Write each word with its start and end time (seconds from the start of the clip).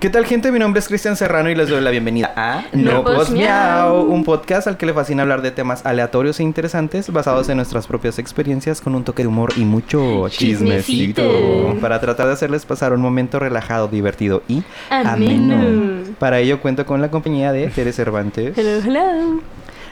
¿Qué 0.00 0.08
tal 0.08 0.24
gente? 0.24 0.50
Mi 0.50 0.58
nombre 0.58 0.78
es 0.80 0.88
Cristian 0.88 1.14
Serrano 1.14 1.50
y 1.50 1.54
les 1.54 1.68
doy 1.68 1.82
la 1.82 1.90
bienvenida 1.90 2.32
a 2.34 2.64
No 2.72 3.04
Pos 3.04 3.14
Pos 3.16 3.30
Miau. 3.32 3.96
Miau, 3.96 4.02
un 4.10 4.24
podcast 4.24 4.66
al 4.66 4.78
que 4.78 4.86
le 4.86 4.94
fascina 4.94 5.22
hablar 5.22 5.42
de 5.42 5.50
temas 5.50 5.84
aleatorios 5.84 6.40
e 6.40 6.42
interesantes 6.42 7.12
basados 7.12 7.50
en 7.50 7.56
nuestras 7.56 7.86
propias 7.86 8.18
experiencias 8.18 8.80
con 8.80 8.94
un 8.94 9.04
toque 9.04 9.22
de 9.24 9.28
humor 9.28 9.52
y 9.56 9.66
mucho 9.66 10.26
chismecito. 10.30 11.20
Chismecito. 11.22 11.80
Para 11.82 12.00
tratar 12.00 12.28
de 12.28 12.32
hacerles 12.32 12.64
pasar 12.64 12.94
un 12.94 13.02
momento 13.02 13.38
relajado, 13.38 13.88
divertido 13.88 14.42
y 14.48 14.62
Ameno. 14.88 15.54
ameno. 15.56 16.02
Para 16.18 16.38
ello 16.38 16.62
cuento 16.62 16.86
con 16.86 17.02
la 17.02 17.10
compañía 17.10 17.52
de 17.52 17.66
Tere 17.74 17.92
Cervantes, 17.92 18.56
Hello, 18.56 18.80
hello. 18.82 19.40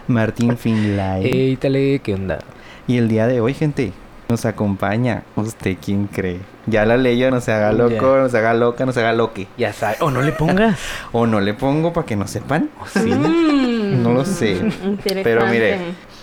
Martín 0.06 0.56
Finlay 0.56 1.26
Ey, 1.26 1.56
tale, 1.56 1.98
¿qué 2.02 2.14
onda? 2.14 2.38
y 2.86 2.96
el 2.96 3.08
día 3.08 3.26
de 3.26 3.42
hoy, 3.42 3.52
gente, 3.52 3.92
nos 4.28 4.44
acompaña. 4.44 5.22
¿Usted 5.36 5.76
quién 5.82 6.06
cree? 6.06 6.40
Ya 6.66 6.84
la 6.84 6.96
leyó, 6.98 7.30
no 7.30 7.40
se 7.40 7.50
haga 7.52 7.72
loco, 7.72 8.18
no 8.18 8.28
se 8.28 8.36
haga 8.38 8.52
loca, 8.54 8.84
no 8.84 8.92
se 8.92 9.00
haga 9.00 9.12
loque. 9.14 9.48
Ya 9.56 9.72
sabes. 9.72 10.00
O 10.02 10.10
no 10.10 10.20
le 10.22 10.32
pongas. 10.32 10.78
O 11.12 11.26
no 11.26 11.40
le 11.40 11.54
pongo 11.54 11.92
para 11.92 12.06
que 12.06 12.14
no 12.16 12.26
sepan. 12.26 12.68
Sí. 12.92 13.10
Mm, 13.10 14.02
No 14.02 14.12
lo 14.12 14.24
sé. 14.26 14.52
interesante. 14.52 15.22
Pero 15.24 15.46
mire, 15.46 15.78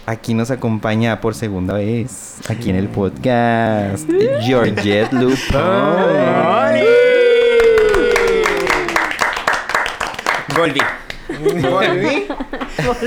aquí 0.05 0.33
nos 0.35 0.51
acompaña 0.51 1.19
por 1.19 1.33
segunda 1.33 1.73
vez, 1.73 2.37
aquí 2.47 2.69
en 2.69 2.75
el 2.75 2.87
podcast, 2.89 4.07
Georgette 4.41 5.11
Lupón. 5.13 5.65
Volví. 10.55 10.81
Volví. 11.69 12.27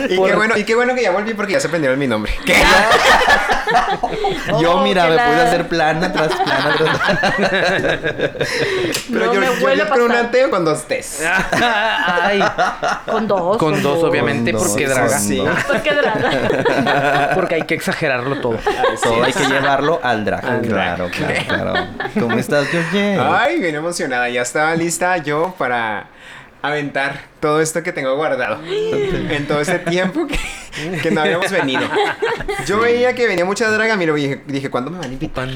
Y 0.09 0.17
qué, 0.25 0.35
bueno, 0.35 0.57
y 0.57 0.65
qué 0.65 0.75
bueno 0.75 0.95
que 0.95 1.03
ya 1.03 1.11
volví 1.13 1.35
porque 1.35 1.53
ya 1.53 1.61
se 1.61 1.67
aprendieron 1.69 1.99
mi 1.99 2.07
nombre. 2.07 2.33
¿Qué? 2.45 2.55
Yo, 4.61 4.79
Oh, 4.79 4.83
mira, 4.83 5.07
me 5.07 5.15
la- 5.17 5.27
pude 5.27 5.41
hacer 5.43 5.69
plana 5.69 6.11
tras 6.13 6.29
plana 6.35 6.75
tras 6.79 6.99
Pero 9.13 9.27
No 9.27 9.35
yo, 9.35 9.41
me 9.41 9.47
yo, 9.47 9.57
vuelve 9.61 9.77
yo 9.79 9.85
a 9.85 9.89
con 9.89 10.01
un 10.03 10.13
ateo 10.13 10.51
con 10.51 10.65
dos 10.65 10.85
T's. 10.89 11.21
Ay, 11.53 12.43
Con 13.07 13.29
dos. 13.29 13.57
con 13.59 13.83
dos, 13.83 14.03
obviamente, 14.05 14.53
Con 14.53 14.67
porque 14.67 14.87
dos, 14.87 14.95
draga. 14.95 15.13
con 15.13 15.21
Sí. 15.21 15.37
dos. 15.37 15.65
¿Por 15.65 15.83
qué 15.83 15.95
draga? 15.95 17.31
Porque 17.35 17.55
hay 17.57 17.63
que 17.63 17.75
exagerarlo 17.75 18.41
todo. 18.41 18.57
Todo 19.03 19.23
hay 19.25 19.33
que 19.33 19.45
llevarlo 19.47 20.01
al 20.03 20.25
drag. 20.25 20.45
Al 20.45 20.61
claro, 20.63 21.09
claro, 21.11 21.35
claro. 21.47 21.87
¿Cómo 22.19 22.39
estás, 22.39 22.67
Georgette? 22.69 23.21
Ay, 23.21 23.59
bien 23.61 23.75
emocionada. 23.75 24.29
Ya 24.31 24.43
estaba 24.43 24.75
lista 24.75 25.17
yo 25.19 25.55
para 25.59 26.07
aventar 26.63 27.21
todo 27.41 27.61
esto 27.61 27.83
que 27.83 27.93
tengo 27.93 28.17
guardado 28.17 28.59
en 28.67 29.47
todo 29.47 29.61
ese 29.61 29.79
tiempo 29.79 30.27
que, 30.27 30.39
que 31.01 31.11
no 31.11 31.21
habíamos 31.21 31.51
venido. 31.51 31.83
Yo 32.67 32.81
veía 32.81 33.15
que 33.15 33.27
venía 33.29 33.45
mucha 33.45 33.71
draga, 33.71 33.97
mira, 33.97 34.13
dije, 34.15 34.43
dije, 34.47 34.69
¿cuándo 34.71 34.91
me 34.91 34.99
van 34.99 35.11
a 35.11 35.13
invitar? 35.13 35.49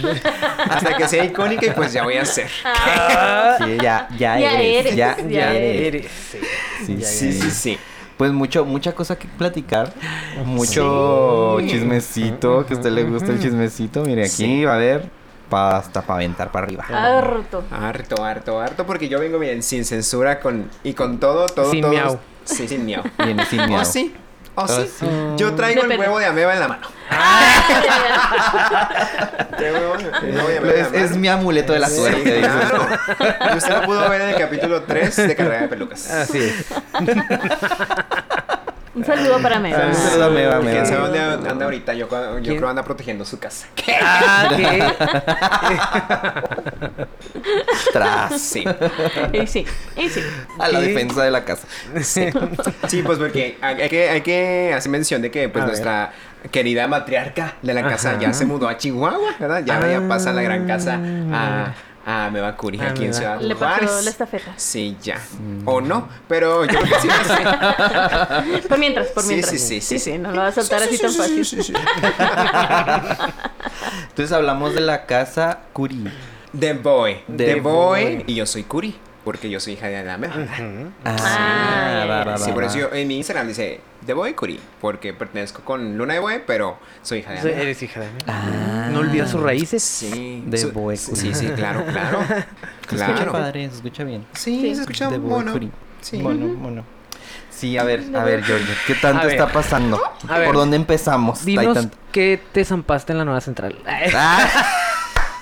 Hasta 0.71 0.97
que 0.97 1.09
sea 1.09 1.25
icónica 1.25 1.67
y 1.67 1.71
pues 1.71 1.93
ya 1.93 2.05
voy 2.05 2.15
a 2.17 2.23
hacer. 2.23 2.49
Sí, 2.49 3.79
ya, 3.83 4.09
ya, 4.17 4.39
Ya 4.39 4.53
eres, 4.61 4.81
eres, 4.87 4.97
ya, 4.97 5.17
ya 5.19 5.25
ya 5.29 5.53
eres. 5.55 5.87
Eres. 5.95 6.07
sí. 6.31 6.39
Sí, 6.87 6.97
Ya 6.99 7.07
Sí, 7.07 7.33
sí, 7.33 7.51
sí. 7.51 7.79
Pues 8.17 8.31
mucho, 8.31 8.65
mucha 8.65 8.93
cosa 8.95 9.19
que 9.19 9.27
platicar, 9.27 9.93
mucho 10.45 11.57
Sí. 11.61 11.69
chismecito, 11.69 12.65
que 12.67 12.75
a 12.75 12.77
usted 12.77 12.91
le 12.93 13.03
gusta 13.05 13.33
el 13.33 13.41
chismecito. 13.41 14.03
Mire, 14.05 14.23
aquí 14.23 14.31
Sí. 14.31 14.65
va 14.65 14.73
a 14.73 14.77
haber 14.77 15.07
pa- 15.53 15.77
hasta 15.77 16.01
para 16.03 16.15
aventar 16.17 16.51
para 16.51 16.65
arriba. 16.67 16.85
Harto. 16.89 17.63
Harto, 17.71 18.25
harto, 18.25 18.61
harto, 18.61 18.87
porque 18.87 19.09
yo 19.09 19.21
vengo, 19.21 19.39
miren, 19.39 19.63
sin 19.63 19.85
censura 19.85 20.41
con 20.41 20.71
y 20.83 20.95
con 20.95 21.19
todo, 21.21 21.47
todo, 21.47 21.71
Sin 21.71 21.83
todo. 21.83 21.91
miau. 21.93 22.19
Sí, 22.45 22.67
sin 22.67 22.85
miau. 22.87 23.03
Viene 23.19 23.45
sin 23.47 23.67
miedo. 23.67 23.83
¿O 23.83 23.85
sí? 23.85 24.15
¿O 24.55 24.63
Oh, 24.65 24.69
sí? 24.69 24.91
sí. 25.01 25.07
Yo 25.37 25.55
traigo 25.57 25.83
el 25.85 25.99
huevo 25.99 26.19
de 26.19 26.27
ameba 26.27 26.53
en 26.55 26.61
la 26.61 26.69
mano. 26.69 26.87
¿Qué 29.59 29.73
huevo? 29.73 29.95
El 30.23 30.35
huevo 30.37 30.49
de 30.49 30.59
ameba 30.59 30.75
en 30.75 30.93
la 30.93 30.99
Es, 30.99 31.11
es 31.11 31.17
mi 31.17 31.29
amuleto 31.29 31.73
de 31.73 31.79
la 31.79 31.89
Sí, 31.89 31.97
suerte. 31.97 32.41
claro. 32.41 32.87
Y 33.53 33.57
usted 33.57 33.71
lo 33.81 33.83
pudo 33.83 34.09
ver 34.11 34.21
en 34.23 34.29
el 34.31 34.37
capítulo 34.37 34.83
3 34.83 35.17
de 35.17 35.37
Carrera 35.37 35.61
de 35.63 35.69
Pelucas. 35.69 36.11
Así 36.11 36.39
es. 36.39 36.67
Un 38.95 39.05
saludo 39.07 39.41
para 39.41 39.59
Mega. 39.59 39.87
Un 39.89 39.95
saludo 39.95 40.25
a 40.27 40.31
Meba, 40.31 40.59
Meba. 40.61 40.71
¿Quién 40.73 40.87
sabe 40.87 41.01
dónde 41.01 41.19
anda 41.51 41.65
ahorita? 41.65 41.95
Yo, 41.95 42.09
yo 42.11 42.41
¿Quién? 42.43 42.57
creo 42.59 42.69
anda 42.69 42.85
protegiendo 42.85 43.25
su 43.25 43.39
casa. 43.39 43.67
Ah, 44.05 44.49
¿qué? 44.57 44.83
Tras. 47.93 48.41
Sí. 48.41 48.65
Y 49.33 49.47
sí, 49.47 49.67
y 49.97 50.09
sí. 50.09 50.21
A 50.59 50.69
la 50.69 50.81
¿Qué? 50.81 50.87
defensa 50.89 51.23
de 51.25 51.31
la 51.31 51.45
casa. 51.45 51.67
Sí, 52.03 52.31
pues 53.05 53.19
porque 53.19 53.59
hay 53.61 53.89
que, 53.89 54.11
hay 54.11 54.21
que 54.21 54.73
hacer 54.75 54.91
mención 54.91 55.23
de 55.23 55.31
que 55.31 55.49
pues 55.49 55.63
A 55.63 55.67
ver. 55.67 55.73
nuestra 55.75 56.13
querida 56.51 56.89
matriarca 56.89 57.55
de 57.63 57.75
la 57.75 57.83
casa 57.83 58.11
Ajá. 58.13 58.21
ya 58.21 58.33
se 58.33 58.47
mudó 58.47 58.69
a 58.69 58.77
Chihuahua, 58.77 59.35
¿verdad? 59.39 59.63
Ya, 59.65 59.81
ya 59.87 59.99
Ah. 59.99 60.09
pasa 60.09 60.33
la 60.33 60.43
gran 60.43 60.67
casa 60.67 60.99
a, 61.33 61.75
a 62.05 62.29
Meva 62.31 62.57
Curi, 62.57 62.79
Ah, 62.81 62.89
aquí 62.91 63.05
en. 63.05 63.15
Ciudad 63.15 63.41
Le 63.41 63.55
pasó 63.55 64.01
la 64.03 64.11
estafeta. 64.11 64.53
Sí, 64.57 64.97
ya. 65.03 65.21
O 65.65 65.81
no, 65.81 66.09
pero 66.29 66.65
yo 66.65 66.79
creo 66.81 66.83
que 66.83 67.01
sí. 67.01 67.09
sí. 67.09 68.59
Por 68.69 68.79
mientras, 68.79 69.07
por 69.09 69.23
Sí, 69.23 69.29
mientras. 69.31 69.51
sí, 69.53 69.59
sí, 69.59 69.81
sí, 69.81 69.99
sí. 69.99 70.19
No 70.19 70.33
lo 70.33 70.41
vas 70.43 70.57
a 70.59 70.61
soltar 70.63 70.83
así 70.83 70.97
Sí, 70.97 71.03
tan 71.03 71.13
sí, 71.13 71.19
fácil. 71.19 71.45
sí, 71.45 71.57
sí, 71.63 71.73
sí. 71.73 71.75
Entonces 74.09 74.33
hablamos 74.33 74.75
de 74.75 74.81
la 74.81 75.07
casa 75.07 75.61
Curi. 75.73 76.05
The 76.59 76.75
Boy. 76.75 77.23
The 77.29 77.45
The, 77.55 77.61
Boy. 77.61 78.17
Boy. 78.17 78.25
Y 78.27 78.35
yo 78.35 78.47
soy 78.47 78.65
Curi, 78.65 78.95
porque 79.25 79.49
yo 79.49 79.59
soy 79.61 79.75
hija 79.75 79.87
de 79.89 80.03
la 80.05 80.19
Meva. 80.19 80.35
Ah, 81.05 82.05
va, 82.09 82.25
va, 82.25 82.39
Sí, 82.39 82.49
va, 82.51 82.55
por 82.55 82.65
va. 82.65 82.67
eso 82.67 82.79
yo 82.79 82.91
en 82.93 83.09
mi 83.09 83.17
Instagram 83.17 83.49
dice 83.49 83.81
The 84.07 84.15
Boy 84.15 84.35
Curi, 84.35 84.59
porque 84.81 85.13
pertenezco 85.13 85.63
con 85.63 85.97
Luna 85.97 86.15
de 86.15 86.21
Boy, 86.21 86.43
pero 86.47 86.79
soy 87.03 87.19
hija 87.21 87.33
de 87.33 87.41
Ameba. 87.41 87.59
Eres 87.61 87.83
hija 87.83 88.01
de 88.01 88.07
mí. 88.07 88.19
Ah. 88.27 88.89
No 88.93 89.01
olvidas 89.01 89.31
sus 89.31 89.41
raíces. 89.41 89.83
Sí, 89.83 90.45
The 90.51 90.59
Su- 90.59 90.73
Boy 90.73 90.97
sí, 90.97 91.11
Curi. 91.13 91.21
sí, 91.21 91.35
sí, 91.35 91.47
claro, 91.55 91.85
claro. 91.87 92.19
Se 92.89 92.97
escucha 92.97 93.31
padre, 93.33 93.69
se 93.71 93.77
escucha 93.77 94.05
bien. 94.05 94.27
Sí, 94.35 94.61
Sí. 94.61 94.75
se 94.75 94.81
escucha 94.83 95.09
Boy 95.09 95.19
mono. 95.19 95.55
Sí. 96.01 96.19
Bueno, 96.21 96.47
bueno. 96.59 96.85
Sí, 97.49 97.79
a 97.79 97.85
ver, 97.85 98.03
a 98.17 98.25
ver, 98.25 98.43
George, 98.43 98.67
¿qué 98.89 98.95
tanto 98.97 99.21
A 99.23 99.25
ver. 99.27 99.35
está 99.35 99.53
pasando? 99.53 100.01
A 100.29 100.39
ver. 100.39 100.47
¿Por 100.47 100.57
dónde 100.57 100.77
empezamos? 100.77 101.45
Dinos 101.45 101.87
que 102.11 102.41
te 102.51 102.65
zampaste 102.65 103.13
en 103.13 103.19
la 103.19 103.25
nueva 103.25 103.41
central. 103.41 103.79
Ah, 104.15 104.49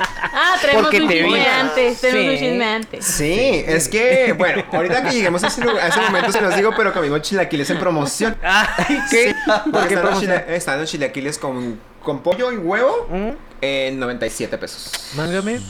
Ah, 0.00 0.56
tenemos 0.61 0.83
Porque 0.83 1.00
un 1.03 1.09
te 1.09 1.15
vi. 1.15 1.21
chisme 1.22 1.47
antes. 1.47 2.00
Tenemos 2.00 2.25
un 2.33 2.38
Sí. 2.38 2.44
chisme 2.44 2.65
antes. 2.65 3.05
Sí, 3.05 3.65
es 3.66 3.88
que, 3.88 4.34
bueno, 4.37 4.65
ahorita 4.72 5.03
que 5.03 5.11
lleguemos 5.11 5.43
a 5.44 5.49
ese, 5.49 5.61
lugar- 5.62 5.84
a 5.84 5.88
ese 5.88 6.00
momento 6.00 6.33
se 6.33 6.41
los 6.41 6.56
digo, 6.56 6.71
pero 6.77 6.93
comimos 6.93 7.22
chilaquiles 7.22 7.69
en 7.71 7.78
promoción. 7.78 8.37
Ay, 8.43 8.99
¿qué? 9.10 9.34
¿Por 9.47 9.72
Porque 9.72 9.89
qué 9.89 9.94
están, 9.94 9.94
los 9.94 10.00
promoción? 10.21 10.33
chila- 10.33 10.55
están 10.56 10.81
los 10.81 10.91
chilaquiles 10.91 11.39
con, 11.39 11.81
con 12.03 12.22
pollo 12.22 12.53
y 12.53 12.56
huevo 12.56 13.09
¿Mm? 13.10 13.31
en 13.60 13.99
97 13.99 14.56
pesos. 14.59 14.93
Mángame. 15.16 15.60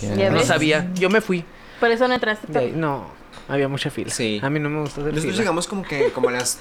Ya 0.00 0.30
No 0.30 0.38
ves. 0.38 0.46
sabía. 0.46 0.88
Yo 0.94 1.10
me 1.10 1.20
fui. 1.20 1.44
Por 1.80 1.90
eso 1.90 2.06
no 2.08 2.14
entraste. 2.14 2.46
De 2.52 2.58
ahí. 2.58 2.72
No. 2.74 3.18
Había 3.48 3.66
mucha 3.68 3.90
fila. 3.90 4.10
Sí. 4.12 4.38
A 4.42 4.48
mí 4.50 4.60
no 4.60 4.70
me 4.70 4.80
gusta 4.82 5.00
hacer 5.00 5.12
Nosotros 5.12 5.32
fila. 5.34 5.42
llegamos 5.42 5.66
como 5.66 5.82
que, 5.82 6.12
como 6.12 6.28
a 6.28 6.32
las, 6.32 6.58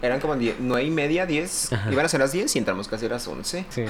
eran 0.00 0.20
como 0.20 0.36
10, 0.36 0.56
9 0.60 0.84
y 0.86 0.90
media, 0.90 1.26
10, 1.26 1.72
Ajá. 1.72 1.90
iban 1.90 2.06
a 2.06 2.08
ser 2.08 2.20
las 2.20 2.30
10 2.30 2.54
y 2.54 2.58
entramos 2.60 2.86
casi 2.86 3.06
a 3.06 3.08
las 3.08 3.26
11. 3.26 3.64
Sí. 3.68 3.84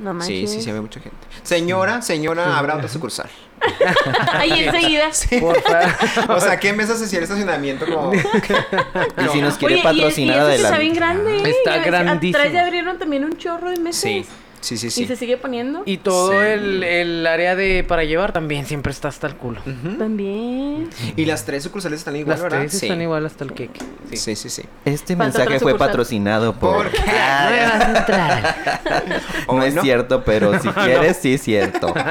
No 0.00 0.12
Sí, 0.12 0.16
manches. 0.32 0.50
sí, 0.50 0.62
sí, 0.62 0.70
había 0.70 0.82
mucha 0.82 0.98
gente. 1.00 1.18
Señora, 1.42 2.00
señora, 2.02 2.56
habrá 2.58 2.76
otra 2.76 2.88
sucursal. 2.88 3.28
Ahí 4.32 4.64
enseguida. 4.64 5.10
Porfa. 5.40 5.96
O 6.34 6.40
sea, 6.40 6.58
¿qué 6.58 6.72
mesas 6.72 7.02
hacía 7.02 7.18
el 7.18 7.24
estacionamiento? 7.24 7.84
Como... 7.84 8.14
y 8.14 9.28
si 9.32 9.40
nos 9.42 9.56
quiere 9.58 9.74
Oye, 9.74 9.80
y- 9.80 9.84
patrocinar 9.84 10.36
y, 10.36 10.38
eso 10.40 10.48
sí 10.48 10.54
está 10.54 10.68
adelante. 10.74 10.80
bien 10.80 10.94
grande. 10.94 11.50
Está 11.50 11.78
grandísimo. 11.78 12.38
Atrás 12.38 12.52
ya 12.54 12.64
abrieron 12.64 12.98
también 12.98 13.24
un 13.24 13.36
chorro 13.36 13.70
de 13.70 13.76
mesas. 13.78 14.00
Sí, 14.00 14.24
sí, 14.60 14.76
sí, 14.76 14.86
Y 14.88 14.90
sí. 14.90 15.06
se 15.06 15.16
sigue 15.16 15.36
poniendo. 15.36 15.82
Y 15.86 15.96
todo 15.98 16.30
Sí. 16.32 16.36
el, 16.46 16.82
el 16.82 17.26
área 17.26 17.56
de 17.56 17.84
para 17.84 18.04
llevar 18.04 18.32
también 18.32 18.66
siempre 18.66 18.92
está 18.92 19.08
hasta 19.08 19.26
el 19.26 19.34
culo. 19.36 19.60
También. 19.98 20.88
Y 21.16 21.24
las 21.24 21.44
tres 21.44 21.62
sucursales 21.64 22.00
están 22.00 22.16
igual, 22.16 22.34
Las 22.36 22.42
¿verdad? 22.42 22.58
tres 22.60 22.72
sí. 22.78 22.86
están 22.86 23.00
igual 23.02 23.24
hasta 23.26 23.44
el 23.44 23.52
queque. 23.52 23.80
Sí, 24.12 24.36
sí, 24.36 24.48
sí. 24.50 24.62
Este 24.84 25.16
Falta 25.16 25.38
mensaje 25.38 25.60
fue 25.60 25.76
patrocinado 25.78 26.52
por... 26.54 26.90
¿Por 26.90 26.90
qué? 26.92 27.00
Nueva 27.02 27.94
central. 27.94 28.54
¿O 29.46 29.56
No 29.56 29.62
es 29.64 29.74
no? 29.74 29.82
cierto, 29.82 30.22
pero 30.24 30.58
si 30.62 30.68
quieres, 30.68 31.16
sí 31.16 31.34
es 31.34 31.42
cierto. 31.42 31.92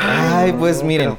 Ay, 0.00 0.52
pues 0.52 0.78
no, 0.80 0.84
miren. 0.88 1.16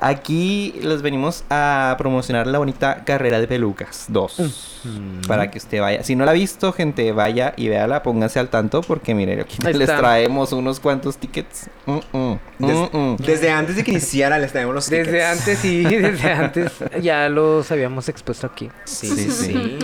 Aquí 0.00 0.78
les 0.82 1.02
venimos 1.02 1.44
a 1.50 1.94
promocionar 1.98 2.46
la 2.46 2.58
bonita 2.58 3.02
carrera 3.04 3.40
de 3.40 3.48
pelucas 3.48 4.04
2. 4.08 4.80
Para 5.26 5.50
que 5.50 5.58
usted 5.58 5.80
vaya. 5.80 6.02
Si 6.04 6.14
no 6.14 6.24
la 6.24 6.30
ha 6.30 6.34
visto, 6.34 6.72
gente, 6.72 7.10
vaya 7.12 7.52
y 7.56 7.68
véala, 7.68 8.02
pónganse 8.04 8.38
al 8.38 8.48
tanto 8.48 8.80
porque 8.82 9.14
miren, 9.14 9.40
aquí 9.40 9.56
Ahí 9.66 9.72
les 9.74 9.88
está. 9.88 9.98
traemos 9.98 10.52
unos 10.52 10.78
cuantos 10.78 11.16
tickets. 11.18 11.68
Mm, 11.86 11.98
mm, 12.16 12.38
Des- 12.58 12.76
mm, 12.92 12.96
mm. 12.96 13.16
Desde 13.16 13.50
antes 13.50 13.74
de 13.76 13.82
que 13.84 13.90
iniciara 13.90 14.38
les 14.38 14.52
traemos 14.52 14.74
los 14.74 14.88
Desde 14.88 15.04
tickets. 15.12 15.24
antes, 15.40 15.58
sí, 15.58 15.82
desde 15.84 16.32
antes 16.32 16.72
ya 17.02 17.28
los 17.28 17.70
habíamos 17.72 18.08
expuesto 18.08 18.46
aquí. 18.46 18.70
Sí, 18.84 19.08
Sí, 19.08 19.16
sí, 19.16 19.30
sí. 19.30 19.44
sí. 19.52 19.78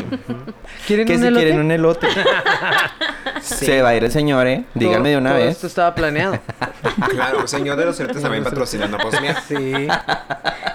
¿Quieren 0.86 1.06
Que 1.06 1.14
un 1.16 1.20
si 1.20 1.26
elote? 1.26 1.42
quieren 1.44 1.60
un 1.60 1.70
elote. 1.72 2.06
Se 3.40 3.82
va 3.82 3.90
a 3.90 3.94
ir 3.96 4.04
el 4.04 4.12
señor, 4.12 4.46
¿eh? 4.46 4.64
Díganme 4.74 5.10
de 5.10 5.16
una 5.18 5.30
Todo- 5.30 5.38
vez. 5.40 5.50
Esto 5.56 5.66
estaba 5.66 5.94
planeado. 5.94 6.38
Claro, 7.10 7.46
señor 7.46 7.76
de 7.76 7.84
los 7.86 7.98
elotes 8.00 8.22
también 8.22 8.44
patrocinando 8.44 8.96
pues 8.98 9.20
mira. 9.20 9.40
Sí. 9.46 9.72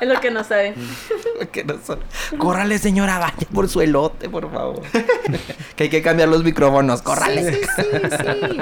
Es 0.02 0.08
lo 0.08 0.20
que 0.22 0.32
no 0.32 0.44
saben. 0.44 0.76
Que 1.52 1.64
no 1.64 1.76
son- 1.86 2.00
Córrale, 2.38 2.78
señora, 2.80 3.18
vaya 3.18 3.48
por 3.54 3.70
su 3.70 3.80
elote, 3.82 4.28
por 4.30 4.52
favor. 4.52 4.82
que 5.76 5.84
hay 5.84 5.90
que 5.90 6.02
cambiar 6.02 6.28
los 6.30 6.44
micrófonos, 6.44 7.02
córrale. 7.02 7.54
Sí, 7.54 7.62
sí, 7.76 7.84
sí. 8.10 8.58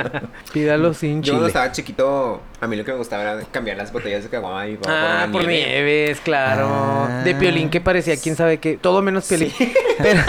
Pídalo 0.53 0.93
sin 0.93 1.23
Yo 1.23 1.33
cuando 1.33 1.47
chile. 1.47 1.47
estaba 1.47 1.71
chiquito, 1.71 2.41
a 2.61 2.67
mí 2.67 2.75
lo 2.75 2.85
que 2.85 2.91
me 2.91 2.97
gustaba 2.99 3.23
era 3.23 3.41
cambiar 3.51 3.77
las 3.77 3.91
botellas 3.91 4.23
de 4.23 4.29
caguama 4.29 4.67
y 4.67 4.77
Ah, 4.87 5.27
por 5.31 5.41
nieve. 5.47 5.65
nieves, 5.65 6.19
claro. 6.21 6.67
Ah. 6.71 7.21
De 7.23 7.33
piolín 7.35 7.69
que 7.71 7.81
parecía 7.81 8.15
quién 8.17 8.35
sabe 8.35 8.59
qué. 8.59 8.77
Todo 8.77 9.01
menos 9.01 9.25
piolín. 9.25 9.51
Pero 9.97 10.21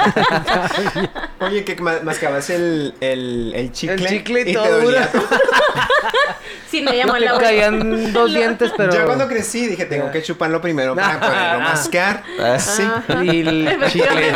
Oye, 1.40 1.64
que 1.64 1.76
ma- 1.76 2.00
mascabas 2.02 2.48
el, 2.50 2.94
el, 3.00 3.52
el 3.54 3.72
chicle. 3.72 3.94
el 3.96 4.06
chicle 4.06 4.40
y 4.40 4.44
te 4.46 4.52
todo 4.54 4.80
dolía. 4.80 5.08
Sí, 6.70 6.82
me 6.82 6.96
llamó 6.96 7.14
te 7.14 7.20
la 7.20 7.38
caían 7.38 8.12
dos 8.12 8.32
dientes, 8.32 8.72
pero. 8.76 8.92
Yo 8.92 9.04
cuando 9.06 9.26
crecí 9.26 9.66
dije, 9.66 9.84
tengo 9.86 10.10
que 10.10 10.22
chuparlo 10.28 10.60
primero 10.60 10.94
para 10.94 11.18
poderlo 11.20 11.60
mascar. 11.60 12.22
Ah, 12.40 12.58
Sí. 12.58 12.82
Y 13.24 13.40
el 13.40 13.78
chicle. 13.90 14.32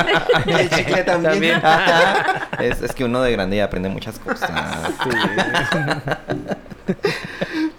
El 0.47 0.71
chicle 0.71 1.03
también. 1.05 1.61
También. 1.61 1.63
es, 2.61 2.81
es 2.83 2.93
que 2.93 3.05
uno 3.05 3.23
de 3.23 3.33
grande 3.33 3.57
ya 3.59 3.65
aprende 3.65 3.89
muchas 3.89 4.19
cosas. 4.19 4.51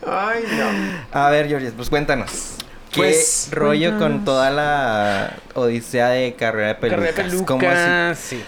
Ay, 0.05 0.43
no. 0.57 1.19
A 1.19 1.29
ver, 1.29 1.47
Georges, 1.47 1.73
pues 1.75 1.89
cuéntanos. 1.89 2.55
¿Qué 2.91 2.99
Pues, 3.01 3.47
rollo 3.51 3.97
con 3.97 4.23
toda 4.23 4.51
la 4.51 5.33
odisea 5.55 6.09
de 6.09 6.35
carrera 6.35 6.67
de 6.69 6.75
pelucas? 6.75 7.13
Carrera 7.15 7.35
de 7.39 7.45
¿Cómo 7.45 7.59
así? 7.61 7.67
pelucas, 7.75 8.19
sí. 8.19 8.43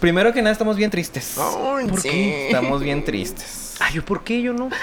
Primero 0.00 0.32
que 0.32 0.40
nada, 0.42 0.52
estamos 0.52 0.76
bien 0.76 0.90
tristes. 0.90 1.36
Ay, 1.38 1.88
¿Por 1.88 2.00
sí. 2.00 2.08
qué? 2.08 2.46
Estamos 2.46 2.82
bien 2.82 3.04
tristes. 3.04 3.69
Ay, 3.80 3.94
¿yo 3.94 4.04
por 4.04 4.22
qué? 4.22 4.40
Yo 4.42 4.52
no. 4.52 4.68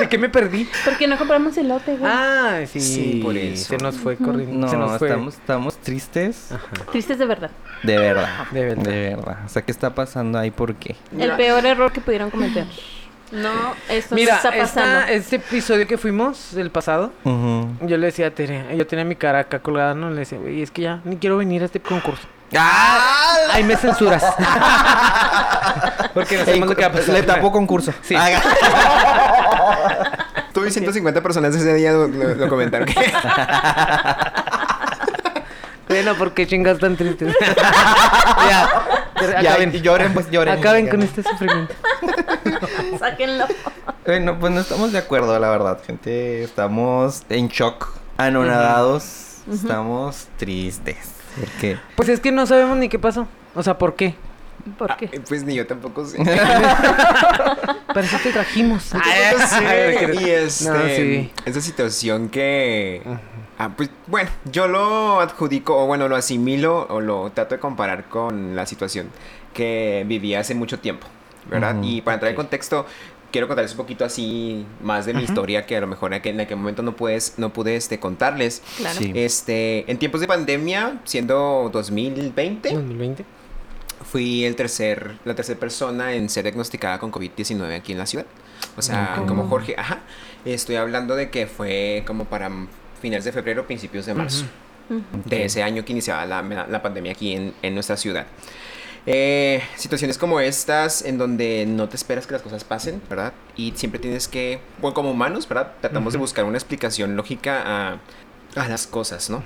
¿De 0.00 0.08
qué 0.08 0.16
me 0.18 0.28
perdí? 0.28 0.68
¿Por 0.84 0.96
qué 0.96 1.06
no 1.08 1.18
compramos 1.18 1.56
elote, 1.56 1.96
güey? 1.96 2.10
Ah, 2.12 2.60
sí. 2.66 2.80
Sí, 2.80 3.20
por 3.22 3.36
eso. 3.36 3.68
Se 3.76 3.76
nos 3.78 3.96
fue 3.96 4.16
corriendo. 4.16 4.68
se 4.68 4.76
No, 4.76 4.86
nos 4.86 4.98
fue. 4.98 5.08
estamos, 5.08 5.34
estamos 5.34 5.76
tristes. 5.78 6.50
Tristes 6.92 7.18
de 7.18 7.26
verdad. 7.26 7.50
De 7.82 7.98
verdad. 7.98 8.28
De 8.52 8.64
verdad. 8.64 8.82
De 8.84 9.00
verdad. 9.14 9.38
O 9.44 9.48
sea, 9.48 9.62
¿qué 9.62 9.72
está 9.72 9.94
pasando 9.94 10.38
ahí? 10.38 10.50
¿Por 10.50 10.74
qué? 10.76 10.94
El 11.12 11.18
Mira. 11.18 11.36
peor 11.36 11.66
error 11.66 11.92
que 11.92 12.00
pudieron 12.00 12.30
cometer. 12.30 12.66
No, 13.32 13.50
esto 13.88 14.14
Mira, 14.16 14.32
no 14.32 14.36
está 14.38 14.52
pasando. 14.56 15.06
este 15.12 15.36
episodio 15.36 15.86
que 15.86 15.96
fuimos, 15.96 16.54
el 16.54 16.70
pasado, 16.70 17.12
Ujú. 17.24 17.68
yo 17.86 17.96
le 17.96 18.06
decía 18.06 18.26
a 18.26 18.30
Tere, 18.32 18.76
yo 18.76 18.86
tenía 18.88 19.04
mi 19.04 19.14
cara 19.14 19.38
acá 19.40 19.60
colgada, 19.60 19.94
¿no? 19.94 20.10
Le 20.10 20.16
decía, 20.20 20.36
güey, 20.38 20.62
es 20.62 20.72
que 20.72 20.82
ya 20.82 21.00
ni 21.04 21.16
quiero 21.16 21.36
venir 21.36 21.62
a 21.62 21.66
este 21.66 21.78
concurso. 21.78 22.26
¡Ah! 22.56 23.36
Ahí 23.52 23.64
me 23.64 23.76
censuras. 23.76 24.22
Porque 26.14 26.36
no 26.38 26.44
sabemos 26.44 26.68
lo 26.68 26.76
que 26.76 26.82
va 26.82 26.88
a 26.88 26.92
pasar. 26.92 27.08
Le 27.14 27.22
tapó 27.22 27.52
concurso. 27.52 27.92
Sí. 28.02 28.14
Tú 30.52 30.64
y 30.64 30.70
150 30.70 31.22
personas 31.22 31.54
ese 31.54 31.74
día 31.74 31.92
lo, 31.92 32.08
lo- 32.08 32.34
lo 32.34 32.48
comentaron. 32.48 32.88
Bueno, 35.88 36.14
¿por 36.14 36.32
qué 36.34 36.46
chingas 36.46 36.78
tan 36.78 36.96
tristes? 36.96 37.34
ya, 37.40 38.68
Ya, 39.42 39.50
acaben. 39.50 39.74
y 39.74 39.80
lloren, 39.80 40.14
pues 40.14 40.30
lloren. 40.30 40.56
Acaben 40.56 40.88
con 40.88 41.02
este 41.02 41.24
sufrimiento. 41.24 41.74
Sáquenlo. 43.00 43.46
Bueno, 44.06 44.38
pues 44.38 44.52
no 44.52 44.60
estamos 44.60 44.92
de 44.92 44.98
acuerdo, 44.98 45.36
la 45.40 45.50
verdad, 45.50 45.80
gente. 45.84 46.44
Estamos 46.44 47.22
en 47.28 47.48
shock, 47.48 47.88
anonadados. 48.18 49.38
Estamos 49.52 50.28
tristes. 50.36 50.96
Porque 51.40 51.78
Pues 51.96 52.08
es 52.08 52.20
que 52.20 52.32
no 52.32 52.46
sabemos 52.46 52.76
ni 52.78 52.88
qué 52.88 52.98
pasó. 52.98 53.26
O 53.54 53.62
sea, 53.62 53.78
¿por 53.78 53.94
qué? 53.94 54.14
¿Por 54.78 54.94
qué? 54.96 55.08
Ay, 55.12 55.20
Pues 55.26 55.42
ni 55.44 55.54
yo 55.54 55.66
tampoco 55.66 56.04
sé. 56.06 56.18
Para 57.86 58.02
eso 58.06 58.18
te 58.22 58.30
trajimos. 58.32 58.90
Tampoco 58.90 59.46
sé. 59.46 60.12
Y 60.20 60.30
este, 60.30 60.68
No, 60.70 60.86
sí. 60.86 61.30
esa 61.44 61.60
situación 61.60 62.28
que... 62.28 63.02
Ah, 63.58 63.70
pues 63.76 63.90
bueno, 64.06 64.30
yo 64.50 64.68
lo 64.68 65.20
adjudico, 65.20 65.76
o 65.82 65.86
bueno, 65.86 66.08
lo 66.08 66.16
asimilo, 66.16 66.86
o 66.88 67.00
lo 67.00 67.30
trato 67.32 67.54
de 67.56 67.60
comparar 67.60 68.04
con 68.04 68.56
la 68.56 68.64
situación 68.64 69.08
que 69.52 70.02
viví 70.06 70.34
hace 70.34 70.54
mucho 70.54 70.78
tiempo, 70.78 71.06
¿verdad? 71.50 71.76
Ujú, 71.76 71.84
y 71.84 72.00
para 72.00 72.14
entrar 72.14 72.28
ok. 72.30 72.32
en 72.32 72.36
contexto, 72.36 72.86
quiero 73.30 73.46
contarles 73.46 73.72
un 73.72 73.78
poquito 73.78 74.04
así 74.04 74.64
más 74.82 75.06
de 75.06 75.14
mi 75.14 75.22
historia 75.22 75.66
que 75.66 75.76
a 75.76 75.80
lo 75.80 75.86
mejor 75.86 76.12
en 76.12 76.18
aquel, 76.18 76.34
en 76.34 76.40
aquel 76.40 76.56
momento 76.56 76.82
no, 76.82 76.96
puedes, 76.96 77.34
no 77.38 77.52
pude 77.52 77.76
este, 77.76 77.98
contarles. 77.98 78.62
Claro. 78.76 78.98
Sí. 78.98 79.12
Este, 79.14 79.90
en 79.90 79.98
tiempos 79.98 80.20
de 80.20 80.26
pandemia, 80.26 81.00
siendo 81.04 81.70
2020, 81.72 82.74
2020. 82.74 83.24
fui 84.10 84.44
el 84.44 84.56
tercer, 84.56 85.12
la 85.24 85.34
tercera 85.34 85.58
persona 85.58 86.14
en 86.14 86.28
ser 86.28 86.44
diagnosticada 86.44 86.98
con 86.98 87.12
COVID-19 87.12 87.76
aquí 87.76 87.92
en 87.92 87.98
la 87.98 88.06
ciudad. 88.06 88.26
O 88.76 88.82
sea, 88.82 89.22
como 89.26 89.48
Jorge, 89.48 89.74
ajá. 89.76 90.00
Estoy 90.44 90.76
hablando 90.76 91.16
de 91.16 91.30
que 91.30 91.46
fue 91.46 92.02
como 92.06 92.24
para 92.24 92.50
finales 93.00 93.24
de 93.24 93.32
febrero, 93.32 93.66
principios 93.66 94.06
de 94.06 94.14
marzo. 94.14 94.44
Ujú. 94.88 95.02
De 95.24 95.44
ese 95.44 95.62
año 95.62 95.84
que 95.84 95.92
iniciaba 95.92 96.26
la, 96.26 96.42
la 96.42 96.82
pandemia 96.82 97.12
aquí 97.12 97.34
en, 97.34 97.54
en 97.62 97.74
nuestra 97.74 97.96
ciudad. 97.96 98.26
Eh, 99.06 99.62
situaciones 99.76 100.18
como 100.18 100.40
estas 100.40 101.02
en 101.02 101.16
donde 101.16 101.64
no 101.66 101.88
te 101.88 101.96
esperas 101.96 102.26
que 102.26 102.32
las 102.32 102.42
cosas 102.42 102.64
pasen, 102.64 103.00
¿verdad? 103.08 103.32
Y 103.56 103.72
siempre 103.72 103.98
tienes 103.98 104.28
que, 104.28 104.60
bueno, 104.80 104.94
como 104.94 105.10
humanos, 105.10 105.48
¿verdad? 105.48 105.74
Tratamos 105.80 106.12
de 106.12 106.18
buscar 106.18 106.44
una 106.44 106.58
explicación 106.58 107.16
lógica 107.16 107.62
a, 107.64 107.98
a 108.56 108.68
las 108.68 108.86
cosas, 108.86 109.30
¿no? 109.30 109.42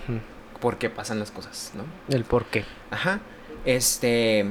¿Por 0.61 0.79
qué 0.79 0.91
pasan 0.91 1.19
las 1.19 1.31
cosas, 1.31 1.73
¿no? 1.75 1.85
El 2.15 2.25
por 2.25 2.47
qué. 2.47 2.65
Ajá. 2.91 3.21
Este. 3.65 4.47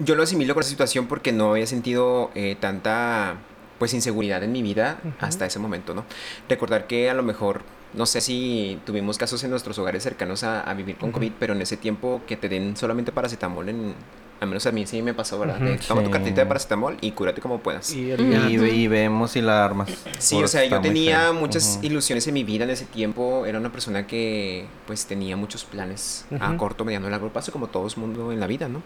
Yo 0.00 0.16
lo 0.16 0.24
asimilo 0.24 0.54
con 0.54 0.62
esa 0.62 0.70
situación 0.70 1.06
porque 1.06 1.30
no 1.32 1.52
había 1.52 1.66
sentido 1.66 2.30
eh, 2.34 2.56
tanta 2.58 3.36
pues 3.78 3.94
inseguridad 3.94 4.42
en 4.42 4.52
mi 4.52 4.62
vida 4.62 4.98
hasta 5.20 5.46
ese 5.46 5.58
momento, 5.58 5.94
¿no? 5.94 6.04
Recordar 6.48 6.86
que 6.86 7.10
a 7.10 7.14
lo 7.14 7.22
mejor, 7.22 7.62
no 7.92 8.06
sé 8.06 8.20
si 8.20 8.80
tuvimos 8.86 9.18
casos 9.18 9.42
en 9.44 9.50
nuestros 9.50 9.78
hogares 9.78 10.02
cercanos 10.02 10.42
a, 10.42 10.62
a 10.62 10.74
vivir 10.74 10.96
con. 10.96 11.12
COVID, 11.12 11.32
pero 11.38 11.54
en 11.54 11.62
ese 11.62 11.76
tiempo 11.76 12.22
que 12.26 12.36
te 12.36 12.48
den 12.48 12.76
solamente 12.76 13.12
paracetamol, 13.12 13.68
en, 13.68 13.94
al 14.44 14.48
menos 14.48 14.66
a 14.66 14.72
mí 14.72 14.86
sí 14.86 15.02
me 15.02 15.14
pasó, 15.14 15.38
¿verdad? 15.38 15.58
Toma 15.86 16.02
tu 16.02 16.10
cartita 16.10 16.42
de 16.42 16.46
paracetamol 16.46 16.96
y 17.00 17.10
cúrate 17.12 17.40
como 17.40 17.58
puedas. 17.58 17.92
Y 17.92 18.12
Y, 18.12 18.54
y 18.54 18.88
vemos 18.88 19.36
y 19.36 19.42
la 19.42 19.64
armas. 19.64 19.90
Sí, 20.18 20.42
o 20.42 20.48
sea, 20.48 20.64
yo 20.64 20.80
tenía 20.80 21.20
feo. 21.20 21.34
muchas 21.34 21.80
ilusiones 21.82 22.26
en 22.26 22.34
mi 22.34 22.44
vida 22.44 22.64
en 22.64 22.70
ese 22.70 22.84
tiempo. 22.84 23.46
Era 23.46 23.58
una 23.58 23.72
persona 23.72 24.06
que, 24.06 24.66
pues, 24.86 25.06
tenía 25.06 25.36
muchos 25.36 25.64
planes 25.64 26.26
a 26.40 26.56
corto, 26.56 26.84
mediano 26.84 27.08
y 27.08 27.10
largo 27.10 27.30
plazo, 27.30 27.52
como 27.52 27.66
todo 27.68 27.86
el 27.86 27.96
mundo 27.96 28.32
en 28.32 28.40
la 28.40 28.46
vida, 28.46 28.68
¿no? 28.68 28.82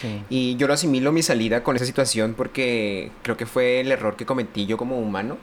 Sí. 0.00 0.22
Y 0.30 0.56
yo 0.56 0.66
lo 0.66 0.74
asimilo 0.74 1.12
mi 1.12 1.22
salida 1.22 1.62
con 1.62 1.74
esa 1.76 1.84
situación 1.84 2.34
porque 2.34 3.10
creo 3.22 3.36
que 3.36 3.46
fue 3.46 3.80
el 3.80 3.90
error 3.90 4.16
que 4.16 4.26
cometí 4.26 4.66
yo 4.66 4.76
como 4.76 4.98
humano. 4.98 5.38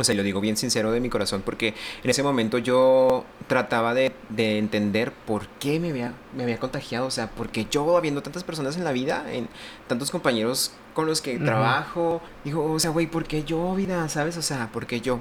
O 0.00 0.04
sea, 0.04 0.14
lo 0.14 0.22
digo 0.22 0.40
bien 0.40 0.56
sincero 0.56 0.92
de 0.92 1.00
mi 1.00 1.08
corazón 1.08 1.42
porque 1.44 1.74
en 2.02 2.10
ese 2.10 2.22
momento 2.22 2.58
yo 2.58 3.24
trataba 3.46 3.94
de, 3.94 4.12
de 4.28 4.58
entender 4.58 5.12
por 5.12 5.46
qué 5.58 5.78
me 5.78 5.90
había, 5.90 6.14
me 6.36 6.42
había 6.42 6.58
contagiado. 6.58 7.06
O 7.06 7.10
sea, 7.10 7.30
porque 7.30 7.66
yo, 7.70 7.96
habiendo 7.96 8.22
tantas 8.22 8.44
personas 8.44 8.76
en 8.76 8.84
la 8.84 8.92
vida, 8.92 9.24
en 9.32 9.48
tantos 9.86 10.10
compañeros 10.10 10.72
con 10.94 11.06
los 11.06 11.20
que 11.20 11.38
trabajo, 11.38 12.20
digo, 12.44 12.72
o 12.72 12.78
sea, 12.78 12.90
güey, 12.90 13.06
¿por 13.06 13.24
qué 13.24 13.44
yo, 13.44 13.74
vida? 13.74 14.08
¿Sabes? 14.08 14.36
O 14.36 14.42
sea, 14.42 14.70
¿por 14.72 14.86
qué 14.86 15.00
yo? 15.00 15.20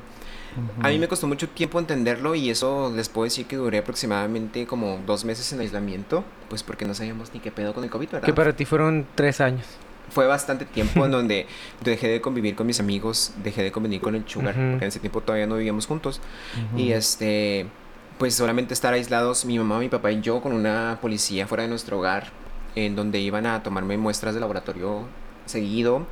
A 0.82 0.90
mí 0.90 0.98
me 0.98 1.08
costó 1.08 1.28
mucho 1.28 1.48
tiempo 1.48 1.80
entenderlo 1.80 2.36
y 2.36 2.50
eso 2.50 2.92
les 2.96 3.08
puedo 3.08 3.26
decir 3.26 3.46
que 3.46 3.56
duré 3.56 3.78
aproximadamente 3.78 4.66
como 4.66 5.00
dos 5.06 5.24
meses 5.24 5.52
en 5.54 5.60
aislamiento, 5.60 6.24
pues 6.50 6.64
porque 6.64 6.86
no 6.86 6.94
sabíamos 6.94 7.34
ni 7.34 7.40
qué 7.40 7.52
pedo 7.52 7.74
con 7.74 7.84
el 7.84 7.90
COVID, 7.90 8.10
¿verdad? 8.10 8.26
Que 8.26 8.34
para 8.34 8.54
ti 8.54 8.66
fueron 8.66 9.06
tres 9.16 9.42
años. 9.42 9.66
Fue 10.10 10.28
bastante 10.28 10.66
tiempo 10.66 11.06
en 11.06 11.12
donde 11.20 11.48
dejé 11.84 12.08
de 12.08 12.22
convivir 12.22 12.56
con 12.56 12.68
mis 12.68 12.80
amigos, 12.80 13.34
dejé 13.44 13.64
de 13.64 13.72
convivir 13.72 14.02
con 14.02 14.16
el 14.16 14.28
sugar, 14.28 14.54
porque 14.54 14.86
en 14.86 14.90
ese 14.90 15.00
tiempo 15.00 15.22
todavía 15.22 15.48
no 15.48 15.56
vivíamos 15.56 15.86
juntos. 15.86 16.22
Y 16.76 16.92
este, 16.92 17.66
pues 18.18 18.36
solamente 18.36 18.74
estar 18.74 18.94
aislados, 18.94 19.46
mi 19.46 19.58
mamá, 19.58 19.80
mi 19.80 19.90
papá 19.90 20.12
y 20.12 20.22
yo, 20.22 20.42
con 20.42 20.54
una 20.54 21.00
policía 21.02 21.48
fuera 21.48 21.64
de 21.64 21.70
nuestro 21.70 22.00
hogar, 22.00 22.28
en 22.76 22.96
donde 22.96 23.20
iban 23.20 23.46
a 23.46 23.64
tomarme 23.64 23.98
muestras 23.98 24.34
de 24.34 24.40
laboratorio 24.40 25.06
seguido, 25.50 26.06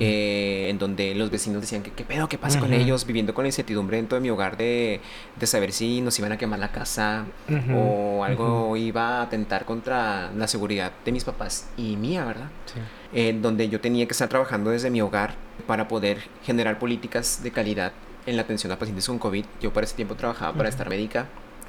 eh, 0.00 0.66
en 0.68 0.78
donde 0.78 1.14
los 1.14 1.30
vecinos 1.30 1.60
decían 1.62 1.82
que 1.82 1.90
qué 1.92 2.04
pedo, 2.04 2.28
qué 2.28 2.36
pasa 2.36 2.60
con 2.60 2.72
ellos, 2.74 3.06
viviendo 3.06 3.32
con 3.32 3.44
la 3.44 3.48
incertidumbre 3.48 3.96
dentro 3.96 4.16
de 4.16 4.20
mi 4.22 4.30
hogar 4.30 4.56
de, 4.56 5.00
de 5.38 5.46
saber 5.46 5.72
si 5.72 6.00
nos 6.00 6.18
iban 6.18 6.32
a 6.32 6.36
quemar 6.38 6.58
la 6.58 6.70
casa 6.72 7.24
o 7.74 8.24
algo 8.24 8.76
iba 8.76 9.18
a 9.20 9.22
atentar 9.22 9.64
contra 9.64 10.30
la 10.32 10.46
seguridad 10.48 10.92
de 11.04 11.12
mis 11.12 11.24
papás 11.24 11.68
y 11.76 11.96
mía, 11.96 12.24
¿verdad? 12.24 12.48
Sí. 12.66 12.80
en 13.12 13.42
donde 13.42 13.68
yo 13.68 13.80
tenía 13.80 14.06
que 14.06 14.12
estar 14.12 14.28
trabajando 14.28 14.70
desde 14.70 14.90
mi 14.90 15.00
hogar 15.00 15.34
para 15.66 15.86
poder 15.88 16.18
generar 16.44 16.78
políticas 16.78 17.42
de 17.42 17.50
calidad 17.52 17.92
en 18.26 18.36
la 18.36 18.42
atención 18.42 18.72
a 18.72 18.78
pacientes 18.78 19.06
con 19.06 19.18
COVID. 19.18 19.44
Yo 19.60 19.72
para 19.72 19.84
ese 19.84 19.94
tiempo 19.94 20.14
trabajaba 20.16 20.52
para 20.54 20.68
estar 20.68 20.88
médica 20.88 21.26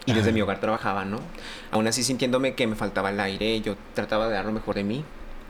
y 0.08 0.14
desde 0.14 0.32
mi 0.32 0.42
hogar 0.42 0.60
trabajaba, 0.60 1.04
¿no? 1.06 1.20
Aún 1.72 1.88
así 1.88 2.04
sintiéndome 2.04 2.54
que 2.56 2.66
me 2.68 2.76
faltaba 2.76 3.10
el 3.10 3.20
aire, 3.20 3.60
yo 3.62 3.76
trataba 3.94 4.28
de 4.28 4.34
dar 4.36 4.46
lo 4.46 4.52
mejor 4.52 4.76
de 4.76 4.84
mí, 4.84 5.04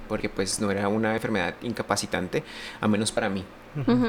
porque 0.08 0.30
pues 0.30 0.60
no 0.60 0.72
era 0.72 0.88
una 0.88 1.14
enfermedad 1.14 1.56
incapacitante, 1.62 2.44
a 2.82 2.88
menos 2.88 3.12
para 3.12 3.30
mí. 3.30 3.44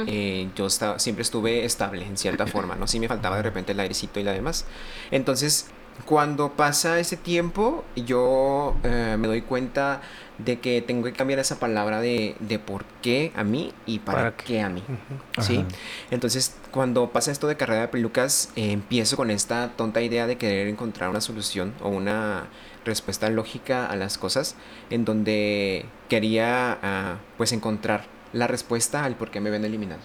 Eh, 0.06 0.48
yo 0.54 0.66
estaba, 0.66 0.98
siempre 1.00 1.22
estuve 1.22 1.64
estable 1.64 2.04
en 2.06 2.16
cierta 2.16 2.46
forma, 2.46 2.76
¿no? 2.76 2.86
Sí 2.86 3.00
me 3.00 3.08
faltaba 3.08 3.36
de 3.36 3.42
repente 3.42 3.72
el 3.72 3.80
airecito 3.80 4.20
y 4.20 4.22
la 4.22 4.32
demás. 4.32 4.64
Entonces, 5.10 5.66
cuando 6.04 6.52
pasa 6.52 7.00
ese 7.00 7.16
tiempo, 7.16 7.84
yo 7.96 8.76
eh, 8.84 9.16
me 9.18 9.26
doy 9.26 9.42
cuenta 9.42 10.02
de 10.38 10.60
que 10.60 10.82
tengo 10.82 11.04
que 11.04 11.12
cambiar 11.12 11.38
esa 11.40 11.58
palabra 11.58 12.00
de, 12.00 12.36
de 12.40 12.58
por 12.58 12.84
qué 13.02 13.32
a 13.34 13.42
mí 13.42 13.72
y 13.86 14.00
para, 14.00 14.18
¿Para 14.18 14.36
qué? 14.36 14.44
qué? 14.44 14.60
a 14.60 14.68
mí. 14.68 14.82
¿Sí? 15.40 15.56
Ajá. 15.58 15.66
Entonces, 16.10 16.54
cuando 16.70 17.10
pasa 17.10 17.32
esto 17.32 17.46
de 17.48 17.56
carrera 17.56 17.82
de 17.82 17.88
pelucas, 17.88 18.50
eh, 18.54 18.72
empiezo 18.72 19.16
con 19.16 19.30
esta 19.30 19.70
tonta 19.76 20.02
idea 20.02 20.26
de 20.26 20.36
querer 20.36 20.68
encontrar 20.68 21.08
una 21.08 21.22
solución 21.22 21.72
o 21.80 21.88
una 21.88 22.48
respuesta 22.86 23.28
lógica 23.28 23.84
a 23.86 23.96
las 23.96 24.16
cosas, 24.16 24.54
en 24.88 25.04
donde 25.04 25.84
quería, 26.08 26.78
ah, 26.82 27.16
pues, 27.36 27.52
encontrar 27.52 28.04
la 28.32 28.46
respuesta 28.46 29.04
al 29.04 29.14
por 29.16 29.30
qué 29.30 29.40
me 29.40 29.50
ven 29.50 29.64
eliminado. 29.64 30.00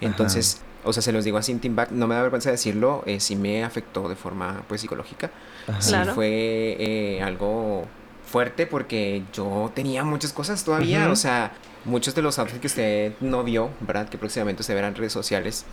Entonces, 0.00 0.62
o 0.84 0.92
sea, 0.92 1.02
se 1.02 1.12
los 1.12 1.24
digo 1.24 1.38
así 1.38 1.52
en 1.52 1.60
Team 1.60 1.76
Back, 1.76 1.90
no 1.90 2.06
me 2.06 2.14
da 2.14 2.22
vergüenza 2.22 2.50
decirlo, 2.50 3.02
eh, 3.06 3.20
sí 3.20 3.36
me 3.36 3.62
afectó 3.64 4.08
de 4.08 4.16
forma, 4.16 4.62
pues, 4.68 4.80
psicológica. 4.80 5.30
Ajá. 5.68 5.80
Sí 5.80 5.90
Claro. 5.90 6.14
fue 6.14 6.76
eh, 6.78 7.22
algo 7.22 7.84
fuerte 8.26 8.66
porque 8.66 9.22
yo 9.32 9.70
tenía 9.74 10.04
muchas 10.04 10.32
cosas 10.32 10.64
todavía, 10.64 11.10
o 11.10 11.16
sea, 11.16 11.52
muchos 11.84 12.14
de 12.14 12.22
los 12.22 12.38
outfits 12.38 12.60
que 12.60 12.66
usted 12.68 13.12
no 13.20 13.42
vio, 13.44 13.70
¿verdad? 13.80 14.08
Que 14.08 14.18
próximamente 14.18 14.62
usted 14.62 14.74
verá 14.74 14.88
en 14.88 14.94
redes 14.94 15.12
sociales, 15.12 15.64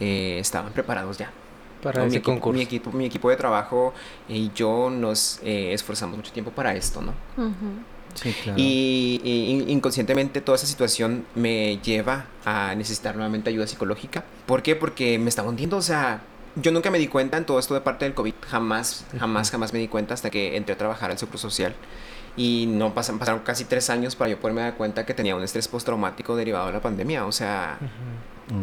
eh, 0.00 0.38
estaban 0.40 0.72
preparados 0.72 1.18
ya. 1.18 1.30
Para 1.82 2.00
¿no? 2.00 2.04
mi, 2.06 2.08
ese 2.10 2.18
equipo, 2.18 2.32
concurso. 2.32 2.56
mi 2.56 2.62
equipo, 2.62 2.92
mi 2.92 3.06
equipo 3.06 3.30
de 3.30 3.36
trabajo 3.36 3.94
y 4.28 4.50
yo 4.54 4.90
nos 4.90 5.40
eh, 5.42 5.72
esforzamos 5.72 6.16
mucho 6.16 6.32
tiempo 6.32 6.50
para 6.50 6.74
esto, 6.74 7.00
¿no? 7.02 7.12
Sí, 8.14 8.34
claro. 8.42 8.58
Y, 8.58 9.20
y 9.22 9.50
in- 9.50 9.70
inconscientemente 9.70 10.40
toda 10.40 10.56
esa 10.56 10.66
situación 10.66 11.24
me 11.34 11.78
lleva 11.78 12.26
a 12.44 12.74
necesitar 12.74 13.14
nuevamente 13.14 13.50
ayuda 13.50 13.66
psicológica. 13.66 14.24
¿Por 14.46 14.62
qué? 14.62 14.74
Porque 14.76 15.18
me 15.18 15.28
estaba 15.28 15.48
hundiendo, 15.48 15.76
o 15.76 15.82
sea, 15.82 16.20
yo 16.56 16.72
nunca 16.72 16.90
me 16.90 16.98
di 16.98 17.06
cuenta 17.06 17.36
en 17.36 17.44
todo 17.46 17.58
esto 17.60 17.74
de 17.74 17.80
parte 17.80 18.04
del 18.04 18.14
COVID, 18.14 18.34
jamás, 18.48 19.06
jamás, 19.18 19.50
jamás 19.50 19.72
me 19.72 19.78
di 19.78 19.86
cuenta 19.88 20.14
hasta 20.14 20.28
que 20.28 20.56
entré 20.56 20.74
a 20.74 20.78
trabajar 20.78 21.10
al 21.12 21.18
Seguro 21.18 21.38
Social. 21.38 21.74
Y 22.36 22.66
no 22.68 22.94
pasan, 22.94 23.18
pasaron 23.18 23.40
casi 23.40 23.64
tres 23.64 23.90
años 23.90 24.16
para 24.16 24.30
yo 24.30 24.38
poderme 24.40 24.62
dar 24.62 24.74
cuenta 24.76 25.04
que 25.04 25.14
tenía 25.14 25.34
un 25.36 25.42
estrés 25.42 25.66
postraumático 25.68 26.36
derivado 26.36 26.66
de 26.66 26.72
la 26.72 26.80
pandemia. 26.80 27.26
O 27.26 27.32
sea. 27.32 27.78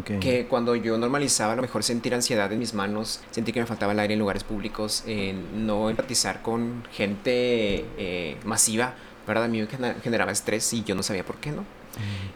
Ok. 0.00 0.18
que 0.20 0.46
cuando 0.46 0.76
yo 0.76 0.98
normalizaba 0.98 1.54
a 1.54 1.56
lo 1.56 1.62
mejor 1.62 1.82
sentir 1.82 2.14
ansiedad 2.14 2.52
en 2.52 2.58
mis 2.58 2.74
manos, 2.74 3.20
sentir 3.30 3.54
que 3.54 3.60
me 3.60 3.66
faltaba 3.66 3.92
el 3.92 3.98
aire 4.00 4.14
en 4.14 4.20
lugares 4.20 4.44
públicos, 4.44 5.02
eh, 5.06 5.34
no 5.54 5.88
empatizar 5.88 6.42
con 6.42 6.84
gente 6.92 7.84
eh, 7.96 8.36
masiva, 8.44 8.94
¿verdad? 9.26 9.44
A 9.44 9.48
mí 9.48 9.60
me 9.60 9.68
gener- 9.68 10.00
generaba 10.02 10.30
estrés 10.32 10.72
y 10.74 10.84
yo 10.84 10.94
no 10.94 11.02
sabía 11.02 11.24
por 11.24 11.36
qué, 11.36 11.52
¿no? 11.52 11.64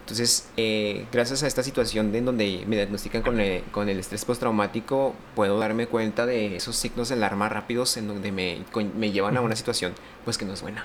Entonces, 0.00 0.48
eh, 0.56 1.06
gracias 1.12 1.42
a 1.44 1.46
esta 1.46 1.62
situación 1.62 2.10
de 2.10 2.18
en 2.18 2.24
donde 2.24 2.64
me 2.66 2.74
diagnostican 2.76 3.22
con 3.22 3.38
el, 3.38 3.62
con 3.70 3.88
el 3.88 3.98
estrés 3.98 4.24
postraumático, 4.24 5.14
puedo 5.36 5.58
darme 5.58 5.86
cuenta 5.86 6.26
de 6.26 6.56
esos 6.56 6.74
signos 6.74 7.10
de 7.10 7.14
alarma 7.14 7.48
rápidos 7.48 7.96
en 7.96 8.08
donde 8.08 8.32
me, 8.32 8.64
con- 8.72 8.98
me 8.98 9.12
llevan 9.12 9.36
a 9.36 9.40
una 9.40 9.54
situación 9.54 9.92
pues 10.24 10.36
que 10.38 10.44
no 10.46 10.54
es 10.54 10.62
buena. 10.62 10.84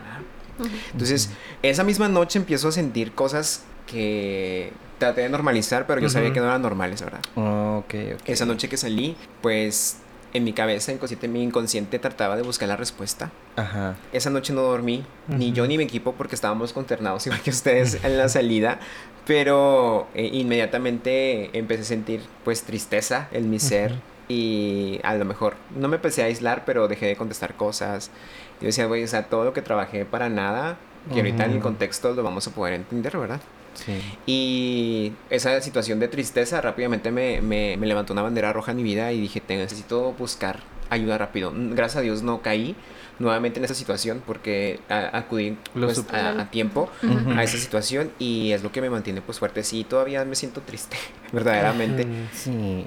Entonces, 0.91 1.29
esa 1.63 1.83
misma 1.83 2.07
noche 2.09 2.37
empiezo 2.39 2.67
a 2.67 2.71
sentir 2.71 3.13
cosas 3.13 3.63
que 3.87 4.71
traté 4.99 5.21
de 5.21 5.29
normalizar, 5.29 5.87
pero 5.87 5.99
yo 6.01 6.09
sabía 6.09 6.27
Ujú. 6.29 6.33
que 6.35 6.39
no 6.41 6.45
eran 6.47 6.61
normales, 6.61 7.01
¿verdad? 7.01 7.21
Ok, 7.35 7.93
ok. 8.15 8.21
Esa 8.27 8.45
noche 8.45 8.69
que 8.69 8.77
salí, 8.77 9.15
pues 9.41 9.97
en 10.33 10.43
mi 10.43 10.53
cabeza, 10.53 10.91
inconsciente, 10.91 11.27
mi 11.27 11.41
inconsciente 11.41 11.97
trataba 11.99 12.35
de 12.35 12.43
buscar 12.43 12.67
la 12.67 12.75
respuesta. 12.75 13.31
Ajá. 13.55 13.95
Esa 14.11 14.29
noche 14.29 14.53
no 14.53 14.61
dormí, 14.61 15.03
ni 15.27 15.47
Ujú. 15.47 15.55
yo 15.55 15.67
ni 15.67 15.77
mi 15.77 15.85
equipo, 15.85 16.13
porque 16.13 16.35
estábamos 16.35 16.73
consternados 16.73 17.25
igual 17.27 17.41
que 17.41 17.49
ustedes 17.49 18.03
en 18.03 18.17
la 18.17 18.29
salida. 18.29 18.79
Pero 19.25 20.07
eh, 20.13 20.29
inmediatamente 20.33 21.49
empecé 21.57 21.81
a 21.81 21.85
sentir 21.85 22.21
pues 22.43 22.63
tristeza 22.63 23.27
en 23.31 23.49
mi 23.49 23.59
ser. 23.59 23.91
Ujú. 23.93 24.01
Y 24.29 24.99
a 25.03 25.15
lo 25.15 25.23
mejor 25.23 25.55
no 25.75 25.87
me 25.87 25.95
empecé 25.95 26.21
a 26.21 26.25
aislar, 26.25 26.65
pero 26.65 26.87
dejé 26.89 27.05
de 27.05 27.15
contestar 27.15 27.55
cosas. 27.55 28.11
Yo 28.59 28.67
decía, 28.67 28.85
güey, 28.85 29.03
o 29.03 29.07
sea, 29.07 29.23
todo 29.23 29.45
lo 29.45 29.53
que 29.53 29.61
trabajé 29.61 30.03
para 30.05 30.27
nada, 30.27 30.77
que 31.13 31.19
ahorita 31.19 31.45
en 31.45 31.51
el 31.51 31.59
contexto 31.61 32.13
lo 32.13 32.23
vamos 32.23 32.45
a 32.47 32.51
poder 32.51 32.73
entender, 32.73 33.17
¿verdad? 33.17 33.39
Sí. 33.85 33.93
Y 34.25 35.13
esa 35.29 35.61
situación 35.61 35.99
de 35.99 36.07
tristeza 36.07 36.59
rápidamente 36.61 37.11
me, 37.11 37.41
me- 37.41 37.77
me 37.77 37.87
levantó 37.87 38.13
una 38.13 38.21
bandera 38.23 38.51
roja 38.53 38.71
en 38.71 38.77
mi 38.77 38.83
vida 38.83 39.11
y 39.11 39.21
dije, 39.21 39.39
te 39.39 39.55
necesito 39.55 40.13
buscar 40.13 40.59
ayuda 40.89 41.17
rápido. 41.17 41.51
Gracias 41.55 41.97
a 41.97 42.01
Dios 42.01 42.23
no 42.23 42.41
caí 42.41 42.75
nuevamente 43.19 43.59
en 43.59 43.65
esa 43.65 43.73
situación 43.73 44.21
porque 44.25 44.79
a- 44.89 45.17
acudí 45.17 45.57
pues, 45.73 46.03
a, 46.13 46.41
a 46.41 46.49
tiempo 46.51 46.89
a 47.35 47.43
esa 47.43 47.57
situación 47.57 48.11
y 48.19 48.51
es 48.51 48.63
lo 48.63 48.71
que 48.71 48.81
me 48.81 48.89
mantiene 48.89 49.21
pues 49.21 49.39
fuerte. 49.39 49.63
Sí, 49.63 49.83
todavía 49.83 50.23
me 50.25 50.35
siento 50.35 50.61
triste, 50.61 50.97
verdaderamente. 51.31 52.05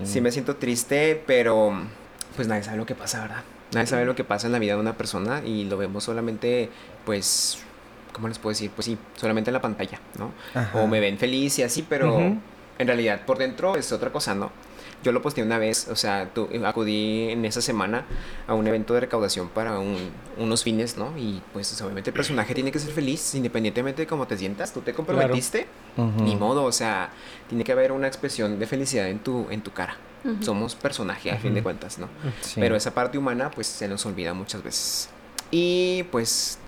Sí 0.05 0.21
me 0.21 0.31
siento 0.33 0.57
triste, 0.57 1.23
pero 1.27 1.73
pues 2.37 2.49
nadie 2.49 2.63
sabe 2.63 2.77
lo 2.79 2.87
que 2.87 2.95
pasa, 2.95 3.21
¿verdad? 3.23 3.43
Nadie 3.73 3.87
sabe 3.87 4.05
lo 4.05 4.15
que 4.17 4.25
pasa 4.25 4.47
en 4.49 4.53
la 4.53 4.59
vida 4.59 4.75
de 4.75 4.81
una 4.81 4.97
persona 4.97 5.43
y 5.45 5.65
lo 5.65 5.77
vemos 5.77 6.03
solamente 6.05 6.69
pues... 7.07 7.63
¿Cómo 8.13 8.29
les 8.29 8.39
puedo 8.39 8.51
decir? 8.53 8.71
Pues 8.75 8.87
sí, 8.87 8.99
solamente 9.17 9.51
en 9.51 9.55
la 9.55 9.61
pantalla, 9.63 9.99
¿no? 10.19 10.33
Ajá. 10.55 10.81
o 10.81 10.87
me 10.87 11.01
ven 11.01 11.19
feliz 11.19 11.59
y 11.59 11.63
así, 11.63 11.85
pero 11.89 12.15
Ujú. 12.15 12.39
en 12.79 12.87
realidad 12.87 13.25
por 13.25 13.39
dentro 13.39 13.77
es 13.77 13.93
otra 13.93 14.11
cosa, 14.11 14.35
¿no? 14.35 14.51
Yo 15.03 15.13
lo 15.13 15.23
posteé 15.23 15.43
una 15.43 15.57
vez, 15.57 15.89
o 15.89 15.97
sea, 15.97 16.29
tu- 16.35 16.47
acudí 16.67 17.31
en 17.31 17.47
esa 17.47 17.63
semana 17.63 18.05
a 18.47 18.53
un 18.53 18.67
evento 18.67 18.93
de 18.93 19.01
recaudación 19.01 19.49
para 19.49 19.79
un- 19.79 20.11
unos 20.37 20.63
fines, 20.63 20.99
¿no? 20.99 21.17
Y 21.17 21.41
pues 21.55 21.81
obviamente 21.81 22.11
el 22.11 22.15
personaje 22.15 22.55
tiene 22.55 22.71
que 22.71 22.79
ser 22.79 22.93
feliz, 22.93 23.35
independientemente 23.35 24.03
de 24.03 24.07
cómo 24.07 24.27
te 24.27 24.37
sientas. 24.37 24.75
Tú 24.75 24.83
te 24.83 24.93
comprometiste, 24.93 25.67
Ujú. 25.97 26.23
ni 26.23 26.37
modo, 26.37 26.65
o 26.65 26.73
sea, 26.73 27.11
tiene 27.49 27.65
que 27.65 27.73
haber 27.73 27.93
una 27.93 28.09
expresión 28.09 28.59
de 28.59 28.67
felicidad 28.67 29.09
en 29.09 29.21
tu, 29.21 29.47
en 29.51 29.63
tu 29.63 29.71
cara. 29.73 29.97
Ujú. 30.23 30.43
Somos 30.45 30.75
personaje, 30.75 31.31
a 31.31 31.39
fin 31.39 31.55
de 31.55 31.63
cuentas, 31.63 31.99
¿no? 31.99 32.09
Sí. 32.43 32.61
Pero 32.61 32.77
esa 32.77 32.93
parte 32.93 33.17
humana, 33.17 33.51
pues 33.51 33.69
se 33.69 33.89
nos 33.89 34.05
olvida 34.05 34.35
muchas 34.35 34.63
veces. 34.63 35.09
Y 35.51 36.03
pues, 36.11 36.59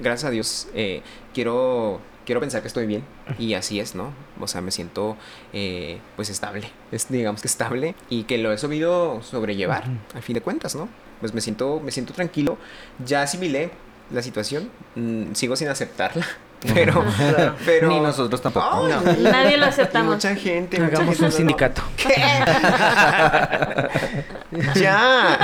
gracias 0.00 0.28
a 0.28 0.30
Dios, 0.30 0.68
eh, 0.74 1.02
quiero, 1.34 2.00
quiero 2.26 2.40
pensar 2.40 2.60
que 2.62 2.68
estoy 2.68 2.86
bien. 2.86 3.04
Y 3.38 3.54
así 3.54 3.80
es, 3.80 3.94
¿no? 3.94 4.12
O 4.40 4.46
sea, 4.48 4.60
me 4.60 4.70
siento, 4.70 5.16
eh, 5.52 5.98
pues, 6.16 6.30
estable. 6.30 6.70
Es, 6.92 7.08
digamos 7.08 7.40
que 7.42 7.48
estable. 7.48 7.94
Y 8.08 8.24
que 8.24 8.38
lo 8.38 8.52
he 8.52 8.58
sabido 8.58 9.22
sobrellevar, 9.22 9.84
Ujú. 9.84 9.96
al 10.16 10.22
fin 10.22 10.34
de 10.34 10.40
cuentas, 10.40 10.74
¿no? 10.74 10.88
Pues 11.20 11.34
me 11.34 11.40
siento, 11.40 11.80
me 11.84 11.90
siento 11.92 12.12
tranquilo. 12.12 12.58
Ya 13.04 13.22
asimilé 13.22 13.70
la 14.10 14.22
situación. 14.22 14.70
mm, 14.96 15.34
sigo 15.34 15.54
sin 15.56 15.68
aceptarla. 15.68 16.26
Pero, 16.74 17.02
Claro. 17.16 17.54
pero... 17.64 17.88
Ni 17.88 18.00
nosotros 18.00 18.42
tampoco. 18.42 18.86
No, 18.86 19.00
nadie 19.30 19.56
lo 19.56 19.64
y 19.64 19.68
aceptamos. 19.70 20.16
Mucha 20.16 20.36
gente. 20.36 20.78
mucha 20.78 20.96
Hagamos 20.98 21.16
gente 21.16 21.24
un 21.24 21.30
no- 21.30 21.36
sindicato. 21.38 21.80
ya. 24.74 25.38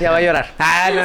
Ya 0.00 0.10
va 0.12 0.18
a 0.18 0.20
llorar. 0.20 0.54
Ah, 0.56 0.90
no, 0.94 1.02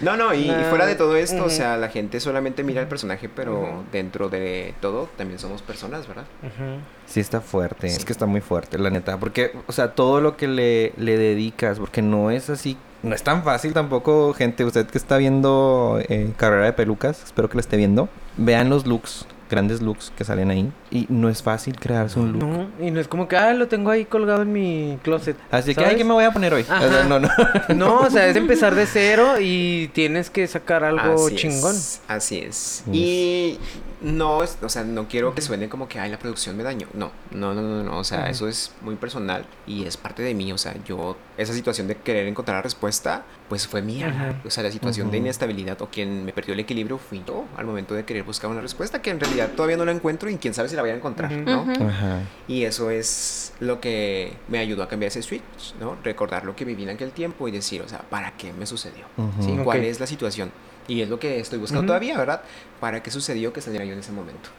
No, 0.00 0.16
no, 0.16 0.32
y, 0.34 0.50
y 0.50 0.64
fuera 0.70 0.86
de 0.86 0.94
todo 0.94 1.16
esto, 1.16 1.44
o 1.44 1.50
sea, 1.50 1.76
la 1.76 1.88
gente 1.88 2.20
solamente 2.20 2.62
mira 2.62 2.80
el 2.80 2.88
personaje, 2.88 3.28
pero 3.28 3.84
dentro 3.92 4.28
de 4.28 4.74
todo 4.80 5.08
también 5.16 5.38
somos 5.38 5.62
personas, 5.62 6.08
¿verdad? 6.08 6.24
Ujú. 6.42 6.80
Sí 7.06 7.20
está 7.20 7.40
fuerte, 7.40 7.86
es 7.88 8.04
que 8.04 8.12
está 8.12 8.26
muy 8.26 8.40
fuerte, 8.40 8.78
la 8.78 8.90
neta. 8.90 9.18
Porque, 9.18 9.52
o 9.66 9.72
sea, 9.72 9.92
todo 9.94 10.20
lo 10.20 10.36
que 10.36 10.48
le, 10.48 10.92
le 10.96 11.18
dedicas, 11.18 11.78
porque 11.78 12.02
no 12.02 12.30
es 12.30 12.48
así, 12.48 12.78
no 13.02 13.14
es 13.14 13.22
tan 13.22 13.42
fácil 13.44 13.72
tampoco, 13.72 14.32
gente. 14.34 14.64
Usted 14.64 14.86
que 14.86 14.98
está 14.98 15.16
viendo 15.16 15.98
eh, 16.08 16.32
Carrera 16.36 16.66
de 16.66 16.72
Pelucas, 16.72 17.22
espero 17.24 17.48
que 17.48 17.56
la 17.56 17.60
esté 17.62 17.76
viendo. 17.76 18.08
Vean 18.36 18.68
los 18.70 18.86
looks, 18.86 19.26
grandes 19.50 19.80
looks 19.82 20.12
que 20.16 20.24
salen 20.24 20.50
ahí. 20.50 20.72
Y 20.92 21.06
no 21.08 21.28
es 21.28 21.40
fácil 21.42 21.78
crearse 21.78 22.18
un 22.18 22.32
look. 22.32 22.42
No, 22.44 22.68
y 22.84 22.90
no 22.90 22.98
es 23.00 23.06
como 23.06 23.28
que, 23.28 23.36
ah, 23.36 23.52
lo 23.54 23.68
tengo 23.68 23.90
ahí 23.90 24.04
colgado 24.06 24.42
en 24.42 24.52
mi 24.52 24.98
closet. 25.04 25.36
Así 25.50 25.72
que, 25.74 25.84
ay, 25.84 25.94
¿qué 25.96 26.02
me 26.04 26.12
voy 26.12 26.24
a 26.24 26.32
poner 26.32 26.52
hoy? 26.52 26.64
Ajá. 26.68 26.84
O 26.84 26.90
sea, 26.90 27.04
no, 27.04 27.20
no. 27.20 27.28
No, 27.76 28.00
o 28.00 28.10
sea, 28.10 28.26
es 28.26 28.34
empezar 28.36 28.74
de 28.74 28.86
cero 28.86 29.34
y 29.40 29.88
tienes 29.94 30.30
que 30.30 30.46
sacar 30.48 30.82
algo 30.82 31.26
Así 31.26 31.36
chingón. 31.36 31.76
Es, 31.76 32.00
así 32.08 32.38
es. 32.38 32.82
Yes. 32.90 32.94
Y 32.96 33.58
no, 34.00 34.42
es- 34.42 34.58
o 34.62 34.68
sea, 34.68 34.82
no 34.82 35.06
quiero 35.06 35.32
que 35.34 35.42
suene 35.42 35.68
como 35.68 35.86
que, 35.88 36.00
ay, 36.00 36.10
la 36.10 36.18
producción 36.18 36.56
me 36.56 36.64
dañó. 36.64 36.88
No, 36.94 37.12
no, 37.30 37.54
no, 37.54 37.62
no, 37.62 37.84
no. 37.84 37.98
O 37.98 38.04
sea, 38.04 38.28
eso 38.28 38.48
es 38.48 38.72
muy 38.80 38.96
personal 38.96 39.44
y 39.68 39.84
es 39.84 39.96
parte 39.96 40.22
de 40.22 40.34
mí. 40.34 40.52
O 40.52 40.58
sea, 40.58 40.74
yo, 40.84 41.16
esa 41.36 41.52
situación 41.52 41.86
de 41.86 41.96
querer 41.96 42.26
encontrar 42.26 42.56
la 42.58 42.62
respuesta, 42.62 43.22
pues 43.48 43.68
fue 43.68 43.80
mía. 43.82 44.40
O 44.44 44.50
sea, 44.50 44.64
la 44.64 44.72
situación 44.72 45.10
de 45.12 45.18
inestabilidad 45.18 45.80
o 45.82 45.86
quien 45.88 46.24
me 46.24 46.32
perdió 46.32 46.54
el 46.54 46.60
equilibrio 46.60 46.98
fui 46.98 47.22
yo 47.26 47.44
al 47.56 47.66
momento 47.66 47.94
de 47.94 48.04
querer 48.04 48.24
buscar 48.24 48.50
una 48.50 48.60
respuesta 48.60 49.00
que 49.02 49.10
en 49.10 49.20
realidad 49.20 49.50
todavía 49.54 49.76
no 49.76 49.84
la 49.84 49.92
encuentro 49.92 50.28
y 50.28 50.36
quién 50.36 50.52
sabe 50.54 50.68
si 50.68 50.74
la 50.76 50.79
voy 50.80 50.90
a 50.90 50.94
encontrar, 50.94 51.32
Ujú. 51.32 51.42
¿no? 51.42 51.62
Ujú. 51.62 51.84
Ajá. 51.84 52.20
Y 52.48 52.64
eso 52.64 52.90
es 52.90 53.52
lo 53.60 53.80
que 53.80 54.32
me 54.48 54.58
ayudó 54.58 54.82
a 54.82 54.88
cambiar 54.88 55.08
ese 55.08 55.22
switch, 55.22 55.74
¿no? 55.80 55.96
Recordar 56.02 56.44
lo 56.44 56.54
que 56.56 56.64
viví 56.64 56.82
en 56.84 56.90
aquel 56.90 57.10
tiempo 57.12 57.48
y 57.48 57.50
decir, 57.50 57.82
o 57.82 57.88
sea, 57.88 57.98
¿para 58.00 58.32
qué 58.36 58.52
me 58.52 58.66
sucedió? 58.66 59.04
Ujú. 59.16 59.42
¿Sí? 59.42 59.52
Ok. 59.58 59.64
¿Cuál 59.64 59.84
es 59.84 60.00
la 60.00 60.06
situación? 60.06 60.50
Y 60.88 61.02
es 61.02 61.08
lo 61.08 61.20
que 61.20 61.38
estoy 61.38 61.58
buscando 61.58 61.86
todavía, 61.86 62.16
¿verdad? 62.18 62.42
¿Para 62.80 63.02
qué 63.02 63.10
sucedió 63.10 63.52
que 63.52 63.60
saliera 63.60 63.84
yo 63.84 63.92
en 63.92 64.00
ese 64.00 64.10
momento? 64.12 64.50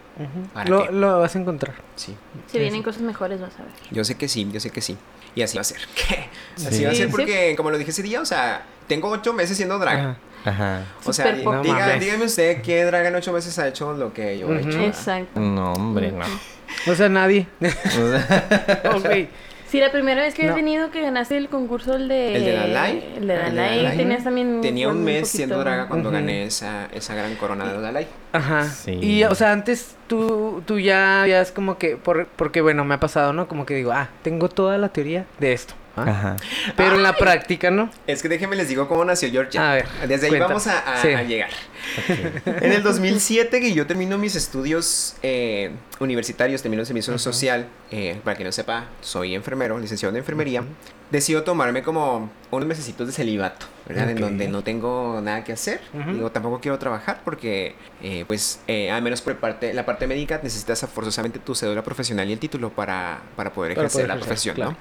¿Para 0.53 0.69
Lo, 0.69 0.85
qué? 0.87 0.91
lo 0.93 1.19
vas 1.19 1.35
a 1.35 1.39
encontrar. 1.39 1.75
Sí. 1.95 2.15
Si 2.47 2.59
vienen 2.59 2.83
cosas 2.83 3.01
mejores, 3.01 3.41
vas 3.41 3.53
a 3.59 3.63
ver. 3.63 3.71
Yo 3.89 4.03
sé 4.05 4.15
que 4.15 4.27
sí, 4.27 4.47
yo 4.51 4.59
sé 4.59 4.69
que 4.69 4.81
sí. 4.81 4.97
Y 5.35 5.41
así 5.41 5.57
va 5.57 5.61
a 5.61 5.63
ser. 5.65 5.79
¿Qué? 5.95 6.27
Así 6.55 6.77
Sí. 6.77 6.85
va 6.85 6.91
a 6.91 6.95
ser 6.95 7.07
Sí. 7.07 7.11
porque, 7.11 7.55
como 7.57 7.71
lo 7.71 7.77
dije 7.77 7.91
ese 7.91 8.03
día, 8.03 8.21
o 8.21 8.25
sea, 8.25 8.63
tengo 8.87 9.09
ocho 9.09 9.33
meses 9.33 9.57
siendo 9.57 9.77
drag. 9.79 10.17
Ajá. 10.45 10.83
O 11.05 11.13
sea, 11.13 11.35
diga- 11.35 11.99
dígame 11.99 12.25
usted 12.25 12.61
qué 12.61 12.83
drag 12.85 13.05
en 13.07 13.15
ocho 13.15 13.31
meses 13.33 13.57
ha 13.59 13.67
hecho 13.67 13.93
lo 13.93 14.13
que 14.13 14.37
yo 14.39 14.51
he 14.53 14.57
hecho. 14.59 14.67
¿verdad? 14.69 14.85
Exacto. 14.85 15.39
No, 15.39 15.73
hombre, 15.73 16.11
no. 16.11 16.25
O 16.91 16.95
sea, 16.95 17.09
nadie. 17.09 17.47
O 17.61 17.67
sea, 18.19 18.81
Ok. 18.95 19.27
Sí, 19.67 19.79
la 19.79 19.89
primera 19.91 20.21
vez 20.21 20.33
que 20.33 20.43
has 20.43 20.49
No. 20.49 20.55
venido 20.55 20.91
que 20.91 21.01
ganaste 21.01 21.37
el 21.37 21.47
concurso, 21.47 21.95
el 21.95 22.09
de... 22.09 22.35
¿El 22.35 22.43
de 22.43 22.53
Dalai? 22.55 22.97
El 22.97 23.13
de 23.13 23.17
El 23.19 23.27
de 23.27 23.35
Dalai, 23.35 23.77
Dalai. 23.77 23.97
tenías 23.97 24.23
también... 24.25 24.59
Tenía 24.61 24.89
un 24.89 24.97
un 24.97 25.03
mes 25.05 25.21
poquito- 25.21 25.37
siendo 25.37 25.59
draga 25.59 25.87
cuando 25.87 26.11
gané 26.11 26.43
esa, 26.43 26.87
esa 26.91 27.15
gran 27.15 27.35
corona 27.35 27.71
de 27.71 27.79
Dalai. 27.79 28.07
Ajá. 28.33 28.65
Sí. 28.67 28.99
Y, 29.01 29.23
o 29.23 29.33
sea, 29.33 29.53
antes 29.53 29.95
tú, 30.07 30.61
tú 30.65 30.77
ya 30.77 31.21
habías 31.21 31.53
como 31.53 31.77
que, 31.77 31.95
por, 31.95 32.27
porque 32.27 32.59
bueno, 32.59 32.83
me 32.83 32.95
ha 32.95 32.99
pasado, 32.99 33.31
¿no? 33.31 33.47
Como 33.47 33.65
que 33.65 33.75
digo, 33.75 33.93
ah, 33.93 34.09
tengo 34.23 34.49
toda 34.49 34.77
la 34.77 34.89
teoría 34.89 35.25
de 35.39 35.53
esto. 35.53 35.73
¿Ah? 35.95 36.03
Ajá. 36.07 36.35
Pero 36.77 36.95
en 36.95 37.03
la 37.03 37.15
práctica, 37.15 37.71
¿no? 37.71 37.89
Es 38.07 38.21
que 38.21 38.29
déjenme 38.29 38.55
les 38.55 38.67
digo 38.69 38.87
cómo 38.87 39.03
nació 39.05 39.29
Georgia. 39.29 39.71
A 39.71 39.75
ver, 39.75 39.85
Desde 40.07 40.25
ahí 40.27 40.29
cuenta. 40.31 40.47
vamos 40.47 40.67
a, 40.67 40.79
a- 40.93 41.01
Sí. 41.01 41.09
a 41.09 41.23
llegar. 41.23 41.49
En 42.45 42.71
el 42.71 42.83
2007 42.83 43.59
que 43.59 43.73
yo 43.73 43.87
termino 43.87 44.17
mis 44.17 44.35
estudios 44.35 45.15
eh, 45.23 45.71
universitarios, 45.99 46.61
termino 46.61 46.81
el 46.81 46.87
servicio 46.87 47.17
social, 47.17 47.67
eh, 47.91 48.19
para 48.23 48.35
quien 48.35 48.45
no 48.47 48.51
sepa, 48.51 48.85
soy 49.01 49.33
enfermero, 49.35 49.77
licenciado 49.79 50.11
en 50.11 50.17
enfermería, 50.17 50.63
decido 51.09 51.43
tomarme 51.43 51.81
como 51.83 52.29
unos 52.51 52.67
mesecitos 52.67 53.07
de 53.07 53.13
celibato, 53.13 53.65
¿verdad? 53.87 54.09
En 54.11 54.19
donde 54.21 54.47
no 54.47 54.63
tengo 54.63 55.19
nada 55.21 55.43
que 55.43 55.51
hacer, 55.53 55.81
digo, 56.13 56.31
tampoco 56.31 56.59
quiero 56.61 56.77
trabajar 56.79 57.21
porque, 57.25 57.75
eh, 58.01 58.23
pues, 58.27 58.59
eh, 58.67 58.91
al 58.91 59.01
menos 59.01 59.21
por 59.21 59.35
parte, 59.37 59.73
la 59.73 59.85
parte 59.85 60.07
médica 60.07 60.39
necesitas 60.41 60.85
forzosamente 60.93 61.39
tu 61.39 61.55
cédula 61.55 61.83
profesional 61.83 62.29
y 62.29 62.33
el 62.33 62.39
título 62.39 62.69
para, 62.69 63.21
para 63.35 63.51
poder 63.51 63.73
Para 63.75 63.87
ejercer 63.87 64.01
poder 64.03 64.07
la 64.07 64.13
ejercer, 64.15 64.27
profesión, 64.27 64.55
claro. 64.55 64.71
¿no? 64.71 64.77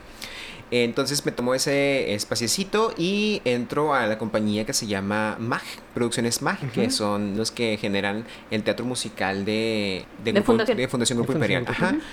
Entonces 0.70 1.24
me 1.26 1.32
tomo 1.32 1.54
ese 1.54 2.14
espaciecito 2.14 2.94
y 2.96 3.42
entro 3.44 3.92
a 3.94 4.06
la 4.06 4.18
compañía 4.18 4.64
que 4.64 4.72
se 4.72 4.86
llama 4.86 5.36
MAG, 5.40 5.62
Producciones 5.94 6.42
MAG, 6.42 6.70
que 6.72 6.90
son 6.90 7.36
los 7.36 7.50
que 7.50 7.76
generan 7.76 8.24
el 8.50 8.62
teatro 8.62 8.84
musical 8.86 9.44
de, 9.44 10.04
De 10.24 10.32
Grupo- 10.32 10.46
Fundación. 10.46 10.76
de 10.78 10.88
Fundación 10.88 11.18
Grupo 11.18 11.32
De 11.32 11.38
Imperial. 11.38 11.64
Fundación 11.66 11.96
Ajá. 12.00 12.06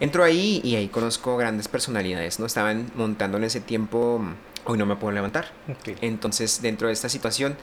Entro 0.00 0.22
ahí 0.24 0.60
y 0.64 0.76
ahí 0.76 0.88
conozco 0.88 1.36
grandes 1.36 1.66
personalidades, 1.68 2.38
¿no? 2.40 2.46
Estaban 2.46 2.90
montando 2.94 3.38
en 3.38 3.44
ese 3.44 3.60
tiempo, 3.60 4.20
hoy 4.64 4.78
no 4.78 4.86
me 4.86 4.94
puedo 4.96 5.12
levantar. 5.12 5.52
Ok. 5.68 5.96
Entonces, 6.00 6.62
dentro 6.62 6.86
de 6.88 6.92
esta 6.92 7.08
situación, 7.08 7.56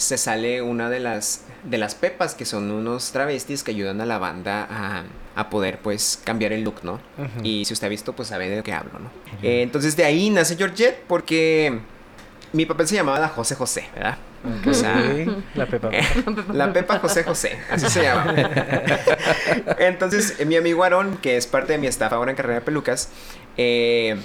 se 0.00 0.16
sale 0.16 0.62
una 0.62 0.88
de 0.88 0.98
las, 0.98 1.44
de 1.62 1.76
las 1.76 1.94
pepas, 1.94 2.34
que 2.34 2.46
son 2.46 2.70
unos 2.70 3.12
travestis 3.12 3.62
que 3.62 3.72
ayudan 3.72 4.00
a 4.00 4.06
la 4.06 4.18
banda 4.18 4.66
a, 4.70 5.04
a 5.36 5.50
poder, 5.50 5.78
pues, 5.78 6.18
cambiar 6.24 6.52
el 6.52 6.62
look, 6.62 6.82
¿no? 6.82 7.00
Y 7.42 7.66
si 7.66 7.74
usted 7.74 7.86
ha 7.86 7.90
visto, 7.90 8.14
pues 8.14 8.28
sabe 8.28 8.48
de 8.48 8.56
lo 8.56 8.62
que 8.62 8.72
hablo, 8.72 8.98
¿no? 8.98 9.10
Eh, 9.42 9.60
entonces, 9.60 9.96
de 9.96 10.04
ahí 10.04 10.30
nace 10.30 10.56
Georgette 10.56 11.04
porque 11.06 11.80
mi 12.54 12.64
papel 12.64 12.88
se 12.88 12.94
llamaba 12.94 13.18
la 13.18 13.28
José 13.28 13.54
José, 13.54 13.88
¿verdad? 13.94 14.16
O 14.66 14.72
sea, 14.72 14.96
la 15.54 15.66
pepa. 15.66 15.90
la 16.54 16.72
Pepa 16.72 16.98
José 16.98 17.22
José, 17.24 17.58
así 17.70 17.90
se 17.90 18.02
llama. 18.04 18.34
Entonces, 19.78 20.36
eh, 20.38 20.46
mi 20.46 20.56
amigo 20.56 20.82
Aarón, 20.82 21.18
que 21.18 21.36
es 21.36 21.46
parte 21.46 21.74
de 21.74 21.78
mi 21.78 21.88
staff 21.88 22.14
ahora 22.14 22.30
en 22.30 22.38
carrera 22.38 22.60
de 22.60 22.64
pelucas, 22.64 23.10
eh, 23.58 24.16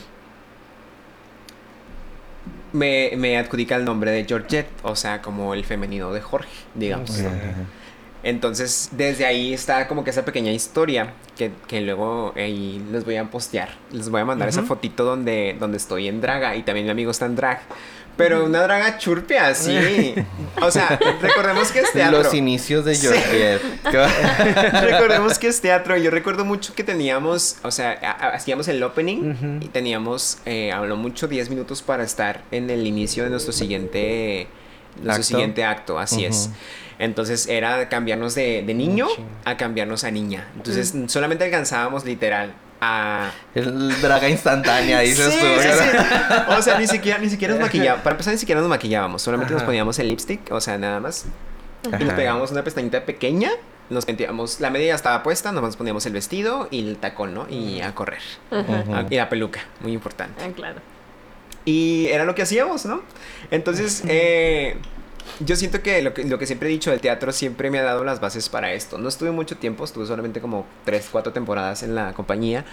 me, 2.76 3.12
me 3.18 3.38
adjudica 3.38 3.76
el 3.76 3.86
nombre 3.86 4.12
de 4.12 4.26
Georgette, 4.26 4.70
o 4.84 4.96
sea, 4.96 5.22
como 5.22 5.54
el 5.54 5.66
femenino 5.66 6.12
de 6.14 6.22
Jorge, 6.22 6.50
digamos. 6.76 7.24
Entonces, 8.24 8.90
desde 8.92 9.26
ahí 9.26 9.54
está 9.54 9.88
como 9.88 10.04
que 10.04 10.10
esa 10.10 10.26
pequeña 10.26 10.52
historia 10.52 11.14
que, 11.38 11.52
que 11.68 11.82
luego 11.82 12.34
ahí 12.36 12.84
les 12.92 13.06
voy 13.06 13.18
a 13.18 13.26
postear. 13.26 13.70
Les 13.92 14.10
voy 14.10 14.22
a 14.22 14.26
mandar 14.26 14.50
esa 14.50 14.64
fotito 14.64 15.04
donde, 15.04 15.56
donde 15.60 15.78
estoy 15.78 16.08
en 16.08 16.22
draga 16.22 16.56
y 16.56 16.64
también 16.64 16.88
mi 16.88 16.92
amigo 16.92 17.12
está 17.12 17.28
en 17.28 17.36
drag. 17.36 17.62
Pero 18.18 18.46
una 18.46 18.62
draga 18.64 18.98
churpia, 18.98 19.48
así. 19.48 20.16
O 20.62 20.72
sea, 20.72 20.98
recordemos 21.22 21.72
que 21.72 21.80
es 21.82 21.92
teatro. 21.92 22.24
Los 22.24 22.34
inicios 22.34 22.86
de 22.86 22.96
Sí. 22.96 23.08
Georgette. 23.08 23.62
Recordemos 24.82 25.38
que 25.40 25.48
es 25.48 25.60
teatro. 25.62 25.98
Yo 25.98 26.12
recuerdo 26.12 26.46
mucho 26.46 26.74
que 26.74 26.84
teníamos, 26.84 27.58
o 27.64 27.72
sea, 27.72 27.92
hacíamos 28.34 28.68
el 28.68 28.82
opening 28.84 29.60
y 29.62 29.68
teníamos, 29.68 30.38
eh, 30.46 30.72
a 30.72 30.80
lo 30.86 30.96
mucho 30.96 31.28
10 31.28 31.50
minutos 31.50 31.82
para 31.82 32.04
estar 32.04 32.44
en 32.52 32.70
el 32.70 32.88
inicio 32.88 33.24
de 33.26 33.30
nuestro 33.30 33.52
siguiente, 33.52 34.48
nuestro 34.96 35.12
Acto. 35.14 35.24
siguiente 35.24 35.64
acto. 35.66 36.00
Así 36.00 36.26
es. 36.26 36.50
Entonces 37.00 37.48
era 37.48 37.90
cambiarnos 37.90 38.36
de, 38.36 38.64
de 38.66 38.74
niño 38.74 39.08
a 39.44 39.58
cambiarnos 39.58 40.06
a 40.06 40.12
niña. 40.12 40.48
Entonces 40.56 40.94
solamente 41.08 41.44
alcanzábamos 41.44 42.06
literal 42.06 42.54
a... 42.86 43.32
El 43.54 44.02
draga 44.02 44.30
instantánea, 44.30 45.00
dices 45.00 45.34
Sí, 45.34 45.40
tú. 45.40 45.46
sí. 45.62 46.54
O 46.58 46.62
sea, 46.62 46.78
ni 46.80 46.88
siquiera, 46.88 47.18
ni 47.20 47.30
siquiera 47.30 47.54
nos 47.54 47.64
maquillábamos. 47.64 48.02
Para 48.04 48.14
empezar, 48.14 48.34
ni 48.34 48.40
siquiera 48.40 48.62
nos 48.62 48.70
maquillábamos. 48.70 49.22
Solamente 49.22 49.54
nos 49.54 49.64
poníamos 49.64 49.98
el 50.00 50.08
lipstick, 50.10 50.52
o 50.52 50.62
sea, 50.62 50.78
nada 50.78 51.00
más. 51.00 51.26
Y 52.00 52.04
nos 52.04 52.14
pegábamos 52.14 52.52
una 52.52 52.64
pestañita 52.64 53.06
pequeña. 53.06 53.50
Nos 53.90 54.08
metíamos, 54.08 54.60
la 54.62 54.72
media 54.72 54.96
estaba 54.96 55.22
puesta, 55.22 55.52
nomás 55.52 55.70
nos 55.70 55.78
poníamos 55.78 56.06
el 56.08 56.14
vestido 56.14 56.68
y 56.72 56.88
el 56.88 56.98
tacón, 56.98 57.36
¿no? 57.36 57.48
Y 57.50 57.82
a 57.82 57.94
correr. 57.94 58.22
Ajá. 58.50 58.84
Ah, 58.92 59.06
Y 59.10 59.16
la 59.16 59.30
peluca, 59.30 59.60
muy 59.82 59.92
importante. 59.94 60.44
Ah, 60.44 60.50
claro. 60.56 60.80
Y 61.66 62.08
era 62.08 62.26
lo 62.26 62.34
que 62.34 62.42
hacíamos, 62.42 62.86
¿no? 62.86 63.02
Entonces, 63.52 64.04
eh, 64.08 64.78
yo 65.40 65.56
siento 65.56 65.82
que 65.82 66.02
lo, 66.02 66.14
que 66.14 66.24
lo 66.24 66.38
que 66.40 66.46
siempre 66.46 66.70
he 66.70 66.72
dicho, 66.72 66.92
el 66.94 67.02
teatro 67.02 67.32
siempre 67.32 67.70
me 67.72 67.80
ha 67.80 67.84
dado 67.84 68.04
las 68.04 68.20
bases 68.20 68.50
para 68.50 68.74
esto. 68.74 68.98
No 68.98 69.10
estuve 69.10 69.32
mucho 69.32 69.58
tiempo, 69.58 69.84
estuve 69.84 70.06
solamente 70.06 70.42
como 70.42 70.66
3, 70.86 71.10
4 71.12 71.34
temporadas 71.34 71.84
en 71.84 71.96
la 71.96 72.14
compañía. 72.14 72.66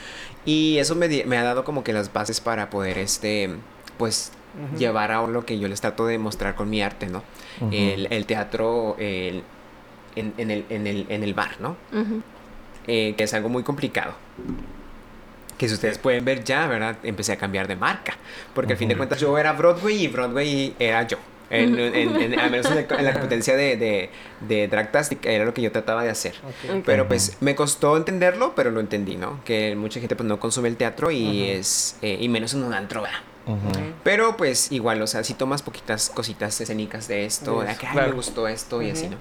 Y 0.44 0.78
eso 0.78 0.94
me, 0.94 1.08
me 1.24 1.38
ha 1.38 1.42
dado 1.42 1.64
como 1.64 1.82
que 1.84 1.92
las 1.92 2.12
bases 2.12 2.40
para 2.40 2.70
poder, 2.70 2.98
este, 2.98 3.50
pues, 3.98 4.32
Ujú. 4.68 4.76
llevar 4.78 5.12
a 5.12 5.26
lo 5.26 5.46
que 5.46 5.58
yo 5.58 5.66
les 5.68 5.80
trato 5.80 6.06
de 6.06 6.18
mostrar 6.18 6.54
con 6.54 6.68
mi 6.68 6.82
arte, 6.82 7.06
¿no? 7.06 7.22
El, 7.70 8.06
el 8.12 8.26
teatro 8.26 8.96
el- 8.98 9.42
en, 10.14 10.34
en 10.36 10.50
el, 10.50 10.66
en, 10.68 10.86
el, 10.86 11.06
en 11.08 11.22
el 11.22 11.32
bar, 11.32 11.52
¿no? 11.60 11.76
Eh, 12.86 13.14
que 13.16 13.24
es 13.24 13.32
algo 13.34 13.48
muy 13.48 13.62
complicado. 13.62 14.12
Que 15.56 15.68
si 15.68 15.74
ustedes 15.74 15.98
pueden 15.98 16.24
ver 16.24 16.42
ya, 16.44 16.66
¿verdad? 16.66 16.96
Empecé 17.02 17.32
a 17.32 17.36
cambiar 17.36 17.68
de 17.68 17.76
marca. 17.76 18.14
Porque 18.54 18.72
al 18.72 18.78
fin 18.78 18.88
de 18.88 18.96
cuentas 18.96 19.20
yo 19.20 19.36
era 19.38 19.52
Broadway 19.52 20.04
y 20.04 20.08
Broadway 20.08 20.74
era 20.78 21.06
yo. 21.06 21.18
En, 21.50 21.78
en- 21.78 22.16
en- 22.16 22.38
al 22.40 22.50
menos 22.50 22.66
en, 22.66 22.76
la- 22.76 22.98
en 22.98 23.04
la 23.04 23.12
competencia 23.12 23.54
de, 23.56 23.76
de, 23.76 24.10
de 24.48 24.68
Dragtastic 24.68 25.24
era 25.26 25.44
lo 25.44 25.52
que 25.52 25.60
yo 25.62 25.70
trataba 25.70 26.02
de 26.02 26.10
hacer. 26.10 26.34
Pero 26.86 27.08
pues 27.08 27.36
me 27.40 27.54
costó 27.54 27.96
entenderlo, 27.96 28.54
pero 28.54 28.70
lo 28.70 28.80
entendí, 28.80 29.16
¿no? 29.16 29.42
Que 29.44 29.74
mucha 29.76 30.00
gente 30.00 30.16
pues 30.16 30.26
no 30.26 30.40
consume 30.40 30.68
el 30.68 30.76
teatro 30.76 31.10
y 31.10 31.44
es... 31.50 31.96
eh, 32.02 32.16
y 32.20 32.28
menos 32.28 32.54
en 32.54 32.64
un 32.64 32.72
antro, 32.72 33.02
¿verdad? 33.02 33.18
Pero 34.04 34.36
pues 34.36 34.70
igual, 34.72 35.02
o 35.02 35.06
sea, 35.06 35.24
si 35.24 35.34
tomas 35.34 35.62
poquitas 35.62 36.10
cositas 36.10 36.58
escénicas 36.60 37.08
de 37.08 37.24
esto, 37.26 37.60
De 37.60 37.66
que 37.76 37.86
"Ay, 37.86 37.92
claro. 37.92 38.08
me 38.10 38.14
gustó 38.14 38.46
esto 38.48 38.80
y 38.82 38.90
así. 38.90 39.08
¿no? 39.08 39.16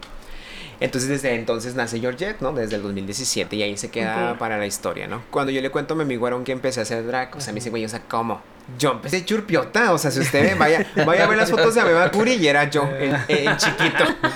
Entonces 0.80 1.10
desde 1.10 1.36
entonces 1.36 1.76
nace 1.76 2.00
Georgette, 2.00 2.40
¿no? 2.42 2.54
Desde 2.54 2.76
el 2.78 2.82
2017 2.84 3.56
y 3.56 3.62
ahí 3.64 3.78
se 3.78 3.92
queda 3.92 4.38
para 4.40 4.58
la 4.58 4.66
historia, 4.66 5.08
¿no? 5.08 5.22
Cuando 5.32 5.52
yo 5.52 5.62
le 5.62 5.70
cuento 5.70 5.94
a 5.94 5.98
mi 5.98 6.04
amigo 6.04 6.26
Aaron 6.28 6.44
que 6.44 6.52
empecé 6.52 6.80
a 6.80 6.84
hacer 6.84 7.06
drag, 7.06 7.36
o 7.36 7.42
sea, 7.42 7.52
me 7.54 7.58
dice, 7.60 7.70
güey, 7.70 7.86
o 7.86 7.90
sea, 7.90 8.02
¿cómo? 8.08 8.42
Yo 8.78 8.92
empecé 8.92 9.24
churpiota, 9.26 9.94
o 9.94 9.98
sea, 9.98 10.12
si 10.12 10.20
usted 10.20 10.44
ve, 10.44 10.56
vaya, 10.60 10.86
vaya 11.06 11.26
a 11.26 11.28
ver 11.28 11.38
las 11.38 11.52
fotos 11.52 11.76
de 11.76 11.82
Ameba 11.82 12.10
Curi 12.12 12.34
y 12.34 12.48
era 12.48 12.70
yo, 12.70 12.88
en, 12.98 13.16
en 13.28 13.58
chiquito. 13.58 14.04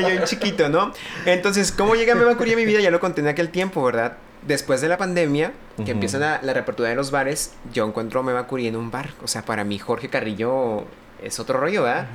yo 0.00 0.08
en 0.08 0.24
chiquito, 0.24 0.68
¿no? 0.68 0.92
Entonces, 1.24 1.72
¿cómo 1.72 1.94
llega 1.94 2.12
Ameba 2.14 2.36
Curi 2.36 2.52
a 2.52 2.56
mi 2.56 2.64
vida? 2.64 2.80
Ya 2.80 2.90
lo 2.90 3.00
conté 3.00 3.20
en 3.20 3.28
aquel 3.28 3.50
tiempo, 3.50 3.82
¿verdad? 3.84 4.16
Después 4.46 4.80
de 4.80 4.88
la 4.88 4.96
pandemia, 4.96 5.52
que 5.76 5.82
Ujú. 5.82 5.90
empieza 5.92 6.18
la, 6.18 6.40
la 6.42 6.52
reapertura 6.52 6.88
de 6.88 6.94
los 6.94 7.10
bares, 7.10 7.52
yo 7.72 7.86
encuentro 7.86 8.20
a 8.20 8.22
Ameba 8.22 8.46
Curi 8.46 8.68
en 8.68 8.76
un 8.76 8.90
bar. 8.90 9.10
O 9.22 9.28
sea, 9.28 9.42
para 9.42 9.64
mí 9.64 9.78
Jorge 9.78 10.08
Carrillo 10.08 10.84
es 11.22 11.38
otro 11.40 11.58
rollo, 11.58 11.82
¿verdad? 11.82 12.06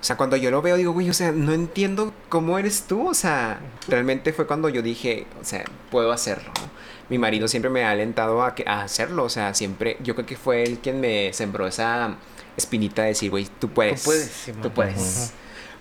O 0.00 0.04
sea, 0.04 0.16
cuando 0.16 0.36
yo 0.36 0.50
lo 0.50 0.62
veo, 0.62 0.76
digo, 0.76 0.92
güey, 0.92 1.10
o 1.10 1.12
sea, 1.14 1.32
no 1.32 1.52
entiendo 1.52 2.12
cómo 2.28 2.58
eres 2.58 2.84
tú. 2.84 3.08
O 3.08 3.14
sea, 3.14 3.58
realmente 3.88 4.32
fue 4.32 4.46
cuando 4.46 4.68
yo 4.68 4.80
dije, 4.82 5.26
o 5.40 5.44
sea, 5.44 5.64
puedo 5.90 6.12
hacerlo. 6.12 6.50
¿no? 6.54 6.68
Mi 7.08 7.18
marido 7.18 7.48
siempre 7.48 7.70
me 7.70 7.84
ha 7.84 7.90
alentado 7.90 8.42
a, 8.42 8.54
que, 8.54 8.64
a 8.66 8.82
hacerlo. 8.82 9.24
O 9.24 9.28
sea, 9.28 9.54
siempre, 9.54 9.96
yo 10.02 10.14
creo 10.14 10.26
que 10.26 10.36
fue 10.36 10.62
él 10.62 10.78
quien 10.82 11.00
me 11.00 11.32
sembró 11.32 11.66
esa 11.66 12.16
espinita 12.56 13.02
de 13.02 13.08
decir, 13.08 13.30
güey, 13.30 13.46
tú 13.58 13.70
puedes. 13.70 14.02
Tú 14.02 14.10
puedes. 14.10 14.52
Tú 14.62 14.70
puedes. 14.72 15.32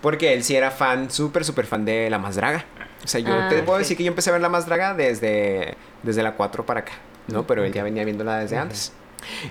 Porque 0.02 0.34
él 0.34 0.44
sí 0.44 0.56
era 0.56 0.72
fan, 0.72 1.10
súper, 1.10 1.44
súper 1.44 1.66
fan 1.66 1.84
de 1.84 2.10
La 2.10 2.20
Más 2.20 2.36
Draga. 2.36 2.66
O 3.04 3.08
sea, 3.08 3.20
yo 3.20 3.34
Ah, 3.34 3.48
te 3.50 3.64
puedo 3.64 3.80
decir 3.80 3.98
que 3.98 4.04
yo 4.04 4.10
empecé 4.10 4.30
a 4.30 4.34
ver 4.34 4.42
La 4.42 4.50
Más 4.50 4.66
Draga 4.68 4.94
desde, 4.94 5.76
desde 6.04 6.24
la 6.24 6.36
4 6.36 6.66
para 6.66 6.82
acá, 6.82 6.94
¿no? 7.28 7.48
Pero 7.48 7.64
él 7.64 7.74
ya 7.74 7.84
venía 7.84 8.06
viéndola 8.06 8.38
desde 8.40 8.58
antes. 8.58 8.94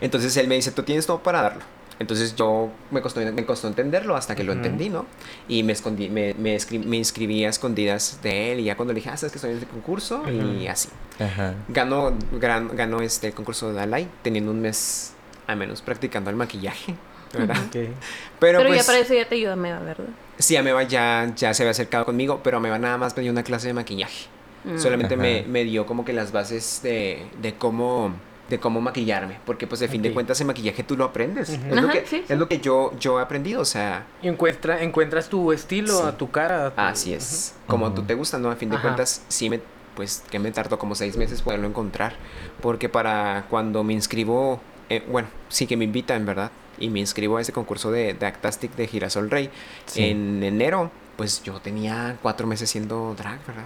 Entonces 0.01 0.37
él 0.37 0.47
me 0.49 0.55
dice, 0.55 0.71
tú 0.71 0.83
tienes 0.83 1.07
todo 1.07 1.23
para 1.23 1.43
darlo. 1.43 1.62
Entonces 1.98 2.37
yo 2.37 2.70
me 2.90 3.00
costó, 3.00 3.20
me 3.20 3.44
costó 3.46 3.68
entenderlo 3.68 4.16
hasta 4.16 4.35
que 4.35 4.44
lo 4.44 4.52
entendí, 4.52 4.90
¿no? 4.90 5.06
Y 5.48 5.62
me 5.62 5.72
escondí, 5.72 6.11
me, 6.11 6.35
me, 6.35 6.54
escri- 6.56 6.85
me 6.85 6.96
inscribí 6.96 7.44
a 7.44 7.48
escondidas 7.48 8.20
de 8.22 8.52
él 8.52 8.61
y 8.61 8.64
ya 8.64 8.76
cuando 8.76 8.92
le 8.92 8.98
dije, 9.00 9.09
ah, 9.11 9.16
sabes 9.16 9.32
que 9.32 9.38
estoy 9.38 9.52
en 9.52 9.56
este 9.59 9.68
concurso 9.70 10.22
y 10.30 10.66
así. 10.66 10.88
Ajá. 11.18 11.54
Ganó, 11.68 12.12
gran- 12.32 12.76
ganó 12.76 13.00
este 13.00 13.28
el 13.28 13.32
concurso 13.35 13.68
de 13.70 13.74
Dalai 13.76 14.09
teniendo 14.22 14.50
un 14.50 14.61
mes 14.61 15.14
al 15.46 15.56
menos 15.56 15.80
practicando 15.80 16.28
el 16.28 16.37
maquillaje. 16.37 16.94
¿verdad? 17.32 17.56
Ok. 17.66 17.72
Pero, 18.38 18.59
Pero, 18.59 18.64
pues, 18.66 18.80
ya 18.80 18.87
para 18.87 18.98
eso 18.98 19.14
ya 19.14 19.28
te 19.28 19.35
ayuda 19.35 19.56
Meva, 19.56 19.80
¿verdad? 19.80 20.04
sí, 20.38 20.54
Ameba 20.56 20.82
ya, 20.85 21.32
ya 21.35 21.52
se 21.54 21.62
había 21.62 21.70
acercado 21.70 22.04
conmigo, 22.04 22.40
pero 22.42 22.59
Ameba 22.59 22.78
nada 22.78 22.98
más 22.98 23.16
me 23.16 23.22
dio 23.22 23.32
una 23.32 23.42
clase 23.42 23.68
de 23.68 23.72
maquillaje. 23.74 24.26
Mm. 24.64 24.78
Solamente 24.78 25.16
me, 25.16 25.42
me 25.48 25.64
dio 25.64 25.87
como 25.87 26.04
que 26.04 26.12
las 26.12 26.30
bases 26.32 26.80
de, 26.82 27.26
de 27.40 27.54
cómo 27.54 28.12
de 28.48 28.61
cómo 28.61 28.80
maquillarme, 28.80 29.38
porque 29.44 29.66
pues 29.66 29.80
de 29.80 29.88
fin 29.88 30.02
de 30.02 30.12
cuentas 30.12 30.40
el 30.40 30.46
maquillaje 30.46 30.82
tú 30.85 30.96
lo 30.96 31.04
aprendes. 31.04 31.48
Es, 31.48 31.61
lo 31.82 31.88
que, 31.88 32.00
sí, 32.06 32.18
sí. 32.18 32.24
es 32.28 32.38
lo 32.38 32.48
que 32.48 32.61
yo, 32.61 32.92
yo 32.98 33.18
he 33.18 33.22
aprendido, 33.22 33.61
o 33.61 33.64
sea, 33.64 34.06
Y 34.22 34.28
encuentra, 34.28 34.82
encuentras 34.82 35.28
tu 35.28 35.52
estilo, 35.52 35.98
Sí. 36.00 36.06
a 36.06 36.16
tu 36.16 36.30
cara. 36.30 36.66
a 36.66 36.70
tu- 36.74 36.80
así 36.80 37.12
es. 37.14 37.54
Como 37.66 37.90
tú 37.92 38.00
Ujú. 38.02 38.06
te 38.09 38.14
gusta, 38.14 38.38
¿no? 38.38 38.50
A 38.50 38.56
fin 38.56 38.70
de 38.70 38.76
Ajá. 38.76 38.82
cuentas, 38.82 39.22
sí 39.28 39.50
me, 39.50 39.61
pues 39.96 40.22
que 40.30 40.38
me 40.38 40.52
tardó 40.52 40.78
como 40.78 40.94
seis 40.94 41.16
meses 41.16 41.42
poderlo 41.42 41.66
encontrar, 41.66 42.14
porque 42.61 42.88
para 42.88 43.46
cuando 43.50 43.82
me 43.82 43.92
inscribo, 43.94 44.61
eh, 44.90 45.02
bueno, 45.09 45.28
sí 45.48 45.66
que 45.66 45.76
me 45.76 45.85
invitan, 45.85 46.24
¿verdad? 46.26 46.50
Y 46.78 46.90
me 46.90 47.00
inscribo 47.00 47.38
a 47.38 47.40
ese 47.40 47.52
concurso 47.52 47.90
de, 47.90 48.14
de 48.14 48.26
Actastic 48.26 48.74
de 48.76 48.87
Girasol 48.87 49.30
Rey 49.30 49.50
Sí. 49.87 50.04
en 50.04 50.42
enero, 50.42 50.90
pues 51.16 51.42
yo 51.42 51.59
tenía 51.61 52.16
cuatro 52.22 52.46
meses 52.46 52.68
siendo 52.70 53.14
drag, 53.16 53.38
¿verdad? 53.46 53.64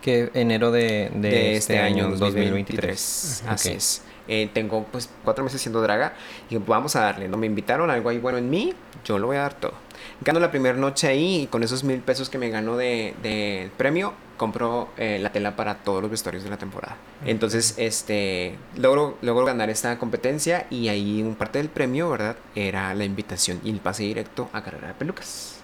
Que 0.00 0.30
enero 0.34 0.70
de, 0.70 1.10
de, 1.14 1.30
de, 1.30 1.56
este, 1.56 1.78
año 1.78 2.10
2023. 2.10 3.42
2023. 3.44 3.44
Así 3.46 3.70
es. 3.70 4.02
Eh, 4.28 4.48
tengo 4.52 4.84
pues 4.84 5.10
cuatro 5.24 5.42
meses 5.42 5.60
siendo 5.60 5.82
draga 5.82 6.12
y 6.48 6.56
vamos 6.56 6.94
a 6.94 7.00
darle, 7.00 7.26
¿no? 7.26 7.36
Me 7.36 7.46
invitaron 7.46 7.90
algo 7.90 8.10
ahí 8.10 8.18
bueno 8.18 8.38
en 8.38 8.48
mí, 8.48 8.72
yo 9.04 9.18
lo 9.18 9.26
voy 9.26 9.36
a 9.36 9.40
dar 9.40 9.54
todo. 9.54 9.72
Gano 10.20 10.38
la 10.38 10.52
primera 10.52 10.78
noche 10.78 11.08
ahí 11.08 11.42
y 11.42 11.46
con 11.48 11.64
esos 11.64 11.82
mil 11.82 11.98
pesos 11.98 12.30
que 12.30 12.38
me 12.38 12.48
gano 12.48 12.76
de, 12.76 13.14
de 13.24 13.70
premio, 13.76 14.14
compro 14.36 14.88
eh, 14.96 15.18
la 15.20 15.32
tela 15.32 15.56
para 15.56 15.78
todos 15.78 16.00
los 16.00 16.10
vestuarios 16.10 16.44
de 16.44 16.50
la 16.50 16.58
temporada. 16.58 16.96
Entonces, 17.26 17.74
este, 17.76 18.54
logro, 18.76 19.18
logro 19.20 19.44
ganar 19.44 19.68
esta 19.68 19.98
competencia 19.98 20.66
y 20.70 20.88
ahí 20.88 21.22
un 21.22 21.34
parte 21.34 21.58
del 21.58 21.68
premio, 21.68 22.08
¿verdad? 22.08 22.36
Era 22.54 22.94
la 22.94 23.04
invitación 23.04 23.60
y 23.64 23.70
el 23.70 23.80
pase 23.80 24.04
directo 24.04 24.48
a 24.52 24.62
carrera 24.62 24.88
de 24.88 24.94
pelucas. 24.94 25.59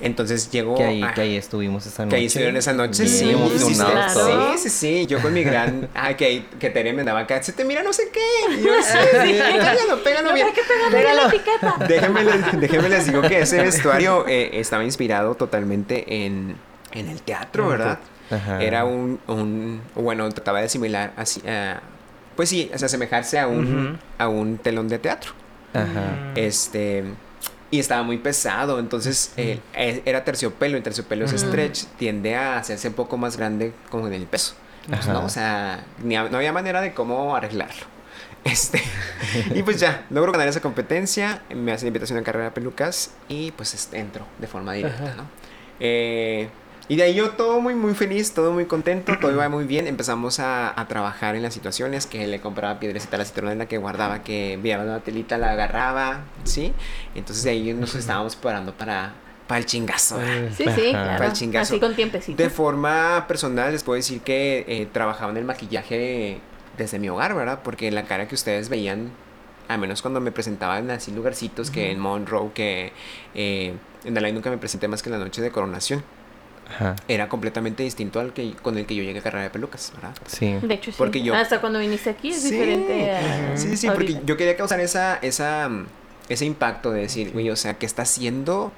Entonces 0.00 0.50
llegó... 0.50 0.76
Que 0.76 0.84
ahí, 0.84 1.02
ah, 1.02 1.12
que 1.12 1.22
ahí 1.22 1.36
estuvimos 1.36 1.84
esa 1.86 2.04
noche. 2.04 2.10
que 2.10 2.16
ahí 2.20 2.26
estuvieron 2.26 2.56
esa 2.56 2.72
noche, 2.72 3.02
Bien 3.02 3.14
sí. 3.16 3.30
emocionados 3.30 4.12
sí, 4.12 4.20
claro. 4.20 4.52
Sí, 4.56 4.58
sí, 4.58 4.70
sí. 4.70 5.06
Yo 5.06 5.20
con 5.20 5.32
mi 5.32 5.42
gran. 5.42 5.88
Ay, 5.94 6.14
que, 6.14 6.44
que 6.60 6.70
Tere 6.70 6.92
me 6.92 7.02
daba 7.02 7.20
acá. 7.20 7.42
Se 7.42 7.52
te 7.52 7.64
mira 7.64 7.82
no 7.82 7.92
sé 7.92 8.04
qué. 8.12 8.54
Y 8.54 8.62
yo, 8.62 8.70
sí, 8.80 8.98
sí, 9.24 9.32
pégalo, 9.32 10.02
pégalo 10.04 10.34
bien. 10.34 10.48
Pégale 10.92 11.14
la 11.14 11.28
etiqueta. 11.28 11.76
Déjenme 11.88 12.24
les, 12.24 12.60
déjenme 12.60 12.88
les 12.88 13.06
digo 13.06 13.22
que 13.22 13.40
ese 13.40 13.60
vestuario 13.60 14.24
eh, 14.28 14.50
estaba 14.60 14.84
inspirado 14.84 15.34
totalmente 15.34 16.24
en, 16.24 16.56
en 16.92 17.08
el 17.08 17.20
teatro, 17.22 17.68
¿verdad? 17.68 17.98
Ajá. 18.30 18.62
Era 18.62 18.84
un, 18.84 19.18
un. 19.26 19.82
Bueno, 19.96 20.28
trataba 20.30 20.60
de 20.60 20.68
similar 20.68 21.12
así. 21.16 21.42
ah, 21.48 21.80
pues 22.36 22.50
sí, 22.50 22.70
o 22.72 22.78
sea, 22.78 22.86
asemejarse 22.86 23.40
a 23.40 23.48
un, 23.48 23.98
a 24.16 24.28
un 24.28 24.58
telón 24.58 24.86
de 24.88 25.00
teatro. 25.00 25.32
Ajá. 25.74 26.32
Este. 26.36 27.02
Y 27.70 27.78
estaba 27.80 28.02
muy 28.02 28.18
pesado, 28.18 28.78
entonces 28.78 29.32
eh, 29.36 29.60
eh, 29.74 30.02
era 30.06 30.24
terciopelo 30.24 30.78
y 30.78 30.80
terciopelo 30.80 31.26
es 31.26 31.32
stretch, 31.32 31.84
tiende 31.98 32.34
a 32.34 32.58
hacerse 32.58 32.88
un 32.88 32.94
poco 32.94 33.18
más 33.18 33.36
grande 33.36 33.74
como 33.90 34.06
en 34.06 34.14
el 34.14 34.26
peso. 34.26 34.54
Pues. 34.88 35.06
¿no? 35.06 35.24
O 35.24 35.28
sea, 35.28 35.84
ni 36.02 36.14
no 36.14 36.36
había 36.36 36.52
manera 36.52 36.80
de 36.80 36.94
cómo 36.94 37.36
arreglarlo. 37.36 37.86
Este, 38.44 38.80
y 39.54 39.62
pues 39.62 39.80
ya, 39.80 40.06
logro 40.08 40.32
ganar 40.32 40.48
esa 40.48 40.60
competencia, 40.60 41.42
me 41.54 41.72
hacen 41.72 41.88
invitación 41.88 42.18
a 42.18 42.22
carrera 42.22 42.46
de 42.46 42.50
pelucas 42.52 43.10
y 43.28 43.50
pues 43.50 43.90
entro 43.92 44.24
de 44.38 44.46
forma 44.46 44.72
directa. 44.72 45.14
¿no? 45.16 45.24
Eh, 45.80 46.48
y 46.88 46.96
de 46.96 47.02
ahí 47.02 47.14
yo 47.14 47.30
todo 47.30 47.60
muy, 47.60 47.74
muy 47.74 47.94
feliz, 47.94 48.32
todo 48.32 48.52
muy 48.52 48.64
contento, 48.64 49.12
todo 49.20 49.30
iba 49.30 49.48
muy 49.48 49.64
bien. 49.64 49.86
Empezamos 49.86 50.40
a, 50.40 50.78
a 50.78 50.88
trabajar 50.88 51.36
en 51.36 51.42
las 51.42 51.52
situaciones, 51.52 52.06
que 52.06 52.26
le 52.26 52.40
compraba 52.40 52.80
piedrecita 52.80 53.16
a 53.16 53.18
la 53.18 53.24
citronela 53.26 53.66
que 53.66 53.76
guardaba, 53.76 54.22
que 54.22 54.58
veía 54.62 54.78
una 54.78 55.00
telita, 55.00 55.36
la 55.36 55.50
agarraba, 55.50 56.22
¿sí? 56.44 56.72
Entonces 57.14 57.44
de 57.44 57.50
ahí 57.50 57.74
nos 57.74 57.94
estábamos 57.94 58.36
preparando 58.36 58.72
para, 58.72 59.12
para 59.46 59.58
el 59.58 59.66
chingazo. 59.66 60.16
¿verdad? 60.16 60.50
Sí, 60.56 60.64
sí, 60.74 60.90
claro. 60.90 61.18
Para 61.18 61.26
el 61.26 61.32
chingazo. 61.32 61.74
Así 61.74 61.80
con 61.80 61.94
tiempecito. 61.94 62.42
De 62.42 62.48
forma 62.48 63.26
personal 63.28 63.72
les 63.72 63.82
puedo 63.84 63.96
decir 63.96 64.20
que 64.20 64.64
eh, 64.66 64.88
trabajaba 64.90 65.30
en 65.32 65.38
el 65.38 65.44
maquillaje 65.44 66.38
desde 66.76 66.98
mi 66.98 67.08
hogar, 67.08 67.34
¿verdad? 67.34 67.60
Porque 67.62 67.90
la 67.90 68.04
cara 68.04 68.28
que 68.28 68.34
ustedes 68.34 68.68
veían, 68.70 69.10
al 69.68 69.78
menos 69.78 70.00
cuando 70.00 70.20
me 70.20 70.32
presentaban 70.32 70.90
así 70.90 71.10
lugarcitos, 71.10 71.70
que 71.70 71.90
en 71.90 71.98
Monroe, 71.98 72.50
que 72.54 72.92
eh, 73.34 73.74
en 74.04 74.14
Dalai 74.14 74.32
nunca 74.32 74.48
me 74.48 74.56
presenté 74.56 74.88
más 74.88 75.02
que 75.02 75.10
en 75.10 75.18
la 75.18 75.24
noche 75.24 75.42
de 75.42 75.50
coronación, 75.50 76.02
Ajá. 76.70 76.96
era 77.08 77.28
completamente 77.28 77.82
distinto 77.82 78.20
al 78.20 78.32
que 78.32 78.52
con 78.54 78.76
el 78.78 78.86
que 78.86 78.94
yo 78.94 79.02
llegué 79.02 79.18
a 79.20 79.22
carrera 79.22 79.44
de 79.44 79.50
pelucas, 79.50 79.92
¿verdad? 79.94 80.14
Sí. 80.26 80.54
De 80.62 80.74
hecho, 80.74 80.90
sí. 80.90 80.96
Porque 80.98 81.22
yo- 81.22 81.34
Hasta 81.34 81.60
cuando 81.60 81.78
viniste 81.78 82.10
aquí 82.10 82.28
es 82.30 82.42
Sí. 82.42 82.50
diferente 82.50 83.10
a. 83.12 83.56
Sí, 83.56 83.76
sí, 83.76 83.86
ahorita. 83.86 84.12
porque 84.14 84.26
yo 84.26 84.36
quería 84.36 84.56
causar 84.56 84.80
esa, 84.80 85.16
esa, 85.22 85.70
ese 86.28 86.44
impacto 86.44 86.90
de 86.90 87.00
decir, 87.02 87.32
güey, 87.32 87.48
o 87.50 87.56
sea, 87.56 87.74
¿qué 87.74 87.86
está 87.86 88.02
haciendo 88.02 88.70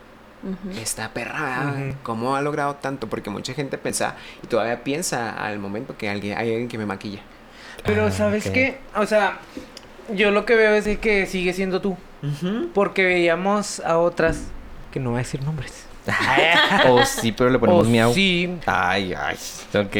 Ujú. 0.43 0.79
esta 0.81 1.13
perra? 1.13 1.41
¿verdad? 1.73 1.89
Ujú. 1.89 1.97
¿Cómo 2.05 2.37
ha 2.37 2.43
logrado 2.43 2.77
tanto? 2.77 3.09
Porque 3.09 3.29
mucha 3.31 3.55
gente 3.55 3.77
piensa, 3.77 4.15
y 4.43 4.47
todavía 4.47 4.85
piensa 4.85 5.31
al 5.33 5.59
momento 5.59 5.97
que 5.99 6.09
alguien, 6.09 6.39
hay 6.39 6.51
alguien 6.51 6.69
que 6.69 6.79
me 6.79 6.87
maquilla. 6.87 7.21
Pero, 7.85 8.07
Ah, 8.07 8.11
¿sabes 8.11 8.47
ok. 8.47 8.53
qué? 8.53 8.79
O 8.95 9.07
sea, 9.07 9.39
yo 10.15 10.31
lo 10.31 10.45
que 10.47 10.55
veo 10.55 10.75
es 10.75 10.87
que 10.99 11.27
sigue 11.27 11.53
siendo 11.53 11.81
tú. 11.81 11.97
Porque 12.75 13.03
veíamos 13.05 13.81
a 13.81 13.99
otras, 13.99 14.43
que 14.93 15.01
no 15.01 15.11
voy 15.11 15.17
a 15.21 15.23
decir 15.23 15.43
nombres. 15.43 15.87
Oh, 16.89 17.05
sí, 17.05 17.33
pero 17.33 17.51
le 17.51 17.59
ponemos 17.59 17.87
O 17.87 17.91
miau. 17.91 18.13
Sí, 18.15 18.49
Ay, 18.67 19.15
ay. 19.15 19.37
Ok. 19.75 19.97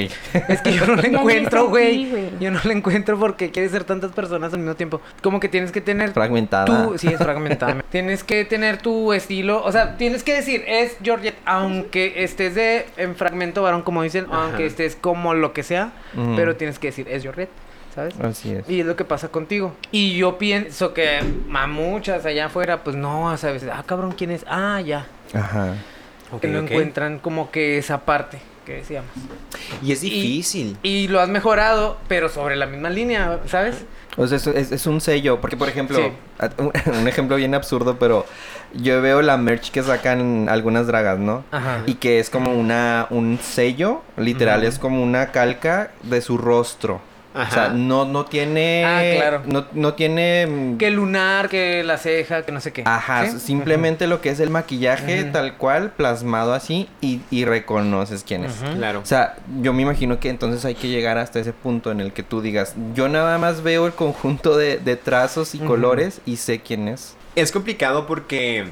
es 0.49 0.63
que 0.63 0.73
yo 0.73 0.87
no 0.87 0.97
ni 1.03 1.09
encuentro, 1.09 1.69
güey. 1.69 2.31
Yo 2.41 2.51
no 2.51 2.61
la 2.65 2.73
encuentro 2.73 3.19
porque 3.19 3.51
quiere 3.51 3.69
ser 3.69 3.85
tantas 3.85 4.13
personas 4.13 4.53
al 4.53 4.61
mismo 4.61 4.75
tiempo. 4.75 5.01
Como 5.23 5.41
que 5.41 5.49
tienes 5.49 5.73
que 5.73 5.81
tener 5.81 6.13
Fragmentada. 6.13 6.65
tu... 6.65 6.99
Sí, 6.99 7.09
es 7.09 7.19
fragmentada. 7.19 7.83
tienes 7.91 8.25
que 8.25 8.45
tener 8.45 8.79
tu 8.79 9.13
estilo. 9.13 9.63
O 9.65 9.73
sea, 9.73 9.97
tienes 9.97 10.23
que 10.23 10.35
decir, 10.35 10.65
es 10.67 10.97
Georgette, 11.03 11.39
aunque 11.45 12.25
estés 12.25 12.55
de 12.55 12.87
en 12.97 13.15
fragmento 13.17 13.63
varón, 13.63 13.83
como 13.83 14.03
dicen, 14.03 14.27
Ajá. 14.31 14.45
aunque 14.45 14.67
estés 14.67 14.97
como 14.97 15.35
lo 15.35 15.53
que 15.53 15.63
sea, 15.63 15.93
pero 16.37 16.57
tienes 16.57 16.79
que 16.79 16.89
decir, 16.89 17.07
es 17.09 17.23
Georgette, 17.23 17.51
¿sabes? 17.95 18.15
Así 18.21 18.53
es. 18.53 18.69
Y 18.69 18.81
es 18.81 18.87
lo 18.87 18.97
que 18.97 19.05
pasa 19.05 19.29
contigo. 19.29 19.75
Y 19.93 20.17
yo 20.17 20.39
pienso 20.39 20.95
que 20.95 21.21
a 21.53 21.67
muchas 21.67 22.25
allá 22.27 22.47
afuera, 22.47 22.83
pues 22.83 22.97
no, 22.97 23.37
¿sabes? 23.37 23.65
Ah, 23.73 23.83
cabrón, 23.87 24.13
¿quién 24.17 24.31
es? 24.31 24.45
Ah, 24.49 24.81
ya. 24.81 25.07
Ajá. 25.35 25.75
Que 26.41 26.49
no 26.49 26.61
encuentran 26.61 27.19
como 27.19 27.51
que 27.51 27.79
esa 27.79 28.05
parte 28.05 28.39
que 28.67 28.75
decíamos. 28.75 29.11
Y 29.83 29.93
es 29.93 30.03
difícil. 30.03 30.77
Y 30.83 31.09
lo 31.09 31.21
has 31.21 31.29
mejorado, 31.29 31.97
pero 32.09 32.29
sobre 32.29 32.57
la 32.57 32.67
misma 32.67 32.91
línea, 32.91 33.41
¿sabes? 33.47 33.85
O 34.17 34.27
sea, 34.27 34.37
es, 34.37 34.47
es- 34.47 34.73
es 34.73 34.87
un 34.87 35.01
sello, 35.01 35.41
porque 35.41 35.57
por 35.57 35.69
ejemplo, 35.69 35.97
Sí. 35.99 36.13
un, 36.99 37.09
ejemplo 37.09 37.37
bien 37.37 37.55
absurdo, 37.55 37.97
pero 37.99 38.27
yo 38.75 39.01
veo 39.01 39.23
la 39.23 39.37
merch 39.37 39.71
que 39.71 39.83
sacan 39.83 40.49
algunas 40.49 40.87
dragas, 40.87 41.19
¿no? 41.19 41.45
Ajá. 41.51 41.83
Y 41.87 41.95
que 41.95 42.19
es 42.21 42.29
como 42.29 42.53
una 42.53 43.07
un 43.11 43.39
sello, 43.41 44.03
literal, 44.17 44.65
es 44.65 44.79
como 44.79 45.03
una 45.03 45.33
calca 45.33 45.91
de 46.03 46.21
su 46.21 46.39
rostro. 46.39 47.01
O 47.33 47.39
sea, 47.51 47.67
Ajá. 47.67 47.69
no, 47.75 48.05
no 48.05 48.25
tiene. 48.25 48.85
Ah, 48.85 49.03
claro. 49.17 49.43
No, 49.47 49.65
no 49.73 49.95
tiene. 49.95 50.47
mm, 50.49 50.79
Que 50.79 50.91
lunar, 50.91 51.49
que 51.49 51.85
la 51.85 51.97
ceja, 51.97 52.43
que 52.45 52.51
no 52.51 52.61
sé 52.61 52.73
qué. 52.73 52.83
Ajá, 52.85 53.27
¿Sí? 53.31 53.39
simplemente 53.39 54.09
lo 54.09 54.21
que 54.21 54.31
es 54.31 54.41
el 54.41 54.51
maquillaje 54.51 55.23
tal 55.25 55.57
cual, 55.57 55.93
plasmado 55.93 56.55
así, 56.55 56.89
y, 57.01 57.21
y 57.31 57.45
reconoces 57.45 58.25
quién 58.25 58.45
es. 58.45 58.55
Claro. 58.77 58.99
O 59.01 59.07
sea, 59.07 59.37
yo 59.63 59.73
me 59.73 59.83
imagino 59.83 60.19
que 60.19 60.29
entonces 60.29 60.65
hay 60.65 60.75
que 60.75 60.89
llegar 60.89 61.19
hasta 61.19 61.39
ese 61.39 61.53
punto 61.53 61.93
en 61.93 62.01
el 62.01 62.13
que 62.13 62.25
tú 62.25 62.41
digas, 62.43 62.75
yo 62.95 63.09
nada 63.09 63.39
más 63.39 63.63
veo 63.63 63.87
el 63.87 63.93
conjunto 63.93 64.57
de, 64.57 64.79
de 64.79 64.97
trazos 64.97 65.55
y 65.55 65.59
colores 65.61 66.21
y 66.27 66.37
sé 66.37 66.61
quién 66.61 66.89
es. 66.89 67.15
Es 67.37 67.53
complicado 67.53 68.09
porque 68.09 68.65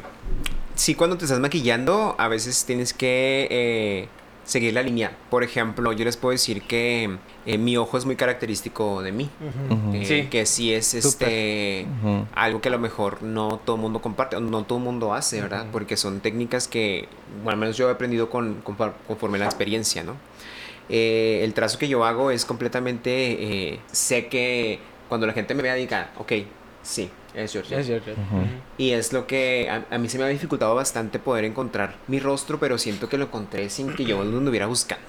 sí 0.75 0.97
cuando 0.97 1.17
te 1.17 1.27
estás 1.27 1.39
maquillando 1.39 2.17
a 2.19 2.27
veces 2.27 2.65
tienes 2.65 2.93
que 2.93 3.47
eh, 3.51 4.09
seguir 4.49 4.73
la 4.73 4.83
línea. 4.83 5.13
Por 5.29 5.45
ejemplo, 5.45 5.93
yo 5.93 6.07
les 6.07 6.17
puedo 6.17 6.33
decir 6.33 6.63
que 6.63 7.19
eh, 7.45 7.59
mi 7.59 7.77
ojo 7.77 7.99
es 7.99 8.07
muy 8.07 8.17
característico 8.17 9.03
de 9.03 9.13
mí. 9.13 9.29
Eh, 9.93 10.05
Sí. 10.07 10.29
Que 10.31 10.47
sí 10.47 10.73
es 10.73 10.95
este 10.95 11.87
algo 12.35 12.61
que 12.63 12.69
a 12.69 12.73
lo 12.73 12.79
mejor 12.79 13.23
no 13.23 13.61
todo 13.63 13.77
el 13.77 13.83
mundo 13.83 14.01
comparte, 14.01 14.37
o 14.37 14.41
no 14.41 14.65
todo 14.65 14.79
el 14.79 14.85
mundo 14.85 15.13
hace, 15.13 15.41
¿verdad? 15.43 15.67
Porque 15.71 15.99
son 15.99 16.21
técnicas 16.21 16.67
que, 16.67 17.09
bueno, 17.45 17.51
al 17.53 17.59
menos 17.59 17.77
yo 17.77 17.89
he 17.89 17.93
aprendido 17.93 18.31
con, 18.31 18.65
confor- 18.65 18.95
conforme 19.07 19.39
la 19.39 19.45
experiencia, 19.45 20.03
¿no? 20.03 20.17
Eh, 20.89 21.43
el 21.45 21.53
trazo 21.53 21.79
que 21.79 21.87
yo 21.87 22.05
hago 22.07 22.31
es 22.31 22.47
completamente, 22.47 23.73
eh, 23.75 23.81
sé 23.93 24.29
que 24.29 24.79
cuando 25.11 25.27
la 25.27 25.35
gente 25.35 25.55
me 25.55 25.63
vea 25.63 25.75
diga, 25.75 26.11
ok, 26.17 26.33
sí, 26.83 27.11
es 27.35 27.53
George. 27.53 27.79
Es 27.79 27.87
Georgette. 27.87 28.17
Y 28.77 28.91
es 28.91 29.13
lo 29.13 29.27
que 29.27 29.69
a, 29.71 29.95
a 29.95 29.99
mí 29.99 30.09
se 30.09 30.19
me 30.19 30.25
ha 30.25 30.29
dificultado 30.29 30.75
bastante 30.75 31.19
poder 31.19 31.45
encontrar 31.45 31.97
mi 32.07 32.21
rostro, 32.21 32.59
pero 32.59 32.79
siento 32.79 33.09
que 33.09 33.19
lo 33.19 33.25
encontré 33.25 33.69
sin 33.71 33.95
que 33.95 34.05
yo 34.05 34.23
lo 34.25 34.39
anduviera 34.39 34.67
buscando. 34.67 35.07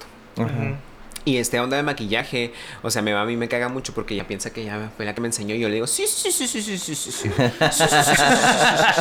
Y 1.22 1.36
esta 1.36 1.62
onda 1.62 1.76
de 1.76 1.82
maquillaje, 1.82 2.54
o 2.82 2.90
sea, 2.90 3.02
me 3.02 3.12
va, 3.12 3.20
a 3.20 3.24
mí 3.26 3.36
me 3.36 3.46
caga 3.46 3.68
mucho 3.68 3.92
porque 3.92 4.14
ella 4.14 4.26
piensa 4.26 4.54
que 4.54 4.62
ella 4.62 4.90
fue 4.96 5.04
la 5.04 5.14
que 5.14 5.20
me 5.20 5.28
enseñó 5.28 5.54
y 5.54 5.60
yo 5.60 5.68
le 5.68 5.74
digo, 5.74 5.86
sí, 5.86 6.06
sí, 6.06 6.32
sí, 6.32 6.46
sí, 6.46 6.62
sí, 6.62 6.78
sí, 6.78 6.94
sí, 6.94 6.94
sí, 6.94 7.10
sí, 7.12 7.28
sí, 7.28 7.28
sí, 7.30 7.90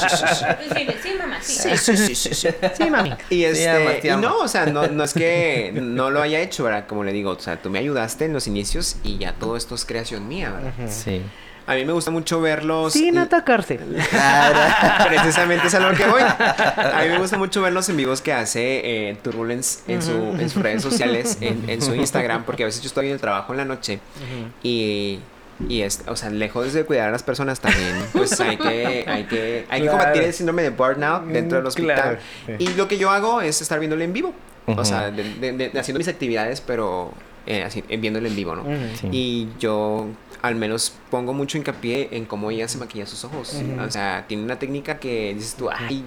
sí, 0.10 0.28
sí, 0.36 0.86
Sí, 1.02 1.16
mamá, 1.18 1.38
sí. 1.42 1.78
sí, 1.78 1.96
sí, 1.96 1.98
sí, 1.98 2.16
sí, 2.16 2.36
sí. 2.36 2.50
Sí, 2.78 2.90
mami. 2.90 3.14
Y 3.30 3.46
este, 3.46 4.02
y 4.04 4.10
no, 4.18 4.40
o 4.40 4.48
sea, 4.50 4.66
no, 4.66 4.88
no 4.88 5.04
es 5.06 5.14
que 5.14 5.72
no 5.74 6.10
lo 6.12 6.22
haya 6.22 6.42
hecho, 6.42 6.66
¿verdad? 6.66 6.88
Como 6.88 7.06
le 7.06 7.14
digo, 7.14 7.32
o 7.32 7.40
sea, 7.40 7.62
tú 7.62 7.70
me 7.70 7.80
ayudaste 7.80 8.26
en 8.26 8.34
los 8.34 8.48
inicios 8.48 8.98
y 9.04 9.18
ya 9.18 9.32
todo 9.34 9.56
esto 9.56 9.76
es 9.76 9.86
creación 9.86 10.28
mía, 10.28 10.52
¿verdad? 10.52 10.74
Sí. 10.92 11.22
A 11.70 11.76
mí 11.76 11.86
me 11.86 11.94
gusta 11.94 12.10
mucho 12.12 12.42
verlos. 12.42 12.94
Sin 12.94 13.18
atacarse. 13.20 13.80
Precisamente 15.08 15.68
es 15.68 15.74
a 15.76 15.80
lo 15.80 15.96
que 15.96 16.06
voy. 16.06 16.22
A 16.22 17.02
mí 17.04 17.10
me 17.10 17.18
gusta 17.20 17.38
mucho 17.38 17.62
ver 17.62 17.74
los 17.74 17.88
en 17.90 17.98
vivos 17.98 18.22
que 18.22 18.34
hace 18.34 19.10
eh, 19.10 19.18
Turbulence 19.22 19.80
en, 19.88 20.02
su, 20.02 20.12
en 20.40 20.50
sus 20.50 20.62
redes 20.62 20.82
sociales, 20.82 21.38
en, 21.42 21.70
en 21.70 21.82
su 21.82 21.94
Instagram, 22.04 22.44
porque 22.44 22.64
a 22.64 22.66
veces 22.66 22.82
yo 22.82 22.88
estoy 22.88 23.08
en 23.08 23.14
el 23.14 23.20
trabajo 23.20 23.54
en 23.54 23.58
la 23.58 23.66
noche 23.66 24.00
y, 24.64 25.20
y 25.68 25.82
es, 25.82 26.02
o 26.08 26.16
sea, 26.16 26.30
lejos 26.30 26.74
de 26.74 26.84
cuidar 26.86 27.10
a 27.10 27.12
las 27.12 27.24
personas 27.24 27.60
también, 27.60 27.96
pues 28.14 28.40
hay 28.40 28.58
que, 28.58 29.06
hay 29.08 29.24
que, 29.26 29.66
hay 29.70 29.82
que 29.82 29.88
combatir 29.88 30.24
el 30.24 30.34
síndrome 30.34 30.64
de 30.64 30.70
burnout 30.72 31.26
dentro 31.26 31.58
del 31.58 31.66
Mm, 31.66 31.68
hospital. 31.68 31.96
claro, 31.96 32.18
sí. 32.48 32.54
Y 32.60 32.68
lo 32.76 32.88
que 32.88 32.98
yo 32.98 33.10
hago 33.12 33.42
es 33.42 33.62
estar 33.62 33.80
viéndolo 33.80 34.04
en 34.04 34.14
vivo. 34.14 34.34
O 34.66 34.86
sea, 34.86 35.10
de- 35.10 35.24
de- 35.36 35.52
de- 35.70 35.80
haciendo 35.80 35.98
mis 35.98 36.08
actividades, 36.08 36.62
pero 36.62 37.12
eh, 37.48 37.64
así, 37.64 37.82
viéndolo 37.88 38.28
en 38.28 38.36
vivo, 38.36 38.56
¿no? 38.56 38.64
Sí. 39.00 39.08
Y 39.12 39.48
yo 39.60 40.08
al 40.42 40.56
menos 40.56 40.94
pongo 41.12 41.34
mucho 41.34 41.58
hincapié 41.58 42.10
en 42.12 42.26
cómo 42.26 42.52
ella 42.52 42.68
se 42.68 42.78
maquilla 42.78 43.06
sus 43.06 43.24
ojos. 43.26 43.56
O 43.86 43.92
sea, 43.92 44.26
tiene 44.28 44.44
una 44.44 44.58
técnica 44.60 45.00
que 45.00 45.34
dices 45.34 45.56
tú, 45.56 45.70
ay, 45.70 46.04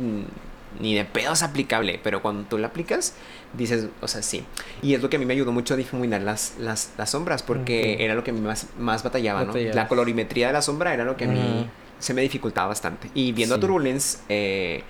ni 0.81 0.95
de 0.95 1.05
pedo 1.05 1.35
es 1.35 1.43
aplicable, 1.43 2.01
pero 2.03 2.23
cuando 2.23 2.45
tú 2.49 2.57
la 2.57 2.69
aplicas, 2.69 3.15
dices, 3.53 3.89
o 4.01 4.09
sea, 4.09 4.23
sí. 4.23 4.45
Y 4.81 4.95
es 4.95 5.03
lo 5.03 5.11
que 5.11 5.17
a 5.17 5.19
mí 5.19 5.27
me 5.27 5.35
ayudó 5.35 5.53
mucho 5.53 5.75
a 5.75 5.77
difuminar 5.77 6.23
las, 6.23 6.55
las, 6.59 6.93
las 6.97 7.11
sombras, 7.11 7.43
porque 7.43 8.03
era 8.03 8.15
lo 8.15 8.25
que 8.25 8.31
a 8.31 8.35
mí 8.35 8.41
más, 8.41 8.67
más 8.79 9.03
batallaba, 9.03 9.45
¿no? 9.45 9.53
La 9.55 9.87
colorimetría 9.87 10.47
de 10.47 10.55
la 10.55 10.63
sombra 10.63 10.95
era 10.95 11.05
lo 11.05 11.17
que 11.17 11.25
a 11.25 11.29
mí 11.29 11.69
se 11.99 12.15
me 12.15 12.23
dificultaba 12.23 12.69
bastante. 12.69 13.11
Y 13.15 13.33
viendo 13.33 13.55
Sí. 13.55 13.59
a 13.59 13.61
Turbulence, 13.61 14.19
eh, 14.31 14.83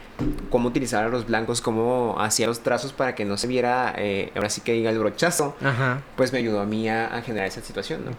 cómo 0.50 0.68
utilizar 0.68 1.04
a 1.04 1.08
los 1.08 1.26
blancos, 1.26 1.60
cómo 1.60 2.14
hacía 2.18 2.46
los 2.46 2.60
trazos 2.62 2.92
para 2.92 3.14
que 3.16 3.24
no 3.24 3.36
se 3.36 3.48
viera, 3.48 3.92
eh, 3.98 4.30
ahora 4.36 4.48
sí 4.50 4.60
que 4.62 4.72
diga 4.72 4.88
el 4.90 4.98
brochazo, 5.00 5.56
Ajá. 5.62 6.00
pues 6.16 6.32
me 6.32 6.38
ayudó 6.38 6.60
a 6.60 6.64
mí 6.64 6.88
a, 6.88 7.14
a 7.14 7.20
generar 7.22 7.48
esa 7.48 7.60
situación, 7.60 8.04
¿no? 8.06 8.12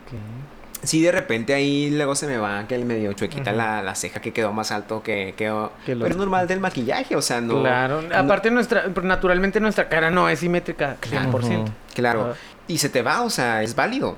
Sí, 0.83 1.01
de 1.01 1.11
repente 1.11 1.53
ahí 1.53 1.89
luego 1.89 2.13
se 2.15 2.27
me 2.27 2.37
va 2.37 2.67
que 2.67 2.75
el 2.75 2.85
medio 2.85 3.13
chuequita 3.13 3.51
la, 3.53 3.81
la 3.81 3.95
ceja 3.95 4.19
que 4.21 4.33
quedó 4.33 4.51
más 4.53 4.71
alto 4.71 5.01
que 5.01 5.33
quedó. 5.37 5.71
Que 5.85 5.95
lo- 5.95 6.01
Pero 6.03 6.11
es 6.13 6.17
normal 6.17 6.47
del 6.47 6.59
maquillaje, 6.59 7.15
o 7.15 7.21
sea, 7.21 7.39
no. 7.41 7.61
Claro. 7.61 8.01
no- 8.01 8.15
Aparte, 8.15 8.51
nuestra, 8.51 8.85
naturalmente 9.01 9.59
nuestra 9.59 9.87
cara 9.89 10.11
no 10.11 10.27
es 10.29 10.39
simétrica 10.39 10.97
100%. 11.01 11.65
claro. 11.93 12.35
Y 12.67 12.77
se 12.77 12.89
te 12.89 13.01
va, 13.01 13.21
o 13.21 13.29
sea, 13.29 13.63
es 13.63 13.75
válido. 13.75 14.15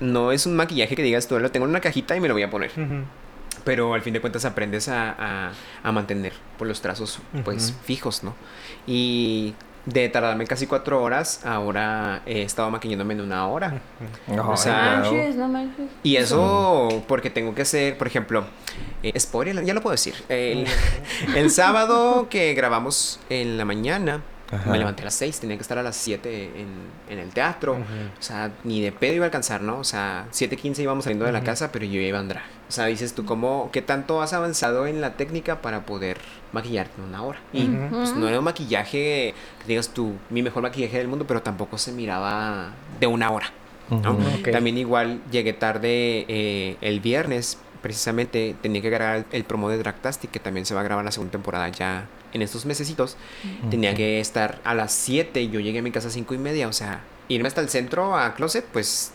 No 0.00 0.32
es 0.32 0.44
un 0.46 0.56
maquillaje 0.56 0.94
que 0.96 1.02
digas 1.02 1.26
tú, 1.28 1.38
lo 1.38 1.50
tengo 1.50 1.64
en 1.66 1.70
una 1.70 1.80
cajita 1.80 2.14
y 2.16 2.20
me 2.20 2.28
lo 2.28 2.34
voy 2.34 2.42
a 2.42 2.50
poner. 2.50 2.70
Pero 3.64 3.94
al 3.94 4.02
fin 4.02 4.12
de 4.12 4.20
cuentas 4.20 4.44
aprendes 4.44 4.88
a, 4.88 5.10
a- 5.18 5.52
a 5.82 5.92
mantener 5.92 6.32
por 6.58 6.66
los 6.68 6.80
trazos, 6.82 7.18
pues, 7.44 7.74
fijos, 7.84 8.22
¿no? 8.22 8.34
Y 8.86 9.54
de 9.86 10.08
tardarme 10.08 10.46
casi 10.46 10.66
cuatro 10.66 11.02
horas, 11.02 11.40
ahora 11.44 12.22
he 12.26 12.42
estado 12.42 12.70
maquillándome 12.70 13.14
en 13.14 13.20
una 13.22 13.46
hora. 13.46 13.80
No, 14.26 14.50
O 14.50 14.56
sea, 14.56 15.00
wow. 15.02 15.12
Manches, 15.12 15.36
no 15.36 15.48
manches. 15.48 15.86
Y 16.02 16.16
eso 16.16 17.04
porque 17.06 17.30
tengo 17.30 17.54
que 17.54 17.62
hacer, 17.62 17.96
por 17.96 18.08
ejemplo, 18.08 18.44
eh, 19.02 19.18
spoiler, 19.18 19.64
ya 19.64 19.74
lo 19.74 19.80
puedo 19.80 19.92
decir. 19.92 20.14
El, 20.28 20.66
el 21.36 21.50
sábado 21.50 22.28
que 22.28 22.52
grabamos 22.54 23.20
en 23.30 23.56
la 23.56 23.64
mañana, 23.64 24.22
Ajá. 24.56 24.70
me 24.70 24.78
levanté 24.78 25.02
a 25.02 25.06
las 25.06 25.14
6, 25.14 25.40
tenía 25.40 25.56
que 25.56 25.62
estar 25.62 25.78
a 25.78 25.82
las 25.82 25.96
7 25.96 26.52
en, 26.56 26.68
en 27.08 27.18
el 27.18 27.30
teatro. 27.30 27.74
O 27.74 28.22
sea, 28.22 28.52
ni 28.64 28.80
de 28.80 28.92
pedo 28.92 29.14
iba 29.14 29.24
a 29.24 29.26
alcanzar, 29.26 29.62
¿no? 29.62 29.78
O 29.78 29.84
sea, 29.84 30.26
7.15 30.32 30.80
íbamos 30.80 31.04
saliendo 31.04 31.24
de 31.24 31.32
la 31.32 31.42
casa, 31.42 31.70
pero 31.72 31.84
yo 31.84 32.00
iba 32.00 32.18
a 32.18 32.20
andar. 32.20 32.42
O 32.68 32.72
sea, 32.72 32.86
dices 32.86 33.14
tú, 33.14 33.24
¿cómo, 33.24 33.70
qué 33.72 33.80
tanto 33.80 34.22
has 34.22 34.32
avanzado 34.32 34.86
en 34.86 35.00
la 35.00 35.14
técnica 35.14 35.62
para 35.62 35.86
poder 35.86 36.18
maquillarte 36.52 37.00
en 37.00 37.08
una 37.08 37.22
hora? 37.22 37.38
Y 37.52 37.64
pues 37.66 38.14
no 38.14 38.28
era 38.28 38.38
un 38.38 38.44
maquillaje, 38.44 39.34
que 39.60 39.66
digas 39.68 39.90
tú, 39.90 40.14
mi 40.30 40.42
mejor 40.42 40.62
maquillaje 40.62 40.98
del 40.98 41.08
mundo, 41.08 41.26
pero 41.26 41.42
tampoco 41.42 41.78
se 41.78 41.92
miraba 41.92 42.70
de 42.98 43.06
una 43.06 43.30
hora. 43.30 43.52
¿no? 43.90 44.18
También 44.50 44.78
igual 44.78 45.20
llegué 45.30 45.52
tarde 45.52 46.24
eh, 46.28 46.76
el 46.80 46.98
viernes, 46.98 47.58
precisamente 47.82 48.56
tenía 48.62 48.80
que 48.82 48.90
grabar 48.90 49.24
el 49.32 49.44
promo 49.44 49.68
de 49.68 49.78
Dragtastic, 49.78 50.30
que 50.30 50.40
también 50.40 50.66
se 50.66 50.74
va 50.74 50.80
a 50.80 50.84
grabar 50.84 51.04
la 51.04 51.12
segunda 51.12 51.32
temporada 51.32 51.68
ya 51.68 52.06
en 52.32 52.42
estos 52.42 52.66
mesecitos. 52.66 53.16
Tenía 53.70 53.90
Ok. 53.90 53.96
que 53.96 54.20
estar 54.20 54.60
a 54.64 54.74
las 54.74 54.92
7 54.92 55.40
y 55.42 55.50
yo 55.50 55.60
llegué 55.60 55.78
a 55.78 55.82
mi 55.82 55.90
casa 55.90 56.08
a 56.08 56.10
5 56.10 56.34
y 56.34 56.38
media, 56.38 56.68
o 56.68 56.72
sea, 56.72 57.00
irme 57.28 57.48
hasta 57.48 57.60
el 57.60 57.68
centro 57.68 58.16
a 58.16 58.34
Closet, 58.34 58.64
pues, 58.72 59.12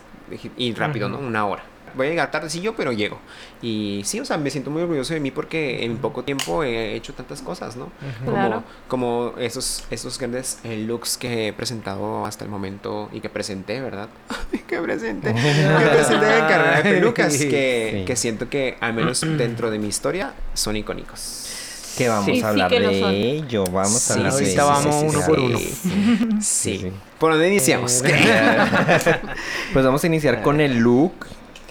y 0.56 0.72
rápido, 0.74 1.08
¿no? 1.08 1.18
Una 1.18 1.46
hora. 1.46 1.64
Voy 1.94 2.06
a 2.06 2.10
llegar 2.10 2.30
tardecillo, 2.30 2.74
pero 2.76 2.92
llego. 2.92 3.18
Y 3.60 4.02
sí, 4.04 4.20
o 4.20 4.24
sea, 4.24 4.36
me 4.38 4.50
siento 4.50 4.70
muy 4.70 4.82
orgulloso 4.82 5.14
de 5.14 5.20
mí 5.20 5.30
porque 5.30 5.84
en 5.84 5.96
poco 5.98 6.24
tiempo 6.24 6.62
he 6.64 6.94
hecho 6.94 7.12
tantas 7.14 7.42
cosas, 7.42 7.76
¿no? 7.76 7.90
Como, 8.24 8.32
Claro. 8.36 8.64
como 8.88 9.32
esos, 9.38 9.84
esos 9.90 10.18
grandes 10.18 10.58
eh, 10.64 10.76
looks 10.86 11.16
que 11.16 11.48
he 11.48 11.52
presentado 11.52 12.24
hasta 12.26 12.44
el 12.44 12.50
momento 12.50 13.08
y 13.12 13.20
que 13.20 13.28
presenté, 13.28 13.80
¿verdad? 13.80 14.08
que 14.68 14.78
presenté. 14.80 15.34
que 15.34 15.88
presenté 15.92 16.38
en 16.38 16.46
carrera 16.46 16.82
de 16.82 16.90
pelucas. 16.94 17.32
Que, 17.42 17.98
Sí. 18.00 18.04
que 18.06 18.16
siento 18.16 18.48
que, 18.48 18.76
al 18.80 18.94
menos 18.94 19.20
dentro 19.38 19.70
de 19.70 19.78
mi 19.78 19.88
historia, 19.88 20.32
son 20.54 20.76
icónicos. 20.76 21.48
Que 21.96 22.08
vamos 22.08 22.24
Sí, 22.24 22.30
a 22.32 22.34
sí 22.36 22.42
hablar 22.44 22.70
que 22.70 22.80
de 22.80 23.00
son. 23.00 23.10
ello. 23.12 23.64
Vamos 23.70 23.98
Sí, 24.00 24.12
a 24.12 24.16
hablar 24.16 24.32
de 24.32 24.50
ello. 24.52 24.66
vamos 24.66 25.04
uno 25.14 25.26
por 25.26 25.38
uno. 25.40 25.58
Sí. 25.58 25.74
Sí, 25.82 26.40
Sí. 26.40 26.78
sí. 26.78 26.92
¿Por 27.18 27.32
dónde 27.32 27.48
iniciamos? 27.48 28.02
Eh, 28.04 28.14
Pues 29.74 29.84
vamos 29.84 30.02
a 30.02 30.06
iniciar 30.06 30.42
con 30.42 30.60
el 30.60 30.78
look. 30.78 31.12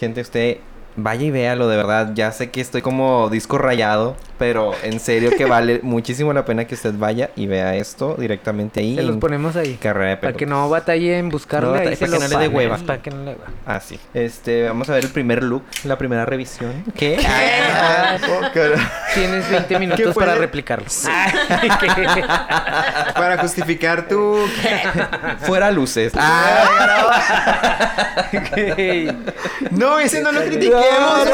Gente, 0.01 0.21
usted 0.21 0.57
vaya 0.95 1.27
y 1.27 1.29
véalo, 1.29 1.67
de 1.67 1.77
verdad. 1.77 2.13
Ya 2.15 2.31
sé 2.31 2.49
que 2.49 2.59
estoy 2.59 2.81
como 2.81 3.29
disco 3.29 3.59
rayado, 3.59 4.15
pero 4.41 4.73
en 4.81 4.99
serio 4.99 5.29
que 5.37 5.45
vale 5.45 5.81
muchísimo 5.83 6.33
la 6.33 6.43
pena 6.45 6.65
que 6.65 6.73
usted 6.73 6.95
vaya 6.97 7.29
y 7.35 7.45
vea 7.45 7.75
esto 7.75 8.15
directamente 8.17 8.79
ahí. 8.79 8.95
Se 8.95 9.03
los 9.03 9.17
ponemos 9.17 9.55
ahí. 9.55 9.77
Carrera 9.79 10.09
de 10.09 10.17
Para 10.17 10.33
que 10.33 10.47
no 10.47 10.67
batalle 10.67 11.19
en 11.19 11.29
buscarle. 11.29 11.69
No 11.69 11.75
ahí 11.75 11.89
batalle, 11.89 11.97
para 11.97 12.07
que 12.07 12.11
lo 12.11 12.19
no 12.19 12.27
le 12.27 12.43
dé 12.43 12.49
ponen, 12.49 12.71
hueva. 12.71 12.77
Para 12.83 13.01
que 13.03 13.11
no 13.11 13.23
le. 13.23 13.37
Ah, 13.67 13.79
sí. 13.79 13.99
Este, 14.15 14.63
vamos 14.63 14.89
a 14.89 14.95
ver 14.95 15.03
el 15.03 15.11
primer 15.11 15.43
look, 15.43 15.61
la 15.83 15.95
primera 15.95 16.25
revisión. 16.25 16.83
¿Qué? 16.97 17.19
Ah, 17.83 18.17
Tienes 19.13 19.49
20 19.49 19.79
minutos 19.79 20.15
para 20.15 20.35
replicarlo. 20.35 20.85
Para 23.15 23.37
justificar 23.37 24.07
tu... 24.07 24.37
Fuera 25.45 25.71
luces. 25.71 26.13
Ah, 26.15 28.27
No, 29.71 29.99
ese 29.99 30.21
no 30.21 30.31
lo 30.31 30.41
critiquemos. 30.41 31.27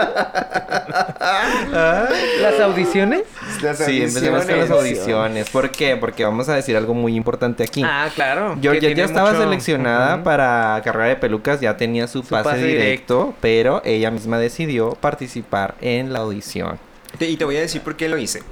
Las 2.40 2.60
audiciones. 2.60 3.22
Las 3.62 3.78
sí, 3.78 4.02
empecemos 4.02 4.44
con 4.44 4.58
las 4.58 4.70
audiciones. 4.70 5.50
¿Por 5.50 5.70
qué? 5.70 5.96
Porque 5.96 6.24
vamos 6.24 6.48
a 6.48 6.54
decir 6.54 6.76
algo 6.76 6.94
muy 6.94 7.14
importante 7.16 7.62
aquí. 7.62 7.82
Ah, 7.84 8.08
claro. 8.14 8.56
Yo 8.60 8.72
ya, 8.74 8.88
estaba 9.04 9.30
mucho- 9.32 9.42
seleccionada 9.42 10.22
para 10.22 10.80
carrera 10.84 11.08
de 11.08 11.16
pelucas, 11.16 11.60
ya 11.60 11.76
tenía 11.76 12.06
su, 12.06 12.22
Su 12.22 12.28
pase, 12.28 12.44
pase 12.50 12.64
directo, 12.64 13.34
pero 13.40 13.82
ella 13.84 14.10
misma 14.10 14.38
decidió 14.38 14.92
participar 14.94 15.74
en 15.80 16.12
la 16.12 16.20
audición. 16.20 16.78
Te- 17.18 17.28
Y 17.28 17.36
te 17.36 17.44
voy 17.44 17.56
a 17.56 17.60
decir 17.60 17.82
por 17.82 17.96
qué 17.96 18.08
lo 18.08 18.18
hice. 18.18 18.42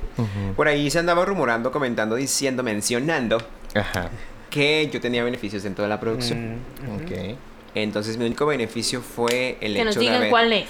Por 0.57 0.69
ahí 0.69 0.91
se 0.91 0.99
andaba 0.99 1.25
rumorando, 1.25 1.71
comentando, 1.71 2.17
diciendo, 2.17 2.63
mencionando 2.63 3.39
Ajá. 3.75 4.09
que 4.51 4.89
yo 4.93 5.01
tenía 5.01 5.23
beneficios 5.25 5.63
dentro 5.63 5.85
de 5.85 5.91
la 5.91 6.01
producción. 6.01 6.57
Mm. 6.57 6.97
Ok. 6.97 7.37
Entonces 7.75 8.17
mi 8.17 8.27
único 8.27 8.47
beneficio 8.47 9.01
fue 9.01 9.57
el 9.61 9.75
Que 9.75 9.79
hecho 9.79 9.85
nos 9.85 9.95
de 9.95 10.01
digan 10.01 10.17
haber- 10.17 10.31
cuál 10.31 10.53
es. 10.53 10.67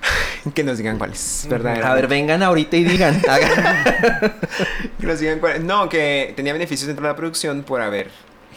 Que 0.54 0.64
nos 0.64 0.78
digan 0.78 0.98
cuáles, 0.98 1.44
A 1.46 1.48
¿verdad? 1.48 1.94
ver, 1.94 2.06
vengan 2.06 2.42
ahorita 2.42 2.76
y 2.76 2.84
digan. 2.84 3.20
Que 5.00 5.06
nos 5.06 5.20
digan 5.20 5.40
cuáles. 5.40 5.60
No, 5.62 5.88
que 5.88 6.32
tenía 6.36 6.52
beneficios 6.52 6.86
dentro 6.86 7.04
de 7.04 7.12
la 7.12 7.16
producción 7.16 7.62
por 7.62 7.80
haber 7.80 8.10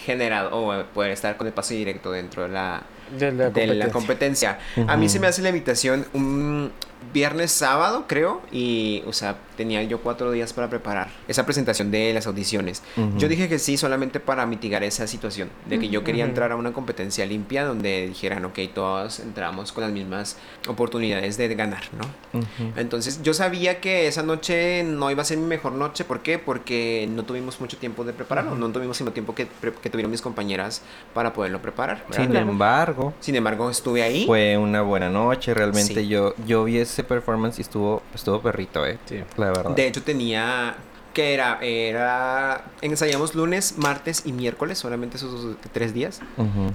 generado 0.05 0.55
o 0.55 0.83
poder 0.85 1.11
estar 1.11 1.37
con 1.37 1.47
el 1.47 1.53
pase 1.53 1.75
directo 1.75 2.11
dentro 2.11 2.43
de 2.43 2.49
la, 2.49 2.83
De 3.17 3.31
la 3.31 3.49
de 3.49 3.67
la 3.67 3.89
competencia. 3.89 4.59
A 4.87 4.97
mí 4.97 5.09
se 5.09 5.19
me 5.19 5.27
hace 5.27 5.41
la 5.41 5.49
invitación 5.49 6.05
un 6.13 6.71
viernes, 7.13 7.51
sábado, 7.51 8.05
creo, 8.07 8.41
y, 8.51 9.03
o 9.07 9.13
sea, 9.13 9.37
tenía 9.57 9.83
yo 9.83 9.99
cuatro 10.01 10.31
días 10.31 10.53
para 10.53 10.69
preparar 10.69 11.09
esa 11.27 11.45
presentación 11.45 11.91
de 11.91 12.13
las 12.13 12.25
audiciones. 12.27 12.81
Yo 13.17 13.27
dije 13.27 13.47
que 13.49 13.59
sí 13.59 13.77
solamente 13.77 14.19
para 14.19 14.45
mitigar 14.45 14.83
esa 14.83 15.05
situación, 15.07 15.49
de 15.67 15.79
que 15.79 15.89
yo 15.89 16.03
quería 16.03 16.25
entrar 16.25 16.51
a 16.51 16.55
una 16.55 16.71
competencia 16.73 17.25
limpia 17.25 17.65
donde 17.65 18.07
dijeran, 18.07 18.45
ok, 18.45 18.59
todos 18.73 19.19
entramos 19.19 19.71
con 19.71 19.83
las 19.83 19.91
mismas 19.91 20.37
oportunidades 20.67 21.37
de 21.37 21.53
ganar, 21.55 21.83
¿no? 21.97 22.41
Entonces 22.77 23.21
yo 23.23 23.33
sabía 23.33 23.79
que 23.81 24.07
esa 24.07 24.23
noche 24.23 24.83
no 24.83 25.11
iba 25.11 25.21
a 25.21 25.25
ser 25.25 25.37
mi 25.37 25.45
mejor 25.47 25.73
noche. 25.73 26.05
¿Por 26.05 26.21
qué? 26.21 26.39
Porque 26.39 27.07
no 27.11 27.23
tuvimos 27.23 27.59
mucho 27.59 27.77
tiempo 27.77 28.03
de 28.03 28.13
prepararlo. 28.13 28.55
No 28.55 28.69
tuvimos 28.71 28.97
sino 28.97 29.11
tiempo 29.11 29.35
que, 29.35 29.47
que 29.81 29.89
tuvieron 29.89 30.11
mis 30.11 30.21
compañeras 30.21 30.81
para 31.13 31.33
poderlo 31.33 31.61
preparar. 31.61 32.05
¿verdad? 32.09 32.23
Sin 32.25 32.35
embargo, 32.35 33.13
Sin 33.19 33.35
embargo, 33.35 33.69
estuve 33.69 34.01
ahí. 34.03 34.25
fue 34.25 34.57
una 34.57 34.81
buena 34.81 35.09
noche. 35.09 35.53
Realmente 35.53 35.81
Sí. 36.01 36.07
yo, 36.07 36.33
yo 36.45 36.63
vi 36.63 36.77
ese 36.77 36.90
performance 37.03 37.57
y 37.59 37.61
estuvo, 37.61 38.01
estuvo 38.13 38.41
perrito, 38.41 38.85
eh. 38.85 38.97
Sí. 39.05 39.21
La 39.37 39.47
verdad. 39.47 39.71
De 39.71 39.87
hecho, 39.87 40.01
tenía. 40.03 40.75
que 41.13 41.33
era? 41.33 41.59
Era. 41.61 42.63
Ensayamos 42.81 43.35
lunes, 43.35 43.75
martes 43.77 44.23
y 44.25 44.31
miércoles, 44.31 44.77
solamente 44.79 45.17
esos 45.17 45.43
dos- 45.43 45.55
tres 45.73 45.93
días. 45.93 46.21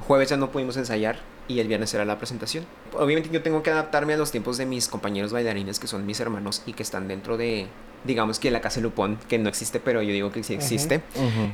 Jueves 0.06 0.28
ya 0.28 0.36
no 0.36 0.50
pudimos 0.50 0.76
ensayar 0.76 1.20
y 1.48 1.60
el 1.60 1.68
viernes 1.68 1.94
era 1.94 2.04
la 2.04 2.18
presentación. 2.18 2.64
Obviamente 2.92 3.30
yo 3.30 3.40
tengo 3.42 3.62
que 3.62 3.70
adaptarme 3.70 4.12
a 4.14 4.16
los 4.16 4.30
tiempos 4.32 4.58
de 4.58 4.66
mis 4.66 4.88
compañeros 4.88 5.32
bailarines 5.32 5.78
que 5.78 5.86
son 5.86 6.04
mis 6.04 6.18
hermanos 6.20 6.62
y 6.66 6.72
que 6.74 6.82
están 6.82 7.06
dentro 7.08 7.36
de, 7.38 7.66
digamos 8.04 8.38
que 8.38 8.50
la 8.50 8.60
casa 8.60 8.80
Lupón, 8.80 9.16
que 9.28 9.38
no 9.38 9.48
existe, 9.48 9.80
pero 9.80 10.02
yo 10.02 10.12
digo 10.12 10.30
que 10.32 10.42
sí 10.42 10.52
existe. 10.54 11.00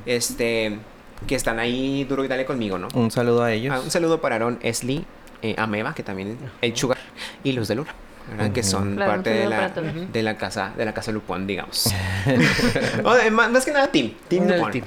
Este, 0.07 0.79
que 1.27 1.35
están 1.35 1.59
ahí 1.59 2.05
duro 2.05 2.25
y 2.25 2.29
dale 2.29 2.45
conmigo, 2.45 2.79
¿no? 2.79 2.89
Un 2.95 3.11
saludo 3.11 3.43
a 3.45 3.53
ellos. 3.53 3.75
Ah, 3.77 3.81
un 3.81 3.91
saludo 3.91 4.21
para 4.21 4.37
Aaron 4.37 4.59
Esli, 4.63 5.05
eh, 5.43 5.55
Ameba, 5.59 5.95
que 5.95 6.03
también 6.03 6.37
el 6.61 6.77
Sugar, 6.77 6.99
y 7.45 7.53
Luz 7.53 7.69
de 7.69 7.77
Luna, 7.77 7.95
¿verdad? 8.31 8.53
Que 8.53 8.63
son 8.63 8.97
Claro, 8.97 9.13
parte 9.13 9.31
de 9.31 9.47
la, 9.49 9.69
de 9.69 10.23
la 10.23 10.37
casa 10.37 10.73
de 10.77 10.85
la 10.85 10.95
casa 10.95 11.13
Lupón, 11.13 11.47
digamos. 11.47 11.93
Más, 13.33 13.51
más 13.51 13.65
que 13.65 13.73
nada, 13.73 13.89
Team, 13.89 14.13
Team 14.29 14.49
Lupón. 14.49 14.71
team. 14.73 14.85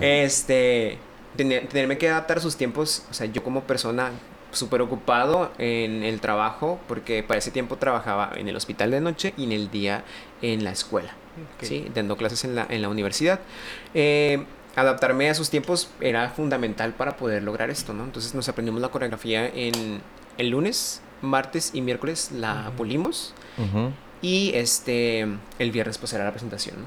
Este, 0.00 0.98
tener- 1.36 1.66
tenerme 1.68 1.98
que 1.98 2.08
adaptar 2.08 2.38
a 2.38 2.40
sus 2.40 2.56
tiempos, 2.56 3.04
o 3.10 3.14
sea, 3.14 3.26
yo 3.26 3.42
como 3.42 3.62
persona 3.62 4.10
súper 4.50 4.80
ocupado 4.80 5.52
en 5.58 6.02
el 6.02 6.20
trabajo, 6.20 6.80
porque 6.88 7.22
para 7.22 7.38
ese 7.38 7.50
tiempo 7.50 7.76
trabajaba 7.76 8.32
en 8.36 8.48
el 8.48 8.56
hospital 8.56 8.90
de 8.90 9.00
noche 9.00 9.34
y 9.36 9.44
en 9.44 9.52
el 9.52 9.70
día 9.70 10.04
en 10.40 10.64
la 10.64 10.70
escuela, 10.70 11.10
Ok. 11.56 11.64
¿sí? 11.64 11.86
Dando 11.94 12.16
clases 12.16 12.44
en 12.44 12.54
la, 12.54 12.66
en 12.70 12.80
la 12.80 12.88
universidad. 12.88 13.40
Eh, 13.94 14.44
adaptarme 14.74 15.28
a 15.28 15.34
sus 15.34 15.50
tiempos 15.50 15.90
era 16.00 16.30
fundamental 16.30 16.92
para 16.94 17.16
poder 17.16 17.42
lograr 17.42 17.68
esto, 17.68 17.92
¿no? 17.92 18.04
Entonces 18.04 18.34
nos 18.34 18.48
aprendimos 18.48 18.80
la 18.80 18.88
coreografía 18.88 19.46
en 19.46 20.00
el 20.38 20.48
lunes, 20.50 21.02
martes 21.22 21.70
y 21.74 21.80
miércoles 21.80 22.30
la 22.32 22.70
pulimos. 22.76 23.34
Ujú. 23.58 23.92
Y 24.22 24.52
este, 24.54 25.26
el 25.58 25.70
viernes 25.70 25.98
pues 25.98 26.12
era 26.12 26.24
la 26.24 26.30
presentación, 26.30 26.76
¿no? 26.82 26.86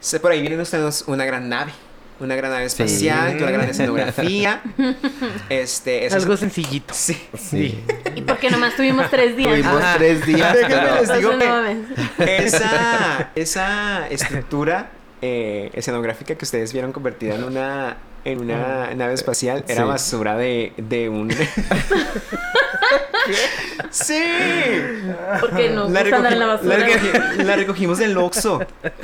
Se- 0.00 0.20
Por 0.20 0.32
ahí 0.32 0.40
vienen 0.40 0.60
ustedes 0.60 1.04
una 1.06 1.24
gran 1.24 1.48
nave, 1.48 1.72
una 2.20 2.34
gran 2.36 2.50
nave 2.50 2.68
Sí. 2.68 2.82
espacial, 2.82 3.32
con 3.34 3.42
una 3.44 3.52
gran 3.52 3.68
escenografía. 3.70 4.62
este, 5.48 6.06
eso 6.06 6.16
es- 6.16 6.22
Algo 6.22 6.36
sencillito. 6.36 6.92
Sí. 6.94 7.16
Sí. 7.38 7.82
¿Y 8.14 8.22
por 8.22 8.38
qué 8.38 8.50
nomás 8.50 8.76
tuvimos 8.76 9.08
tres 9.10 9.36
días? 9.36 9.50
Tuvimos 9.50 9.82
Ajá. 9.82 9.94
tres 9.96 10.26
días, 10.26 10.56
pero... 10.68 11.00
les 11.00 11.16
digo 11.18 11.38
que-. 11.38 12.44
Esa, 12.46 13.30
esa 13.34 14.08
estructura 14.08 14.90
eh, 15.22 15.70
escenográfica 15.74 16.34
que 16.34 16.44
ustedes 16.44 16.72
vieron 16.72 16.92
convertida 16.92 17.34
en 17.34 17.44
una, 17.44 17.96
en 18.24 18.40
una 18.40 18.94
nave 18.94 19.14
espacial 19.14 19.64
era 19.68 19.82
Sí. 19.82 19.88
basura 19.88 20.36
de, 20.36 20.72
de 20.76 21.08
un... 21.08 21.30
¡Sí! 23.90 24.22
Porque 25.40 25.70
no 25.70 25.88
La, 25.88 26.02
la 26.04 26.10
recogi- 26.10 26.36
la 26.36 26.46
basura. 26.46 26.78
recogi- 26.78 27.42
la 27.44 27.56
recogimos 27.56 27.98
del 27.98 28.16
Oxxo. 28.16 28.60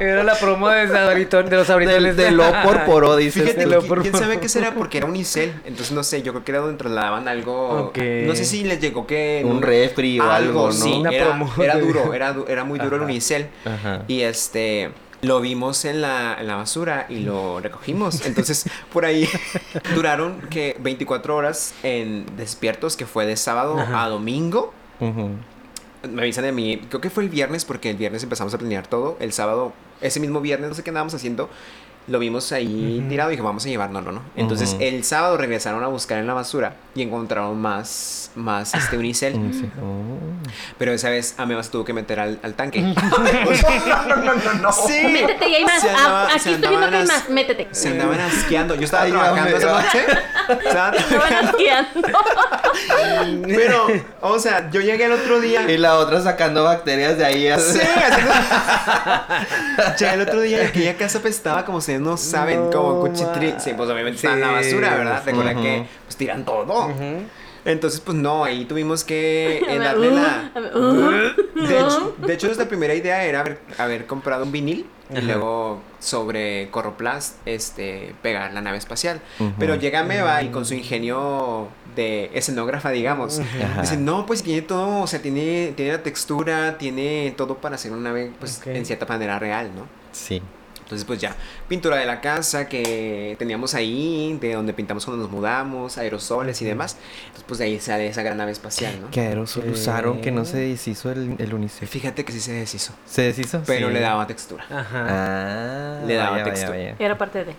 Era 0.00 0.22
la 0.24 0.34
promo 0.34 0.70
de, 0.70 0.88
Sabrito- 0.88 1.42
de 1.42 1.56
los 1.56 1.68
abritones 1.68 2.16
de 2.16 2.30
lo 2.30 2.44
por 2.62 2.84
poro, 2.86 3.16
dices. 3.16 3.42
Fíjate, 3.42 3.66
lo 3.66 3.82
por- 3.82 4.00
quién 4.00 4.14
sabe 4.16 4.40
qué 4.40 4.48
será 4.48 4.72
porque 4.72 4.96
era 4.96 5.06
unicel. 5.06 5.52
Entonces 5.66 5.92
no 5.92 6.02
sé, 6.02 6.22
yo 6.22 6.32
creo 6.32 6.42
que 6.42 6.52
era 6.52 6.60
donde 6.62 6.78
trasladaban 6.78 7.28
algo. 7.28 7.92
No 7.94 8.34
sé 8.34 8.46
si 8.46 8.64
les 8.64 8.80
llegó 8.80 9.06
que. 9.06 9.42
Un 9.44 9.60
refri 9.60 10.18
o 10.18 10.30
algo, 10.30 10.68
¿no? 10.68 10.72
sí. 10.72 10.90
Una 11.00 11.10
Era, 11.10 11.26
promo 11.26 11.52
era 11.62 11.74
de- 11.74 11.80
duro, 11.82 12.14
era, 12.14 12.34
era 12.48 12.64
muy 12.64 12.78
duro 12.78 12.96
el 12.96 13.02
Ajá. 13.02 13.10
unicel. 13.10 13.48
Ajá. 13.66 14.02
Y 14.08 14.22
este. 14.22 14.90
Lo 15.22 15.40
vimos 15.40 15.84
en 15.84 16.00
la, 16.00 16.36
en 16.40 16.46
la 16.46 16.56
basura 16.56 17.06
y 17.08 17.20
lo 17.20 17.60
recogimos. 17.60 18.24
Entonces, 18.24 18.64
por 18.92 19.04
ahí 19.04 19.28
duraron 19.94 20.40
que 20.50 20.76
24 20.80 21.36
horas 21.36 21.74
en 21.82 22.24
despiertos, 22.36 22.96
que 22.96 23.06
fue 23.06 23.26
de 23.26 23.36
sábado 23.36 23.78
Ajá. 23.78 24.04
a 24.04 24.08
domingo. 24.08 24.72
Me 26.10 26.22
avisan 26.22 26.44
de 26.44 26.52
mí, 26.52 26.80
creo 26.88 27.00
que 27.02 27.10
fue 27.10 27.22
el 27.22 27.28
viernes 27.28 27.66
porque 27.66 27.90
el 27.90 27.96
viernes 27.96 28.22
empezamos 28.22 28.54
a 28.54 28.58
planear 28.58 28.86
todo. 28.86 29.18
El 29.20 29.32
sábado, 29.32 29.74
ese 30.00 30.20
mismo 30.20 30.40
viernes, 30.40 30.70
no 30.70 30.74
sé 30.74 30.82
qué 30.82 30.90
andábamos 30.90 31.12
haciendo, 31.14 31.50
lo 32.10 32.18
vimos 32.18 32.50
ahí 32.50 33.06
tirado 33.08 33.30
y 33.30 33.34
dije, 33.34 33.42
vamos 33.42 33.64
a 33.64 33.68
llevárnoslo, 33.68 34.10
¿no? 34.10 34.22
Entonces 34.34 34.70
Ujú. 34.74 34.82
el 34.82 35.04
sábado 35.04 35.36
regresaron 35.36 35.84
a 35.84 35.86
buscar 35.86 36.18
en 36.18 36.26
la 36.26 36.34
basura 36.34 36.74
y 36.94 37.02
encontraron 37.02 37.56
más, 37.60 38.32
más 38.34 38.74
este 38.74 38.98
unicel. 38.98 39.34
Oh. 39.80 40.18
Pero 40.76 40.92
esa 40.92 41.08
vez 41.08 41.34
Ameba 41.38 41.62
se 41.62 41.70
tuvo 41.70 41.84
que 41.84 41.92
meter 41.92 42.18
al, 42.18 42.40
al 42.42 42.54
tanque. 42.54 42.80
no, 42.82 42.96
no, 44.06 44.16
no, 44.16 44.34
no, 44.34 44.54
no. 44.54 44.72
Sí. 44.72 45.00
Métete 45.04 45.48
y 45.48 45.54
hay 45.54 45.64
más. 45.64 45.80
Se 45.80 45.90
Ah, 45.90 46.28
aquí 46.30 46.40
se 46.40 46.52
estoy 46.54 46.68
viendo 46.68 46.90
que 46.90 46.96
hay 46.96 47.06
más. 47.06 47.28
Métete. 47.30 47.68
Se 47.70 47.88
andaban 47.90 48.20
asqueando. 48.20 48.74
Yo 48.74 48.82
estaba 48.84 49.06
trabajando 49.06 49.56
esa 49.56 49.72
noche. 49.82 50.04
Estaba 50.66 50.96
Estaban 50.96 51.46
asqueando. 51.46 52.08
Pero, 53.46 53.86
o 54.20 54.38
sea, 54.38 54.68
yo 54.70 54.80
llegué 54.80 55.04
el 55.04 55.12
otro 55.12 55.40
día. 55.40 55.70
Y 55.70 55.78
la 55.78 55.96
otra 55.96 56.20
sacando 56.20 56.64
bacterias 56.64 57.18
de 57.18 57.24
ahí. 57.24 57.48
Sí, 57.60 57.80
haciendo... 57.80 58.32
ya 59.98 60.14
el 60.14 60.22
otro 60.22 60.40
día 60.40 60.66
aquella 60.66 60.96
casa 60.96 61.18
apestaba 61.18 61.64
como 61.64 61.80
ustedes 62.00 62.10
no 62.10 62.16
saben, 62.16 62.70
No, 62.70 63.00
cuchitril. 63.00 63.54
ma. 63.54 63.60
Sí, 63.60 63.72
pues 63.76 63.88
obviamente 63.90 64.16
está 64.16 64.32
en 64.34 64.40
la 64.40 64.48
Sí. 64.62 64.74
basura, 64.74 64.96
¿verdad? 64.96 65.22
Recuerda 65.24 65.52
Ujú. 65.52 65.62
que 65.62 65.86
pues 66.06 66.16
tiran 66.16 66.44
todo. 66.44 66.88
Entonces, 67.62 68.00
pues 68.00 68.16
no, 68.16 68.42
ahí 68.44 68.64
tuvimos 68.64 69.04
que 69.04 69.58
eh, 69.68 69.78
darle 69.78 70.08
uh, 70.08 70.14
la... 70.14 70.50
uh, 70.74 71.60
De 71.60 71.78
hecho, 71.78 72.16
de 72.18 72.32
hecho, 72.34 72.46
nuestra 72.46 72.66
primera 72.68 72.94
idea 72.94 73.22
era 73.24 73.40
haber, 73.40 73.60
haber 73.76 74.06
comprado 74.06 74.44
un 74.44 74.52
vinil 74.52 74.86
y 75.14 75.20
luego 75.20 75.80
sobre 75.98 76.70
Corroplast 76.70 77.36
este, 77.44 78.14
pegar 78.22 78.52
la 78.54 78.60
nave 78.62 78.78
espacial. 78.78 79.20
Pero 79.58 79.74
llega 79.74 80.02
Meva 80.04 80.42
y 80.42 80.48
con 80.48 80.64
su 80.64 80.72
ingenio 80.74 81.68
de 81.96 82.30
escenógrafa, 82.32 82.90
digamos, 82.92 83.42
dice, 83.80 83.96
no, 83.98 84.24
pues 84.24 84.42
tiene 84.42 84.62
todo, 84.62 85.02
o 85.02 85.06
sea, 85.06 85.20
tiene, 85.20 85.72
tiene 85.76 85.92
la 85.92 86.02
textura, 86.02 86.78
tiene 86.78 87.34
todo 87.36 87.56
para 87.56 87.74
hacer 87.74 87.90
una 87.92 88.02
nave, 88.08 88.30
pues, 88.38 88.62
en 88.66 88.86
cierta 88.86 89.04
manera 89.06 89.38
real, 89.38 89.70
¿no? 89.76 89.86
Sí. 90.12 90.40
Entonces, 90.90 91.06
pues 91.06 91.20
ya, 91.20 91.36
pintura 91.68 91.98
de 91.98 92.04
la 92.04 92.20
casa 92.20 92.68
que 92.68 93.36
teníamos 93.38 93.74
ahí, 93.74 94.36
de 94.40 94.54
donde 94.54 94.72
pintamos 94.72 95.04
cuando 95.04 95.22
nos 95.22 95.30
mudamos, 95.32 95.98
aerosoles 95.98 96.60
y 96.62 96.64
demás. 96.64 96.96
Entonces, 97.26 97.44
pues 97.46 97.58
de 97.58 97.66
ahí 97.66 97.78
sale 97.78 98.08
esa 98.08 98.22
gran 98.24 98.38
nave 98.38 98.50
espacial, 98.50 99.00
¿no? 99.00 99.08
¿Qué 99.12 99.20
aerosol 99.20 99.68
Ok. 99.68 99.74
usaron 99.74 100.20
que 100.20 100.32
no 100.32 100.44
se 100.44 100.56
deshizo 100.56 101.12
el, 101.12 101.36
el 101.38 101.54
unicel? 101.54 101.86
Fíjate 101.86 102.24
que 102.24 102.32
sí 102.32 102.40
se 102.40 102.52
deshizo, 102.54 102.92
¿Se 103.06 103.22
deshizo? 103.22 103.62
pero 103.66 103.86
Sí. 103.86 103.94
le 103.94 104.00
daba 104.00 104.26
textura. 104.26 104.64
Ajá. 104.68 105.06
Ah, 105.08 106.00
Le 106.06 106.14
daba 106.14 106.42
vaya, 106.42 106.68
vaya. 106.70 106.96
Era 106.98 107.16
parte 107.16 107.44
de. 107.44 107.54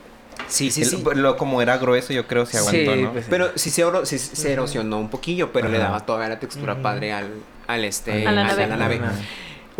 Sí, 0.49 0.69
sí, 0.69 0.81
El- 0.81 0.87
sí. 0.89 1.03
Lo, 1.15 1.37
como 1.37 1.61
era 1.61 1.77
grueso, 1.77 2.11
yo 2.11 2.27
creo 2.27 2.45
se 2.45 2.57
aguantó, 2.57 2.93
Sí, 2.95 3.01
¿no? 3.03 3.13
pues, 3.13 3.27
Pero 3.29 3.51
sí 3.55 3.69
se, 3.69 3.85
oro- 3.85 4.05
sí 4.05 4.19
se 4.19 4.51
erosionó 4.51 4.97
un 4.99 5.09
poquillo, 5.09 5.53
pero 5.53 5.69
le 5.69 5.77
daba 5.77 6.05
todavía 6.05 6.27
la 6.27 6.39
textura 6.41 6.81
padre 6.81 7.13
al, 7.13 7.29
al 7.67 7.85
este, 7.85 8.27
A 8.27 8.31
la 8.33 8.41
a 8.49 8.67
nave. 8.75 8.95
Ajá. 9.01 9.13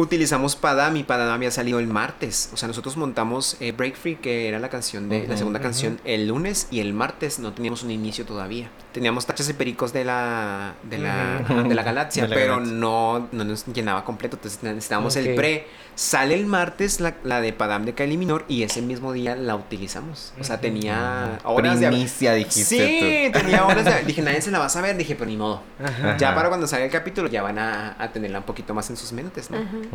Utilizamos 0.02 0.56
Padam 0.56 0.98
y 0.98 1.04
Padam 1.04 1.30
había 1.30 1.52
salido 1.52 1.80
el 1.80 1.86
martes. 1.86 2.50
O 2.54 2.58
sea, 2.58 2.68
nosotros 2.68 2.98
montamos 2.98 3.56
eh, 3.60 3.72
Break 3.72 3.96
Free, 3.96 4.16
que 4.16 4.48
era 4.48 4.58
la 4.58 4.70
canción 4.70 5.10
de 5.10 5.28
la 5.28 5.38
segunda 5.38 5.60
canción, 5.60 6.00
el 6.06 6.28
lunes 6.28 6.68
y 6.72 6.80
el 6.80 6.94
martes 6.94 7.38
no 7.38 7.54
teníamos 7.54 7.84
un 7.84 7.92
inicio 7.92 8.26
todavía. 8.26 8.72
Teníamos 8.94 9.26
tachas 9.26 9.48
y 9.50 9.54
pericos 9.54 9.94
de 9.94 10.04
la 10.04 10.74
de 10.84 10.98
la, 10.98 11.40
de 11.68 11.76
la 11.76 11.84
galaxia, 11.84 12.24
De 12.28 12.30
la 12.30 12.36
pero 12.36 12.54
galaxia. 12.56 12.76
no, 12.78 13.28
no 13.32 13.44
nos 13.44 13.66
llenaba 13.68 14.04
completo. 14.04 14.38
Entonces 14.38 14.64
necesitábamos 14.64 15.16
el 15.18 15.36
pre. 15.36 15.68
Sale 15.94 16.34
el 16.34 16.46
martes 16.46 17.00
la, 17.00 17.16
la 17.24 17.42
de 17.42 17.54
Padam 17.54 17.86
de 17.86 17.94
Kylie 17.94 18.18
Minor 18.18 18.46
y 18.48 18.64
ese 18.64 18.82
mismo 18.82 19.12
día 19.14 19.36
la 19.36 19.56
utilizamos. 19.56 20.34
O 20.40 20.44
sea, 20.44 20.60
tenía 20.60 21.40
horas 21.44 21.80
de 21.80 21.88
Primicia, 21.90 22.34
dijiste 22.34 22.64
Sí, 22.64 23.32
tenía 23.32 23.66
horas 23.68 23.86
de... 23.86 24.04
Dije, 24.06 24.22
nadie 24.22 24.42
se 24.42 24.52
la 24.52 24.60
va 24.60 24.66
a 24.66 24.70
saber. 24.70 24.98
Dije, 24.98 25.16
pero 25.16 25.30
ni 25.30 25.38
modo. 25.38 25.62
Ajá. 25.84 26.18
Ya 26.18 26.34
para 26.34 26.48
cuando 26.48 26.66
salga 26.66 26.86
el 26.86 26.92
capítulo 26.92 27.28
ya 27.30 27.44
van 27.44 27.60
a, 27.60 27.96
a 28.02 28.12
tenerla 28.12 28.40
un 28.40 28.46
poquito 28.46 28.74
más 28.74 28.90
en 28.90 28.98
sus 28.98 29.12
mentes, 29.12 29.52
¿no? 29.52 29.58
Ajá. 29.58 29.91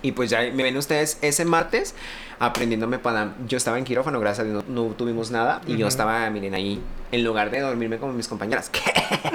Y 0.00 0.12
pues 0.12 0.30
ya 0.30 0.42
me 0.54 0.62
ven 0.62 0.76
ustedes 0.76 1.18
ese 1.22 1.44
martes 1.44 1.94
aprendiéndome 2.38 3.00
para... 3.00 3.34
Yo 3.48 3.56
estaba 3.56 3.78
en 3.78 3.84
quirófano, 3.84 4.20
gracias 4.20 4.46
a 4.46 4.48
Dios 4.48 4.64
no, 4.68 4.84
no 4.84 4.90
tuvimos 4.94 5.32
nada. 5.32 5.60
Y 5.66 5.76
yo 5.76 5.88
estaba, 5.88 6.30
miren, 6.30 6.54
ahí, 6.54 6.80
en 7.10 7.24
lugar 7.24 7.50
de 7.50 7.58
dormirme 7.60 7.98
como 7.98 8.12
mis 8.12 8.28
compañeras. 8.28 8.70
¿Qué? 8.70 8.80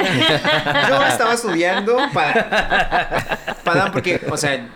yo 0.89 1.03
estaba 1.05 1.33
estudiando 1.33 1.97
para... 2.13 3.57
Para, 3.65 3.91
porque, 3.91 4.21
o 4.29 4.37
sea, 4.37 4.69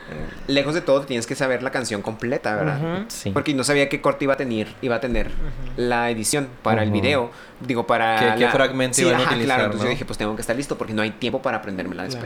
lejos 0.48 0.74
de 0.74 0.82
todo 0.82 1.02
tienes 1.02 1.26
que 1.26 1.36
saber 1.36 1.64
la 1.64 1.72
canción 1.72 2.02
completa, 2.02 2.56
¿verdad? 2.56 3.06
Sí. 3.08 3.32
Porque 3.32 3.54
no 3.54 3.64
sabía 3.64 3.88
qué 3.90 4.02
corte 4.02 4.26
iba 4.26 4.34
a 4.34 4.38
tener, 4.38 4.68
iba 4.82 4.96
a 4.96 5.00
tener 5.00 5.32
la 5.78 6.10
edición 6.10 6.50
para 6.64 6.84
el 6.84 6.92
video. 6.92 7.32
Digo, 7.62 7.88
para. 7.88 8.20
¿Qué- 8.20 8.40
qué 8.40 8.46
la- 8.46 8.52
fragmento 8.52 8.96
Sí, 8.96 9.02
iban 9.04 9.16
a 9.16 9.24
utilizar, 9.24 9.46
Claro, 9.46 9.64
entonces 9.66 9.84
yo 9.86 9.90
dije, 9.90 10.06
pues 10.06 10.18
tengo 10.18 10.36
que 10.36 10.42
estar 10.42 10.56
listo 10.56 10.78
porque 10.78 10.94
no 10.94 11.02
hay 11.02 11.12
tiempo 11.12 11.42
para 11.42 11.58
aprendérmela 11.58 12.06
Claro. 12.08 12.26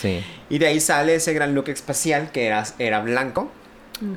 Sí. 0.00 0.24
Y 0.50 0.58
de 0.58 0.66
ahí 0.68 0.80
sale 0.80 1.14
ese 1.16 1.32
gran 1.32 1.54
look 1.54 1.68
espacial 1.68 2.30
que 2.32 2.46
era, 2.46 2.64
era 2.78 3.00
blanco 3.00 3.50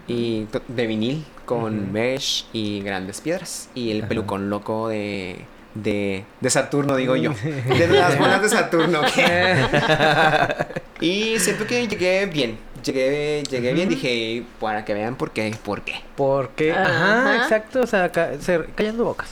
y 0.08 0.46
de 0.68 0.86
vinil 0.88 1.26
con 1.46 1.92
mesh 1.92 2.46
y 2.54 2.82
grandes 2.82 3.20
piedras. 3.22 3.70
Y 3.74 3.92
el 3.92 4.04
pelucón 4.04 4.50
loco 4.50 4.88
de. 4.90 5.46
De, 5.74 6.26
de 6.42 6.50
Saturno, 6.50 6.98
digo 6.98 7.16
yo. 7.16 7.32
De 7.44 7.88
las 7.88 8.18
bolas 8.20 8.42
de 8.42 8.50
Saturno. 8.50 9.02
y 11.02 11.40
siento 11.40 11.66
que 11.66 11.88
llegué 11.88 12.26
bien. 12.26 12.58
Llegué, 12.84 13.44
llegué 13.50 13.74
bien. 13.74 13.90
Dije, 13.90 14.44
para 14.60 14.84
que 14.86 14.94
vean 14.94 15.16
por 15.16 15.32
qué. 15.32 15.54
¿Por 15.64 15.82
qué? 15.84 15.94
Porque, 16.16 16.74
Ajá. 16.74 17.22
ajá, 17.22 17.44
exacto, 17.44 17.82
o 17.82 17.88
sea, 17.88 18.12
ca- 18.12 18.32
se- 18.40 18.66
callando 18.76 19.04
bocas. 19.06 19.30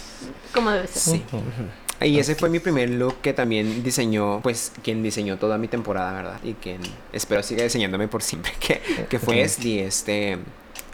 Como 0.53 0.71
debe 0.71 0.87
ser. 0.87 1.13
Sí. 1.17 1.23
Y 2.01 2.17
ese 2.19 2.35
fue 2.35 2.49
mi 2.49 2.59
primer 2.59 2.89
look 2.89 3.17
que 3.21 3.33
también 3.33 3.83
diseñó, 3.83 4.39
pues, 4.41 4.71
quien 4.83 5.03
diseñó 5.03 5.37
toda 5.37 5.57
mi 5.57 5.67
temporada, 5.67 6.13
¿verdad? 6.13 6.39
Y 6.43 6.53
quien 6.53 6.79
espero 7.11 7.43
siga 7.43 7.63
diseñándome 7.63 8.07
por 8.07 8.23
siempre, 8.23 8.53
que, 8.59 8.81
que 9.09 9.19
fue 9.19 9.35
Ujú. 9.35 9.43
Esli, 9.43 9.79
este, 9.79 10.37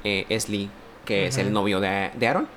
eh, 0.03 0.25
Esli, 0.29 0.69
que 1.05 1.27
es 1.27 1.37
el 1.37 1.53
novio 1.53 1.79
de, 1.79 2.09
de 2.15 2.27
Aaron. 2.27 2.47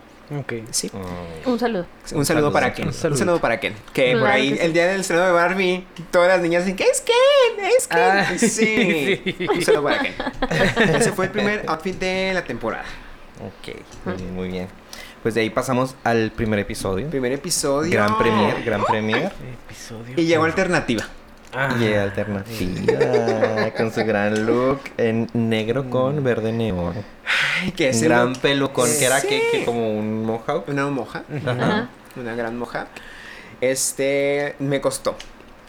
Ok. 0.41 0.53
Sí. 0.71 0.91
Mm. 0.93 1.49
Un 1.51 1.59
saludo. 1.59 1.87
Un 2.13 2.27
saludo 2.27 2.53
para 2.53 2.75
Ken. 2.75 2.89
Un 2.89 2.95
Un 3.13 3.17
saludo. 3.17 3.41
para 3.41 3.61
Ken. 3.61 3.75
Que 3.95 4.15
por 4.17 4.27
ahí, 4.29 4.51
que 4.51 4.57
sí. 4.57 4.63
el 4.63 4.73
día 4.75 4.87
del 4.87 5.01
estreno 5.01 5.25
de 5.25 5.33
Barbie, 5.33 5.87
todas 6.11 6.29
las 6.29 6.41
niñas 6.43 6.65
dicen, 6.67 6.77
¿qué 6.77 6.85
es 6.85 7.01
Ken? 7.01 7.65
¿Es 7.65 7.87
Ken? 7.89 7.99
Ah, 7.99 8.27
sí. 8.39 8.47
sí. 8.49 9.47
Un 9.49 9.63
saludo 9.63 9.85
para 9.85 10.01
Ken. 10.01 10.15
Ese 10.97 11.13
fue 11.13 11.27
el 11.27 11.31
primer 11.31 11.65
outfit 11.67 11.99
de 11.99 12.33
la 12.35 12.45
temporada. 12.45 12.85
Ok, 13.41 13.77
muy 14.05 14.15
bien, 14.17 14.35
muy 14.35 14.49
bien. 14.49 14.69
Pues 15.23 15.35
de 15.35 15.41
ahí 15.43 15.51
pasamos 15.51 15.95
al 16.05 16.31
primer 16.31 16.59
episodio. 16.61 17.09
Primer 17.11 17.33
episodio. 17.33 17.91
Gran 17.93 18.17
premier, 18.19 18.63
gran 18.65 18.85
premier. 18.85 19.33
Episodio. 19.67 20.15
Y 20.17 20.27
llegó 20.27 20.45
alternativa. 20.45 21.05
Ah. 21.53 21.75
Y 21.81 21.93
alternativa. 21.95 23.73
con 23.77 23.93
su 23.93 24.05
gran 24.05 24.47
look 24.47 24.81
en 24.97 25.29
negro 25.33 25.89
con 25.91 26.23
verde 26.23 26.53
neón. 26.53 26.95
Ay, 27.63 27.73
que 27.73 27.89
es 27.89 27.97
Un 27.99 28.03
el 28.05 28.09
gran 28.11 28.29
look- 28.33 28.39
pelucón 28.41 28.89
que 28.99 29.05
era 29.05 29.21
Sí. 29.21 29.29
que, 29.29 29.43
que 29.51 29.65
como 29.65 29.91
un 29.99 30.25
mohawk. 30.25 30.69
Una 30.69 30.87
moja. 30.89 31.23
Ajá. 31.47 31.89
Una 32.17 32.35
gran 32.35 32.57
moja. 32.59 32.87
Este, 33.61 34.55
me 34.59 34.81
costó. 34.81 35.17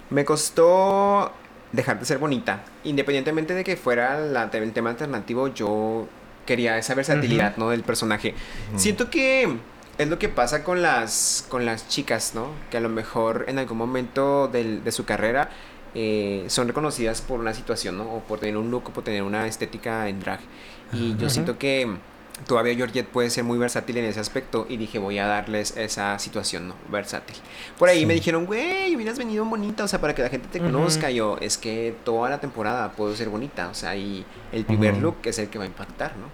Me 0.09 0.25
costó 0.25 1.31
dejar 1.71 1.99
de 1.99 2.05
ser 2.05 2.17
bonita. 2.17 2.61
Independientemente 2.83 3.53
de 3.53 3.63
que 3.63 3.77
fuera 3.77 4.19
la- 4.19 4.49
el 4.51 4.73
tema 4.73 4.89
alternativo, 4.91 5.47
yo 5.47 6.07
quería 6.49 6.77
esa 6.77 6.95
versatilidad, 6.95 7.55
¿no? 7.57 7.69
Del 7.69 7.83
personaje. 7.83 8.33
Siento 8.75 9.09
que 9.09 9.47
es 9.99 10.07
lo 10.07 10.17
que 10.17 10.29
pasa 10.29 10.63
con 10.63 10.81
las, 10.81 11.45
con 11.49 11.65
las 11.65 11.87
chicas, 11.87 12.33
¿no? 12.33 12.47
Que 12.71 12.77
a 12.77 12.79
lo 12.81 12.89
mejor 12.89 13.45
en 13.47 13.59
algún 13.59 13.77
momento 13.77 14.47
del- 14.47 14.83
de 14.83 14.91
su 14.91 15.03
carrera 15.05 15.49
eh, 15.95 16.45
son 16.47 16.67
reconocidas 16.67 17.21
por 17.21 17.39
una 17.39 17.53
situación, 17.53 17.97
¿no? 17.97 18.03
O 18.15 18.19
por 18.21 18.39
tener 18.39 18.57
un 18.57 18.69
look 18.71 18.83
o 18.89 18.91
por 18.93 19.03
tener 19.03 19.23
una 19.23 19.45
estética 19.47 20.07
en 20.09 20.19
drag. 20.19 20.39
Y 20.93 21.15
yo 21.17 21.29
siento 21.29 21.57
que 21.57 21.87
todavía 22.47 22.73
Georgette 22.75 23.05
puede 23.07 23.29
ser 23.29 23.43
muy 23.43 23.57
versátil 23.57 23.97
en 23.97 24.05
ese 24.05 24.19
aspecto 24.21 24.65
y 24.69 24.77
dije 24.77 24.97
voy 24.97 25.17
a 25.19 25.27
darles 25.27 25.75
esa 25.75 26.17
situación, 26.19 26.69
¿no? 26.69 26.75
Versátil. 26.89 27.35
Por 27.77 27.89
ahí 27.89 28.05
me 28.05 28.13
dijeron, 28.13 28.45
güey, 28.45 28.95
hubieras 28.95 29.17
venido 29.17 29.43
bonita, 29.45 29.83
o 29.83 29.87
sea, 29.89 29.99
para 29.99 30.15
que 30.15 30.21
la 30.21 30.29
gente 30.29 30.47
te 30.49 30.59
conozca. 30.59 31.09
Yo, 31.11 31.37
es 31.41 31.57
que 31.57 31.93
toda 32.05 32.29
la 32.29 32.39
temporada 32.39 32.91
puedo 32.93 33.13
ser 33.15 33.27
bonita, 33.29 33.67
o 33.67 33.73
sea, 33.73 33.95
y 33.97 34.25
el 34.53 34.63
primer 34.65 34.93
look 35.01 35.17
es 35.25 35.37
el 35.39 35.49
que 35.49 35.57
va 35.57 35.65
a 35.65 35.67
impactar, 35.67 36.13
¿no? 36.17 36.27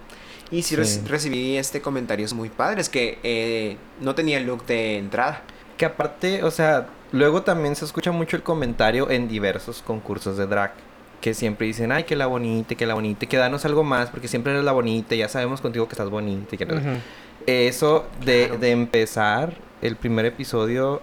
Y 0.50 0.62
sí, 0.62 0.76
Sí. 0.76 0.80
reci- 0.80 1.06
recibí 1.06 1.56
este 1.56 1.80
comentarios 1.80 2.32
muy 2.34 2.48
padres 2.50 2.88
que 2.88 3.18
eh, 3.22 3.76
no 4.00 4.14
tenía 4.14 4.38
el 4.38 4.46
look 4.46 4.64
de 4.66 4.98
entrada. 4.98 5.42
Que 5.76 5.84
aparte, 5.86 6.42
o 6.44 6.50
sea, 6.50 6.86
luego 7.12 7.42
también 7.42 7.74
se 7.76 7.84
escucha 7.84 8.12
mucho 8.12 8.36
el 8.36 8.42
comentario 8.42 9.10
en 9.10 9.28
diversos 9.28 9.82
concursos 9.82 10.36
de 10.36 10.46
drag. 10.46 10.72
Que 11.20 11.34
siempre 11.34 11.66
dicen, 11.66 11.90
ay, 11.92 12.04
que 12.04 12.14
la 12.14 12.26
bonita, 12.26 12.74
que 12.74 12.86
la 12.86 12.94
bonita, 12.94 13.26
que 13.26 13.36
danos 13.36 13.64
algo 13.64 13.82
más, 13.82 14.10
porque 14.10 14.28
siempre 14.28 14.52
eres 14.52 14.64
la 14.64 14.72
bonita, 14.72 15.14
ya 15.16 15.28
sabemos 15.28 15.60
contigo 15.60 15.88
que 15.88 15.92
estás 15.94 16.10
bonita. 16.10 16.54
y 16.54 16.58
que 16.58 16.66
no- 16.66 16.74
Ujú. 16.74 17.00
Eso 17.46 18.06
de, 18.24 18.44
Claro. 18.46 18.58
de 18.60 18.70
empezar 18.70 19.54
el 19.82 19.96
primer 19.96 20.26
episodio 20.26 21.00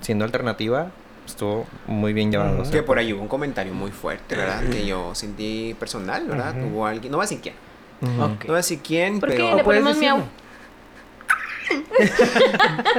siendo 0.00 0.24
alternativa, 0.24 0.90
estuvo 1.26 1.66
muy 1.86 2.12
bien 2.12 2.30
llevado. 2.30 2.60
O 2.60 2.64
sea, 2.64 2.72
Que 2.72 2.82
por 2.82 2.98
ahí 2.98 3.12
hubo 3.12 3.22
un 3.22 3.28
comentario 3.28 3.72
muy 3.74 3.90
fuerte, 3.90 4.36
¿verdad? 4.36 4.62
Que 4.70 4.86
yo 4.86 5.14
sentí 5.14 5.74
personal, 5.78 6.26
¿verdad? 6.26 6.56
Ujú. 6.58 6.66
Hubo 6.68 6.86
alguien, 6.86 7.10
no 7.10 7.18
voy 7.18 7.24
a 7.24 7.28
decir 7.28 7.40
quién, 7.42 7.54
no 8.00 8.36
voy 8.46 8.54
a 8.54 8.56
decir 8.56 8.80
quién, 8.82 9.20
¿Por 9.20 9.30
qué? 9.30 9.36
pero 9.36 9.56
Le 9.56 9.64
puedes 9.64 9.82
ponemos 9.82 9.98
miau. 9.98 10.22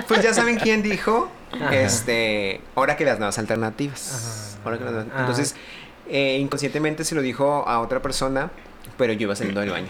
pues 0.07 0.21
ya 0.23 0.33
saben 0.33 0.57
quién 0.57 0.83
dijo, 0.83 1.29
Ajá. 1.53 1.75
este, 1.75 2.61
ahora 2.75 2.95
que 2.97 3.05
las 3.05 3.17
nuevas 3.19 3.37
alternativas. 3.37 4.11
Ajá. 4.57 4.61
Ahora 4.65 4.77
que 4.77 4.83
las 4.83 4.93
nuevas- 4.93 5.11
Ah. 5.15 5.19
Entonces, 5.21 5.55
eh, 6.09 6.37
inconscientemente 6.39 7.03
se 7.03 7.15
lo 7.15 7.21
dijo 7.21 7.67
a 7.67 7.79
otra 7.79 8.01
persona, 8.01 8.51
pero 8.97 9.13
yo 9.13 9.21
iba 9.23 9.35
saliendo 9.35 9.61
del 9.61 9.69
baño. 9.71 9.89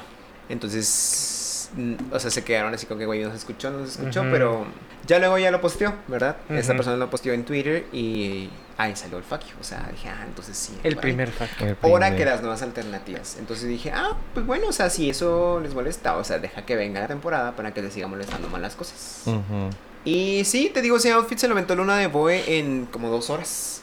Entonces, 0.49 1.69
mm, 1.75 1.93
o 2.11 2.19
sea, 2.19 2.29
se 2.31 2.43
quedaron 2.43 2.73
así 2.73 2.85
con 2.85 2.97
que, 2.99 3.05
güey, 3.05 3.23
no 3.23 3.31
se 3.31 3.37
escuchó, 3.37 3.71
no 3.71 3.85
se 3.85 3.99
escuchó, 3.99 4.23
pero 4.31 4.65
ya 5.05 5.19
luego 5.19 5.37
ya 5.37 5.51
lo 5.51 5.61
posteó, 5.61 5.93
¿verdad? 6.07 6.37
Esta 6.49 6.73
Ujú. 6.73 6.77
persona 6.77 6.97
lo 6.97 7.09
posteó 7.09 7.33
en 7.33 7.43
Twitter 7.45 7.85
y 7.91 8.49
ahí 8.77 8.95
salió 8.95 9.17
el 9.17 9.23
fuck 9.23 9.41
you. 9.41 9.55
O 9.59 9.63
sea, 9.63 9.87
dije, 9.91 10.09
ah, 10.09 10.23
entonces 10.27 10.57
sí. 10.57 10.77
El 10.83 10.95
primer. 10.97 11.31
El 11.59 11.77
Ahora 11.81 12.15
que 12.15 12.25
las 12.25 12.41
nuevas 12.41 12.61
alternativas. 12.61 13.37
Entonces 13.39 13.67
dije, 13.67 13.91
ah, 13.91 14.15
pues 14.33 14.45
bueno, 14.45 14.67
o 14.67 14.71
sea, 14.71 14.89
si 14.89 15.09
eso 15.09 15.59
les 15.61 15.73
molesta, 15.73 16.17
o 16.17 16.23
sea, 16.23 16.39
deja 16.39 16.65
que 16.65 16.75
venga 16.75 16.99
la 17.01 17.07
temporada 17.07 17.55
para 17.55 17.73
que 17.73 17.81
les 17.81 17.93
siga 17.93 18.07
molestando 18.07 18.47
más 18.49 18.61
las 18.61 18.75
cosas. 18.75 19.23
Ujú. 19.25 19.69
Y 20.05 20.43
sí, 20.45 20.71
te 20.73 20.81
digo, 20.81 20.97
ese 20.97 21.11
outfit 21.11 21.37
se 21.37 21.47
lo 21.47 21.53
aventó 21.53 21.75
Luna 21.75 21.97
de 21.97 22.07
Boe 22.07 22.57
en 22.59 22.85
como 22.85 23.09
dos 23.09 23.29
horas. 23.29 23.81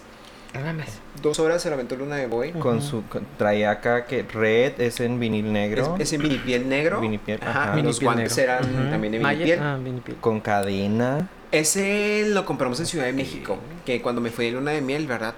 Dos 1.20 1.40
horas 1.40 1.60
se 1.62 1.68
lo 1.68 1.74
aventó 1.74 1.96
Luna 1.96 2.14
de 2.14 2.28
Boe. 2.28 2.52
Con 2.52 2.78
Ujú. 2.78 2.86
su. 2.86 3.02
con- 3.08 3.26
traía 3.36 3.72
acá 3.72 4.06
que 4.06 4.22
red 4.22 4.80
es 4.80 5.00
en 5.00 5.18
vinil 5.18 5.52
negro. 5.52 5.96
Es, 5.96 6.02
es 6.02 6.12
en 6.12 6.22
vinipiel 6.22 6.68
negro. 6.68 7.00
Vinipiel, 7.00 7.40
Ajá. 7.42 7.50
ajá. 7.72 7.80
y 7.80 7.82
los 7.82 7.98
Vinipiel 7.98 8.04
guantes 8.04 8.36
negro. 8.36 8.52
eran 8.52 8.64
Ujú. 8.82 8.90
también 8.90 9.12
de 9.12 9.18
vinipiel. 9.18 9.58
Ah, 9.60 9.78
vinipiel. 9.82 10.16
Con 10.20 10.40
cadena. 10.40 11.28
Ese 11.54 12.26
lo 12.28 12.44
compramos 12.44 12.80
en 12.80 12.86
Ciudad 12.86 13.04
de 13.06 13.12
México. 13.12 13.58
Que 13.86 14.02
cuando 14.02 14.20
me 14.20 14.30
fui 14.30 14.46
de 14.46 14.52
Luna 14.52 14.72
de 14.72 14.80
Miel, 14.80 15.06
¿verdad? 15.06 15.34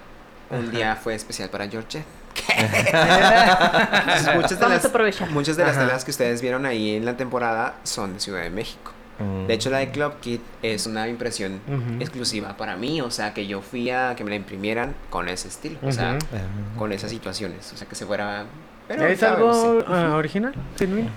Un 0.49 0.71
día 0.71 0.95
fue 0.95 1.13
especial 1.15 1.49
para 1.49 1.67
George. 1.67 2.03
Entonces, 2.57 4.35
muchas 4.35 4.49
de 4.51 4.55
Vamos 4.57 4.69
las, 4.75 4.85
a 4.85 4.87
aprovechar. 4.87 5.29
muchas 5.31 5.57
de 5.57 5.63
las 5.63 5.75
Ajá. 5.77 5.85
telas 5.87 6.05
que 6.05 6.11
ustedes 6.11 6.41
vieron 6.41 6.65
ahí 6.65 6.95
en 6.95 7.05
la 7.05 7.17
temporada 7.17 7.75
son 7.83 8.13
de 8.15 8.19
Ciudad 8.19 8.41
de 8.41 8.49
México. 8.49 8.91
Mm. 9.19 9.47
De 9.47 9.53
hecho, 9.53 9.69
la 9.69 9.79
de 9.79 9.89
Club 9.91 10.13
Kit 10.21 10.41
es 10.61 10.85
una 10.85 11.07
impresión 11.07 11.59
Ujú. 11.67 11.99
exclusiva 12.01 12.55
para 12.57 12.75
mí. 12.77 13.01
O 13.01 13.09
sea, 13.11 13.33
que 13.33 13.47
yo 13.47 13.61
fui 13.61 13.89
a 13.89 14.15
que 14.15 14.23
me 14.23 14.29
la 14.29 14.35
imprimieran 14.35 14.95
con 15.09 15.27
ese 15.29 15.47
estilo. 15.47 15.77
O 15.83 15.91
sea, 15.91 16.13
Ujú. 16.17 16.79
Con 16.79 16.91
esas 16.91 17.09
situaciones. 17.11 17.71
O 17.73 17.77
sea, 17.77 17.87
que 17.87 17.95
se 17.95 18.05
fuera. 18.05 18.45
Pero, 18.87 19.05
¿Es 19.07 19.19
¿sabes? 19.19 19.37
algo 19.37 19.79
Sí. 19.81 19.85
ah, 19.89 20.13
original? 20.15 20.53
¿Genuino? 20.77 21.09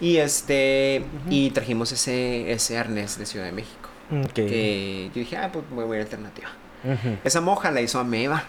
Y 0.00 0.16
este. 0.18 1.04
Y 1.28 1.50
trajimos 1.50 1.92
ese, 1.92 2.50
ese 2.52 2.78
arnés 2.78 3.18
de 3.18 3.26
Ciudad 3.26 3.44
de 3.46 3.52
México. 3.52 3.87
Que 4.34 5.10
yo 5.14 5.20
dije, 5.20 5.36
ah, 5.36 5.50
pues 5.52 5.64
voy 5.70 5.98
a 5.98 6.00
alternativa. 6.00 6.48
Esa 7.24 7.40
moja 7.40 7.70
la 7.70 7.80
hizo 7.80 7.98
Ameba. 7.98 8.44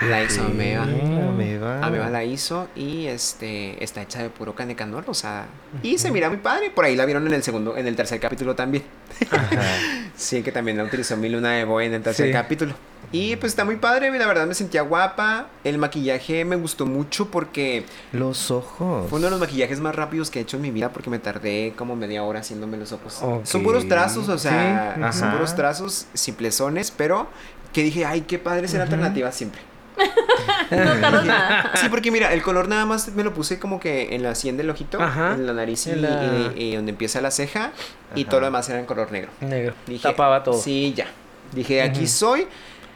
La 0.00 0.22
hizo 0.22 0.42
Ameba. 0.44 0.82
Ah, 0.84 1.28
Ameba. 1.28 1.84
Ameba 1.84 2.10
la 2.10 2.24
hizo 2.24 2.68
y 2.74 3.06
este 3.06 3.82
está 3.82 4.02
hecha 4.02 4.22
de 4.22 4.30
puro 4.30 4.54
canecanol, 4.54 5.04
o 5.06 5.14
sea, 5.14 5.46
y 5.82 5.98
se 5.98 6.10
mira 6.10 6.28
muy 6.28 6.38
padre. 6.38 6.70
Por 6.70 6.84
ahí 6.84 6.96
la 6.96 7.04
vieron 7.04 7.26
en 7.26 7.32
el 7.34 7.42
segundo, 7.42 7.76
en 7.76 7.86
el 7.86 7.94
tercer 7.96 8.18
capítulo 8.20 8.54
también. 8.54 8.84
Ajá. 9.30 9.48
Sí, 10.16 10.44
que 10.44 10.52
también 10.52 10.76
la 10.76 10.84
utilizó 10.84 11.16
mi 11.16 11.28
luna 11.28 11.54
de 11.54 11.64
boy 11.64 11.86
en 11.86 11.94
el 11.94 12.00
tercer 12.02 12.26
Sí. 12.28 12.32
capítulo. 12.32 12.72
Y 13.10 13.34
pues 13.34 13.50
está 13.52 13.64
muy 13.64 13.76
padre, 13.76 14.16
la 14.16 14.26
verdad 14.28 14.46
me 14.46 14.54
sentía 14.54 14.82
guapa. 14.82 15.48
El 15.64 15.76
maquillaje 15.78 16.44
me 16.44 16.54
gustó 16.54 16.86
mucho 16.86 17.30
porque 17.32 17.84
Los 18.12 18.52
ojos. 18.52 19.08
fue 19.10 19.18
uno 19.18 19.26
de 19.26 19.30
los 19.32 19.40
maquillajes 19.40 19.80
más 19.80 19.92
rápidos 19.94 20.30
que 20.30 20.38
he 20.38 20.42
hecho 20.42 20.56
en 20.56 20.62
mi 20.62 20.70
vida 20.70 20.90
porque 20.90 21.10
me 21.10 21.18
tardé 21.18 21.72
como 21.76 21.96
media 21.96 22.22
hora 22.22 22.40
haciéndome 22.40 22.76
los 22.76 22.92
ojos. 22.92 23.20
Son 23.42 23.62
puros 23.64 23.88
trazos, 23.88 24.28
o 24.28 24.38
sea, 24.38 24.94
Sí, 25.12 25.18
son 25.18 25.32
puros 25.32 25.56
trazos 25.56 26.06
simplezones, 26.14 26.92
pero 26.92 27.26
que 27.74 27.82
dije, 27.82 28.06
ay, 28.06 28.22
qué 28.22 28.38
padre 28.38 28.66
ser 28.68 28.80
Ujú. 28.80 28.84
alternativa 28.84 29.30
siempre. 29.32 29.60
No 30.70 31.00
tarda 31.00 31.22
nada. 31.24 31.72
Sí, 31.76 31.88
porque 31.88 32.10
mira, 32.10 32.32
el 32.32 32.42
color 32.42 32.68
nada 32.68 32.84
más 32.86 33.08
me 33.14 33.22
lo 33.22 33.32
puse 33.34 33.58
como 33.58 33.78
que 33.78 34.14
en 34.14 34.22
la 34.22 34.34
sien 34.34 34.56
del 34.56 34.70
ojito, 34.70 35.00
Ajá. 35.00 35.34
en 35.34 35.46
la 35.46 35.52
nariz 35.52 35.86
y, 35.86 35.90
En 35.90 36.02
la- 36.02 36.52
y- 36.56 36.62
y 36.72 36.76
donde 36.76 36.90
empieza 36.90 37.20
la 37.20 37.30
ceja, 37.30 37.72
y 38.14 38.24
todo 38.24 38.40
lo 38.40 38.46
demás 38.46 38.68
era 38.70 38.80
en 38.80 38.86
color 38.86 39.12
negro. 39.12 39.30
Negro. 39.40 39.74
Dije, 39.86 40.02
Tapaba 40.02 40.42
todo. 40.42 40.54
Sí, 40.60 40.94
ya. 40.96 41.06
Dije, 41.52 41.82
aquí 41.82 42.06
soy. 42.06 42.46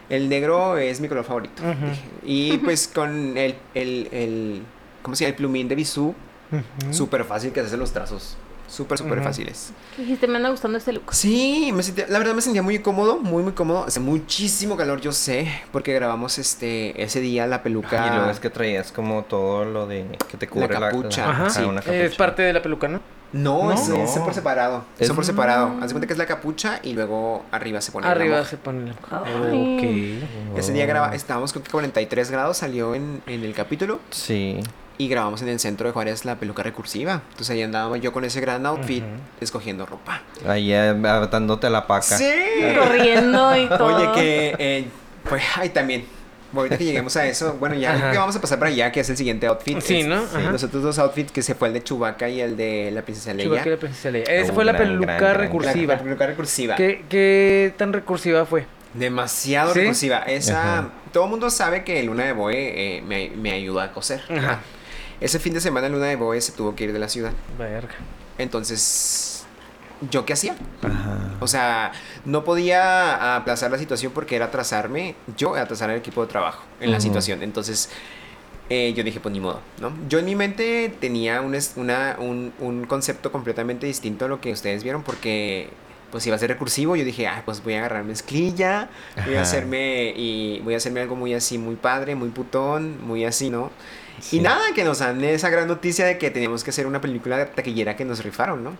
El 0.08 0.28
negro 0.30 0.78
es 0.78 1.00
mi 1.00 1.08
color 1.08 1.24
favorito. 1.24 1.62
Dije, 1.62 2.00
Y 2.24 2.56
pues 2.58 2.88
con 2.94 3.36
el, 3.36 3.54
el, 3.74 4.08
el, 4.10 4.62
¿cómo 5.02 5.14
se 5.14 5.24
llama? 5.24 5.30
El 5.30 5.36
plumín 5.36 5.68
de 5.68 5.74
Bisú, 5.74 6.14
súper 6.90 7.24
fácil 7.24 7.52
que 7.52 7.60
se 7.60 7.66
hacen 7.66 7.78
los 7.80 7.92
trazos. 7.92 8.36
Súper, 8.68 8.98
súper 8.98 9.22
fáciles. 9.22 9.72
Dijiste, 9.96 10.26
me 10.28 10.36
anda 10.36 10.50
gustando 10.50 10.76
este 10.78 10.92
look. 10.92 11.12
Sí, 11.14 11.70
me 11.74 11.82
sentía, 11.82 12.06
la 12.08 12.18
verdad 12.18 12.34
me 12.34 12.42
sentía 12.42 12.62
muy 12.62 12.78
cómodo, 12.80 13.18
muy, 13.18 13.42
muy 13.42 13.52
cómodo. 13.52 13.84
Hace 13.86 13.98
muchísimo 14.00 14.76
calor, 14.76 15.00
yo 15.00 15.10
sé, 15.12 15.50
porque 15.72 15.94
grabamos 15.94 16.38
este, 16.38 17.02
ese 17.02 17.20
día 17.20 17.46
la 17.46 17.62
peluca. 17.62 18.06
Y 18.06 18.14
luego 18.14 18.30
es 18.30 18.40
que 18.40 18.50
traías 18.50 18.92
como 18.92 19.22
todo 19.24 19.64
lo 19.64 19.86
de 19.86 20.06
que 20.30 20.36
te 20.36 20.46
cubre 20.48 20.68
la, 20.68 20.90
capucha. 20.90 21.28
Ajá. 21.30 21.66
una 21.66 21.80
Es 21.80 22.14
parte 22.14 22.42
de 22.42 22.52
la 22.52 22.62
peluca, 22.62 22.88
¿no? 22.88 23.00
No, 23.32 23.64
¿No? 23.64 23.72
Es, 23.72 23.88
es 23.88 24.16
No. 24.16 24.24
por 24.24 24.32
separado. 24.32 24.84
Es- 24.98 25.06
Son 25.06 25.16
por 25.16 25.24
separado. 25.24 25.74
Haz 25.82 25.88
de 25.88 25.92
cuenta 25.94 26.06
que 26.06 26.12
es 26.14 26.18
la 26.18 26.24
capucha 26.26 26.80
y 26.82 26.94
luego 26.94 27.44
arriba 27.50 27.80
se 27.82 27.92
pone 27.92 28.06
la 28.06 28.12
Arriba 28.12 28.38
moja. 28.38 28.48
se 28.48 28.56
pone 28.56 28.86
la 28.86 28.94
Ay. 29.50 30.22
Ok. 30.52 30.58
Ese 30.58 30.72
día 30.72 30.86
graba, 30.86 31.14
estábamos 31.14 31.52
con 31.52 31.62
43 31.70 32.30
grados, 32.30 32.56
salió 32.58 32.94
en, 32.94 33.22
en 33.26 33.44
el 33.44 33.52
capítulo 33.54 33.98
Sí. 34.10 34.60
Y 34.98 35.08
grabamos 35.08 35.42
en 35.42 35.48
el 35.48 35.60
centro 35.60 35.86
de 35.86 35.92
Juárez 35.92 36.24
la 36.24 36.36
peluca 36.36 36.62
recursiva. 36.62 37.22
Entonces 37.30 37.50
ahí 37.50 37.62
andaba 37.62 37.96
yo 37.98 38.12
con 38.12 38.24
ese 38.24 38.40
gran 38.40 38.66
outfit 38.66 39.04
escogiendo 39.40 39.86
ropa. 39.86 40.22
Ahí 40.46 40.72
eh, 40.72 40.94
atándote 41.06 41.68
a 41.68 41.70
la 41.70 41.86
paca. 41.86 42.02
¡Sí! 42.18 42.28
Corriendo 42.76 43.56
y 43.56 43.68
todo. 43.78 43.96
Oye, 43.96 44.08
que 44.20 44.56
eh, 44.58 44.84
pues, 45.28 45.42
ay, 45.56 45.68
también. 45.70 46.04
Ahorita 46.54 46.78
que 46.78 46.84
lleguemos 46.86 47.14
a 47.18 47.26
eso, 47.26 47.56
bueno, 47.60 47.74
ya 47.74 47.90
Ajá. 47.90 47.98
creo 48.00 48.12
que 48.12 48.18
vamos 48.18 48.34
a 48.36 48.40
pasar 48.40 48.58
para 48.58 48.70
allá, 48.70 48.90
que 48.90 49.00
es 49.00 49.10
el 49.10 49.18
siguiente 49.18 49.46
outfit. 49.46 49.80
Sí, 49.82 50.00
Es- 50.00 50.06
¿no? 50.06 50.16
Ajá. 50.16 50.50
Los 50.50 50.64
otros 50.64 50.82
dos 50.82 50.98
outfits, 50.98 51.30
que 51.30 51.42
se 51.42 51.54
fue 51.54 51.68
el 51.68 51.74
de 51.74 51.84
Chewbacca 51.84 52.26
y 52.30 52.40
el 52.40 52.56
de 52.56 52.90
la 52.90 53.02
princesa 53.02 53.34
Leia. 53.34 53.48
Chewbacca 53.50 53.68
y 53.68 53.72
la 53.72 53.76
princesa 53.78 54.10
Leia. 54.10 54.24
Esa 54.24 54.52
fue 54.54 54.64
la 54.64 54.74
peluca 54.76 55.06
gran, 55.06 55.18
gran. 55.18 55.32
La- 55.34 55.38
recursiva. 55.38 55.94
La, 55.94 56.00
peluca 56.02 56.26
recursiva. 56.26 56.74
¿Qué, 56.76 57.04
¿Qué 57.10 57.74
tan 57.76 57.92
recursiva 57.92 58.46
fue? 58.46 58.64
Demasiado 58.94 59.74
¿Sí? 59.74 59.80
recursiva. 59.80 60.20
Esa, 60.20 60.78
Ajá. 60.78 60.88
todo 61.12 61.24
el 61.24 61.30
mundo 61.30 61.50
sabe 61.50 61.84
que 61.84 62.02
Luna 62.02 62.24
de 62.24 62.32
Boe 62.32 62.54
eh, 62.56 63.02
me, 63.02 63.28
me 63.36 63.52
ayuda 63.52 63.84
a 63.84 63.92
coser. 63.92 64.22
Ajá. 64.30 64.60
Ese 65.20 65.38
fin 65.38 65.52
de 65.54 65.60
semana 65.60 65.88
Luna 65.88 66.06
de 66.06 66.16
Boe 66.16 66.40
se 66.40 66.52
tuvo 66.52 66.74
que 66.76 66.84
ir 66.84 66.92
de 66.92 66.98
la 66.98 67.08
ciudad. 67.08 67.32
Verga. 67.58 67.94
Entonces, 68.38 69.44
¿yo 70.10 70.24
qué 70.24 70.32
hacía? 70.32 70.56
Ajá. 70.82 71.18
O 71.40 71.46
sea, 71.48 71.92
no 72.24 72.44
podía 72.44 73.36
aplazar 73.36 73.70
la 73.70 73.78
situación 73.78 74.12
porque 74.12 74.36
era 74.36 74.46
atrasarme, 74.46 75.16
yo 75.36 75.54
atrasar 75.56 75.90
el 75.90 75.96
equipo 75.98 76.22
de 76.22 76.28
trabajo 76.28 76.62
en 76.80 76.90
la 76.92 77.00
situación. 77.00 77.42
Entonces, 77.42 77.90
eh, 78.70 78.92
yo 78.96 79.02
dije, 79.02 79.18
pues 79.18 79.32
ni 79.32 79.40
modo, 79.40 79.60
¿no? 79.80 79.92
Yo 80.08 80.18
en 80.18 80.24
mi 80.26 80.34
mente 80.36 80.94
tenía 81.00 81.40
un, 81.40 81.54
es- 81.54 81.72
una, 81.76 82.16
un, 82.18 82.52
un 82.60 82.84
concepto 82.86 83.32
completamente 83.32 83.86
distinto 83.86 84.26
a 84.26 84.28
lo 84.28 84.40
que 84.40 84.52
ustedes 84.52 84.82
vieron 84.84 85.02
porque 85.02 85.70
pues 86.12 86.26
iba 86.26 86.36
a 86.36 86.38
ser 86.38 86.48
recursivo. 86.50 86.94
Yo 86.96 87.04
dije, 87.04 87.26
ah, 87.26 87.42
pues 87.44 87.62
voy 87.62 87.74
a 87.74 87.78
agarrar 87.80 88.04
mezclilla, 88.04 88.88
voy 89.26 89.34
a 89.34 89.42
hacerme 89.42 90.12
y 90.16 90.60
voy 90.64 90.74
a 90.74 90.76
hacerme 90.78 91.00
algo 91.00 91.16
muy 91.16 91.34
así, 91.34 91.58
muy 91.58 91.76
padre, 91.76 92.14
muy 92.14 92.28
putón, 92.30 93.04
muy 93.06 93.24
así, 93.24 93.50
¿no? 93.50 93.70
Sí. 94.20 94.38
Y 94.38 94.40
nada, 94.40 94.60
que 94.74 94.84
nos 94.84 94.98
dan 95.00 95.22
esa 95.24 95.48
gran 95.50 95.68
noticia 95.68 96.04
de 96.06 96.18
que 96.18 96.30
teníamos 96.30 96.64
que 96.64 96.70
hacer 96.70 96.86
una 96.86 97.00
película 97.00 97.46
taquillera 97.52 97.96
que 97.96 98.04
nos 98.04 98.22
rifaron, 98.24 98.64
¿no? 98.64 98.72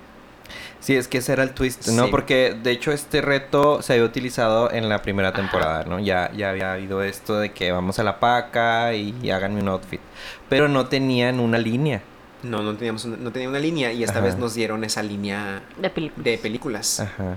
Sí, 0.81 0.95
es 0.95 1.09
que 1.09 1.19
ese 1.19 1.33
era 1.33 1.43
el 1.43 1.51
twist, 1.53 1.89
¿no? 1.89 2.05
Sí. 2.05 2.11
Porque 2.11 2.57
de 2.63 2.71
hecho 2.71 2.93
este 2.93 3.21
reto 3.21 3.83
se 3.83 3.95
había 3.95 4.05
utilizado 4.05 4.71
en 4.73 4.89
la 4.89 5.03
primera 5.03 5.33
temporada, 5.33 5.85
¿no? 5.85 5.99
Ya, 5.99 6.31
ya 6.37 6.51
había 6.51 6.73
habido 6.73 7.03
esto 7.03 7.39
de 7.39 7.53
que 7.53 7.73
vamos 7.73 7.99
a 7.99 8.05
la 8.05 8.21
paca 8.21 8.95
y 8.95 9.31
háganme 9.31 9.61
un 9.61 9.69
outfit. 9.69 10.01
Pero 10.49 10.69
no 10.69 10.87
tenían 10.87 11.41
una 11.41 11.59
línea. 11.59 12.01
No, 12.45 12.63
no 12.63 12.77
teníamos 12.77 13.05
una, 13.05 13.17
no 13.17 13.33
tenía 13.33 13.49
una 13.49 13.59
línea 13.59 13.93
y 13.93 14.05
esta 14.05 14.19
Ajá. 14.21 14.27
vez 14.27 14.37
nos 14.39 14.55
dieron 14.55 14.85
esa 14.85 15.03
línea 15.03 15.63
De 15.77 15.91
película. 15.91 16.23
de 16.25 16.39
películas. 16.39 17.01
Ajá. 17.01 17.37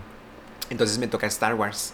Entonces 0.70 1.00
me 1.00 1.08
toca 1.08 1.26
Star 1.28 1.56
Wars. 1.56 1.94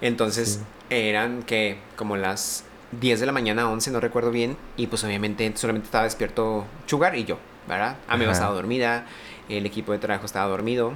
Entonces 0.00 0.54
Sí. 0.54 0.60
eran 0.88 1.42
que 1.42 1.76
como 1.96 2.16
las 2.16 2.64
10 2.92 3.20
de 3.20 3.26
la 3.26 3.32
mañana, 3.32 3.68
11, 3.70 3.90
no 3.90 4.00
recuerdo 4.00 4.30
bien. 4.30 4.56
Y 4.76 4.86
pues 4.88 5.04
obviamente 5.04 5.50
solamente 5.56 5.86
estaba 5.86 6.04
despierto 6.04 6.66
Sugar 6.86 7.16
y 7.16 7.24
yo, 7.24 7.38
¿verdad? 7.68 7.96
Ameba 8.08 8.32
Ajá. 8.32 8.38
estaba 8.40 8.54
dormida, 8.54 9.06
el 9.48 9.66
equipo 9.66 9.92
de 9.92 9.98
trabajo 9.98 10.26
estaba 10.26 10.48
dormido. 10.48 10.92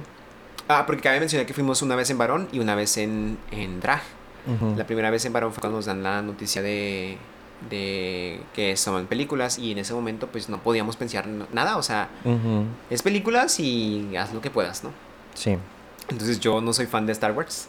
Ah, 0.67 0.85
porque 0.87 1.03
cabe 1.03 1.19
mencionar 1.19 1.45
que 1.45 1.53
fuimos 1.53 1.81
una 1.81 1.95
vez 1.95 2.09
en 2.09 2.17
varón 2.17 2.47
y 2.51 2.59
una 2.59 2.75
vez 2.75 2.97
en, 2.97 3.37
en 3.51 3.79
drag. 3.79 4.01
La 4.77 4.85
primera 4.85 5.09
vez 5.09 5.25
en 5.25 5.33
varón 5.33 5.51
fue 5.53 5.61
cuando 5.61 5.77
nos 5.79 5.85
dan 5.87 6.03
la 6.03 6.21
noticia 6.21 6.61
de, 6.61 7.17
de 7.69 8.39
que 8.53 8.77
son 8.77 9.07
películas 9.07 9.57
y 9.57 9.71
en 9.71 9.79
ese 9.79 9.93
momento 9.95 10.27
pues 10.27 10.49
no 10.49 10.59
podíamos 10.61 10.97
pensar 10.97 11.25
nada. 11.27 11.77
O 11.77 11.83
sea, 11.83 12.09
es 12.91 13.01
películas 13.01 13.59
y 13.59 14.15
haz 14.17 14.33
lo 14.33 14.41
que 14.41 14.51
puedas, 14.51 14.83
¿no? 14.83 14.91
Sí. 15.33 15.57
Entonces 16.09 16.39
yo 16.39 16.61
no 16.61 16.73
soy 16.73 16.85
fan 16.85 17.07
de 17.07 17.11
Star 17.13 17.31
Wars. 17.31 17.67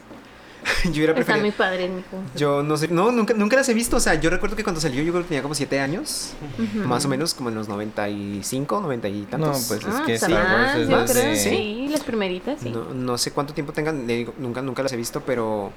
yo 0.84 0.90
hubiera 0.92 1.14
preferido... 1.14 1.42
muy 1.42 1.50
padres, 1.52 1.90
mijo. 1.90 2.22
Yo 2.36 2.62
no 2.62 2.76
sé, 2.76 2.88
no, 2.88 3.12
nunca, 3.12 3.34
nunca 3.34 3.56
las 3.56 3.68
he 3.68 3.74
visto. 3.74 3.96
O 3.96 4.00
sea, 4.00 4.14
yo 4.14 4.30
recuerdo 4.30 4.56
que 4.56 4.62
cuando 4.64 4.80
salió, 4.80 5.02
yo 5.02 5.12
creo 5.12 5.22
que 5.24 5.28
tenía 5.28 5.42
como 5.42 5.54
7 5.54 5.80
años, 5.80 6.32
más 6.74 7.04
o 7.04 7.08
menos, 7.08 7.34
como 7.34 7.48
en 7.50 7.54
los 7.54 7.68
95, 7.68 8.80
90 8.80 9.08
y 9.08 9.20
No, 9.22 9.26
tantos. 9.28 9.64
pues 9.68 9.80
es 9.80 9.86
Ah, 9.94 10.02
que 10.06 10.14
hasta 10.14 10.26
Star 10.26 10.44
Wars 10.60 10.74
es 10.76 10.88
yo 10.88 10.96
más 10.96 11.14
de... 11.14 11.36
Sí, 11.36 11.88
las 11.90 12.02
primeritas, 12.04 12.60
sí. 12.60 12.70
No, 12.70 12.92
no 12.94 13.18
sé 13.18 13.30
cuánto 13.32 13.54
tiempo 13.54 13.72
tengan, 13.72 14.06
digo, 14.06 14.34
nunca, 14.38 14.62
nunca 14.62 14.82
las 14.82 14.92
he 14.92 14.96
visto, 14.96 15.20
pero 15.20 15.72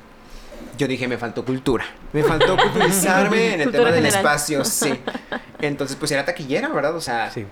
yo 0.78 0.88
dije, 0.88 1.08
me 1.08 1.18
faltó 1.18 1.44
cultura. 1.46 1.86
Me 2.14 2.24
faltó 2.24 2.56
culturizarme 2.62 3.54
en 3.56 3.62
el 3.62 3.66
Cultura 3.68 3.86
tema 3.86 3.96
del 3.96 4.06
general. 4.06 4.26
espacio, 4.26 4.66
sí. 4.66 4.94
Entonces, 5.60 5.96
pues 5.98 6.12
era 6.12 6.26
taquillera, 6.26 6.70
¿verdad? 6.70 6.96
O 6.96 7.02
sea, 7.02 7.30
Sí. 7.32 7.46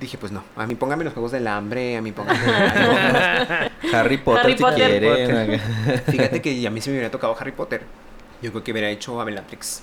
Dije, 0.00 0.18
pues 0.18 0.32
no, 0.32 0.42
a 0.56 0.66
mí 0.66 0.74
póngame 0.74 1.04
los 1.04 1.12
juegos 1.12 1.30
del 1.32 1.46
hambre, 1.46 1.96
a 1.96 2.02
mí 2.02 2.10
póngame. 2.12 2.38
Harry 3.92 4.18
Potter 4.18 4.44
Harry 4.46 4.56
si 4.58 4.64
quieren. 4.64 5.60
Fíjate 6.08 6.42
que 6.42 6.66
a 6.66 6.70
mí 6.70 6.80
se 6.80 6.90
me 6.90 6.96
hubiera 6.96 7.10
tocado 7.10 7.36
Harry 7.38 7.52
Potter. 7.52 7.82
Yo 8.42 8.50
creo 8.50 8.64
que 8.64 8.72
hubiera 8.72 8.88
hecho 8.90 9.20
Abelatrix. 9.20 9.82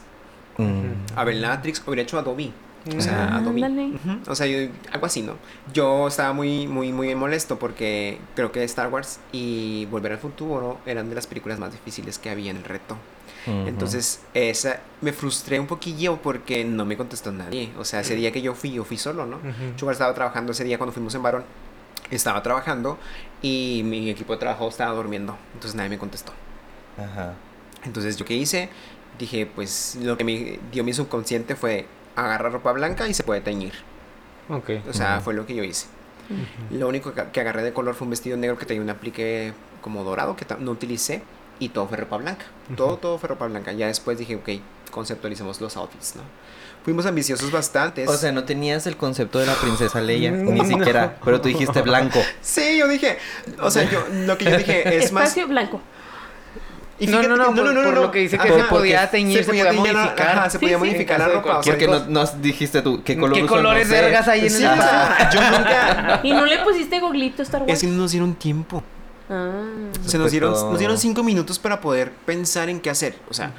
Mm. 0.58 0.92
Abelatrix 1.16 1.84
hubiera 1.86 2.02
hecho 2.02 2.18
Adobe. 2.18 2.52
O 2.98 3.02
sea, 3.02 3.28
Ah, 3.32 3.38
Adobe. 3.38 3.92
O 4.28 4.34
sea, 4.36 4.48
yo- 4.48 4.70
algo 4.94 5.06
así, 5.06 5.22
¿no? 5.22 5.34
Yo 5.74 6.08
estaba 6.08 6.32
muy, 6.34 6.68
muy, 6.68 6.94
muy 6.94 7.14
molesto 7.16 7.60
porque 7.60 8.18
creo 8.36 8.52
que 8.52 8.64
Star 8.64 8.88
Wars 8.88 9.20
y 9.34 9.86
Volver 9.92 10.14
al 10.14 10.18
Futuro 10.20 10.78
eran 10.86 11.10
de 11.10 11.16
las 11.16 11.28
películas 11.28 11.60
más 11.60 11.72
difíciles 11.74 12.18
que 12.18 12.30
había 12.30 12.50
en 12.52 12.58
el 12.58 12.64
reto. 12.64 12.98
Entonces, 13.48 14.22
esa 14.34 14.82
me 15.02 15.14
frustré 15.14 15.60
un 15.60 15.68
poquillo 15.68 16.18
porque 16.18 16.66
no 16.66 16.86
me 16.86 16.98
contestó 16.98 17.32
nadie. 17.32 17.72
O 17.78 17.86
sea, 17.86 18.02
ese 18.02 18.16
día 18.16 18.32
que 18.32 18.42
yo 18.42 18.54
fui, 18.54 18.72
yo 18.72 18.84
fui 18.84 18.98
solo, 18.98 19.26
¿no? 19.26 19.40
Sugar 19.78 19.94
estaba 19.94 20.14
trabajando 20.14 20.52
ese 20.52 20.64
día 20.64 20.78
cuando 20.78 20.94
fuimos 20.94 21.16
en 21.16 21.24
Varón. 21.24 21.44
Estaba 22.12 22.42
trabajando 22.44 22.98
y 23.42 23.82
mi 23.86 24.10
equipo 24.10 24.34
de 24.34 24.40
trabajo 24.40 24.68
estaba 24.70 24.94
durmiendo. 24.94 25.38
Entonces 25.54 25.76
nadie 25.76 25.90
me 25.90 25.98
contestó. 25.98 26.32
Ajá. 26.98 27.34
Entonces, 27.84 28.18
¿yo 28.18 28.26
qué 28.26 28.34
hice? 28.34 28.70
Dije, 29.20 29.46
pues 29.46 29.98
lo 30.02 30.18
que 30.18 30.24
me 30.24 30.60
dio 30.72 30.84
mi 30.84 30.94
subconsciente 30.94 31.56
fue 31.56 31.86
agarrar 32.16 32.52
ropa 32.52 32.72
blanca 32.72 33.08
y 33.08 33.14
se 33.14 33.24
puede 33.24 33.42
teñir. 33.42 33.74
Ok. 34.50 34.72
O 34.90 34.94
sea, 34.94 35.22
fue 35.22 35.34
lo 35.34 35.46
que 35.46 35.56
yo 35.56 35.64
hice. 35.64 35.88
Lo 36.72 36.88
único 36.88 37.14
que, 37.14 37.24
que 37.32 37.40
agarré 37.40 37.64
de 37.64 37.72
color 37.72 37.96
fue 37.96 38.06
un 38.06 38.12
vestido 38.12 38.36
negro 38.36 38.58
que 38.58 38.66
tenía 38.66 38.84
un 38.84 38.90
aplique 38.90 39.54
como 39.82 40.04
dorado 40.04 40.36
que 40.36 40.46
no 40.60 40.72
utilicé 40.72 41.22
y 41.60 41.70
todo 41.70 41.88
fue 41.88 41.98
ropa 41.98 42.18
blanca. 42.18 42.46
Todo, 42.76 42.98
todo 42.98 43.18
fue 43.18 43.30
ropa 43.30 43.48
blanca. 43.48 43.72
Ya 43.74 43.88
después 43.88 44.18
dije, 44.18 44.36
ok, 44.36 44.50
conceptualicemos 44.92 45.60
los 45.62 45.76
outfits, 45.78 46.16
¿no? 46.16 46.22
Fuimos 46.84 47.06
ambiciosos 47.06 47.52
bastantes. 47.52 48.08
O 48.08 48.16
sea, 48.16 48.32
no 48.32 48.46
tenías 48.46 48.88
el 48.88 48.96
concepto 48.96 49.40
de 49.40 49.46
la 49.46 49.56
princesa 49.56 50.00
Leia, 50.00 50.32
No. 50.32 50.52
ni 50.52 50.66
siquiera, 50.66 51.18
pero 51.24 51.42
tú 51.42 51.50
dijiste 51.50 51.82
blanco. 51.82 52.20
sí, 52.42 52.78
yo 52.78 52.88
dije, 52.88 53.18
o 53.62 53.70
sea, 53.72 53.84
yo, 53.90 54.06
lo 54.26 54.38
que 54.38 54.46
yo 54.46 54.58
dije 54.58 54.98
es 54.98 55.12
más... 55.12 55.24
Espacio 55.26 55.48
blanco. 55.48 55.82
Y 57.00 57.06
No, 57.08 57.22
no, 57.22 57.36
no, 57.38 57.54
que- 57.54 57.62
por- 57.62 57.84
por 57.84 57.94
lo 57.94 58.12
que 58.12 58.20
dice 58.20 58.40
que 58.40 58.48
se 58.48 58.60
Ajá, 58.60 58.70
podía 58.70 59.02
porque 59.02 59.18
teñir, 59.18 59.40
se 59.44 59.46
podía 59.46 59.72
modificar. 59.72 60.30
ajá, 60.30 60.50
se 60.50 60.58
Sí, 60.58 60.66
podía 60.66 60.78
sí. 60.78 60.84
modificar 60.86 61.20
la 61.20 61.28
ropa. 61.28 61.58
o 61.60 61.64
sea, 61.64 61.74
Porque 61.74 61.88
no, 61.88 62.06
nos 62.08 62.42
dijiste 62.42 62.82
tú, 62.82 63.04
¿qué 63.04 63.14
¿Qué 63.14 63.20
color 63.20 63.38
uso? 63.38 63.48
colores 63.48 63.88
No 63.88 63.94
sé. 63.96 64.02
vergas 64.02 64.28
hay 64.28 64.40
en 64.46 64.50
Sí, 64.50 64.64
el 64.64 64.70
o 64.72 64.76
sea, 64.78 65.30
yo 65.32 65.42
nunca... 65.42 66.20
¿Y 66.24 66.32
no 66.34 66.46
le 66.48 66.58
pusiste 66.60 67.00
goglito 67.00 67.42
a 67.42 67.46
Star 67.46 67.62
Wars? 67.62 67.74
Es 67.74 67.82
que 67.82 67.88
no 67.88 67.98
nos 67.98 68.12
dieron 68.12 68.34
tiempo. 68.34 68.82
Ah. 69.30 69.64
Se 70.06 70.18
nos 70.18 70.32
dieron, 70.32 70.52
nos 70.52 70.80
dieron 70.80 70.98
cinco 70.98 71.24
minutos 71.24 71.60
para 71.60 71.82
poder 71.82 72.12
pensar 72.26 72.70
en 72.70 72.80
qué 72.80 72.90
hacer. 72.90 73.16
O 73.30 73.34
sea, 73.34 73.54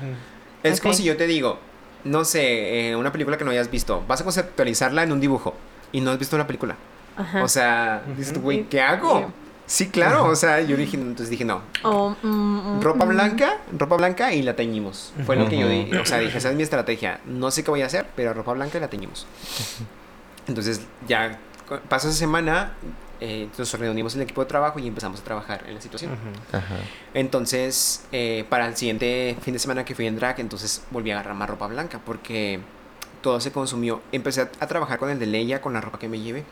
es 0.62 0.80
como 0.80 0.92
Ok. 0.92 0.96
si 0.98 1.04
yo 1.04 1.16
te 1.16 1.26
digo, 1.26 1.58
no 2.04 2.24
sé, 2.24 2.90
eh, 2.90 2.96
una 2.96 3.12
película 3.12 3.36
que 3.36 3.44
no 3.44 3.50
hayas 3.50 3.70
visto, 3.70 4.02
vas 4.08 4.20
a 4.20 4.24
conceptualizarla 4.24 5.02
en 5.02 5.12
un 5.12 5.20
dibujo 5.20 5.54
y 5.92 6.00
no 6.00 6.10
has 6.10 6.18
visto 6.18 6.38
la 6.38 6.46
película. 6.46 6.76
Ajá. 7.16 7.42
O 7.42 7.48
sea, 7.48 8.02
dices 8.16 8.40
güey. 8.40 8.64
¿qué 8.64 8.80
hago? 8.80 9.32
Sí, 9.66 9.90
claro, 9.90 10.24
o 10.24 10.34
sea, 10.34 10.62
yo 10.62 10.78
dije, 10.78 10.96
entonces 10.96 11.28
dije, 11.28 11.44
no, 11.44 11.60
O, 11.82 12.16
mm, 12.22 12.26
mm, 12.78 12.80
ropa 12.80 13.04
mm. 13.04 13.08
blanca, 13.08 13.58
ropa 13.76 13.96
blanca 13.96 14.32
y 14.32 14.40
la 14.40 14.56
teñimos. 14.56 15.12
Fue 15.26 15.36
lo 15.36 15.46
que 15.46 15.58
yo 15.58 15.68
dije, 15.68 15.98
o 15.98 16.06
sea, 16.06 16.18
dije, 16.20 16.38
esa 16.38 16.48
es 16.48 16.56
mi 16.56 16.62
estrategia, 16.62 17.20
no 17.26 17.50
sé 17.50 17.64
qué 17.64 17.70
voy 17.70 17.82
a 17.82 17.86
hacer, 17.86 18.06
pero 18.16 18.32
ropa 18.32 18.54
blanca 18.54 18.78
y 18.78 18.80
la 18.80 18.88
teñimos. 18.88 19.26
Entonces, 20.48 20.80
ya 21.06 21.38
pasó 21.90 22.08
esa 22.08 22.16
semana, 22.16 22.72
eh, 23.20 23.48
nos 23.56 23.72
reunimos 23.74 24.14
el 24.14 24.22
equipo 24.22 24.42
de 24.42 24.46
trabajo 24.46 24.78
y 24.78 24.86
empezamos 24.86 25.20
a 25.20 25.24
trabajar 25.24 25.64
en 25.66 25.74
la 25.74 25.80
situación. 25.80 26.12
Ajá. 26.52 26.76
Entonces, 27.14 28.04
eh, 28.12 28.44
para 28.48 28.66
el 28.66 28.76
siguiente 28.76 29.36
fin 29.42 29.52
de 29.52 29.58
semana 29.58 29.84
que 29.84 29.94
fui 29.94 30.06
en 30.06 30.16
drag, 30.16 30.40
entonces 30.40 30.82
volví 30.90 31.10
a 31.10 31.14
agarrar 31.14 31.34
más 31.34 31.48
ropa 31.50 31.66
blanca 31.66 32.00
porque 32.04 32.60
todo 33.22 33.40
se 33.40 33.52
consumió. 33.52 34.00
Empecé 34.12 34.42
a, 34.42 34.50
a 34.60 34.66
trabajar 34.66 34.98
con 34.98 35.10
el 35.10 35.18
de 35.18 35.26
Leia, 35.26 35.60
con 35.60 35.72
la 35.72 35.80
ropa 35.80 35.98
que 35.98 36.08
me 36.08 36.20
llevé. 36.20 36.44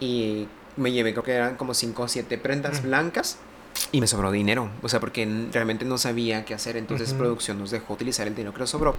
Y 0.00 0.46
me 0.76 0.92
llevé, 0.92 1.12
creo 1.12 1.24
que 1.24 1.32
eran 1.32 1.56
como 1.56 1.74
5 1.74 2.02
o 2.02 2.08
7 2.08 2.38
prendas 2.38 2.82
blancas. 2.82 3.38
Y 3.92 4.00
me 4.00 4.06
sobró 4.06 4.30
dinero. 4.30 4.70
O 4.82 4.88
sea, 4.88 5.00
porque 5.00 5.46
realmente 5.52 5.84
no 5.84 5.98
sabía 5.98 6.44
qué 6.44 6.52
hacer. 6.52 6.76
Entonces, 6.76 7.14
producción 7.14 7.58
nos 7.58 7.70
dejó 7.70 7.94
utilizar 7.94 8.26
el 8.26 8.34
dinero 8.34 8.52
que 8.52 8.60
nos 8.60 8.70
sobró 8.70 8.94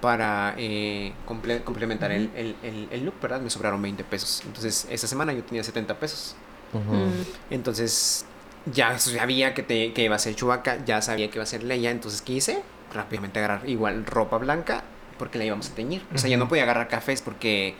para 0.00 0.54
eh, 0.58 1.12
comple- 1.26 1.62
complementar 1.64 2.10
el, 2.12 2.30
el- 2.36 2.56
el- 2.62 2.88
el 2.90 3.04
look, 3.04 3.14
¿verdad? 3.20 3.40
Me 3.40 3.50
sobraron 3.50 3.80
20 3.82 4.04
pesos. 4.04 4.42
Entonces, 4.46 4.86
esa 4.90 5.06
semana 5.06 5.32
yo 5.32 5.42
tenía 5.42 5.62
70 5.64 5.98
pesos. 5.98 6.36
Mm. 6.72 7.22
Entonces, 7.50 8.26
ya 8.72 8.98
sabía 8.98 9.54
que, 9.54 9.62
te, 9.62 9.92
que 9.92 10.04
iba 10.04 10.16
a 10.16 10.18
ser 10.18 10.34
Chewbacca, 10.34 10.84
ya 10.84 11.00
sabía 11.00 11.30
que 11.30 11.36
iba 11.38 11.44
a 11.44 11.46
ser 11.46 11.62
Leia, 11.62 11.90
entonces, 11.90 12.20
¿qué 12.22 12.34
hice? 12.34 12.62
Rápidamente 12.92 13.38
agarrar 13.38 13.68
igual 13.68 14.04
ropa 14.06 14.38
blanca 14.38 14.82
porque 15.18 15.38
la 15.38 15.44
íbamos 15.44 15.70
a 15.70 15.74
teñir. 15.74 16.02
O 16.14 16.18
sea, 16.18 16.28
ya 16.28 16.36
no 16.36 16.48
podía 16.48 16.64
agarrar 16.64 16.88
cafés 16.88 17.22
porque 17.22 17.74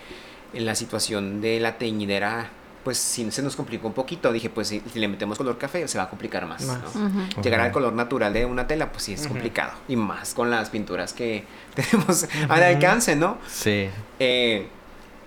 en 0.55 0.64
la 0.64 0.75
situación 0.75 1.41
de 1.43 1.61
la 1.61 1.77
teñidera, 1.79 2.49
pues 2.87 2.99
sí 2.99 3.28
se 3.32 3.43
nos 3.43 3.57
complicó 3.57 3.89
un 3.89 3.95
poquito. 3.95 4.30
Dije, 4.30 4.49
pues 4.49 4.68
si, 4.68 4.80
si 4.93 5.01
le 5.01 5.09
metemos 5.09 5.37
color 5.37 5.59
café, 5.59 5.89
se 5.89 5.99
va 5.99 6.05
a 6.05 6.09
complicar 6.09 6.47
más. 6.47 6.62
Más. 6.62 6.95
¿no? 6.95 7.07
Ujú. 7.07 7.43
Llegar 7.43 7.61
al 7.61 7.72
color 7.72 7.93
natural 7.93 8.32
de 8.32 8.45
una 8.45 8.68
tela, 8.68 8.93
pues 8.93 9.03
sí 9.03 9.14
es 9.14 9.26
complicado. 9.26 9.72
Y 9.89 9.97
más 9.97 10.34
con 10.34 10.51
las 10.51 10.70
pinturas 10.70 11.12
que 11.12 11.45
tenemos 11.74 12.28
al 12.49 12.62
alcance, 12.62 13.16
¿no? 13.16 13.39
Sí. 13.49 13.89
Eh, 14.20 14.68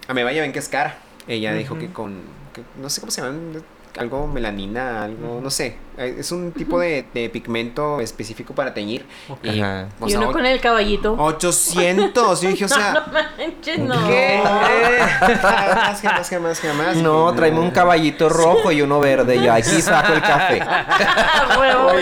a 0.07 0.13
mi 0.13 0.23
vaya 0.23 0.41
ven 0.41 0.53
que 0.53 0.59
es 0.59 0.69
cara. 0.69 0.99
Ella 1.27 1.53
dijo 1.53 1.77
que 1.77 1.91
con, 1.91 2.21
que 2.53 2.63
no 2.81 2.89
sé 2.89 3.01
cómo 3.01 3.11
se 3.11 3.23
llaman, 3.23 3.61
algo 3.99 4.27
melanina, 4.27 5.03
algo, 5.03 5.39
no 5.43 5.49
sé. 5.49 5.75
Es 5.97 6.31
un 6.31 6.53
tipo 6.53 6.79
de, 6.79 7.05
de 7.13 7.29
pigmento 7.29 7.99
específico 7.99 8.55
para 8.55 8.73
teñir. 8.73 9.05
Ok. 9.27 9.39
Y, 9.43 9.59
Ajá. 9.59 9.89
o 9.99 10.07
Y 10.07 10.11
sea, 10.11 10.19
uno 10.19 10.31
con 10.31 10.45
el 10.45 10.61
caballito. 10.61 11.15
800. 11.19 12.41
Yo 12.41 12.49
dije, 12.49 12.65
o 12.65 12.67
no 12.69 12.75
sea, 12.75 13.05
manches, 13.37 13.79
no. 13.79 14.07
¿qué? 14.07 14.39
jamás, 14.41 16.01
jamás, 16.01 16.29
jamás, 16.29 16.59
jamás. 16.61 16.95
No, 16.97 17.33
tráeme 17.33 17.59
un 17.59 17.71
caballito 17.71 18.29
rojo 18.29 18.71
y 18.71 18.81
uno 18.81 18.99
verde. 19.01 19.35
Y 19.35 19.43
yo 19.43 19.51
aquí 19.53 19.81
saco 19.81 20.13
el 20.13 20.21
café. 20.21 20.61
Ah. 20.71 21.95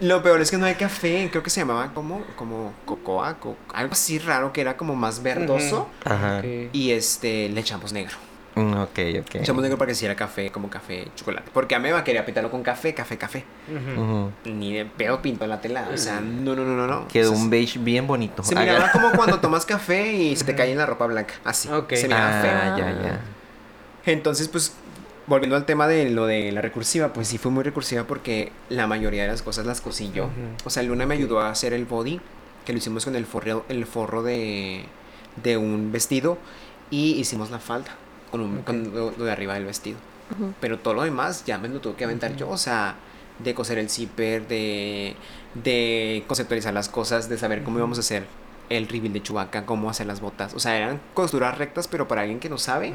Lo 0.00 0.22
peor 0.22 0.40
es 0.40 0.50
que 0.50 0.58
no 0.58 0.66
hay 0.66 0.74
café. 0.74 1.28
Creo 1.30 1.42
que 1.42 1.50
se 1.50 1.60
llamaba 1.60 1.92
como, 1.92 2.22
como 2.36 2.72
cocoa, 2.84 3.34
co- 3.38 3.56
algo 3.74 3.92
así 3.92 4.18
raro 4.18 4.52
que 4.52 4.60
era 4.60 4.76
como 4.76 4.94
más 4.94 5.22
verdoso. 5.22 5.88
Ajá. 6.04 6.42
Y 6.72 6.90
este, 6.92 7.48
le 7.48 7.60
echamos 7.60 7.92
negro. 7.92 8.16
Mm, 8.58 8.72
ok, 8.82 8.98
ok. 9.20 9.34
Echamos 9.36 9.62
negro 9.62 9.78
para 9.78 9.86
que 9.86 9.92
hiciera 9.92 10.14
café, 10.16 10.50
como 10.50 10.68
café, 10.70 11.08
chocolate. 11.16 11.50
Porque 11.52 11.74
a 11.74 11.78
Meva 11.78 12.02
quería 12.04 12.24
pintarlo 12.26 12.50
con 12.50 12.62
café, 12.62 12.94
café, 12.94 13.16
café. 13.18 13.44
Ni 14.44 14.72
de 14.74 14.84
pedo 14.86 15.20
pintó 15.22 15.46
la 15.46 15.60
tela. 15.60 15.88
O 15.92 15.96
sea, 15.96 16.20
no, 16.20 16.54
no, 16.56 16.64
no, 16.64 16.76
no. 16.76 16.86
no. 16.86 17.08
Quedó 17.08 17.32
O 17.32 17.34
sea, 17.34 17.42
un 17.44 17.50
beige 17.50 17.78
bien 17.78 18.06
bonito. 18.06 18.42
Se 18.42 18.54
Haga- 18.54 18.72
miraba 18.72 18.92
como 18.92 19.12
cuando 19.12 19.38
tomas 19.40 19.64
café 19.66 20.12
y 20.12 20.36
se 20.36 20.44
te 20.44 20.54
cae 20.54 20.72
en 20.72 20.78
la 20.78 20.86
ropa 20.86 21.06
blanca. 21.06 21.34
Así. 21.44 21.68
Ok. 21.68 21.92
Se 21.94 22.08
miraba 22.08 22.40
feo. 22.42 22.50
Ah, 22.52 22.76
ya, 22.78 23.02
ya. 23.02 23.20
Entonces, 24.06 24.48
pues, 24.48 24.72
volviendo 25.26 25.56
al 25.56 25.64
tema 25.66 25.86
de 25.86 26.10
lo 26.10 26.26
de 26.26 26.50
la 26.52 26.60
recursiva, 26.62 27.12
pues 27.12 27.28
sí 27.28 27.38
fue 27.38 27.50
muy 27.50 27.62
recursiva 27.64 28.04
porque 28.04 28.52
la 28.70 28.86
mayoría 28.86 29.22
de 29.22 29.28
las 29.28 29.42
cosas 29.42 29.66
las 29.66 29.80
cosí 29.80 30.10
yo. 30.14 30.30
O 30.64 30.70
sea, 30.70 30.82
Luna 30.82 31.06
me 31.06 31.14
ayudó 31.14 31.40
a 31.40 31.50
hacer 31.50 31.72
el 31.72 31.84
body, 31.84 32.20
que 32.64 32.72
lo 32.72 32.78
hicimos 32.78 33.04
con 33.04 33.14
el 33.16 33.26
forro, 33.26 33.64
el 33.68 33.84
forro 33.86 34.22
de, 34.22 34.84
de 35.42 35.56
un 35.58 35.92
vestido, 35.92 36.38
y 36.90 37.12
hicimos 37.16 37.50
la 37.50 37.58
falda, 37.58 37.90
con, 38.30 38.40
un, 38.40 38.62
con 38.62 38.94
lo, 38.94 39.12
lo 39.16 39.24
de 39.24 39.32
arriba 39.32 39.54
del 39.54 39.64
vestido. 39.64 39.98
Pero 40.60 40.78
todo 40.78 40.92
lo 40.94 41.02
demás 41.02 41.44
ya 41.46 41.56
me 41.58 41.68
lo 41.68 41.80
tuve 41.80 41.94
que 41.94 42.04
aventar 42.04 42.36
yo, 42.36 42.50
o 42.50 42.58
sea, 42.58 42.96
de 43.38 43.54
coser 43.54 43.78
el 43.78 43.88
zipper, 43.88 44.46
de, 44.46 45.16
de 45.54 46.22
conceptualizar 46.26 46.74
las 46.74 46.88
cosas, 46.90 47.28
de 47.30 47.38
saber 47.38 47.62
cómo 47.62 47.78
íbamos 47.78 47.98
a 47.98 48.00
hacer 48.00 48.26
el 48.68 48.86
reveal 48.88 49.14
de 49.14 49.22
Chewbacca, 49.22 49.64
cómo 49.64 49.88
hacer 49.88 50.06
las 50.06 50.20
botas. 50.20 50.52
O 50.54 50.60
sea, 50.60 50.76
eran 50.76 51.00
costuras 51.14 51.56
rectas, 51.56 51.88
pero 51.88 52.06
para 52.08 52.20
alguien 52.22 52.40
que 52.40 52.50
no 52.50 52.58
sabe, 52.58 52.92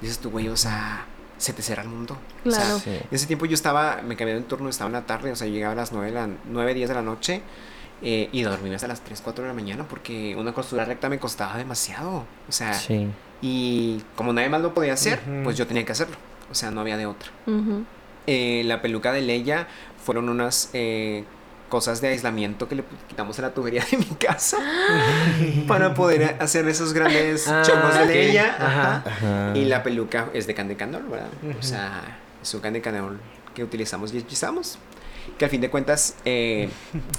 dices 0.00 0.20
tú, 0.20 0.30
güey, 0.30 0.48
o 0.48 0.56
sea, 0.56 1.06
se 1.38 1.52
te 1.52 1.62
cierra 1.62 1.82
el 1.82 1.88
mundo. 1.88 2.16
O 2.44 2.50
sea, 2.52 2.60
Claro. 2.60 2.78
Sí. 2.78 2.90
en 2.90 3.08
ese 3.10 3.26
tiempo 3.26 3.46
yo 3.46 3.54
estaba, 3.54 4.02
me 4.06 4.14
cambié 4.16 4.36
de 4.36 4.42
turno, 4.42 4.68
estaba 4.68 4.86
en 4.88 4.92
la 4.92 5.06
tarde, 5.06 5.32
o 5.32 5.36
sea, 5.36 5.48
yo 5.48 5.54
llegaba 5.54 5.72
a 5.72 5.76
las 5.76 5.90
9, 5.90 6.12
la, 6.12 6.28
9 6.48 6.74
10 6.74 6.88
de 6.88 6.94
la 6.94 7.02
noche 7.02 7.42
eh, 8.02 8.28
y 8.32 8.42
dormía 8.42 8.74
hasta 8.76 8.88
las 8.88 9.00
3, 9.00 9.20
4 9.22 9.42
de 9.44 9.48
la 9.48 9.54
mañana 9.54 9.84
porque 9.88 10.34
una 10.36 10.52
costura 10.52 10.84
recta 10.84 11.08
me 11.08 11.18
costaba 11.18 11.56
demasiado. 11.56 12.24
O 12.48 12.52
sea, 12.52 12.74
Sí. 12.74 13.08
y 13.42 14.02
como 14.16 14.32
nadie 14.32 14.48
más 14.48 14.60
lo 14.60 14.74
podía 14.74 14.92
hacer, 14.92 15.20
pues 15.44 15.56
yo 15.56 15.66
tenía 15.66 15.84
que 15.84 15.92
hacerlo. 15.92 16.16
O 16.50 16.54
sea, 16.54 16.70
no 16.70 16.80
había 16.80 16.96
de 16.96 17.06
otra. 17.06 17.30
Eh, 18.26 18.62
la 18.64 18.82
peluca 18.82 19.12
de 19.12 19.20
Leia 19.22 19.66
fueron 20.04 20.28
unas 20.28 20.70
eh, 20.72 21.24
cosas 21.68 22.00
de 22.00 22.08
aislamiento 22.08 22.68
que 22.68 22.74
le 22.76 22.84
quitamos 23.08 23.38
a 23.38 23.42
la 23.42 23.54
tubería 23.54 23.84
de 23.90 23.96
mi 23.98 24.04
casa 24.04 24.56
para 25.68 25.94
poder 25.94 26.36
hacer 26.40 26.66
esos 26.68 26.92
grandes 26.92 27.48
Ah, 27.48 27.62
chongos 27.64 27.94
de 27.94 28.02
ok. 28.02 28.08
Leia. 28.08 28.56
Ajá. 28.58 28.96
Ajá. 29.06 29.48
Ajá. 29.50 29.56
Y 29.56 29.64
la 29.64 29.82
peluca 29.82 30.28
es 30.34 30.46
de 30.46 30.54
Candy 30.54 30.74
Canol, 30.76 31.04
¿verdad? 31.04 31.28
Ujú. 31.42 31.58
O 31.58 31.62
sea, 31.62 32.18
es 32.42 32.52
un 32.54 32.60
Candy 32.60 32.80
Canol 32.80 33.18
que 33.54 33.64
utilizamos 33.64 34.12
y 34.12 34.18
hechizamos. 34.18 34.78
Que 35.38 35.44
al 35.44 35.50
fin 35.50 35.60
de 35.60 35.70
cuentas, 35.70 36.16
eh, 36.24 36.68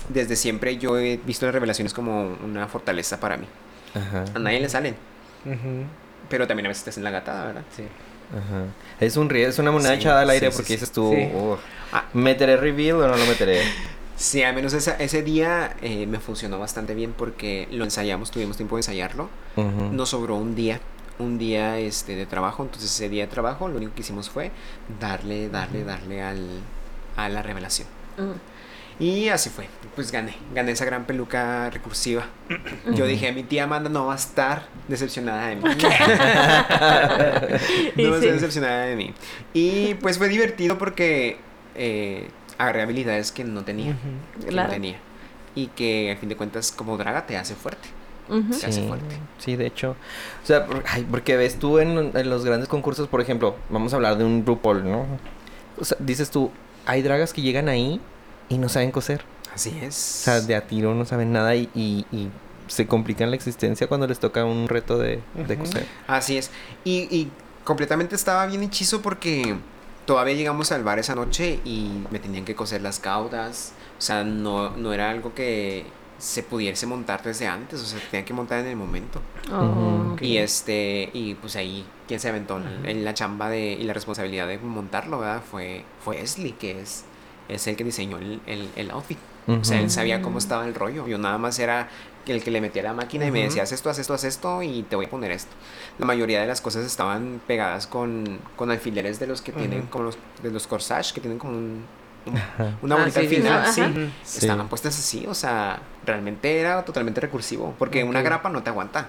desde 0.09 0.35
siempre 0.35 0.77
yo 0.77 0.97
he 0.97 1.17
visto 1.17 1.45
las 1.45 1.53
revelaciones 1.53 1.93
como 1.93 2.35
una 2.43 2.67
fortaleza 2.67 3.19
para 3.19 3.37
mí. 3.37 3.45
Ajá. 3.93 4.25
A 4.35 4.39
nadie 4.39 4.59
le 4.59 4.69
salen, 4.69 4.95
pero 6.29 6.47
también 6.47 6.65
a 6.65 6.69
veces 6.69 6.83
te 6.83 6.89
hacen 6.89 7.03
la 7.03 7.11
gatada, 7.11 7.45
¿verdad? 7.47 7.63
Sí. 7.75 7.83
Ajá. 8.31 8.65
Es 8.99 9.15
un 9.15 9.33
es 9.35 9.57
una 9.59 9.71
moneda 9.71 9.91
Sí, 9.93 9.99
echada 9.99 10.21
al 10.21 10.29
aire 10.29 10.51
sí, 10.51 10.55
porque 10.57 10.67
sí. 10.67 10.73
dices 10.73 10.91
tú, 10.91 11.13
Sí. 11.15 11.29
"Uf, 11.33 11.59
Ah. 11.93 12.05
¿meteré 12.13 12.57
reveal 12.57 12.97
o 12.97 13.07
no 13.07 13.15
lo 13.15 13.25
meteré? 13.25 13.61
Sí, 14.17 14.43
al 14.43 14.53
menos 14.55 14.73
esa- 14.73 14.97
ese 14.97 15.21
día 15.23 15.75
eh, 15.81 16.05
me 16.07 16.19
funcionó 16.19 16.59
bastante 16.59 16.93
bien 16.95 17.13
porque 17.17 17.67
lo 17.71 17.83
ensayamos, 17.85 18.31
tuvimos 18.31 18.57
tiempo 18.57 18.75
de 18.75 18.79
ensayarlo. 18.81 19.29
Nos 19.91 20.09
sobró 20.09 20.35
un 20.35 20.55
día, 20.55 20.81
un 21.19 21.37
día 21.37 21.77
este, 21.79 22.15
de 22.15 22.25
trabajo, 22.25 22.63
entonces 22.63 22.91
ese 22.91 23.09
día 23.09 23.25
de 23.25 23.31
trabajo 23.31 23.67
lo 23.69 23.77
único 23.77 23.93
que 23.95 24.01
hicimos 24.01 24.29
fue 24.29 24.51
darle, 24.99 25.49
darle, 25.49 25.83
darle 25.83 26.21
al, 26.23 26.47
a 27.15 27.29
la 27.29 27.41
revelación. 27.43 27.87
Y 28.99 29.29
así 29.29 29.51
fue, 29.51 29.67
pues 29.95 30.11
gané, 30.11 30.35
gané 30.55 30.71
esa 30.71 30.83
gran 30.85 31.05
peluca 31.05 31.69
recursiva. 31.69 32.25
Yo 32.93 33.05
dije, 33.05 33.31
mi 33.31 33.43
tía 33.43 33.65
Amanda 33.65 33.89
no 33.91 34.07
va 34.07 34.13
a 34.13 34.15
estar 34.15 34.67
decepcionada 34.87 35.47
de 35.49 35.55
mí. 35.57 35.61
No 37.95 38.11
va 38.11 38.17
a 38.17 38.19
sí. 38.19 38.25
estar 38.25 38.33
decepcionada 38.33 38.85
de 38.85 38.95
mí. 38.95 39.13
Y 39.53 39.93
pues 39.95 40.17
fue 40.17 40.29
divertido 40.29 40.77
porque 40.77 41.37
eh, 41.75 42.29
agarré 42.57 42.81
habilidades 42.81 43.31
que 43.31 43.43
no 43.43 43.63
tenía, 43.63 43.91
Ujú. 43.91 44.41
que 44.41 44.47
Claro. 44.47 44.69
no 44.69 44.73
tenía. 44.73 44.97
Y 45.55 45.67
que 45.67 46.11
a 46.11 46.17
fin 46.17 46.29
de 46.29 46.35
cuentas 46.35 46.71
como 46.71 46.97
draga 46.97 47.25
te 47.25 47.37
hace 47.37 47.55
fuerte. 47.55 47.87
Se 48.51 48.65
hace 48.65 48.81
Sí, 48.81 48.87
fuerte. 48.87 49.15
sí, 49.37 49.55
de 49.55 49.67
hecho. 49.67 49.95
O 50.43 50.45
sea, 50.45 50.65
por- 50.65 50.83
ay, 50.89 51.07
porque 51.09 51.37
ves 51.37 51.57
tú 51.59 51.79
en, 51.79 52.11
en 52.13 52.29
los 52.29 52.43
grandes 52.43 52.67
concursos, 52.67 53.07
por 53.07 53.21
ejemplo, 53.21 53.55
vamos 53.69 53.93
a 53.93 53.95
hablar 53.95 54.17
de 54.17 54.25
un 54.25 54.45
RuPaul, 54.45 54.83
¿no? 54.83 55.05
O 55.79 55.85
sea, 55.85 55.97
dices 56.01 56.29
tú, 56.29 56.51
hay 56.87 57.01
dragas 57.03 57.33
que 57.33 57.41
llegan 57.41 57.69
ahí 57.69 58.01
y 58.49 58.57
no 58.57 58.69
saben 58.69 58.91
coser. 58.91 59.21
Así 59.53 59.77
es. 59.81 60.21
O 60.21 60.23
sea, 60.25 60.41
de 60.41 60.55
a 60.55 60.65
tiro 60.67 60.93
no 60.95 61.05
saben 61.05 61.31
nada 61.31 61.55
y, 61.55 61.69
y- 61.75 62.05
y 62.11 62.29
se 62.67 62.85
complican 62.87 63.29
la 63.29 63.35
existencia 63.35 63.87
cuando 63.87 64.07
les 64.07 64.19
toca 64.19 64.43
un 64.45 64.67
reto 64.67 64.97
de, 64.97 65.21
coser. 65.57 65.85
Así 66.07 66.37
es. 66.37 66.51
Y, 66.83 67.07
y 67.15 67.31
completamente 67.63 68.15
estaba 68.15 68.45
bien 68.45 68.61
hechizo 68.63 69.01
porque 69.01 69.55
todavía 70.05 70.33
llegamos 70.35 70.71
al 70.71 70.83
bar 70.83 70.99
esa 70.99 71.15
noche 71.15 71.59
y 71.65 71.91
me 72.11 72.19
tenían 72.19 72.45
que 72.45 72.55
coser 72.55 72.81
las 72.81 72.99
caudas. 72.99 73.73
O 73.97 74.01
sea, 74.01 74.23
no, 74.23 74.71
no 74.71 74.93
era 74.93 75.09
algo 75.09 75.33
que 75.33 75.85
se 76.19 76.43
pudiese 76.43 76.85
montar 76.85 77.23
desde 77.23 77.47
antes. 77.47 77.81
O 77.81 77.85
sea, 77.85 77.99
tenía 78.11 78.25
que 78.25 78.33
montar 78.33 78.59
en 78.59 78.67
el 78.67 78.75
momento. 78.75 79.21
Oh. 79.51 80.15
Y 80.21 80.37
este, 80.37 81.09
y 81.13 81.35
pues 81.35 81.55
ahí, 81.55 81.85
quien 82.07 82.19
se 82.19 82.29
aventó 82.29 82.61
en 82.83 83.03
la 83.05 83.13
chamba 83.13 83.49
de, 83.49 83.73
y 83.73 83.83
la 83.83 83.93
responsabilidad 83.93 84.47
de 84.47 84.57
montarlo, 84.59 85.19
¿verdad? 85.19 85.41
Fue, 85.49 85.83
fue 86.03 86.21
Esli, 86.21 86.53
que 86.53 86.79
es, 86.81 87.03
es 87.49 87.67
el 87.67 87.75
que 87.75 87.83
diseñó 87.83 88.17
el, 88.17 88.41
el, 88.47 88.69
el 88.75 88.91
outfit. 88.91 89.17
O 89.47 89.63
sea, 89.63 89.79
él 89.79 89.89
sabía 89.89 90.21
cómo 90.21 90.39
estaba 90.39 90.65
el 90.67 90.75
rollo. 90.75 91.07
Yo 91.07 91.17
nada 91.17 91.37
más 91.37 91.57
era 91.59 91.87
el 92.25 92.43
que 92.43 92.51
le 92.51 92.59
metía 92.59 92.83
la 92.83 92.93
máquina 92.93 93.25
y 93.25 93.31
me 93.31 93.43
decía, 93.43 93.63
haz 93.63 93.71
esto, 93.71 93.89
haz 93.89 93.97
esto, 93.99 94.13
haz 94.13 94.25
esto 94.25 94.61
y 94.61 94.83
te 94.83 94.97
voy 94.97 95.05
a 95.05 95.09
poner 95.09 95.31
esto. 95.31 95.51
La 95.99 96.05
mayoría 96.05 96.41
de 96.41 96.47
las 96.47 96.59
cosas 96.59 96.85
estaban 96.85 97.39
pegadas 97.47 97.87
con, 97.87 98.39
con 98.57 98.71
alfileres 98.71 99.19
de 99.19 99.27
los 99.27 99.41
que 99.41 99.53
tienen, 99.53 99.83
como 99.83 100.03
los, 100.05 100.17
de 100.43 100.51
los 100.51 100.67
corsage, 100.67 101.13
que 101.13 101.21
tienen 101.21 101.39
como 101.39 101.53
un, 101.53 101.85
una 102.81 102.95
Ah, 102.95 102.99
bolita 102.99 103.21
sí, 103.21 103.25
al 103.25 103.29
sí, 103.29 103.35
final. 103.37 103.73
Sí. 103.73 103.81
Sí. 104.23 104.37
Estaban 104.39 104.67
puestas 104.67 104.99
así, 104.99 105.25
o 105.27 105.33
sea, 105.33 105.79
realmente 106.05 106.59
era 106.59 106.83
totalmente 106.83 107.21
recursivo. 107.21 107.73
Porque 107.79 108.03
una 108.03 108.19
Ok. 108.19 108.25
grapa 108.25 108.49
no 108.49 108.61
te 108.63 108.69
aguanta. 108.69 109.07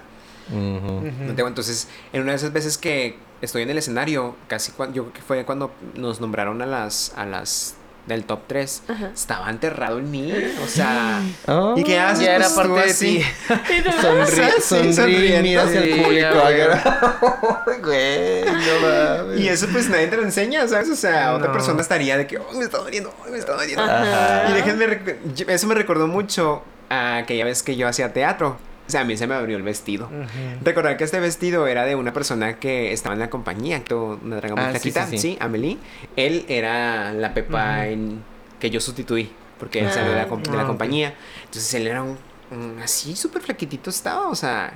No. 0.51 1.47
Entonces, 1.47 1.87
en 2.13 2.21
una 2.23 2.31
de 2.31 2.37
esas 2.37 2.53
veces 2.53 2.77
que 2.77 3.17
estoy 3.41 3.61
en 3.63 3.69
el 3.69 3.77
escenario, 3.77 4.35
casi 4.47 4.71
cuando, 4.71 4.95
yo 4.95 5.03
creo 5.03 5.13
que 5.13 5.21
fue 5.21 5.45
cuando 5.45 5.71
nos 5.95 6.19
nombraron 6.21 6.61
a 6.61 6.65
las, 6.65 7.13
a 7.15 7.25
las 7.25 7.75
del 8.07 8.23
top 8.23 8.39
3, 8.47 8.83
Ajá. 8.87 9.11
estaba 9.13 9.49
enterrado 9.51 9.99
en 9.99 10.09
mí, 10.09 10.33
o 10.63 10.67
sea... 10.67 11.21
Oh. 11.45 11.75
¿Y 11.77 11.83
qué 11.83 11.99
haces? 11.99 12.25
Ya 12.25 12.35
era 12.37 12.45
Pues, 12.45 12.53
parte 12.55 12.73
de 12.73 12.89
así. 12.91 13.17
ti. 13.19 13.91
Sonríe, 14.01 14.51
Sí, 14.61 14.61
sonríe, 14.63 14.93
sonriendo. 14.93 15.41
mira 15.43 15.63
hacia 15.63 15.79
el 15.83 15.89
público. 16.01 16.11
ya 16.21 16.31
veo. 16.49 16.73
acá. 16.73 17.65
Güey, 17.83 18.45
no 18.45 19.21
mames. 19.27 19.39
Y 19.39 19.47
eso 19.49 19.67
pues 19.71 19.89
nadie 19.89 20.07
te 20.07 20.17
lo 20.17 20.23
enseña, 20.23 20.67
¿sabes? 20.67 20.89
O 20.89 20.95
sea, 20.95 21.33
otra 21.35 21.47
No. 21.47 21.53
persona 21.53 21.81
estaría 21.81 22.17
de 22.17 22.25
que, 22.25 22.39
oh, 22.39 22.51
me 22.53 22.63
está 22.65 22.79
doliendo, 22.79 23.13
oh, 23.25 23.29
me 23.29 23.37
está 23.37 23.53
doliendo. 23.53 23.83
Ajá. 23.83 24.49
Y 24.49 24.53
déjenme, 24.53 24.99
eso 25.47 25.67
me 25.67 25.75
recordó 25.75 26.07
mucho 26.07 26.63
a 26.89 27.17
aquella 27.17 27.45
vez 27.45 27.61
que 27.61 27.75
yo 27.75 27.87
hacía 27.87 28.11
teatro. 28.11 28.57
O 28.89 28.91
sea, 28.91 29.01
a 29.01 29.03
mí 29.03 29.15
se 29.15 29.27
me 29.27 29.35
abrió 29.35 29.55
el 29.55 29.61
vestido. 29.61 30.07
Ujú. 30.07 30.63
Recordar 30.65 30.97
que 30.97 31.03
este 31.03 31.19
vestido 31.19 31.67
era 31.67 31.85
de 31.85 31.93
una 31.93 32.11
persona 32.11 32.57
que 32.57 32.91
estaba 32.91 33.13
en 33.13 33.19
la 33.19 33.29
compañía, 33.29 33.83
una 33.91 34.37
draga 34.37 34.55
muy 34.55 34.63
Ah, 34.63 34.67
sí, 34.69 34.71
flaquita, 34.91 35.05
sí, 35.05 35.17
sí, 35.19 35.31
sí. 35.33 35.37
Amelie. 35.39 35.77
Él 36.15 36.43
era 36.49 37.13
la 37.13 37.35
Pepa 37.35 37.81
Ujú. 37.81 37.83
en- 37.91 38.23
que 38.59 38.71
yo 38.71 38.79
sustituí, 38.81 39.31
porque 39.59 39.81
él 39.81 39.91
salió 39.91 40.09
de 40.09 40.17
la, 40.17 40.27
com- 40.27 40.41
de 40.41 40.57
la 40.57 40.63
Ah, 40.63 40.65
compañía. 40.67 41.13
Entonces 41.45 41.71
él 41.75 41.85
era 41.85 42.01
un, 42.01 42.17
un 42.49 42.79
así 42.83 43.15
súper 43.15 43.43
flaquitito 43.43 43.91
estaba, 43.91 44.27
o 44.27 44.33
sea, 44.35 44.73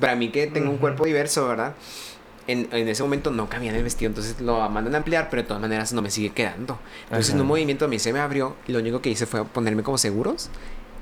para 0.00 0.16
mí 0.16 0.30
que 0.30 0.46
tengo 0.46 0.70
un 0.70 0.78
cuerpo 0.78 1.04
diverso, 1.04 1.46
¿verdad? 1.46 1.74
En, 2.46 2.68
en 2.72 2.88
ese 2.88 3.02
momento 3.02 3.30
no 3.30 3.48
cabía 3.50 3.70
en 3.70 3.76
el 3.76 3.82
vestido, 3.82 4.08
entonces 4.08 4.40
lo 4.40 4.68
mandan 4.70 4.94
a 4.94 4.98
ampliar, 4.98 5.28
pero 5.30 5.42
de 5.42 5.48
todas 5.48 5.60
maneras 5.62 5.92
no 5.92 6.00
me 6.02 6.10
sigue 6.10 6.30
quedando. 6.30 6.78
Entonces 7.04 7.30
en 7.30 7.36
Ajá. 7.36 7.42
un 7.42 7.48
movimiento 7.48 7.84
a 7.84 7.88
mí 7.88 7.98
se 7.98 8.12
me 8.12 8.20
abrió 8.20 8.56
y 8.66 8.72
lo 8.72 8.78
único 8.80 9.00
que 9.02 9.10
hice 9.10 9.26
fue 9.26 9.44
ponerme 9.44 9.82
como 9.82 9.96
seguros. 9.98 10.48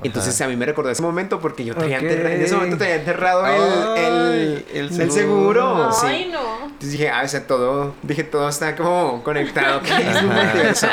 Ajá. 0.03 0.07
Entonces 0.09 0.41
a 0.41 0.49
mí 0.49 0.57
me 0.57 0.67
recordó 0.67 0.91
ese 0.91 1.03
momento 1.03 1.41
porque 1.41 1.65
yo 1.65 1.75
traía 1.75 1.99
Ok. 1.99 2.03
enterra- 2.05 2.33
en 2.35 2.43
ese 2.43 2.55
momento 2.55 2.77
traía 2.79 2.97
enterrado 2.97 3.47
el, 3.47 4.05
el, 4.05 4.33
Ay, 4.57 4.67
el 4.75 4.85
el 5.01 5.11
seguro. 5.13 5.13
seguro. 5.13 5.93
sí. 5.93 6.07
Ay, 6.07 6.29
no. 6.33 6.65
Entonces 6.65 6.93
dije, 6.93 7.09
ah, 7.11 7.23
o 7.25 7.29
sea, 7.29 7.47
todo, 7.47 7.95
dije, 8.03 8.25
todo 8.25 8.49
está 8.49 8.75
como 8.77 9.23
conectado, 9.23 9.81
que 9.83 9.89
es 9.95 10.23
un 10.23 10.31
Ajá. 10.33 10.43
multiverso. 10.45 10.87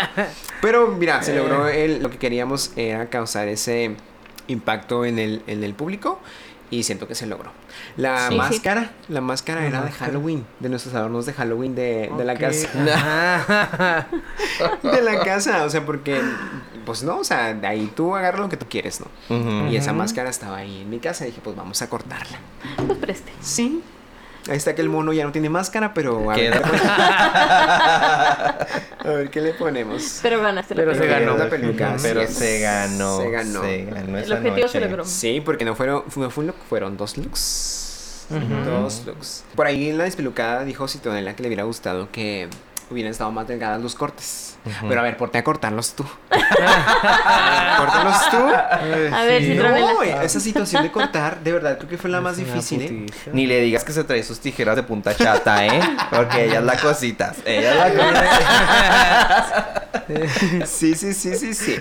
Pero 0.62 0.88
mira, 0.88 1.22
se 1.24 1.36
logró 1.36 1.68
el, 1.68 2.02
lo 2.04 2.10
que 2.10 2.18
queríamos 2.18 2.72
era 2.76 3.10
causar 3.10 3.48
ese 3.48 3.96
impacto 4.48 5.06
en 5.06 5.20
el, 5.20 5.42
en 5.48 5.64
el 5.64 5.74
público 5.74 6.20
y 6.72 6.84
siento 6.84 7.08
que 7.08 7.16
se 7.16 7.26
logró. 7.26 7.52
La 7.98 8.28
Sí, 8.28 8.34
sí. 8.34 8.38
máscara, 8.38 8.92
la 9.08 9.22
máscara 9.22 9.62
La 9.62 9.68
era 9.68 9.82
de. 9.82 9.92
Halloween, 9.92 10.46
de 10.60 10.70
nuestros 10.70 10.94
adornos 10.96 11.26
de 11.26 11.34
Halloween 11.34 11.76
de, 11.76 12.12
de 12.18 12.24
la 12.26 12.36
casa. 12.36 12.70
De 14.84 15.02
la 15.02 15.20
casa, 15.24 15.64
o 15.66 15.70
sea, 15.70 15.86
porque, 15.86 16.22
pues 16.86 17.04
no, 17.04 17.18
o 17.20 17.24
sea, 17.24 17.54
de 17.54 17.68
ahí 17.68 17.92
tú 17.96 18.16
agarras 18.16 18.42
lo 18.42 18.50
que 18.50 18.58
tú 18.58 18.66
quieres, 18.70 19.02
¿no? 19.02 19.70
Y 19.70 19.76
esa 19.76 19.94
máscara 19.94 20.30
estaba 20.30 20.58
ahí 20.58 20.82
en 20.82 20.90
mi 20.90 21.00
casa 21.00 21.24
y 21.26 21.28
dije, 21.28 21.42
pues 21.44 21.56
vamos 21.56 21.82
a 21.82 21.90
cortarla. 21.90 22.38
Pues 22.86 22.98
preste. 23.00 23.32
Sí. 23.42 23.82
Ahí 24.50 24.58
está 24.58 24.74
que 24.76 24.82
el 24.82 24.90
mono 24.90 25.14
ya 25.14 25.24
no 25.26 25.32
tiene 25.32 25.50
máscara, 25.50 25.94
pero 25.94 26.30
a 26.32 26.36
ver, 26.36 26.52
Queda. 26.52 26.60
a 29.00 29.08
ver 29.10 29.30
qué 29.30 29.42
le 29.42 29.54
ponemos. 29.54 30.20
Pero 30.22 30.42
ganaste 30.42 30.76
la 30.76 30.82
Pero 30.82 30.94
se 30.94 31.00
película. 31.02 31.20
ganó. 31.20 31.38
La 31.38 31.50
peluca, 31.50 31.96
Pero 32.02 32.28
se 32.28 32.60
ganó. 32.60 33.18
Se 33.18 33.30
ganó. 33.30 33.62
Se 33.62 33.86
ganó 33.86 34.18
El 34.18 34.34
objetivo 34.34 34.68
se 34.68 34.80
noche. 34.80 34.90
logró. 34.90 35.06
Sí, 35.06 35.42
porque 35.44 35.66
no 35.66 35.76
fueron, 35.76 36.04
no 36.16 36.30
fue 36.32 36.42
un 36.44 36.48
look, 36.48 36.56
fueron 36.68 36.98
dos 36.98 37.18
looks. 37.18 38.26
Dos 38.66 39.04
looks. 39.06 39.44
Por 39.56 39.68
ahí 39.68 39.90
en 39.90 39.98
la 39.98 40.04
despelucada 40.04 40.64
dijo 40.64 40.88
Citonela 40.88 41.36
que 41.36 41.44
le 41.44 41.50
hubiera 41.50 41.64
gustado 41.64 42.10
que 42.12 42.48
hubieran 42.90 43.12
estado 43.12 43.32
más 43.32 43.48
delgadas 43.48 43.82
los 43.82 43.96
cortes. 43.96 44.58
Pero 44.88 45.00
a 45.00 45.04
ver, 45.04 45.16
ponte 45.16 45.38
a 45.38 45.44
cortarlos 45.44 45.94
tú. 45.94 46.06
Córtalos 46.30 48.30
tú. 48.30 48.38
A 48.38 49.24
ver, 49.24 49.42
Sí. 49.42 49.52
Citronela. 49.54 49.94
No, 49.94 50.04
esa 50.04 50.40
situación 50.40 50.84
de 50.84 50.92
cortar, 50.92 51.40
de 51.40 51.54
verdad, 51.54 51.78
creo 51.78 51.90
que 51.90 51.98
fue 51.98 52.10
la 52.10 52.20
más 52.20 52.38
Es 52.38 52.46
difícil, 52.46 52.82
¿eh? 52.82 53.06
Ni 53.32 53.48
le 53.48 53.62
digas 53.62 53.84
que 53.86 53.94
se 53.94 54.04
trae 54.04 54.22
sus 54.24 54.40
tijeras 54.40 54.76
de 54.76 54.84
punta 54.84 55.16
chata, 55.16 55.66
¿eh? 55.66 55.80
Porque 56.10 56.46
ella 56.46 56.60
es 56.60 56.66
la 56.66 56.78
cositas. 56.78 57.38
Ella 57.46 57.88
es 57.88 57.96
la 57.96 59.84
cositas. 60.10 60.70
Sí, 60.70 60.96
sí, 60.96 61.14
sí, 61.14 61.36
sí, 61.36 61.54
sí. 61.54 61.76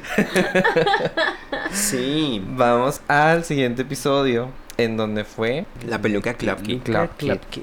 Sí. 1.73 2.45
Vamos 2.47 3.01
al 3.09 3.45
siguiente 3.45 3.83
episodio. 3.83 4.51
En 4.77 4.97
donde 4.97 5.25
fue. 5.25 5.67
La 5.87 5.99
peluca 5.99 6.35
Club 6.35 6.63
Kid. 6.63 6.83
Club 6.83 7.11
Kid. 7.51 7.63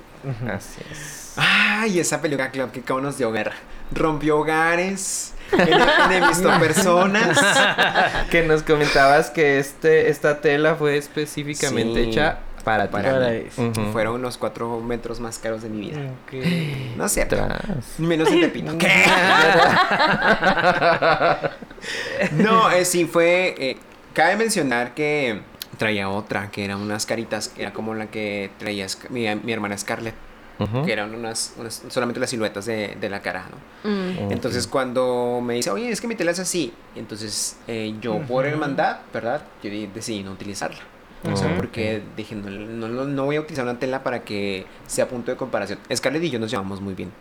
Así 0.51 0.81
es. 0.91 1.24
Ay, 1.37 1.99
esa 1.99 2.21
peluca 2.21 2.49
Club 2.51 2.71
Kid 2.71 2.83
cómo 2.87 3.01
nos 3.01 3.17
dio 3.17 3.31
guerra. 3.31 3.53
Rompió 3.93 4.39
hogares. 4.39 5.33
ene- 5.51 6.05
Enemistó 6.05 6.49
personas. 6.59 7.39
Que 8.31 8.43
nos 8.43 8.63
comentabas 8.63 9.29
que 9.29 9.59
este, 9.59 10.09
esta 10.09 10.41
tela 10.41 10.75
fue 10.75 10.97
específicamente 10.97 12.03
Sí. 12.03 12.09
hecha 12.09 12.39
para 12.63 12.87
ti. 12.87 12.91
Para 12.93 13.29
mí. 13.29 13.43
Fueron 13.93 14.21
los 14.23 14.37
cuatro 14.39 14.79
metros 14.81 15.19
más 15.19 15.37
caros 15.37 15.61
de 15.61 15.69
mi 15.69 15.89
vida. 15.91 15.99
No 16.97 17.07
sé. 17.09 17.25
Tras. 17.25 17.99
Menos 17.99 18.29
en 18.31 18.41
Tepito. 18.41 18.77
¿Qué? 18.79 18.87
no, 22.31 22.71
eh, 22.71 22.85
sí 22.85 23.05
fue. 23.05 23.55
eh, 23.57 23.77
cabe 24.13 24.35
mencionar 24.37 24.93
que 24.93 25.41
traía 25.77 26.09
otra, 26.09 26.49
que 26.51 26.63
eran 26.65 26.79
unas 26.81 27.05
caritas, 27.05 27.49
que 27.49 27.61
era 27.63 27.73
como 27.73 27.93
la 27.93 28.07
que 28.07 28.49
traía 28.57 28.87
mi, 29.09 29.27
mi 29.35 29.51
hermana 29.53 29.77
Scarlett, 29.77 30.15
Que 30.85 30.93
eran 30.93 31.13
unas, 31.13 31.53
unas- 31.57 31.83
solamente 31.89 32.19
las 32.19 32.29
siluetas 32.29 32.65
de, 32.65 32.95
de 32.99 33.09
la 33.09 33.21
cara, 33.21 33.47
¿no? 33.83 33.89
Mm. 33.89 34.31
Entonces 34.31 34.67
cuando 34.67 35.41
me 35.43 35.55
dice, 35.55 35.69
oye, 35.69 35.89
es 35.89 35.99
que 36.01 36.07
mi 36.07 36.15
tela 36.15 36.31
es 36.31 36.39
así, 36.39 36.73
entonces 36.95 37.57
eh, 37.67 37.93
yo 38.01 38.19
por 38.27 38.45
hermandad, 38.45 38.99
¿verdad? 39.13 39.41
Yo 39.63 39.69
decidí 39.93 40.23
no 40.23 40.31
utilizarla. 40.31 40.79
O 41.33 41.35
sea, 41.35 41.55
porque 41.57 42.03
dije, 42.15 42.35
no, 42.35 42.49
no, 42.51 42.87
no- 42.87 43.05
no 43.05 43.25
voy 43.25 43.35
a 43.37 43.41
utilizar 43.41 43.65
una 43.65 43.79
tela 43.79 44.03
para 44.03 44.23
que 44.23 44.65
sea 44.85 45.07
punto 45.07 45.31
de 45.31 45.37
comparación. 45.37 45.79
Scarlett 45.93 46.23
y 46.23 46.29
yo 46.29 46.39
nos 46.39 46.51
llevamos 46.51 46.81
muy 46.81 46.93
bien. 46.93 47.11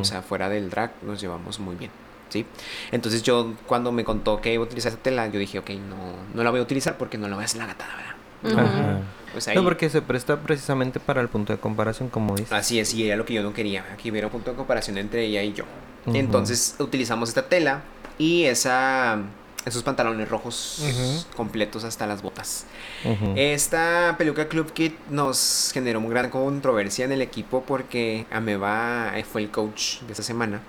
O 0.00 0.04
sea, 0.04 0.22
fuera 0.22 0.48
del 0.48 0.70
drag 0.70 0.92
nos 1.02 1.20
llevamos 1.20 1.60
muy 1.60 1.76
bien. 1.76 1.90
¿Sí? 2.30 2.46
Entonces 2.92 3.22
yo 3.24 3.54
cuando 3.66 3.90
me 3.92 4.04
contó 4.04 4.40
que 4.40 4.54
iba 4.54 4.62
a 4.62 4.66
utilizar 4.66 4.92
esa 4.92 5.00
tela, 5.02 5.26
yo 5.26 5.38
dije, 5.40 5.58
ok, 5.58 5.70
no, 5.70 5.96
no 6.32 6.44
la 6.44 6.50
voy 6.50 6.60
a 6.60 6.62
utilizar 6.62 6.96
porque 6.96 7.18
no 7.18 7.26
la 7.28 7.34
voy 7.34 7.42
a 7.42 7.44
hacer 7.46 7.58
la 7.60 7.66
gatada, 7.66 7.94
¿verdad? 7.96 8.14
Ajá. 8.44 9.00
Pues 9.32 9.46
ahí, 9.48 9.54
No, 9.54 9.62
porque 9.62 9.88
se 9.88 10.02
presta 10.02 10.36
precisamente 10.40 10.98
para 10.98 11.20
el 11.20 11.28
punto 11.28 11.52
de 11.52 11.58
comparación, 11.60 12.08
como 12.08 12.34
dices. 12.34 12.52
Así 12.52 12.80
es, 12.80 12.92
y 12.94 13.06
era 13.06 13.16
lo 13.16 13.24
que 13.24 13.34
yo 13.34 13.42
no 13.42 13.52
quería. 13.52 13.84
Aquí 13.92 14.10
hubiera 14.10 14.26
un 14.26 14.32
punto 14.32 14.50
de 14.50 14.56
comparación 14.56 14.98
entre 14.98 15.24
ella 15.24 15.42
y 15.42 15.52
yo. 15.52 15.64
Entonces 16.06 16.74
utilizamos 16.78 17.28
esta 17.28 17.42
tela 17.48 17.82
y 18.18 18.44
esa, 18.44 19.18
esos 19.64 19.82
pantalones 19.82 20.28
rojos 20.28 20.82
completos 21.36 21.84
hasta 21.84 22.06
las 22.06 22.22
botas. 22.22 22.64
Esta 23.36 24.16
peluca 24.18 24.48
Club 24.48 24.72
Kit 24.72 24.94
nos 25.10 25.70
generó 25.72 26.00
una 26.00 26.08
gran 26.08 26.30
controversia 26.30 27.04
en 27.04 27.12
el 27.12 27.22
equipo 27.22 27.62
porque 27.62 28.26
Ameba 28.32 29.12
fue 29.30 29.42
el 29.42 29.50
coach 29.50 30.00
de 30.00 30.12
esta 30.12 30.24
semana 30.24 30.60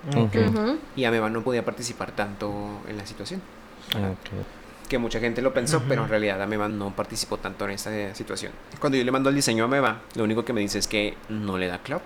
y 0.94 1.04
Ameba 1.04 1.30
no 1.30 1.42
podía 1.42 1.64
participar 1.64 2.12
tanto 2.12 2.52
en 2.88 2.96
la 2.96 3.06
situación. 3.06 3.42
Ok. 3.90 4.61
Que 4.92 4.98
mucha 4.98 5.20
gente 5.20 5.40
lo 5.40 5.54
pensó, 5.54 5.82
pero 5.88 6.02
en 6.02 6.10
realidad 6.10 6.42
Ameba 6.42 6.68
no 6.68 6.94
participó 6.94 7.38
tanto 7.38 7.64
en 7.64 7.70
esta 7.70 8.14
situación. 8.14 8.52
Cuando 8.78 8.98
yo 8.98 9.04
le 9.04 9.10
mando 9.10 9.30
el 9.30 9.34
diseño 9.34 9.64
a 9.64 9.66
Ameba, 9.66 10.02
lo 10.16 10.24
único 10.24 10.44
que 10.44 10.52
me 10.52 10.60
dice 10.60 10.78
es 10.78 10.86
que 10.86 11.14
no 11.30 11.56
le 11.56 11.66
da 11.66 11.78
Kit, 11.82 11.96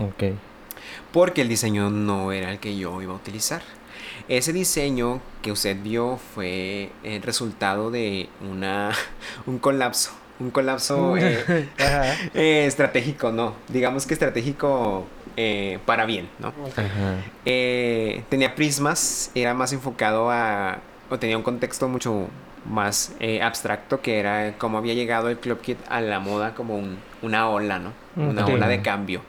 Ok. 0.00 0.22
porque 1.12 1.42
el 1.42 1.48
diseño 1.50 1.90
no 1.90 2.32
era 2.32 2.50
el 2.50 2.58
que 2.58 2.74
yo 2.74 3.02
iba 3.02 3.12
a 3.12 3.16
utilizar. 3.16 3.60
Ese 4.28 4.54
diseño 4.54 5.20
que 5.42 5.52
usted 5.52 5.76
vio 5.82 6.18
fue 6.34 6.90
el 7.02 7.20
resultado 7.20 7.90
de 7.90 8.30
una 8.40 8.92
un 9.46 9.58
colapso, 9.58 10.12
un 10.40 10.50
colapso 10.50 11.16
eh, 11.18 11.68
eh, 12.32 12.64
estratégico, 12.66 13.30
no, 13.30 13.56
digamos 13.68 14.06
que 14.06 14.14
estratégico 14.14 15.06
eh, 15.36 15.80
para 15.84 16.06
bien, 16.06 16.30
¿no? 16.38 16.54
Tenía 17.44 18.54
prismas, 18.54 19.30
era 19.34 19.52
más 19.52 19.74
enfocado 19.74 20.30
a. 20.30 20.78
o 21.10 21.18
tenía 21.18 21.36
un 21.36 21.42
contexto 21.42 21.88
mucho 21.88 22.28
más 22.64 23.12
eh, 23.20 23.42
abstracto 23.42 24.00
que 24.00 24.18
era 24.18 24.54
cómo 24.58 24.78
había 24.78 24.94
llegado 24.94 25.28
el 25.28 25.38
Club 25.38 25.60
Kit 25.60 25.78
a 25.88 26.00
la 26.00 26.18
moda 26.20 26.54
como 26.54 26.76
un- 26.76 26.98
una 27.22 27.48
ola, 27.48 27.78
¿no? 27.78 27.92
Una 28.16 28.44
Ok. 28.44 28.50
ola 28.54 28.68
de 28.68 28.80
cambio, 28.82 29.20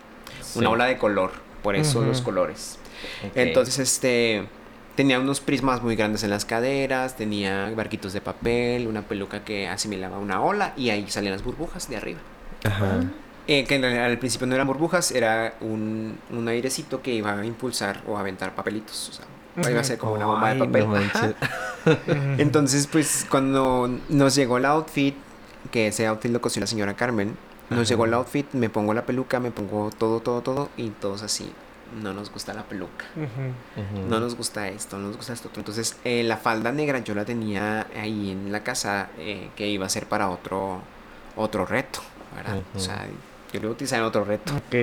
una 0.56 0.70
ola 0.70 0.86
de 0.86 0.98
color, 0.98 1.32
por 1.64 1.76
eso 1.76 2.02
los 2.02 2.22
colores. 2.22 2.80
Entonces, 3.36 3.80
este. 3.80 4.46
Tenía 4.96 5.20
unos 5.20 5.42
prismas 5.42 5.82
muy 5.82 5.98
grandes 5.98 6.24
en 6.24 6.30
las 6.30 6.46
caderas, 6.46 7.18
tenía 7.18 7.70
barquitos 7.76 8.14
de 8.14 8.22
papel, 8.22 8.88
una 8.88 9.02
peluca 9.02 9.44
que 9.44 9.68
asimilaba 9.68 10.18
una 10.20 10.42
ola 10.42 10.72
y 10.78 10.90
ahí 10.90 11.10
salían 11.10 11.34
las 11.34 11.44
burbujas 11.44 11.90
de 11.90 11.98
arriba. 11.98 12.20
Ajá. 12.64 13.02
Eh, 13.48 13.66
que 13.66 13.76
en 13.76 13.82
realidad 13.82 14.06
al 14.06 14.18
principio 14.20 14.48
no 14.48 14.56
eran 14.56 14.66
burbujas, 14.68 15.12
era 15.12 15.56
un, 15.60 16.18
un 16.32 16.48
airecito 16.48 17.02
que 17.02 17.14
iba 17.14 17.38
a 17.38 17.46
impulsar 17.46 18.04
o 18.08 18.16
a 18.16 18.22
aventar 18.22 18.56
papelitos. 18.56 19.10
O 19.10 19.12
sea, 19.12 19.26
iba 19.58 19.80
a 19.80 19.84
ser 19.84 19.98
como 19.98 20.14
una 20.14 20.26
bomba 20.26 20.54
de 20.54 20.60
papel. 20.60 20.88
no. 20.88 20.96
Entonces, 22.38 22.88
pues 22.88 23.26
cuando 23.30 23.90
nos 24.10 24.36
llegó 24.36 24.58
el 24.58 24.66
outfit, 24.66 25.16
que 25.72 25.88
ese 25.88 26.08
outfit 26.08 26.32
lo 26.32 26.42
cosió 26.42 26.60
la 26.60 26.68
señora 26.68 26.96
Carmen, 26.96 27.36
nos 27.70 27.80
Ajá. 27.80 27.90
llegó 27.90 28.06
el 28.06 28.14
outfit, 28.14 28.52
me 28.54 28.70
pongo 28.70 28.94
la 28.94 29.06
peluca, 29.06 29.40
me 29.40 29.52
pongo 29.52 29.90
todo, 29.98 30.20
todo, 30.20 30.42
todo, 30.42 30.70
y 30.78 30.90
todos 30.90 31.22
así. 31.24 31.52
No 32.02 32.14
nos 32.14 32.32
gusta 32.32 32.54
la 32.54 32.64
peluca, 32.64 33.06
no 34.10 34.20
nos 34.20 34.36
gusta 34.36 34.68
esto, 34.70 34.98
no 34.98 35.08
nos 35.08 35.18
gusta 35.18 35.34
esto. 35.34 35.50
otro". 35.50 35.62
Entonces, 35.62 35.96
eh, 36.04 36.24
la 36.24 36.38
falda 36.38 36.72
negra 36.72 37.00
yo 37.00 37.14
la 37.14 37.26
tenía 37.26 37.88
ahí 38.00 38.32
en 38.32 38.52
la 38.52 38.64
casa, 38.64 39.10
eh, 39.20 39.50
que 39.56 39.68
iba 39.68 39.86
a 39.86 39.90
ser 39.90 40.08
para 40.08 40.30
otro, 40.30 40.82
otro 41.36 41.66
reto, 41.66 42.00
¿verdad? 42.36 42.62
O 42.76 42.80
sea, 42.80 43.06
yo 43.54 43.60
lo 43.60 43.66
iba 43.68 43.70
a 43.70 43.72
utilizar 43.74 44.00
en 44.00 44.06
otro 44.06 44.26
reto. 44.26 44.54
Ok. 44.56 44.76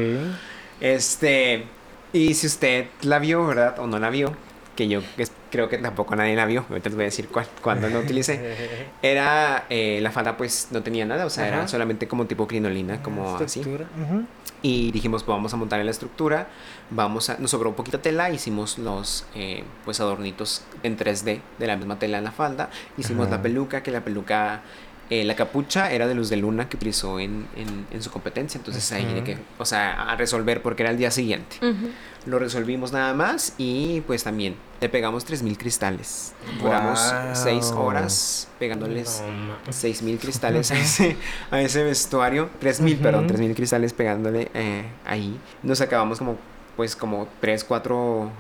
Este, 0.81 1.65
y 2.13 2.35
si 2.35 2.47
usted 2.47 2.87
la 3.03 3.19
vio, 3.19 3.47
¿verdad? 3.47 3.79
O 3.81 3.87
no 3.87 3.99
la 3.99 4.09
vio, 4.11 4.33
que 4.77 4.89
yo 4.89 5.03
es- 5.19 5.33
creo 5.51 5.69
que 5.69 5.77
tampoco 5.79 6.17
nadie 6.17 6.35
la 6.35 6.47
vio, 6.47 6.65
ahorita 6.71 6.89
les 6.89 6.95
voy 6.97 7.03
a 7.03 7.07
decir 7.07 7.29
cuál, 7.29 7.47
cuándo 7.63 7.91
no 7.91 7.99
utilicé. 8.01 8.89
Era, 9.03 9.67
eh, 9.69 9.99
la 10.03 10.11
falda 10.11 10.37
pues 10.37 10.69
no 10.71 10.83
tenía 10.83 11.05
nada, 11.05 11.27
o 11.27 11.31
sea, 11.31 11.47
era 11.49 11.59
Ajá. 11.59 11.69
solamente 11.69 12.09
como 12.09 12.27
tipo 12.27 12.47
crinolina, 12.47 13.03
como 13.03 13.37
así. 13.37 13.61
Estructura. 13.61 13.87
Ujú. 14.03 14.25
Y 14.63 14.93
dijimos, 14.93 15.25
pues 15.25 15.35
vamos 15.37 15.53
a 15.53 15.57
montar 15.57 15.81
en 15.81 15.87
la 15.87 15.91
estructura, 15.91 16.47
vamos 16.91 17.29
a, 17.31 17.37
nos 17.39 17.51
sobró 17.51 17.69
un 17.71 17.75
poquito 17.75 17.97
de 17.99 18.03
tela, 18.05 18.31
hicimos 18.31 18.79
los, 18.79 19.27
eh, 19.35 19.65
pues 19.85 20.01
adornitos 20.01 20.63
en 20.85 20.97
3D 20.97 21.41
de 21.59 21.67
la 21.67 21.77
misma 21.77 21.99
tela 21.99 22.19
en 22.19 22.25
la 22.25 22.31
falda, 22.33 22.71
hicimos 22.97 23.27
Ajá. 23.27 23.37
la 23.37 23.43
peluca, 23.43 23.83
que 23.83 23.91
la 23.91 24.03
peluca... 24.05 24.63
eh, 25.11 25.25
la 25.25 25.35
capucha 25.37 25.91
era 25.93 26.07
de 26.07 26.15
luz 26.15 26.31
de 26.31 26.37
luna 26.37 26.69
que 26.71 26.77
utilizó 26.77 27.19
en, 27.21 27.47
en, 27.57 27.87
en 27.91 28.03
su 28.03 28.11
competencia, 28.11 28.57
entonces 28.57 28.91
ahí 28.93 29.05
de 29.13 29.25
que, 29.25 29.37
o 29.59 29.65
sea, 29.67 30.05
a 30.11 30.17
resolver 30.17 30.63
porque 30.63 30.85
era 30.85 30.91
el 30.93 30.97
día 30.97 31.11
siguiente. 31.11 31.57
Ujú. 31.59 31.91
Lo 32.25 32.39
resolvimos 32.39 32.93
nada 32.93 33.15
más 33.15 33.55
y 33.59 34.01
pues 34.03 34.23
también 34.23 34.55
le 34.81 34.89
pegamos 34.89 35.25
3000 35.25 35.59
cristales. 35.59 36.33
Duramos 36.61 37.01
Guau. 37.01 37.35
6 37.35 37.73
horas 37.73 38.49
pegándoles 38.61 39.23
No, 39.27 39.33
ma- 39.67 39.73
6000 39.73 40.19
cristales 40.19 40.71
a 40.71 40.79
ese, 40.79 41.17
a 41.51 41.61
ese 41.61 41.83
vestuario. 41.83 42.49
3000, 42.61 42.99
perdón, 42.99 43.21
Ujú. 43.25 43.29
3000 43.35 43.55
cristales 43.57 43.93
pegándole 43.93 44.51
eh, 44.55 44.85
ahí. 45.05 45.37
Nos 45.65 45.81
acabamos 45.81 46.19
como 46.19 46.37
pues 46.77 46.97
como 46.97 47.29
3, 47.41 47.65
4 47.65 48.31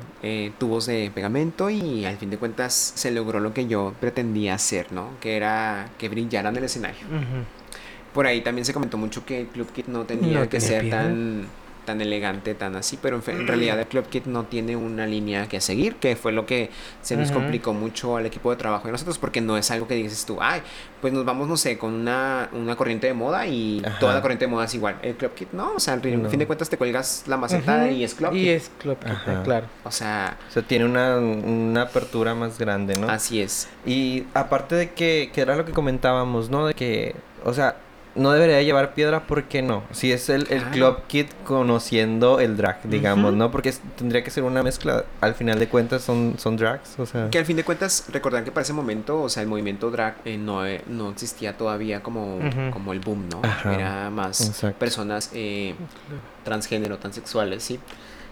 tubos 0.58 0.86
de 0.86 1.10
pegamento 1.14 1.68
y 1.68 2.04
al 2.06 2.16
fin 2.16 2.30
de 2.30 2.38
cuentas 2.38 2.92
se 2.94 3.10
logró 3.10 3.40
lo 3.40 3.52
que 3.52 3.66
yo 3.66 3.92
pretendía 4.00 4.54
hacer, 4.54 4.90
¿no? 4.92 5.08
Que 5.20 5.36
era 5.36 5.90
que 5.98 6.08
brillaran 6.08 6.56
el 6.56 6.64
escenario. 6.64 7.00
Por 8.14 8.26
ahí 8.26 8.40
también 8.42 8.64
se 8.64 8.72
comentó 8.72 8.96
mucho 8.96 9.24
que 9.26 9.40
el 9.42 9.46
Club 9.48 9.70
Kit 9.72 9.86
no 9.88 10.04
tenía 10.04 10.34
No 10.38 10.40
que 10.48 10.58
tenía 10.60 10.68
ser 10.68 10.80
piedra. 10.82 11.02
tan, 11.02 11.46
tan 11.84 12.00
elegante, 12.00 12.54
tan 12.54 12.76
así, 12.76 12.98
pero 13.00 13.16
en, 13.16 13.22
fe- 13.22 13.32
en 13.32 13.46
realidad 13.46 13.78
el 13.78 13.86
Club 13.86 14.06
Kit 14.08 14.26
no 14.26 14.44
tiene 14.44 14.76
una 14.76 15.06
línea 15.06 15.48
que 15.48 15.60
seguir, 15.60 15.96
que 15.96 16.16
fue 16.16 16.32
lo 16.32 16.46
que 16.46 16.70
se 17.02 17.16
nos 17.16 17.30
complicó 17.32 17.72
mucho 17.72 18.16
al 18.16 18.26
equipo 18.26 18.50
de 18.50 18.56
trabajo 18.56 18.86
de 18.86 18.92
nosotros, 18.92 19.18
porque 19.18 19.40
no 19.40 19.56
es 19.56 19.70
algo 19.70 19.86
que 19.88 19.94
dices 19.94 20.24
tú, 20.24 20.38
ay, 20.40 20.62
pues 21.00 21.12
nos 21.12 21.24
vamos, 21.24 21.48
no 21.48 21.56
sé, 21.56 21.78
con 21.78 21.92
una, 21.92 22.48
una 22.52 22.76
corriente 22.76 23.06
de 23.08 23.14
moda 23.14 23.46
y 23.46 23.82
Ajá. 23.84 23.98
toda 23.98 24.14
la 24.14 24.22
corriente 24.22 24.44
de 24.46 24.50
moda 24.50 24.64
es 24.66 24.74
igual. 24.74 24.96
El 25.02 25.14
Club 25.16 25.34
Kit 25.34 25.48
no, 25.52 25.72
o 25.74 25.80
sea, 25.80 25.94
al 25.94 26.00
fin 26.00 26.22
No. 26.22 26.28
fin 26.30 26.38
de 26.38 26.46
cuentas 26.46 26.70
te 26.70 26.76
cuelgas 26.78 27.24
la 27.26 27.36
maceta 27.36 27.90
y 27.90 28.04
es 28.04 28.14
Club 28.14 28.32
Y 28.34 28.40
Kit. 28.44 28.48
es 28.48 28.70
Club 28.78 28.98
Kit, 28.98 29.08
Ajá. 29.10 29.42
claro. 29.42 29.66
O 29.84 29.90
sea, 29.90 30.36
O 30.48 30.52
sea, 30.52 30.62
tiene 30.62 30.84
una, 30.84 31.16
una 31.18 31.82
apertura 31.82 32.34
más 32.34 32.58
grande, 32.58 32.96
¿no? 32.96 33.08
así 33.08 33.40
es. 33.42 33.68
Y 33.84 34.24
aparte 34.34 34.74
de 34.76 34.90
que, 34.92 35.30
que 35.34 35.40
era 35.40 35.56
lo 35.56 35.64
que 35.64 35.72
comentábamos, 35.72 36.48
¿no? 36.50 36.66
De 36.66 36.74
que, 36.74 37.14
o 37.44 37.52
sea, 37.52 37.76
no 38.14 38.30
debería 38.32 38.56
de 38.56 38.64
llevar 38.64 38.92
piedra, 38.94 39.26
¿por 39.26 39.44
qué 39.44 39.62
no? 39.62 39.82
Si 39.90 40.12
es 40.12 40.28
el, 40.28 40.46
el. 40.50 40.62
Club 40.64 40.98
Kid 41.06 41.26
conociendo 41.44 42.40
el 42.40 42.56
drag, 42.56 42.82
digamos. 42.84 43.32
¿no? 43.34 43.50
Porque 43.50 43.70
es- 43.70 43.80
tendría 43.96 44.22
que 44.22 44.30
ser 44.30 44.42
una 44.44 44.62
mezcla. 44.62 45.04
Al 45.20 45.34
final 45.34 45.58
de 45.58 45.68
cuentas 45.68 46.02
son, 46.02 46.34
son 46.38 46.56
drags, 46.56 46.98
o 46.98 47.06
sea... 47.06 47.30
Que 47.30 47.38
al 47.38 47.46
fin 47.46 47.56
de 47.56 47.64
cuentas, 47.64 48.04
recordar 48.12 48.44
que 48.44 48.50
para 48.52 48.62
ese 48.62 48.72
momento, 48.74 49.22
o 49.22 49.28
sea, 49.28 49.42
el 49.42 49.48
movimiento 49.48 49.90
drag 49.90 50.16
eh, 50.24 50.36
no, 50.36 50.66
eh, 50.66 50.82
no 50.88 51.10
existía 51.10 51.56
todavía 51.56 52.02
como, 52.02 52.38
como 52.72 52.92
el 52.92 53.00
boom, 53.00 53.28
¿no? 53.30 53.40
Ajá. 53.42 53.74
Era 53.74 54.10
más 54.10 54.40
Exacto. 54.46 54.78
personas 54.78 55.30
eh, 55.32 55.74
transgénero, 56.44 56.98
transexuales, 56.98 57.62
¿sí? 57.62 57.80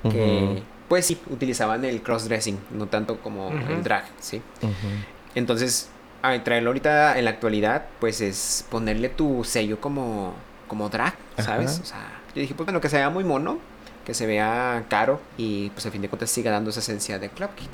Que, 0.03 0.63
pues 0.89 1.07
sí, 1.07 1.21
utilizaban 1.31 1.85
el 1.85 2.03
crossdressing, 2.03 2.59
no 2.73 2.87
tanto 2.87 3.19
como 3.21 3.51
el 3.69 3.83
drag, 3.83 4.05
¿sí? 4.19 4.43
Entonces, 5.35 5.89
a 6.23 6.43
traerlo 6.45 6.71
ahorita 6.71 7.19
en 7.19 7.25
la 7.25 7.31
actualidad, 7.31 7.85
pues 8.01 8.21
es 8.21 8.65
ponerle 8.71 9.09
tu 9.09 9.45
sello 9.45 9.81
como, 9.81 10.35
como 10.69 10.89
drag, 10.89 11.15
¿sabes? 11.39 11.73
Ajá. 11.73 11.83
O 11.83 11.87
sea, 11.87 12.07
yo 12.35 12.41
dije, 12.43 12.55
pues 12.55 12.67
bueno, 12.67 12.81
que 12.81 12.89
se 12.89 12.97
vea 12.97 13.11
muy 13.11 13.25
mono, 13.25 13.59
que 14.05 14.15
se 14.15 14.27
vea 14.27 14.85
caro 14.89 15.21
y 15.37 15.71
pues 15.71 15.85
al 15.87 15.93
fin 15.93 16.03
de 16.03 16.09
cuentas 16.09 16.31
siga 16.31 16.51
dando 16.51 16.71
esa 16.71 16.81
esencia 16.81 17.19
de 17.19 17.29
Club 17.29 17.51
Kid. 17.55 17.69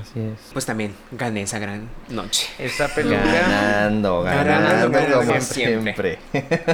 Así 0.00 0.20
es. 0.20 0.38
Pues 0.52 0.64
también 0.66 0.94
gané 1.12 1.42
esa 1.42 1.58
gran 1.58 1.88
noche. 2.08 2.48
Esta 2.58 2.88
peluca. 2.94 3.16
Ganando, 3.24 4.22
Ganando, 4.22 4.90
ganando, 4.90 5.16
como 5.18 5.28
como 5.28 5.40
siempre. 5.40 6.18
siempre. 6.32 6.64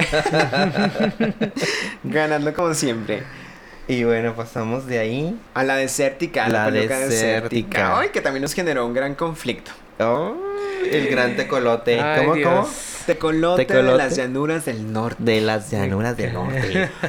Ganando 2.03 2.53
como 2.53 2.73
siempre. 2.73 3.23
y 3.87 4.03
bueno, 4.03 4.35
pasamos 4.35 4.85
de 4.87 4.99
ahí. 4.99 5.39
A 5.53 5.63
la 5.63 5.75
desértica, 5.75 6.45
a 6.45 6.49
la, 6.49 6.65
La 6.65 6.71
peluca 6.71 6.99
desértica. 6.99 7.35
desértica. 7.43 7.99
Ay, 7.99 8.09
que 8.09 8.21
también 8.21 8.41
nos 8.41 8.53
generó 8.53 8.85
un 8.85 8.93
gran 8.93 9.15
conflicto. 9.15 9.71
Oh, 10.01 10.35
el 10.89 11.07
gran 11.07 11.35
tecolote. 11.35 11.99
Ay, 11.99 12.19
¿Cómo, 12.21 12.35
Dios. 12.35 12.49
cómo? 12.49 12.69
Tecolote, 13.05 13.61
de 13.61 13.65
Tecolote. 13.65 13.97
las 13.97 14.15
llanuras 14.15 14.65
del 14.65 14.93
norte. 14.93 15.23
De 15.23 15.41
las 15.41 15.71
llanuras 15.71 16.15
del 16.17 16.33
norte. 16.33 16.89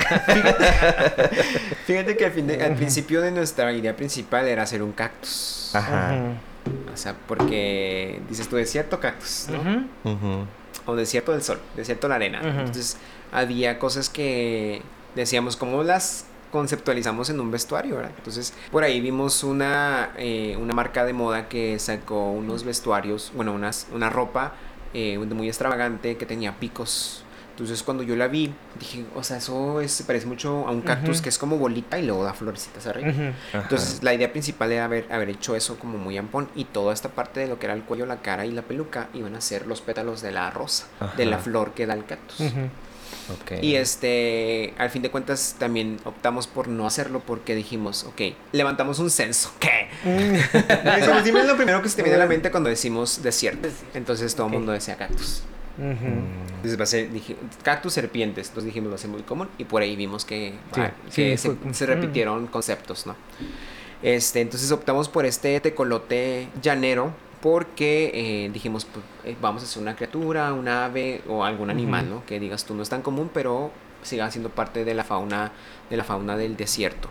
Fíjate 1.86 2.16
que 2.16 2.24
al, 2.26 2.32
fin 2.32 2.47
de- 2.47 2.62
al 2.62 2.74
principio 2.74 3.20
de 3.20 3.30
nuestra 3.30 3.72
idea 3.72 3.95
principal 3.97 4.47
era 4.49 4.62
hacer 4.62 4.82
un 4.82 4.93
cactus. 4.93 5.70
Ajá. 5.74 6.14
O 6.93 6.97
sea, 6.97 7.14
porque 7.26 8.20
dices 8.28 8.49
tú 8.49 8.57
desierto, 8.57 9.01
cactus, 9.01 9.47
¿no? 9.51 9.97
O 10.86 10.97
desierto 10.97 11.32
del 11.32 11.43
sol, 11.43 11.61
desierto 11.76 12.07
de 12.07 12.09
la 12.11 12.14
arena. 12.16 12.40
Entonces, 12.43 12.97
había 13.32 13.78
cosas 13.78 14.09
que 14.09 14.82
decíamos, 15.14 15.57
¿cómo 15.57 15.82
las 15.82 16.24
conceptualizamos 16.53 17.30
en 17.30 17.40
un 17.40 17.50
vestuario, 17.50 17.96
¿verdad? 17.96 18.12
Entonces, 18.16 18.53
por 18.70 18.84
ahí 18.84 19.00
vimos 19.00 19.42
una, 19.42 20.11
eh, 20.16 20.57
una 20.61 20.74
marca 20.74 21.05
de 21.05 21.12
moda 21.12 21.48
que 21.48 21.78
sacó 21.78 22.30
unos 22.30 22.62
vestuarios, 22.62 23.32
bueno, 23.34 23.53
unas, 23.53 23.88
una 23.92 24.11
ropa 24.11 24.53
eh, 24.94 25.18
muy 25.18 25.48
extravagante 25.48 26.16
que 26.16 26.26
tenía 26.26 26.55
picos. 26.61 27.24
Entonces, 27.53 27.82
cuando 27.82 28.03
yo 28.03 28.16
la 28.16 28.28
vi, 28.28 28.53
dije, 28.78 29.05
o 29.14 29.22
sea, 29.22 29.36
eso 29.36 29.80
es, 29.80 29.92
se 29.92 30.05
parece 30.05 30.26
mucho 30.26 30.66
a 30.66 30.70
un 30.70 30.80
cactus 30.80 31.20
que 31.20 31.28
es 31.28 31.38
como 31.38 31.59
bolita 31.59 31.98
y 31.98 32.07
luego 32.07 32.24
da 32.24 32.32
florecitas 32.32 32.86
arriba. 32.86 33.12
Entonces 33.53 34.03
la 34.03 34.14
idea 34.14 34.32
principal 34.32 34.72
era 34.72 34.86
haber, 34.86 35.07
haber 35.12 35.28
hecho 35.28 35.55
eso 35.55 35.78
como 35.78 35.98
muy 35.98 36.16
ampón 36.16 36.48
y 36.55 36.64
toda 36.64 36.94
esta 36.94 37.11
parte 37.11 37.40
de 37.40 37.48
lo 37.48 37.59
que 37.59 37.66
era 37.66 37.74
el 37.74 37.82
cuello, 37.82 38.07
la 38.07 38.22
cara 38.22 38.46
y 38.46 38.53
la 38.53 38.62
peluca 38.62 39.09
iban 39.12 39.36
a 39.36 39.42
ser 39.42 39.66
los 39.66 39.82
pétalos 39.82 40.22
de 40.22 40.32
la 40.32 40.50
rosa, 40.50 40.86
de 41.16 41.26
la 41.26 41.38
flor 41.38 41.72
que 41.72 41.86
da 41.86 41.94
el 41.94 42.07
cactus. 42.07 42.40
Y 43.61 43.77
este, 43.77 44.75
al 44.79 44.91
fin 44.91 45.03
de 45.03 45.11
cuentas 45.11 45.57
también 45.59 45.99
optamos 46.05 46.47
por 46.47 46.68
no 46.68 46.87
hacerlo 46.87 47.20
porque 47.20 47.55
dijimos, 47.55 48.05
ok, 48.05 48.35
levantamos 48.53 48.99
un 48.99 49.11
censo. 49.11 49.53
¿Qué? 49.59 49.89
Decimos, 50.85 51.25
dime 51.25 51.45
lo 51.45 51.57
primero 51.57 51.83
que 51.83 51.89
se 51.89 51.97
te 51.97 52.03
viene 52.03 52.16
a 52.16 52.20
la 52.20 52.27
mente 52.27 52.51
cuando 52.51 52.68
decimos 52.68 53.23
desierto. 53.23 53.68
Entonces 53.95 54.35
todo 54.35 54.47
el 54.47 54.53
mundo 54.53 54.73
decía 54.73 54.97
cactus. 54.97 55.43
Ujú. 55.79 56.07
Entonces 56.57 56.79
va 56.79 56.85
a 56.85 56.87
ser, 56.87 57.11
dije, 57.11 57.37
cactus, 57.62 57.95
serpientes. 57.95 58.49
Entonces 58.49 58.66
dijimos, 58.66 58.91
va 58.91 58.97
a 58.97 58.99
ser 58.99 59.11
muy 59.11 59.23
común. 59.23 59.49
Y 59.59 59.64
por 59.64 59.83
ahí 59.83 59.97
vimos 59.97 60.25
que, 60.25 60.55
Sí, 60.75 60.81
ah, 60.81 60.93
sí, 61.09 61.23
que 61.23 61.39
se, 61.39 61.57
se 61.73 61.87
repitieron 61.87 62.47
conceptos, 62.47 63.07
¿no? 63.07 63.16
Este, 64.03 64.41
entonces 64.41 64.70
optamos 64.73 65.09
por 65.09 65.27
este 65.27 65.61
tecolote 65.61 66.49
llanero 66.61 67.12
porque 67.43 68.12
eh, 68.14 68.51
dijimos, 68.53 68.86
pues, 68.86 69.05
eh, 69.24 69.36
vamos 69.43 69.62
a 69.62 69.66
hacer 69.66 69.82
una 69.82 69.97
criatura, 69.97 70.53
un 70.55 70.68
ave 70.68 71.22
o 71.28 71.45
algún 71.45 71.68
animal. 71.68 72.09
¿no? 72.09 72.24
Que 72.24 72.40
digas 72.40 72.64
tú 72.64 72.74
no 72.74 72.82
es 72.82 72.88
tan 72.88 73.03
común, 73.03 73.30
pero 73.34 73.72
siga 74.03 74.30
siendo 74.30 74.49
parte 74.49 74.84
de 74.84 74.95
la 74.95 75.05
fauna, 75.05 75.53
de 75.93 75.97
la 75.99 76.05
fauna 76.05 76.36
del 76.36 76.57
desierto. 76.57 77.09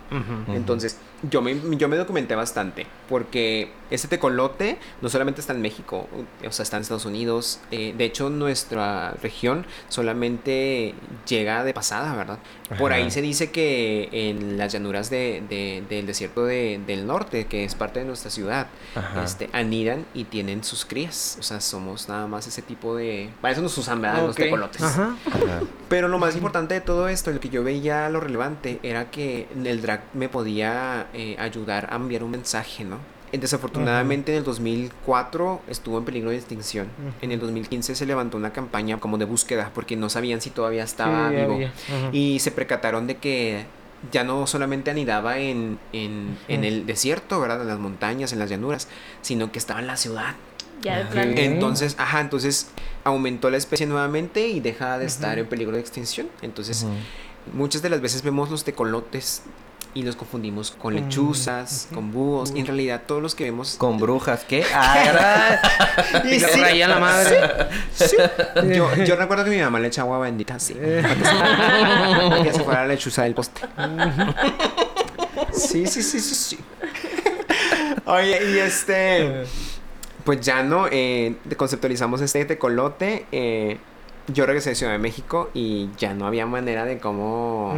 Entonces, 0.48 0.98
yo 1.30 1.40
me, 1.40 1.56
yo 1.78 1.88
me 1.88 1.96
documenté 1.96 2.34
bastante, 2.34 2.84
porque 3.08 3.70
este 3.92 4.08
tecolote 4.08 4.76
no 5.00 5.08
solamente 5.08 5.40
está 5.40 5.52
en 5.52 5.62
México, 5.62 6.08
o 6.46 6.50
sea, 6.50 6.64
está 6.64 6.76
en 6.78 6.82
Estados 6.82 7.04
Unidos. 7.06 7.60
eh, 7.70 7.94
de 7.96 8.04
hecho, 8.04 8.28
nuestra 8.28 9.12
región 9.22 9.64
solamente 9.88 10.94
llega 11.28 11.62
de 11.64 11.72
pasada, 11.74 12.14
¿verdad? 12.16 12.38
Por 12.78 12.92
Ajá. 12.92 13.02
ahí 13.02 13.10
se 13.10 13.20
dice 13.22 13.50
que 13.52 14.08
en 14.12 14.56
las 14.58 14.72
llanuras 14.72 15.10
de, 15.10 15.42
de- 15.48 15.84
del 15.88 16.06
desierto 16.06 16.44
de- 16.44 16.80
del 16.86 17.06
norte, 17.06 17.46
que 17.46 17.64
es 17.64 17.74
parte 17.74 18.00
de 18.00 18.06
nuestra 18.06 18.30
ciudad, 18.30 18.66
Ajá. 18.94 19.22
este, 19.24 19.48
anidan 19.52 20.04
y 20.14 20.24
tienen 20.24 20.64
sus 20.64 20.84
crías. 20.84 21.36
O 21.38 21.42
sea, 21.42 21.60
somos 21.60 22.08
nada 22.08 22.26
más 22.26 22.46
ese 22.46 22.62
tipo 22.62 22.96
de... 22.96 23.30
Para 23.40 23.52
eso 23.52 23.62
nos 23.62 23.76
usan, 23.78 24.00
¿verdad? 24.00 24.26
Los 24.26 24.36
tecolotes. 24.36 24.82
Ajá. 24.82 25.14
Ajá. 25.26 25.60
Pero 25.88 26.08
lo 26.08 26.18
más 26.18 26.34
importante 26.34 26.74
de 26.74 26.80
todo 26.80 27.08
esto, 27.08 27.30
lo 27.30 27.40
que 27.40 27.50
yo 27.50 27.62
veía 27.62 28.08
lo 28.08 28.20
relevante, 28.20 28.71
era 28.82 29.10
que 29.10 29.48
el 29.64 29.82
drag 29.82 30.02
me 30.14 30.28
podía 30.28 31.08
eh, 31.14 31.36
ayudar 31.38 31.88
a 31.92 31.96
enviar 31.96 32.22
un 32.22 32.30
mensaje, 32.30 32.84
¿no? 32.84 32.98
Eh, 33.32 33.38
Desafortunadamente 33.38 34.32
en 34.32 34.38
el 34.38 34.44
2004 34.44 35.62
estuvo 35.66 35.98
en 35.98 36.04
peligro 36.04 36.30
de 36.30 36.36
extinción. 36.36 36.86
En 37.22 37.32
el 37.32 37.40
2015 37.40 37.94
se 37.94 38.06
levantó 38.06 38.36
una 38.36 38.52
campaña 38.52 39.00
como 39.00 39.16
de 39.16 39.24
búsqueda 39.24 39.70
porque 39.74 39.96
no 39.96 40.10
sabían 40.10 40.40
si 40.40 40.50
todavía 40.50 40.84
estaba 40.84 41.30
Sí, 41.30 41.36
vivo. 41.36 41.58
Y 42.12 42.38
se 42.40 42.50
percataron 42.50 43.06
de 43.06 43.16
que 43.16 43.64
ya 44.10 44.24
no 44.24 44.46
solamente 44.46 44.90
anidaba 44.90 45.38
en, 45.38 45.78
en, 45.92 46.36
el 46.48 46.86
desierto, 46.86 47.40
¿verdad? 47.40 47.62
En 47.62 47.68
las 47.68 47.78
montañas, 47.78 48.32
en 48.32 48.38
las 48.38 48.50
llanuras, 48.50 48.88
sino 49.22 49.50
que 49.50 49.58
estaba 49.58 49.80
en 49.80 49.86
la 49.86 49.96
ciudad. 49.96 50.34
Ya 50.82 50.98
de 50.98 51.04
plan. 51.06 51.38
Entonces, 51.38 51.94
ajá, 51.98 52.20
entonces 52.20 52.68
aumentó 53.04 53.48
la 53.48 53.56
especie 53.56 53.86
nuevamente 53.86 54.48
y 54.48 54.60
deja 54.60 54.98
de 54.98 55.06
estar 55.06 55.38
en 55.38 55.46
peligro 55.46 55.76
de 55.76 55.80
extinción. 55.80 56.28
Entonces. 56.42 56.86
Muchas 57.52 57.82
de 57.82 57.90
las 57.90 58.00
veces 58.00 58.22
vemos 58.22 58.50
los 58.50 58.64
tecolotes 58.64 59.42
y 59.94 60.04
los 60.04 60.16
confundimos 60.16 60.70
con 60.70 60.94
Mm, 60.94 60.96
lechuzas, 60.96 61.88
con 61.92 62.12
búhos. 62.12 62.52
Y 62.54 62.60
en 62.60 62.66
realidad 62.66 63.02
todos 63.06 63.20
los 63.20 63.34
que 63.34 63.44
vemos... 63.44 63.74
Con 63.76 63.98
brujas, 63.98 64.44
¿qué? 64.48 64.64
Ah, 64.74 65.60
Y 66.24 66.40
sí, 66.40 66.60
rayan 66.60 66.90
la 66.90 66.98
madre. 66.98 67.38
sí. 67.94 68.16
Yo, 68.74 68.94
yo 69.04 69.16
recuerdo 69.16 69.44
que 69.44 69.50
mi 69.50 69.58
mamá 69.60 69.78
le 69.80 69.88
echa 69.88 70.00
agua 70.02 70.18
bendita 70.20 70.54
así. 70.54 70.74
Eh. 70.78 71.02
Para 72.30 72.42
que 72.42 72.52
se 72.54 72.60
fuera 72.64 72.80
la 72.82 72.86
lechuza 72.88 73.24
del 73.24 73.34
poste. 73.34 73.60
Sí, 75.52 75.86
sí, 75.86 76.02
sí, 76.02 76.20
sí, 76.20 76.34
sí. 76.34 76.58
Oye, 78.06 78.50
y 78.52 78.58
este... 78.58 79.44
Pues 80.24 80.40
ya 80.40 80.62
no, 80.62 80.86
eh, 80.90 81.34
conceptualizamos 81.56 82.20
este 82.20 82.44
tecolote. 82.44 83.26
eh, 83.32 83.78
yo 84.28 84.46
regresé 84.46 84.70
de 84.70 84.76
Ciudad 84.76 84.92
de 84.92 84.98
México 84.98 85.50
y 85.54 85.88
ya 85.98 86.14
no 86.14 86.26
había 86.26 86.46
manera 86.46 86.84
de 86.84 86.98
cómo, 86.98 87.74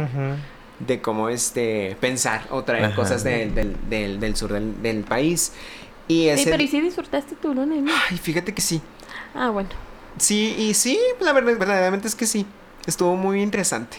de 0.79 1.01
cómo 1.01 1.29
este, 1.29 1.97
pensar 1.99 2.47
o 2.51 2.63
traer 2.63 2.85
Ajá. 2.85 2.95
cosas 2.95 3.23
del, 3.23 3.55
del, 3.55 3.75
del, 3.89 4.19
del 4.19 4.35
sur 4.35 4.51
del, 4.53 4.81
del 4.81 5.03
país. 5.03 5.53
Y 6.07 6.23
Sí, 6.23 6.29
ese... 6.29 6.51
pero 6.51 6.63
¿y 6.63 6.67
si 6.67 6.81
disfrutaste 6.81 7.35
tu 7.35 7.53
luna 7.53 7.75
de 7.75 7.81
miel? 7.81 7.95
Ay, 8.09 8.17
fíjate 8.17 8.53
que 8.53 8.61
sí. 8.61 8.81
Ah, 9.33 9.49
bueno. 9.49 9.69
Sí, 10.17 10.55
y 10.57 10.73
sí, 10.75 10.99
la 11.19 11.33
verdad, 11.33 11.57
verdaderamente 11.57 12.07
es 12.07 12.15
que 12.15 12.25
sí. 12.25 12.45
Estuvo 12.85 13.15
muy 13.15 13.41
interesante. 13.41 13.97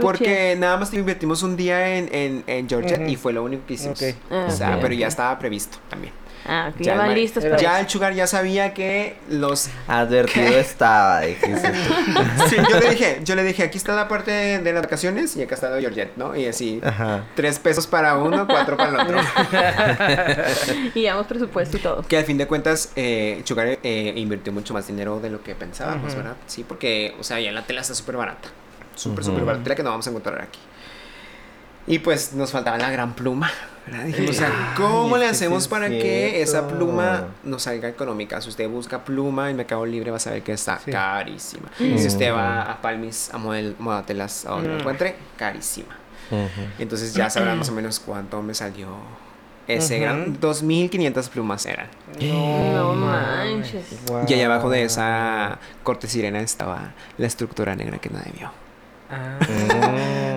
Porque 0.00 0.56
nada 0.58 0.76
más 0.76 0.92
invertimos 0.92 1.42
un 1.42 1.56
día 1.56 1.96
en, 1.96 2.12
en, 2.12 2.44
en 2.46 2.68
Georgia 2.68 3.06
y 3.08 3.16
fue 3.16 3.32
lo 3.32 3.44
único 3.44 3.64
que 3.66 3.74
hicimos. 3.74 4.02
Ah, 4.30 4.46
O 4.48 4.50
sea, 4.50 4.74
ok, 4.74 4.80
pero 4.82 4.94
ya 4.94 5.06
estaba 5.06 5.38
previsto 5.38 5.78
también. 5.88 6.12
Ah, 6.48 6.70
que 6.78 6.84
Ya 6.84 6.92
el 6.92 6.98
van 6.98 7.14
listos 7.14 7.42
para 7.44 7.56
Ya 7.56 7.72
eso. 7.72 7.80
el 7.80 7.88
Sugar 7.90 8.14
ya 8.14 8.26
sabía 8.28 8.72
que 8.72 9.16
los 9.28 9.68
Advertido 9.88 10.56
estaba, 10.58 11.20
dijiste. 11.22 11.72
Sí, 12.48 12.56
yo 12.70 12.78
le 12.80 12.90
dije, 12.90 13.20
yo 13.24 13.34
le 13.34 13.42
dije, 13.42 13.62
aquí 13.64 13.76
está 13.78 13.94
la 13.96 14.06
parte 14.06 14.30
de, 14.30 14.58
de 14.60 14.72
las 14.72 14.82
vacaciones 14.82 15.34
y 15.36 15.42
acá 15.42 15.56
está 15.56 15.68
la 15.70 15.76
de 15.76 15.80
Georgette, 15.82 16.16
¿no? 16.16 16.36
Y 16.36 16.46
así, 16.46 16.80
Ajá. 16.84 17.24
tres 17.34 17.58
pesos 17.58 17.86
para 17.88 18.16
uno, 18.16 18.46
cuatro 18.46 18.76
para 18.76 18.90
el 18.90 18.96
otro. 19.00 19.18
Y 20.94 21.00
llevamos 21.00 21.26
presupuesto 21.26 21.76
y 21.76 21.80
todo. 21.80 22.02
que 22.02 22.16
al 22.16 22.24
fin 22.24 22.38
de 22.38 22.46
cuentas, 22.46 22.92
eh, 22.96 23.42
Sugar 23.44 23.78
eh, 23.82 24.12
invirtió 24.16 24.52
mucho 24.52 24.72
más 24.74 24.86
dinero 24.86 25.20
de 25.20 25.30
lo 25.30 25.42
que 25.42 25.54
pensábamos, 25.54 26.08
Ujú. 26.12 26.16
¿verdad? 26.22 26.36
Sí, 26.46 26.64
porque, 26.66 27.14
o 27.18 27.24
sea, 27.24 27.40
ya 27.40 27.50
la 27.52 27.66
tela 27.66 27.80
está 27.80 27.94
súper 27.94 28.16
barata. 28.16 28.48
Súper, 28.94 29.20
Ujú. 29.20 29.30
súper 29.32 29.44
barata. 29.44 29.64
Tela 29.64 29.74
que 29.76 29.82
no 29.82 29.90
vamos 29.90 30.06
a 30.06 30.10
encontrar 30.10 30.40
aquí. 30.42 30.60
Y 31.86 31.98
pues 32.00 32.32
nos 32.32 32.50
faltaba 32.52 32.78
la 32.78 32.90
gran 32.90 33.14
pluma, 33.14 33.50
¿verdad? 33.86 34.04
Dijimos, 34.04 34.30
o 34.30 34.34
sea, 34.34 34.74
¿cómo 34.76 35.14
Ay, 35.16 35.22
le 35.22 35.28
hacemos 35.28 35.62
es 35.64 35.68
para 35.68 35.88
que 35.88 36.42
esa 36.42 36.66
pluma 36.68 37.28
nos 37.44 37.62
salga 37.62 37.88
económica? 37.88 38.40
Si 38.40 38.48
usted 38.48 38.68
busca 38.68 39.04
pluma 39.04 39.50
en 39.50 39.56
Mercado 39.56 39.86
Libre, 39.86 40.10
va 40.10 40.16
a 40.16 40.20
saber 40.20 40.42
que 40.42 40.52
está 40.52 40.78
Sí. 40.84 40.90
carísima. 40.90 41.68
Mm. 41.78 41.96
Si 41.98 42.06
usted 42.08 42.32
va 42.32 42.62
a 42.62 42.80
Palmis 42.82 43.30
a 43.32 43.38
model, 43.38 43.76
modatelas 43.78 44.44
a 44.46 44.50
donde 44.50 44.68
la 44.68 44.74
Mm. 44.76 44.80
encuentre, 44.80 45.16
carísima. 45.36 45.96
Entonces 46.78 47.14
ya 47.14 47.30
sabrán 47.30 47.58
más 47.58 47.68
o 47.68 47.72
menos 47.72 48.00
cuánto 48.00 48.42
me 48.42 48.52
salió 48.54 48.88
Ese 49.68 50.00
eran 50.02 50.38
2500 50.40 51.28
plumas 51.28 51.66
eran. 51.66 51.86
No 52.20 52.94
manches. 52.94 53.84
Y 54.28 54.34
allá 54.34 54.46
abajo 54.46 54.70
de 54.70 54.84
esa 54.84 55.58
corte 55.82 56.06
sirena 56.08 56.40
estaba 56.40 56.92
la 57.18 57.26
estructura 57.26 57.74
negra 57.74 57.98
que 57.98 58.08
nadie 58.10 58.32
vio. 58.38 58.50
Ah. 59.10 59.38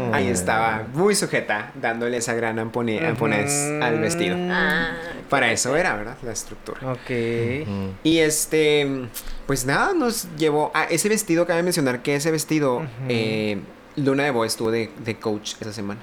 Mm. 0.10 0.14
Ahí 0.14 0.28
estaba, 0.28 0.86
muy 0.94 1.14
sujeta, 1.16 1.72
dándole 1.80 2.18
esa 2.18 2.34
gran 2.34 2.58
ampone- 2.58 3.06
amponez 3.08 3.54
al 3.82 4.00
vestido. 4.00 4.36
Ah, 4.50 4.92
Para 5.30 5.52
eso 5.52 5.76
era, 5.76 5.96
¿verdad? 5.96 6.18
La 6.24 6.32
estructura. 6.32 6.80
Ok. 6.92 7.10
Y 8.04 8.18
este, 8.20 9.06
pues 9.46 9.66
nada, 9.66 9.94
nos 9.94 10.28
llevó 10.38 10.72
a 10.74 10.86
ese 10.86 11.10
vestido. 11.10 11.46
Cabe 11.46 11.62
mencionar 11.62 12.02
que 12.02 12.16
ese 12.16 12.32
vestido, 12.32 12.82
eh, 13.08 13.60
Luna 14.04 14.24
de 14.24 14.32
Bo 14.32 14.46
estuvo 14.46 14.72
de, 14.72 14.90
de 15.04 15.16
coach 15.20 15.54
esa 15.60 15.74
semana. 15.74 16.00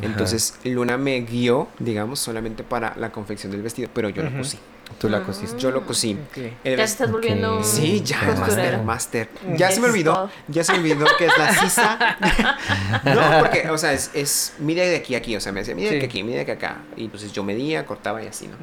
Entonces, 0.00 0.54
Luna 0.64 0.96
me 0.98 1.20
guió, 1.20 1.68
digamos, 1.78 2.18
solamente 2.20 2.62
para 2.64 2.94
la 2.96 3.10
confección 3.12 3.52
del 3.52 3.62
vestido, 3.62 3.88
pero 3.92 4.08
yo 4.08 4.22
lo 4.22 4.36
cosí. 4.36 4.58
Tú 4.98 5.08
la 5.08 5.22
cosiste. 5.22 5.56
Yo 5.58 5.70
lo 5.70 5.86
cosí. 5.86 6.18
Ok. 6.30 6.36
El 6.64 6.76
Ya 6.76 6.84
estás 6.84 7.10
volviendo 7.10 7.62
Sí, 7.64 8.02
ya, 8.04 8.18
master, 8.18 8.36
costurero. 8.44 8.82
master. 8.82 9.28
Ya 9.56 9.70
se 9.70 9.80
me 9.80 9.86
olvidó, 9.86 10.30
ya 10.48 10.64
se 10.64 10.72
me 10.72 10.78
olvidó 10.80 11.06
que 11.16 11.26
es 11.26 11.32
la 11.38 11.54
sisa. 11.54 11.98
no, 13.04 13.38
porque, 13.40 13.70
o 13.70 13.78
sea, 13.78 13.94
es, 13.94 14.10
es 14.12 14.52
mide 14.58 14.86
de 14.86 14.96
aquí 14.96 15.14
a 15.14 15.18
aquí, 15.18 15.34
o 15.34 15.40
sea, 15.40 15.50
me 15.52 15.60
decía, 15.60 15.74
mide 15.74 15.92
de 15.92 16.00
Sí. 16.00 16.06
aquí, 16.06 16.22
mide 16.22 16.44
de 16.44 16.52
acá. 16.52 16.82
Y 16.96 17.04
entonces 17.04 17.32
yo 17.32 17.42
medía, 17.42 17.86
cortaba 17.86 18.22
y 18.22 18.26
así, 18.26 18.48
¿no? 18.48 18.56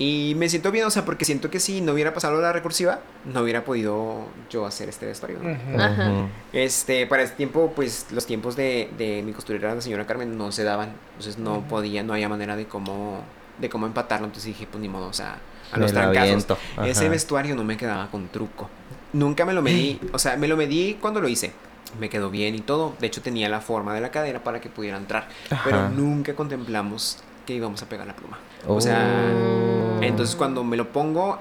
Y 0.00 0.34
me 0.36 0.48
siento 0.48 0.70
bien, 0.72 0.86
o 0.86 0.90
sea, 0.90 1.04
porque 1.04 1.26
siento 1.26 1.50
que 1.50 1.60
si 1.60 1.82
no 1.82 1.92
hubiera 1.92 2.14
pasado 2.14 2.40
la 2.40 2.54
recursiva, 2.54 3.00
no 3.26 3.42
hubiera 3.42 3.66
podido 3.66 4.24
yo 4.48 4.64
hacer 4.64 4.88
este 4.88 5.04
vestuario. 5.04 5.38
¿no? 5.42 6.30
Este, 6.54 7.06
para 7.06 7.22
este 7.22 7.36
tiempo, 7.36 7.74
pues 7.76 8.06
los 8.10 8.24
tiempos 8.24 8.56
de, 8.56 8.88
de 8.96 9.22
mi 9.22 9.32
costurera, 9.34 9.74
la 9.74 9.82
señora 9.82 10.06
Carmen, 10.06 10.38
no 10.38 10.52
se 10.52 10.64
daban. 10.64 10.94
Entonces 11.10 11.36
no 11.36 11.68
podía, 11.68 12.02
no 12.02 12.14
había 12.14 12.30
manera 12.30 12.56
de 12.56 12.64
cómo, 12.64 13.22
de 13.58 13.68
cómo 13.68 13.84
empatarlo. 13.84 14.24
Entonces 14.24 14.46
dije, 14.46 14.66
pues 14.66 14.80
ni 14.80 14.88
modo, 14.88 15.06
o 15.06 15.12
sea, 15.12 15.38
a 15.70 15.76
Me 15.76 15.82
los 15.82 15.92
trancazos. 15.92 16.46
Ese 16.86 17.10
vestuario 17.10 17.54
no 17.54 17.62
me 17.62 17.76
quedaba 17.76 18.10
con 18.10 18.28
truco. 18.28 18.70
Nunca 19.12 19.44
me 19.44 19.52
lo 19.52 19.60
medí, 19.60 20.00
o 20.14 20.18
sea, 20.18 20.38
me 20.38 20.48
lo 20.48 20.56
medí 20.56 20.96
cuando 20.98 21.20
lo 21.20 21.28
hice. 21.28 21.52
Me 21.98 22.08
quedó 22.08 22.30
bien 22.30 22.54
y 22.54 22.60
todo. 22.60 22.94
De 23.00 23.06
hecho, 23.06 23.20
tenía 23.20 23.50
la 23.50 23.60
forma 23.60 23.92
de 23.92 24.00
la 24.00 24.10
cadera 24.10 24.42
para 24.42 24.62
que 24.62 24.70
pudiera 24.70 24.96
entrar. 24.96 25.28
Pero 25.62 25.90
nunca 25.90 26.34
contemplamos 26.34 27.18
que 27.50 27.56
íbamos 27.56 27.82
a 27.82 27.88
pegar 27.88 28.06
la 28.06 28.14
pluma. 28.14 28.38
O 28.68 28.80
sea, 28.80 28.98
Oh. 29.34 29.98
entonces 30.02 30.36
cuando 30.36 30.62
me 30.62 30.76
lo 30.76 30.92
pongo, 30.92 31.38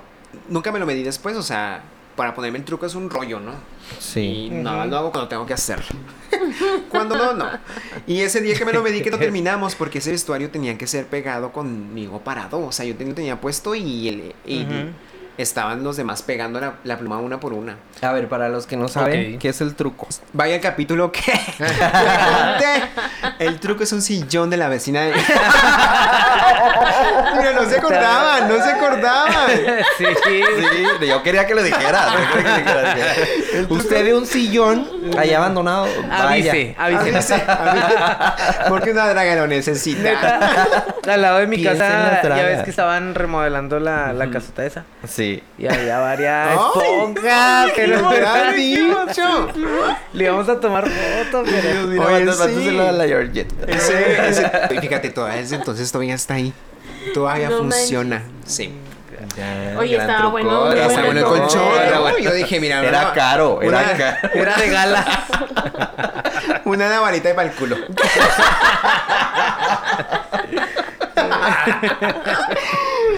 nunca 0.50 0.72
me 0.72 0.80
lo 0.80 0.86
medí 0.88 1.04
después, 1.04 1.38
o 1.38 1.44
sea, 1.44 1.84
para 2.16 2.34
ponerme 2.34 2.58
el 2.58 2.66
truco 2.66 2.86
es 2.86 2.96
un 2.96 3.10
rollo, 3.10 3.40
¿no? 3.40 3.52
Sí. 4.00 4.48
Y 4.48 4.50
nada, 4.50 4.86
lo 4.86 4.98
hago 4.98 5.12
cuando 5.12 5.28
tengo 5.30 5.46
que 5.46 5.54
hacerlo. 5.54 5.86
cuando 6.90 7.16
no, 7.16 7.34
no. 7.34 7.46
Y 8.08 8.22
ese 8.22 8.42
día 8.42 8.56
que 8.58 8.66
me 8.66 8.74
lo 8.74 8.82
medí 8.84 9.02
que 9.02 9.12
no 9.12 9.18
terminamos, 9.20 9.76
porque 9.76 10.00
ese 10.00 10.12
vestuario 10.12 10.50
tenía 10.50 10.78
que 10.78 10.88
ser 10.88 11.06
pegado 11.08 11.52
conmigo 11.54 12.20
parado. 12.20 12.60
O 12.66 12.72
sea, 12.72 12.86
yo 12.86 12.96
ten- 12.96 13.10
lo 13.10 13.16
tenía 13.16 13.40
puesto 13.40 13.76
y, 13.76 14.10
el- 14.10 14.36
y. 14.46 14.66
estaban 15.42 15.84
los 15.84 15.96
demás 15.98 16.22
pegando 16.22 16.60
la, 16.60 16.74
la 16.84 16.98
pluma 16.98 17.18
una 17.18 17.40
por 17.40 17.54
una. 17.54 17.78
A 18.02 18.12
ver, 18.12 18.28
para 18.28 18.50
los 18.50 18.68
que 18.68 18.76
no 18.78 18.88
saben. 18.88 19.40
¿qué 19.40 19.50
es 19.50 19.62
el 19.62 19.74
truco? 19.76 20.08
Vaya 20.34 20.56
el 20.56 20.62
capítulo 20.62 21.12
que 21.12 21.32
le 21.60 21.68
conté. 21.68 22.84
El 23.40 23.60
truco 23.60 23.84
es 23.84 23.92
un 23.94 24.02
sillón 24.02 24.50
de 24.50 24.58
la 24.58 24.68
vecina 24.68 25.02
de... 25.02 25.14
Mira, 27.38 27.54
no 27.54 27.70
se 27.70 27.78
acordaban, 27.78 28.50
no 28.50 28.64
se 28.64 28.70
acordaban. 28.70 29.34
Sí. 29.98 30.06
Sí, 30.26 30.42
yo 31.08 31.24
quería 31.24 31.46
que 31.46 31.56
lo 31.56 31.64
dijeras. 31.64 32.14
yo 32.14 32.38
quería 32.38 32.64
que 32.64 32.74
lo 32.74 32.80
dijeras. 32.82 33.18
Usted 33.70 34.06
ve 34.06 34.14
un 34.16 34.26
sillón 34.26 34.90
ahí 35.18 35.34
abandonado. 35.34 35.88
Vaya. 36.08 36.30
Avise, 36.52 36.76
avise. 36.78 37.16
Avise, 37.16 37.34
avise. 37.48 38.70
Porque 38.70 38.92
una 38.92 39.08
draga 39.10 39.36
lo 39.36 39.48
necesita. 39.48 40.94
Al 41.08 41.22
lado 41.22 41.40
de 41.40 41.48
mi 41.48 41.58
Piensa 41.58 41.88
casa, 41.88 42.36
ya 42.36 42.44
ves 42.44 42.64
que 42.64 42.70
estaban 42.70 43.16
remodelando 43.16 43.80
la, 43.80 44.14
la 44.14 44.30
casota 44.30 44.66
esa. 44.66 44.84
Sí. 45.08 45.29
Y 45.58 45.68
había 45.68 46.00
varias 46.00 46.50
esponjas 46.54 47.72
que 47.74 47.88
nos 47.88 48.10
¿Verdad, 48.12 48.54
bicho? 48.56 49.48
Le 50.14 50.24
íbamos 50.24 50.50
a 50.50 50.60
tomar 50.60 50.88
fotos, 50.90 51.48
pero... 51.50 51.88
Mira, 51.88 52.06
Oye, 52.06 52.26
mándaselo 52.26 52.84
sí. 52.84 52.88
a 52.88 52.92
la 52.92 53.06
Georgette. 53.08 53.52
Ese, 53.68 54.28
ese- 54.30 54.52
y 54.72 54.78
fíjate, 54.80 55.10
todavía 55.10 55.38
desde 55.42 55.56
entonces 55.58 55.92
todavía 55.92 56.16
está 56.16 56.36
ahí. 56.36 56.54
Todavía 57.14 57.50
No 57.50 57.58
funciona. 57.60 58.24
Sí. 58.46 58.74
Ya, 59.38 59.76
Oye, 59.78 59.96
estaba 59.96 60.18
truco, 60.18 60.32
bueno, 60.32 60.72
era 60.72 60.86
Está 60.88 61.02
bueno 61.06 61.20
el 61.20 61.26
colchón. 61.26 61.62
Era 61.82 61.96
¿no? 61.96 62.02
bueno. 62.02 62.18
Yo 62.20 62.34
dije, 62.34 62.60
mira, 62.60 62.84
Era 62.84 63.02
una- 63.02 63.14
caro, 63.14 63.62
era 63.62 63.78
una- 63.80 63.94
caro. 63.98 64.18
Era 64.34 64.56
de 64.58 64.70
gala. 64.70 65.06
Una 66.66 66.90
navalita 66.90 67.34
para 67.36 67.50
el 67.50 67.56
culo. 67.56 67.78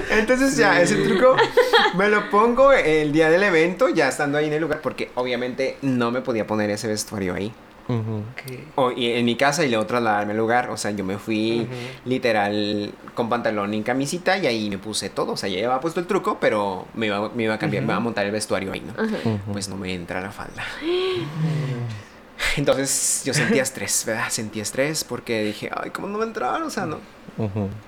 Entonces 0.09 0.55
ya, 0.57 0.81
ese 0.81 0.95
truco 0.97 1.35
me 1.95 2.09
lo 2.09 2.29
pongo 2.29 2.71
el 2.71 3.11
día 3.11 3.29
del 3.29 3.43
evento, 3.43 3.89
ya 3.89 4.07
estando 4.07 4.37
ahí 4.37 4.47
en 4.47 4.53
el 4.53 4.61
lugar, 4.61 4.81
porque 4.81 5.11
obviamente 5.15 5.77
no 5.81 6.11
me 6.11 6.21
podía 6.21 6.47
poner 6.47 6.69
ese 6.69 6.87
vestuario 6.87 7.33
ahí. 7.33 7.53
O, 8.75 8.91
y 8.91 9.11
en 9.11 9.25
mi 9.25 9.35
casa 9.35 9.65
y 9.65 9.69
luego 9.69 9.85
trasladarme 9.85 10.31
al 10.31 10.37
lugar. 10.37 10.69
O 10.69 10.77
sea, 10.77 10.91
yo 10.91 11.03
me 11.03 11.17
fui 11.17 11.67
literal 12.05 12.93
con 13.13 13.27
pantalón 13.29 13.73
y 13.73 13.81
camisita 13.81 14.37
y 14.37 14.47
ahí 14.47 14.69
me 14.69 14.77
puse 14.77 15.09
todo. 15.09 15.33
O 15.33 15.37
sea, 15.37 15.49
ya 15.49 15.57
llevaba 15.57 15.81
puesto 15.81 15.99
el 15.99 16.07
truco, 16.07 16.37
pero 16.39 16.87
me 16.93 17.07
iba, 17.07 17.29
me 17.29 17.43
iba 17.43 17.55
a 17.55 17.59
cambiar, 17.59 17.83
me 17.83 17.87
iba 17.87 17.97
a 17.97 17.99
montar 17.99 18.25
el 18.25 18.31
vestuario 18.31 18.71
ahí, 18.71 18.81
¿no? 18.81 18.93
Pues 19.51 19.67
no 19.67 19.75
me 19.75 19.93
entra 19.93 20.21
la 20.21 20.31
falda. 20.31 20.63
Entonces 22.57 23.23
yo 23.25 23.33
sentía 23.33 23.61
estrés, 23.61 24.03
¿verdad? 24.05 24.29
Sentía 24.29 24.63
estrés 24.63 25.03
porque 25.03 25.43
dije, 25.43 25.69
ay, 25.75 25.91
¿cómo 25.91 26.07
no 26.07 26.17
va 26.17 26.23
a 26.23 26.27
entrar? 26.27 26.61
O 26.63 26.69
sea, 26.69 26.85
no. 26.85 26.99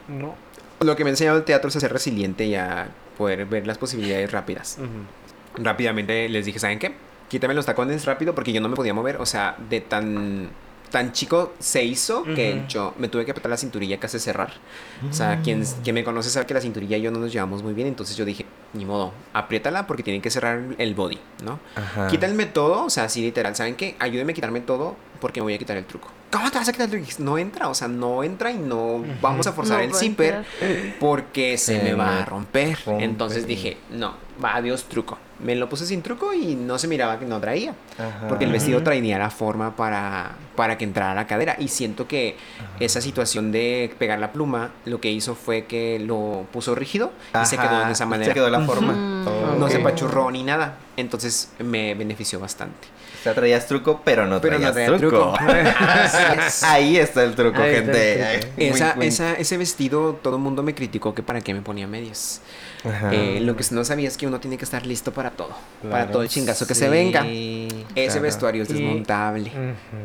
No. 0.08 0.36
Lo 0.82 0.96
que 0.96 1.04
me 1.04 1.12
ha 1.12 1.14
enseñado 1.14 1.38
el 1.38 1.44
teatro 1.44 1.70
es 1.70 1.76
a 1.78 1.80
ser 1.80 1.94
resiliente 1.94 2.46
y 2.46 2.56
a 2.56 2.90
poder 3.18 3.46
ver 3.46 3.68
las 3.68 3.78
posibilidades 3.78 4.32
rápidas. 4.32 4.78
Rápidamente 5.56 6.28
les 6.30 6.46
dije, 6.46 6.60
¿saben 6.60 6.80
qué? 6.80 6.94
Quítame 7.30 7.54
los 7.54 7.66
tacones 7.66 8.06
rápido 8.06 8.36
porque 8.36 8.54
yo 8.54 8.62
no 8.62 8.70
me 8.70 8.76
podía 8.76 8.94
mover. 8.94 9.18
O 9.18 9.26
sea, 9.26 9.56
de 9.70 9.82
tan, 9.82 10.50
tan 10.92 11.12
chico 11.12 11.54
se 11.60 11.84
hizo 11.84 12.24
que 12.24 12.64
yo 12.68 12.94
me 12.98 13.08
tuve 13.08 13.26
que 13.26 13.32
apretar 13.32 13.50
la 13.50 13.58
cinturilla 13.58 14.00
casi 14.00 14.20
cerrar. 14.20 14.54
O 15.10 15.14
sea, 15.14 15.42
quien, 15.42 15.64
quien 15.84 15.94
me 15.94 16.04
conoce 16.04 16.30
sabe 16.30 16.46
que 16.46 16.54
la 16.54 16.62
cinturilla 16.62 16.98
y 16.98 17.02
yo 17.02 17.12
no 17.12 17.20
nos 17.20 17.32
llevamos 17.32 17.64
muy 17.64 17.74
bien. 17.74 17.88
Entonces 17.88 18.16
yo 18.16 18.26
dije, 18.26 18.46
ni 18.74 18.86
modo, 18.86 19.14
apriétala 19.34 19.88
porque 19.88 20.04
tienen 20.04 20.22
que 20.22 20.30
cerrar 20.30 20.62
el 20.78 20.94
body, 20.94 21.20
¿no? 21.44 21.60
Ajá. 21.76 22.08
Quítenme 22.08 22.46
todo, 22.46 22.86
o 22.86 22.90
sea, 22.90 23.06
así 23.06 23.22
literal, 23.22 23.56
¿saben 23.56 23.76
qué? 23.76 23.96
Ayúdenme 24.00 24.34
a 24.34 24.36
quitarme 24.36 24.62
todo 24.62 24.96
porque 25.24 25.40
me 25.40 25.44
voy 25.46 25.54
a 25.54 25.58
quitar 25.58 25.78
el 25.78 25.86
truco. 25.86 26.10
¿Cómo 26.30 26.52
te 26.52 26.58
vas 26.58 26.68
a 26.68 26.72
quitar 26.74 26.94
el 26.94 27.02
truco? 27.02 27.24
No 27.24 27.38
entra, 27.38 27.70
o 27.70 27.74
sea, 27.74 27.88
no 27.88 28.24
entra 28.26 28.52
y 28.52 28.58
no 28.58 29.02
vamos 29.22 29.48
a 29.48 29.54
forzar 29.54 29.78
No 29.78 29.84
el 29.86 29.94
zipper 29.96 30.44
porque 31.00 31.58
se 31.58 31.78
Se 31.78 31.82
me 31.84 31.94
va 31.94 32.24
a 32.24 32.26
romper. 32.26 32.78
rompe. 32.86 33.06
Entonces 33.06 33.48
dije, 33.48 33.78
no, 33.90 34.16
va, 34.44 34.56
adiós 34.56 34.84
truco. 34.90 35.18
Me 35.40 35.56
lo 35.56 35.70
puse 35.70 35.86
sin 35.86 36.02
truco 36.02 36.34
y 36.34 36.56
no 36.56 36.78
se 36.78 36.90
miraba 36.90 37.20
que 37.20 37.26
no 37.26 37.40
traía. 37.40 37.74
Ajá. 37.98 38.28
Porque 38.28 38.44
el 38.44 38.52
vestido 38.52 38.84
traía 38.84 39.18
la 39.18 39.30
forma 39.30 39.78
para, 39.78 40.34
para 40.58 40.78
que 40.78 40.84
entrara 40.84 41.16
la 41.16 41.26
cadera. 41.26 41.56
Y 41.58 41.70
siento 41.70 42.06
que 42.06 42.36
esa 42.82 43.00
situación 43.00 43.54
de 43.54 43.96
pegar 43.98 44.20
la 44.20 44.34
pluma 44.34 44.72
lo 44.84 45.00
que 45.00 45.10
hizo 45.10 45.36
fue 45.36 45.68
que 45.68 46.00
lo 46.00 46.46
puso 46.52 46.76
rígido 46.76 47.14
y 47.42 47.46
se 47.46 47.58
quedó 47.58 47.86
de 47.86 47.94
esa 47.94 48.06
manera. 48.06 48.28
Se 48.32 48.34
quedó 48.34 48.50
la 48.50 48.60
forma. 48.66 49.24
Oh, 49.26 49.56
No 49.58 49.70
se 49.70 49.80
pachurró 49.80 50.30
ni 50.32 50.44
nada. 50.44 50.80
Entonces 50.98 51.54
me 51.60 51.94
benefició 51.96 52.42
bastante. 52.42 52.90
O 53.24 53.26
sea, 53.26 53.34
traías 53.34 53.66
truco, 53.68 54.02
pero 54.04 54.26
no 54.28 54.42
Pero 54.42 54.60
no 54.60 54.72
traías 54.74 54.74
traía 54.92 54.98
truco. 55.00 55.32
truco. 55.32 55.38
Así 55.40 56.18
es. 56.46 56.64
Ahí 56.64 56.98
está 56.98 57.24
el 57.24 57.36
truco, 57.36 57.62
Ahí 57.62 57.76
está 57.76 57.80
el 57.80 57.96
gente. 57.96 58.40
truco. 58.42 58.54
Esa, 58.58 58.86
wink, 58.88 58.98
wink. 58.98 59.08
esa- 59.08 59.34
ese 59.36 59.58
vestido, 59.58 60.20
todo 60.22 60.36
el 60.36 60.42
mundo 60.42 60.62
me 60.62 60.76
criticó 60.76 61.16
que 61.16 61.24
para 61.24 61.40
qué 61.40 61.54
me 61.54 61.62
ponía 61.62 61.88
medias. 61.88 62.42
Ajá. 62.84 63.14
Eh, 63.14 63.40
lo 63.40 63.56
que 63.56 63.64
no 63.72 63.86
sabía 63.86 64.10
es 64.10 64.18
que 64.18 64.28
uno 64.28 64.42
tiene 64.42 64.58
que 64.58 64.66
estar 64.66 64.86
listo 64.86 65.14
para 65.14 65.32
todo. 65.32 65.56
Para 65.90 66.12
todo 66.12 66.22
el 66.22 66.28
chingazo 66.28 66.68
que 66.68 66.76
se 66.76 66.90
venga. 66.90 67.22
Ese 67.26 67.86
claro. 68.08 68.22
vestuario 68.24 68.64
es 68.64 68.68
desmontable. 68.68 69.52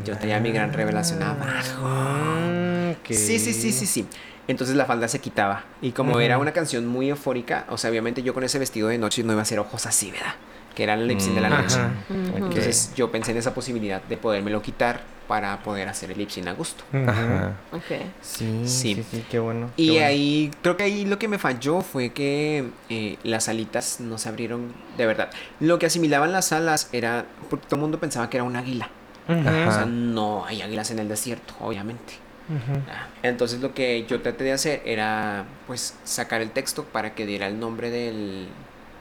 Yo 0.04 0.16
tenía 0.16 0.38
mi 0.38 0.52
gran 0.52 0.72
revelación 0.72 1.20
abajo. 1.20 1.88
Mm, 1.88 2.90
ok. 2.92 3.06
Sí, 3.10 3.40
sí, 3.40 3.52
sí, 3.52 3.72
sí, 3.72 3.84
sí. 3.86 4.06
Entonces 4.46 4.76
la 4.76 4.86
falda 4.86 5.08
se 5.08 5.18
quitaba. 5.18 5.64
Y 5.82 5.90
como 5.90 6.20
era 6.20 6.38
una 6.38 6.52
canción 6.52 6.86
muy 6.86 7.10
eufórica, 7.10 7.64
o 7.68 7.76
sea, 7.78 7.90
obviamente 7.90 8.22
yo 8.22 8.32
con 8.32 8.44
ese 8.44 8.58
vestido 8.60 8.88
de 8.88 8.96
noche 8.98 9.24
no 9.24 9.32
iba 9.32 9.40
a 9.40 9.42
hacer 9.42 9.58
ojos 9.58 9.84
así, 9.86 10.10
¿verdad? 10.12 10.34
Que 10.78 10.84
era 10.84 10.94
el 10.94 11.08
lip 11.08 11.18
sync 11.18 11.34
de 11.34 11.40
la 11.40 11.48
Mm, 11.50 11.62
noche. 11.62 11.74
Ajá. 11.76 11.92
Entonces 12.36 12.92
yo 12.94 13.10
pensé 13.10 13.32
en 13.32 13.38
esa 13.38 13.52
posibilidad 13.52 14.00
de 14.00 14.16
podérmelo 14.16 14.62
quitar 14.62 15.00
para 15.26 15.60
poder 15.64 15.88
hacer 15.88 16.12
el 16.12 16.18
lip 16.18 16.30
sync 16.30 16.46
a 16.46 16.52
gusto. 16.52 16.84
Ajá. 16.92 17.54
Ok. 17.72 17.82
Sí, 18.22 18.62
Sí. 18.64 18.94
sí, 18.94 19.04
sí, 19.10 19.24
qué 19.28 19.40
bueno. 19.40 19.70
qué 19.76 19.82
Y 19.82 19.90
bueno. 19.90 20.06
ahí, 20.06 20.50
creo 20.62 20.76
que 20.76 20.84
ahí 20.84 21.04
lo 21.04 21.18
que 21.18 21.26
me 21.26 21.38
falló 21.38 21.80
fue 21.80 22.10
que 22.10 22.70
eh, 22.90 23.18
las 23.24 23.48
alitas 23.48 23.98
no 23.98 24.18
se 24.18 24.28
abrieron 24.28 24.72
de 24.96 25.04
verdad. 25.06 25.30
Lo 25.58 25.80
que 25.80 25.86
asimilaban 25.86 26.30
las 26.30 26.52
alas 26.52 26.88
era, 26.92 27.26
porque 27.50 27.66
todo 27.66 27.74
el 27.74 27.82
mundo 27.82 27.98
pensaba 27.98 28.30
que 28.30 28.36
era 28.36 28.44
un 28.44 28.54
águila. 28.54 28.88
Ujú. 29.28 29.40
O 29.40 29.42
sea, 29.42 29.66
Ajá. 29.80 29.86
no 29.86 30.46
hay 30.46 30.62
águilas 30.62 30.92
en 30.92 31.00
el 31.00 31.08
desierto, 31.08 31.54
obviamente. 31.58 32.14
Ujú. 32.48 32.80
Ah, 32.88 33.08
Entonces 33.24 33.60
lo 33.60 33.74
que 33.74 34.06
yo 34.08 34.22
traté 34.22 34.44
de 34.44 34.52
hacer 34.52 34.80
era, 34.86 35.44
pues, 35.66 35.94
sacar 36.04 36.40
el 36.40 36.52
texto 36.52 36.84
para 36.84 37.14
que 37.16 37.26
diera 37.26 37.48
el 37.48 37.58
nombre 37.60 37.90
del, 37.90 38.46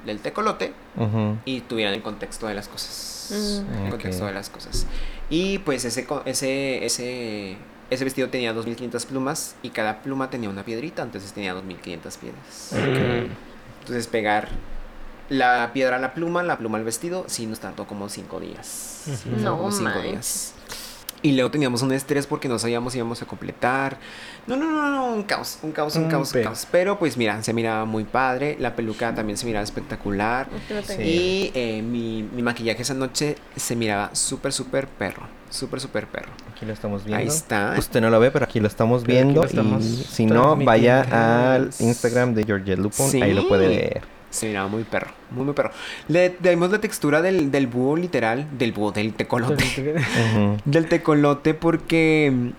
del 0.07 0.19
tecolote 0.19 0.73
y 1.45 1.61
tuvieran 1.61 1.93
el 1.93 2.01
contexto 2.01 2.47
de 2.47 2.55
las 2.55 2.67
cosas. 2.67 3.31
Mm. 3.69 3.83
El 3.85 3.89
contexto 3.91 4.25
de 4.25 4.33
las 4.33 4.49
cosas. 4.49 4.87
Y 5.29 5.59
pues 5.59 5.85
ese, 5.85 6.05
co- 6.05 6.23
ese, 6.25 6.83
ese 6.85 7.57
ese 7.89 8.03
vestido 8.03 8.29
tenía 8.29 8.51
2500 8.53 9.05
plumas 9.05 9.55
y 9.61 9.69
cada 9.69 10.01
pluma 10.01 10.29
tenía 10.29 10.49
una 10.49 10.63
piedrita, 10.65 11.03
entonces 11.03 11.31
tenía 11.31 11.53
2500 11.53 12.17
piedras. 12.17 12.73
Entonces 13.81 14.07
pegar 14.07 14.49
la 15.29 15.71
piedra 15.73 15.97
a 15.97 15.99
la 15.99 16.13
pluma, 16.13 16.43
la 16.43 16.57
pluma 16.57 16.77
al 16.77 16.83
vestido, 16.83 17.25
sí 17.27 17.45
nos 17.45 17.59
tardó 17.59 17.85
como 17.87 18.09
5 18.09 18.39
días. 18.39 19.03
Fue 19.23 19.41
No 19.41 19.57
como 19.57 19.71
cinco 19.71 19.99
días. 20.01 20.53
Y 21.23 21.31
luego 21.33 21.49
teníamos 21.49 21.81
un 21.81 21.91
estrés 21.91 22.27
porque 22.27 22.47
no 22.47 22.59
sabíamos 22.59 22.93
si 22.93 22.99
íbamos 22.99 23.21
a 23.21 23.25
completar. 23.25 23.97
No, 24.45 24.55
no, 24.55 24.71
no, 24.71 24.89
no, 24.91 25.13
un 25.13 25.23
caos, 25.23 25.57
un 25.63 25.71
caos, 25.71 25.95
un 25.95 26.03
Un 26.03 26.09
caos, 26.09 26.33
un 26.33 26.43
caos. 26.43 26.67
Pero 26.71 26.99
pues 26.99 27.17
mira, 27.17 27.41
se 27.41 27.53
miraba 27.53 27.85
muy 27.85 28.03
padre, 28.03 28.55
la 28.59 28.75
peluca 28.75 29.13
también 29.15 29.35
se 29.37 29.45
miraba 29.47 29.63
espectacular. 29.63 30.47
Sí. 30.85 31.01
Y 31.01 31.51
eh, 31.55 31.81
mi, 31.81 32.21
mi 32.23 32.43
maquillaje 32.43 32.83
esa 32.83 32.93
noche 32.93 33.35
se 33.55 33.75
miraba 33.75 34.11
súper, 34.13 34.53
súper 34.53 34.87
perro. 34.87 35.27
Súper, 35.49 35.79
súper 35.79 36.07
perro. 36.07 36.29
Aquí 36.51 36.65
lo 36.65 36.73
estamos 36.73 37.03
viendo. 37.05 37.21
Ahí 37.21 37.27
está. 37.27 37.73
Usted 37.77 38.01
no 38.01 38.09
lo 38.09 38.19
ve, 38.19 38.31
pero 38.31 38.45
aquí 38.45 38.59
lo 38.59 38.67
estamos 38.67 39.03
Pero 39.03 39.13
viendo. 39.13 39.41
lo 39.41 39.47
estamos 39.47 39.83
y 39.85 40.03
si 40.03 40.25
no, 40.25 40.55
vaya 40.57 41.53
al. 41.53 41.71
Instagram 41.79 42.33
de 42.35 42.43
Georgette 42.43 42.77
Lupon. 42.79 43.09
Sí. 43.09 43.21
Ahí 43.21 43.33
lo 43.33 43.47
puede 43.47 43.67
ver. 43.69 44.16
Se 44.29 44.47
miraba 44.47 44.67
muy 44.67 44.83
perro, 44.83 45.11
muy, 45.31 45.45
muy 45.45 45.53
perro. 45.53 45.71
Le 46.07 46.35
dimos 46.39 46.71
la 46.71 46.79
textura 46.79 47.21
del, 47.21 47.49
del 47.49 47.67
búho 47.67 47.95
literal, 47.95 48.47
del 48.57 48.71
búho, 48.71 48.91
del 48.91 49.13
tecolote. 49.13 49.63
Del 50.65 50.89
tecolote 50.89 51.53
porque 51.53 52.31
mm, 52.33 52.49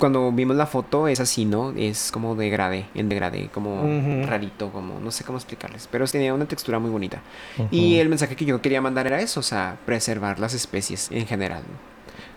cuando 0.00 0.32
vimos 0.32 0.56
la 0.56 0.66
foto 0.66 1.06
es 1.06 1.20
así, 1.20 1.44
¿no? 1.44 1.72
Es 1.76 2.10
como 2.10 2.34
degradé, 2.34 2.86
en 2.94 3.08
degradé, 3.08 3.48
como 3.52 3.82
rarito, 4.26 4.70
como 4.70 4.98
no 4.98 5.12
sé 5.12 5.22
cómo 5.22 5.38
explicarles, 5.38 5.88
pero 5.92 6.06
tenía 6.06 6.34
una 6.34 6.46
textura 6.46 6.80
muy 6.80 6.90
bonita. 6.90 7.22
Y 7.70 7.98
el 7.98 8.08
mensaje 8.08 8.34
que 8.34 8.44
yo 8.44 8.60
quería 8.60 8.80
mandar 8.80 9.06
era 9.06 9.20
eso, 9.20 9.40
o 9.40 9.44
sea, 9.44 9.78
preservar 9.86 10.40
las 10.40 10.54
especies 10.54 11.10
en 11.12 11.26
general. 11.26 11.62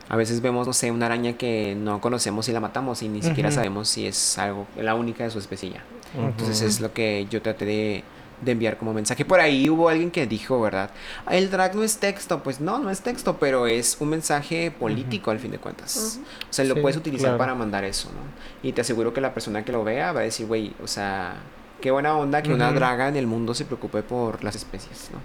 A 0.10 0.18
veces 0.18 0.42
vemos, 0.42 0.68
no 0.68 0.74
sé, 0.74 0.92
una 0.92 1.08
araña 1.08 1.34
que 1.34 1.76
no 1.76 2.02
conocemos 2.02 2.48
y 2.50 2.52
la 2.52 2.60
matamos 2.60 3.02
y 3.02 3.08
ni 3.08 3.24
siquiera 3.24 3.50
sabemos 3.50 3.88
si 3.88 4.06
es 4.06 4.38
algo, 4.38 4.68
la 4.78 4.94
única 4.94 5.24
de 5.24 5.32
su 5.32 5.40
especie 5.40 5.72
ya. 5.72 5.84
Entonces 6.16 6.62
es 6.62 6.82
lo 6.82 6.94
que 6.94 7.26
yo 7.32 7.42
traté 7.42 7.66
de, 7.66 8.04
de 8.42 8.52
enviar 8.52 8.78
como 8.78 8.94
mensaje. 8.94 9.26
Por 9.26 9.40
ahí 9.40 9.70
hubo 9.70 9.90
alguien 9.90 10.12
que 10.12 10.26
dijo, 10.28 10.60
¿verdad? 10.62 10.90
El 11.30 11.50
drag 11.50 11.76
no 11.76 11.84
es 11.84 11.98
texto. 11.98 12.44
Pues 12.44 12.60
no, 12.60 12.80
no 12.80 12.90
es 12.90 13.02
texto, 13.02 13.38
pero 13.40 13.68
es 13.68 13.98
un 14.00 14.10
mensaje 14.10 14.72
político 14.72 15.32
al 15.32 15.40
fin 15.40 15.52
de 15.52 15.58
cuentas. 15.60 16.20
O 16.50 16.54
sea, 16.54 16.66
lo 16.66 16.76
Sí, 16.76 16.82
puedes 16.82 16.98
utilizar 16.98 17.26
claro. 17.30 17.38
para 17.38 17.56
mandar 17.56 17.84
eso, 17.84 18.10
¿no? 18.10 18.68
Y 18.68 18.74
te 18.74 18.82
aseguro 18.82 19.14
que 19.14 19.22
la 19.22 19.34
persona 19.34 19.64
que 19.64 19.72
lo 19.72 19.84
vea 19.84 20.12
va 20.12 20.22
a 20.22 20.24
decir, 20.24 20.46
güey, 20.48 20.74
o 20.84 20.88
sea, 20.88 21.36
qué 21.82 21.92
buena 21.92 22.16
onda 22.18 22.42
que 22.44 22.54
una 22.54 22.72
draga 22.72 23.08
en 23.08 23.16
el 23.16 23.28
mundo 23.28 23.54
se 23.54 23.66
preocupe 23.66 24.04
por 24.04 24.44
las 24.44 24.56
especies, 24.56 25.10
¿no? 25.12 25.20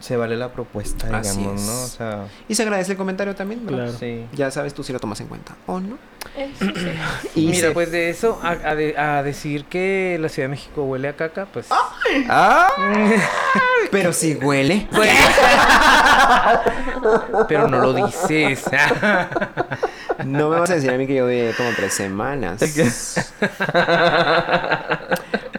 Se 0.00 0.16
vale 0.16 0.36
la 0.36 0.52
propuesta, 0.52 1.08
Así 1.18 1.38
digamos, 1.38 1.60
es. 1.60 1.66
¿no? 1.66 1.82
O 1.82 1.86
sea, 1.86 2.26
Y 2.48 2.54
se 2.54 2.62
agradece 2.62 2.92
el 2.92 2.98
comentario 2.98 3.34
también, 3.34 3.66
¿verdad? 3.66 3.84
Claro. 3.86 3.98
sí. 3.98 4.26
Ya 4.32 4.48
sabes 4.52 4.72
tú 4.72 4.84
si 4.84 4.92
lo 4.92 5.00
tomas 5.00 5.20
en 5.20 5.26
cuenta 5.26 5.56
o 5.66 5.80
no. 5.80 5.98
Eso 6.36 6.66
sí. 6.66 6.72
Y 7.34 7.46
Mira, 7.48 7.68
se- 7.68 7.70
pues 7.72 7.90
de 7.90 8.08
eso 8.10 8.38
a, 8.42 8.50
a 8.50 8.74
de- 8.76 8.96
a 8.96 9.22
decir 9.24 9.64
que 9.64 10.16
la 10.20 10.28
Ciudad 10.28 10.44
de 10.48 10.50
México 10.50 10.84
huele 10.84 11.08
a 11.08 11.16
caca, 11.16 11.46
pues. 11.52 11.66
¡Ah! 12.28 12.68
Pero 13.90 14.12
si 14.12 14.34
huele. 14.34 14.86
Pero 17.48 17.66
no 17.68 17.78
lo 17.80 17.92
dices. 17.92 18.62
No 20.24 20.50
me 20.50 20.58
vas 20.58 20.68
a 20.70 20.74
decir 20.74 20.90
a 20.90 20.98
mí 20.98 21.06
que 21.06 21.14
yo 21.14 21.26
de 21.28 21.54
como 21.56 21.70
tres 21.76 21.94
semanas. 21.94 22.60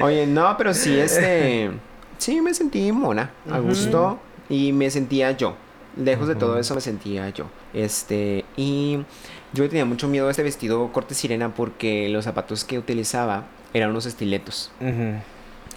Oye, 0.02 0.28
no, 0.28 0.58
pero 0.58 0.74
sí, 0.74 1.00
este. 1.00 1.72
Sí, 2.18 2.42
me 2.42 2.54
sentí 2.54 2.92
mona, 2.92 3.30
a 3.50 3.60
gusto. 3.60 4.20
Y 4.50 4.74
me 4.74 4.89
sentía 4.89 5.32
yo. 5.32 5.56
Lejos 5.95 6.28
de 6.28 6.36
todo 6.36 6.60
eso 6.60 6.76
me 6.76 6.82
sentía 6.82 7.30
yo. 7.30 7.45
Este. 7.74 8.45
Y 8.58 9.00
yo 9.54 9.68
tenía 9.68 9.86
mucho 9.86 10.08
miedo 10.08 10.28
a 10.28 10.32
este 10.32 10.43
vestido 10.43 10.91
corte 10.91 11.14
sirena 11.16 11.54
porque 11.54 12.10
los 12.10 12.26
zapatos 12.26 12.64
que 12.64 12.78
utilizaba 12.78 13.45
eran 13.74 13.91
unos 13.91 14.06
estiletos. 14.06 14.72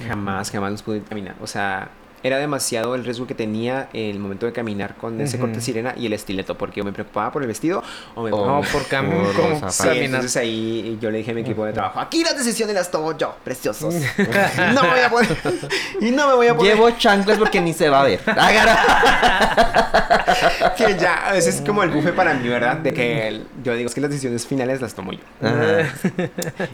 Jamás, 0.07 0.51
jamás 0.51 0.73
los 0.73 0.83
pude 0.83 1.03
caminar. 1.03 1.37
O 1.41 1.47
sea, 1.47 1.91
era 2.23 2.39
demasiado 2.39 2.95
el 2.95 3.05
riesgo 3.05 3.27
que 3.27 3.35
tenía 3.35 3.89
el 3.93 4.19
momento 4.19 4.47
de 4.47 4.53
caminar 4.53 4.97
con 4.97 5.21
ese 5.21 5.39
corte 5.39 5.61
sirena 5.61 5.95
y 5.97 6.07
el 6.07 6.13
estileto. 6.13 6.57
Porque 6.57 6.81
yo 6.81 6.85
me 6.85 6.93
preocupaba 6.93 7.33
por 7.33 7.43
el 7.43 7.49
vestido 7.49 7.83
o 8.15 8.23
me 8.23 8.31
preocupaba 8.31 8.61
por 8.63 8.87
cambio, 8.87 9.23
por 9.23 9.35
zapatos. 9.55 9.75
Sí, 9.75 9.83
caminar. 9.85 10.05
entonces 10.07 10.37
ahí 10.37 10.99
yo 11.01 11.11
le 11.11 11.19
dije 11.19 11.31
a 11.33 11.35
mi 11.35 11.41
equipo 11.43 11.65
de 11.65 11.73
trabajo, 11.73 12.01
aquí 12.01 12.23
las 12.23 12.37
decisiones 12.37 12.75
las 12.75 12.91
tomo 12.91 13.17
yo, 13.17 13.35
preciosos. 13.45 13.95
no 14.75 14.83
me 14.83 14.89
voy 14.89 15.01
a 15.01 15.11
poner. 15.11 15.37
y 16.01 16.11
no 16.11 16.29
me 16.29 16.35
voy 16.35 16.47
a 16.49 16.57
poner. 16.57 16.75
Llevo 16.75 16.91
chanclas 16.93 17.39
porque 17.39 17.61
ni 17.61 17.73
se 17.73 17.89
va 17.89 18.03
a 18.03 18.05
ver. 18.05 18.21
que 20.77 20.97
ya, 20.99 21.33
ese 21.35 21.51
es 21.51 21.61
como 21.61 21.83
el 21.83 21.91
bufe 21.91 22.13
para 22.13 22.35
mí, 22.35 22.49
¿verdad? 22.49 22.77
De 22.77 22.93
que 22.93 23.29
el- 23.29 23.47
yo 23.63 23.75
digo, 23.75 23.89
es 23.89 23.95
que 23.95 24.01
las 24.01 24.11
decisiones 24.11 24.47
finales 24.47 24.81
las 24.81 24.95
tomo 24.95 25.13
yo. 25.13 25.21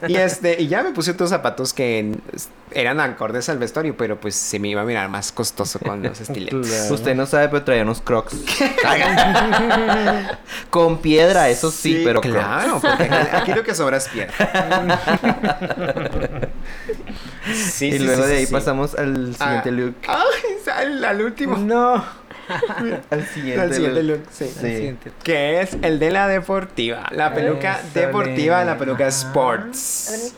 Y 0.06 0.16
este, 0.16 0.60
y 0.60 0.68
ya 0.68 0.82
me 0.82 0.92
puse 0.92 1.12
otros 1.12 1.30
zapatos 1.30 1.72
que 1.72 2.16
eran 2.70 3.00
acordes 3.00 3.48
al 3.48 3.58
vestuario, 3.58 3.96
pero 3.96 4.20
pues 4.20 4.34
se 4.34 4.58
me 4.58 4.68
iba 4.68 4.82
a 4.82 4.84
mirar 4.84 5.08
más 5.08 5.32
costoso 5.38 5.78
con 5.78 6.02
los 6.02 6.20
estiletos. 6.24 6.66
Claro. 6.66 6.94
Usted 6.94 7.14
no 7.14 7.24
sabe, 7.26 7.48
pero 7.48 7.62
traía 7.62 7.82
unos 7.84 8.00
crocs. 8.00 8.34
Con 10.70 10.98
piedra, 10.98 11.48
eso 11.48 11.70
sí, 11.70 12.02
pero 12.04 12.20
crocs. 12.20 12.36
claro, 12.36 12.80
porque 12.80 13.04
aquí- 13.04 13.28
aquí 13.36 13.52
lo 13.54 13.62
que 13.62 13.72
sobra 13.74 13.98
es 13.98 14.08
piedra. 14.08 14.34
sí, 17.46 17.86
Y 17.86 17.92
sí, 17.92 17.98
luego 18.00 18.22
sí, 18.24 18.28
de 18.30 18.36
ahí 18.38 18.46
sí. 18.46 18.52
pasamos 18.52 18.94
al 18.96 19.34
siguiente 19.36 19.68
Ah. 19.68 19.70
look. 19.70 19.94
Ay, 20.08 20.56
al, 20.74 21.04
al 21.04 21.22
último. 21.22 21.56
No. 21.56 22.04
Al 23.10 23.26
siguiente, 23.28 23.60
Al 23.60 23.72
siguiente 23.74 24.02
look. 24.02 24.18
look, 24.20 24.26
sí. 24.32 24.46
Sí. 24.46 24.60
Siguiente. 24.74 25.12
Que 25.22 25.60
es 25.60 25.76
el 25.82 25.98
de 25.98 26.10
la 26.10 26.26
deportiva. 26.28 27.06
La 27.12 27.32
peluca 27.32 27.80
deportiva, 27.94 28.64
la 28.64 28.76
peluca 28.76 29.04
Ajá. 29.06 29.16
sports. 29.16 30.32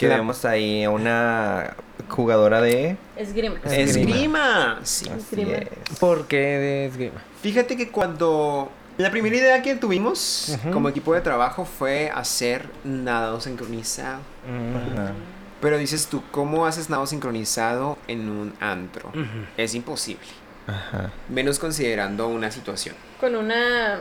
Que 0.00 0.08
La- 0.08 0.16
vemos 0.16 0.44
ahí 0.46 0.82
a 0.84 0.88
una 0.90 1.74
jugadora 2.08 2.62
de... 2.62 2.96
Esgrima. 3.16 3.60
Esgrima. 3.64 4.80
Sí. 4.82 5.10
Esgrima. 5.14 5.58
es. 5.58 5.98
¿Por 5.98 6.26
qué 6.26 6.38
de 6.38 6.86
esgrima? 6.86 7.22
Fíjate 7.42 7.76
que 7.76 7.90
cuando 7.90 8.72
la 8.96 9.10
primera 9.10 9.36
idea 9.36 9.60
que 9.62 9.74
tuvimos 9.76 10.56
como 10.72 10.88
equipo 10.88 11.12
de 11.14 11.20
trabajo 11.20 11.66
fue 11.66 12.10
hacer 12.14 12.66
nado 12.82 13.40
sincronizado. 13.42 14.20
Ajá. 14.46 15.12
Pero 15.60 15.76
dices 15.76 16.06
tú, 16.06 16.22
¿cómo 16.30 16.64
haces 16.64 16.88
nado 16.88 17.06
sincronizado 17.06 17.98
en 18.08 18.30
un 18.30 18.54
antro? 18.60 19.12
Es 19.58 19.74
imposible. 19.74 20.26
Ajá. 20.66 21.10
Menos 21.28 21.58
considerando 21.58 22.26
una 22.28 22.50
situación. 22.50 22.94
Con 23.20 23.36
una, 23.36 24.00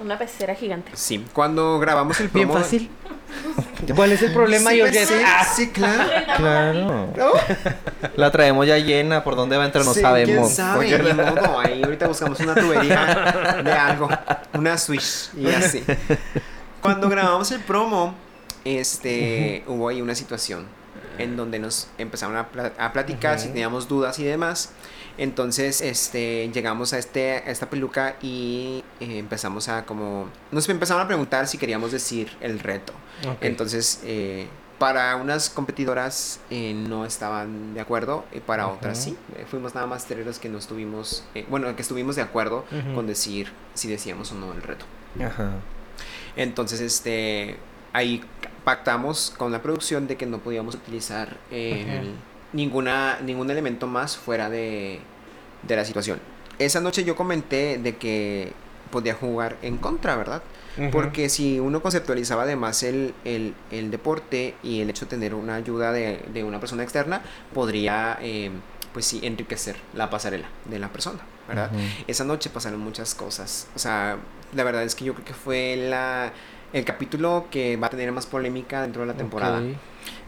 una 0.00 0.18
pecera 0.18 0.54
gigante. 0.54 0.90
Sí, 0.94 1.24
cuando 1.32 1.78
grabamos 1.78 2.18
el 2.20 2.28
Bien 2.28 2.48
promo... 2.48 2.62
fácil. 2.62 2.90
¿Cuál 3.96 4.12
es 4.12 4.22
el 4.22 4.32
problema, 4.32 4.70
Sí, 4.70 4.76
Georgette? 4.76 5.08
sí, 5.08 5.14
Ah, 5.24 5.44
sí, 5.44 5.70
claro. 5.70 6.04
Claro. 6.36 7.08
¿No? 7.16 7.30
La 8.16 8.30
traemos 8.30 8.66
ya 8.66 8.78
llena. 8.78 9.24
¿Por 9.24 9.34
dónde 9.36 9.56
va 9.56 9.64
a 9.64 9.66
entrar? 9.66 9.84
No 9.84 9.92
Sí, 9.94 10.00
sabemos. 10.00 10.46
¿Quién 10.54 10.56
sabe? 10.56 10.98
Ni 10.98 11.12
modo. 11.12 11.60
Ahí 11.60 11.82
ahorita 11.82 12.06
buscamos 12.08 12.38
una 12.40 12.54
tubería 12.54 13.62
de 13.64 13.72
algo. 13.72 14.08
Una 14.54 14.78
switch 14.78 15.30
y 15.36 15.46
así. 15.48 15.82
Cuando 16.80 17.08
grabamos 17.08 17.50
el 17.50 17.60
promo, 17.60 18.14
este, 18.64 19.64
hubo 19.66 19.88
ahí 19.88 20.00
una 20.00 20.14
situación 20.14 20.66
en 21.18 21.36
donde 21.36 21.58
nos 21.58 21.88
empezaron 21.98 22.36
a, 22.36 22.48
pla- 22.48 22.72
a 22.78 22.92
platicar 22.92 23.38
si 23.38 23.46
Ujú. 23.46 23.52
teníamos 23.54 23.88
dudas 23.88 24.18
y 24.18 24.24
demás. 24.24 24.70
Entonces, 25.16 25.80
este, 25.80 26.50
llegamos 26.52 26.92
a, 26.92 26.98
este, 26.98 27.32
a 27.32 27.50
esta 27.50 27.70
peluca 27.70 28.16
y 28.20 28.82
eh, 29.00 29.18
empezamos 29.18 29.68
a 29.68 29.84
como... 29.86 30.28
Nos 30.50 30.68
empezaron 30.68 31.02
a 31.02 31.06
preguntar 31.06 31.46
si 31.46 31.58
queríamos 31.58 31.92
decir 31.92 32.36
el 32.40 32.58
reto. 32.58 32.92
Entonces, 33.40 34.00
eh, 34.04 34.48
para 34.78 35.14
unas 35.16 35.50
competidoras 35.50 36.40
eh, 36.50 36.74
no 36.74 37.06
estaban 37.06 37.74
de 37.74 37.80
acuerdo 37.80 38.24
y 38.32 38.40
para 38.40 38.66
otras 38.66 39.02
sí. 39.02 39.16
Fuimos 39.48 39.74
nada 39.74 39.86
más 39.86 40.04
tres 40.06 40.26
los 40.26 40.38
que 40.38 40.48
no 40.48 40.58
estuvimos, 40.58 41.24
bueno, 41.48 41.74
que 41.76 41.82
estuvimos 41.82 42.16
de 42.16 42.22
acuerdo 42.22 42.64
con 42.94 43.06
decir 43.06 43.52
si 43.74 43.88
decíamos 43.88 44.32
o 44.32 44.34
no 44.34 44.52
el 44.52 44.62
reto. 44.62 44.84
Ajá. 45.24 45.52
Entonces, 46.36 46.80
este, 46.80 47.56
ahí 47.92 48.22
pactamos 48.64 49.32
con 49.38 49.52
la 49.52 49.62
producción 49.62 50.08
de 50.08 50.16
que 50.16 50.26
no 50.26 50.38
podíamos 50.38 50.74
utilizar 50.74 51.36
Ujú. 51.50 52.14
Ninguna, 52.54 53.18
ningún 53.22 53.50
elemento 53.50 53.86
más 53.86 54.16
fuera 54.16 54.48
de, 54.48 55.00
de 55.62 55.76
la 55.76 55.84
situación. 55.84 56.18
Esa 56.58 56.80
noche 56.80 57.04
yo 57.04 57.14
comenté 57.16 57.76
de 57.78 57.96
que 57.96 58.52
podía 58.90 59.12
jugar 59.14 59.56
en 59.60 59.76
contra, 59.76 60.16
¿verdad? 60.16 60.42
Porque 60.90 61.28
si 61.28 61.60
uno 61.60 61.80
conceptualizaba 61.82 62.42
además 62.42 62.82
el, 62.82 63.14
el, 63.24 63.54
el 63.70 63.92
deporte 63.92 64.56
y 64.64 64.80
el 64.80 64.90
hecho 64.90 65.04
de 65.04 65.10
tener 65.10 65.32
una 65.34 65.54
ayuda 65.54 65.92
de, 65.92 66.20
de 66.32 66.42
una 66.42 66.58
persona 66.58 66.82
externa, 66.82 67.22
podría, 67.52 68.18
eh, 68.20 68.50
pues 68.92 69.06
sí, 69.06 69.20
enriquecer 69.22 69.76
la 69.94 70.10
pasarela 70.10 70.48
de 70.64 70.80
la 70.80 70.88
persona, 70.88 71.20
¿verdad? 71.46 71.70
Esa 72.08 72.24
noche 72.24 72.50
pasaron 72.50 72.80
muchas 72.80 73.14
cosas. 73.14 73.68
O 73.76 73.78
sea, 73.78 74.16
la 74.52 74.64
verdad 74.64 74.82
es 74.82 74.96
que 74.96 75.04
yo 75.04 75.14
creo 75.14 75.24
que 75.24 75.34
fue 75.34 75.76
la, 75.76 76.32
el 76.72 76.84
capítulo 76.84 77.46
que 77.52 77.76
va 77.76 77.86
a 77.86 77.90
tener 77.90 78.10
más 78.10 78.26
polémica 78.26 78.82
dentro 78.82 79.02
de 79.02 79.06
la 79.06 79.14
temporada. 79.14 79.58
Ok. 79.60 79.76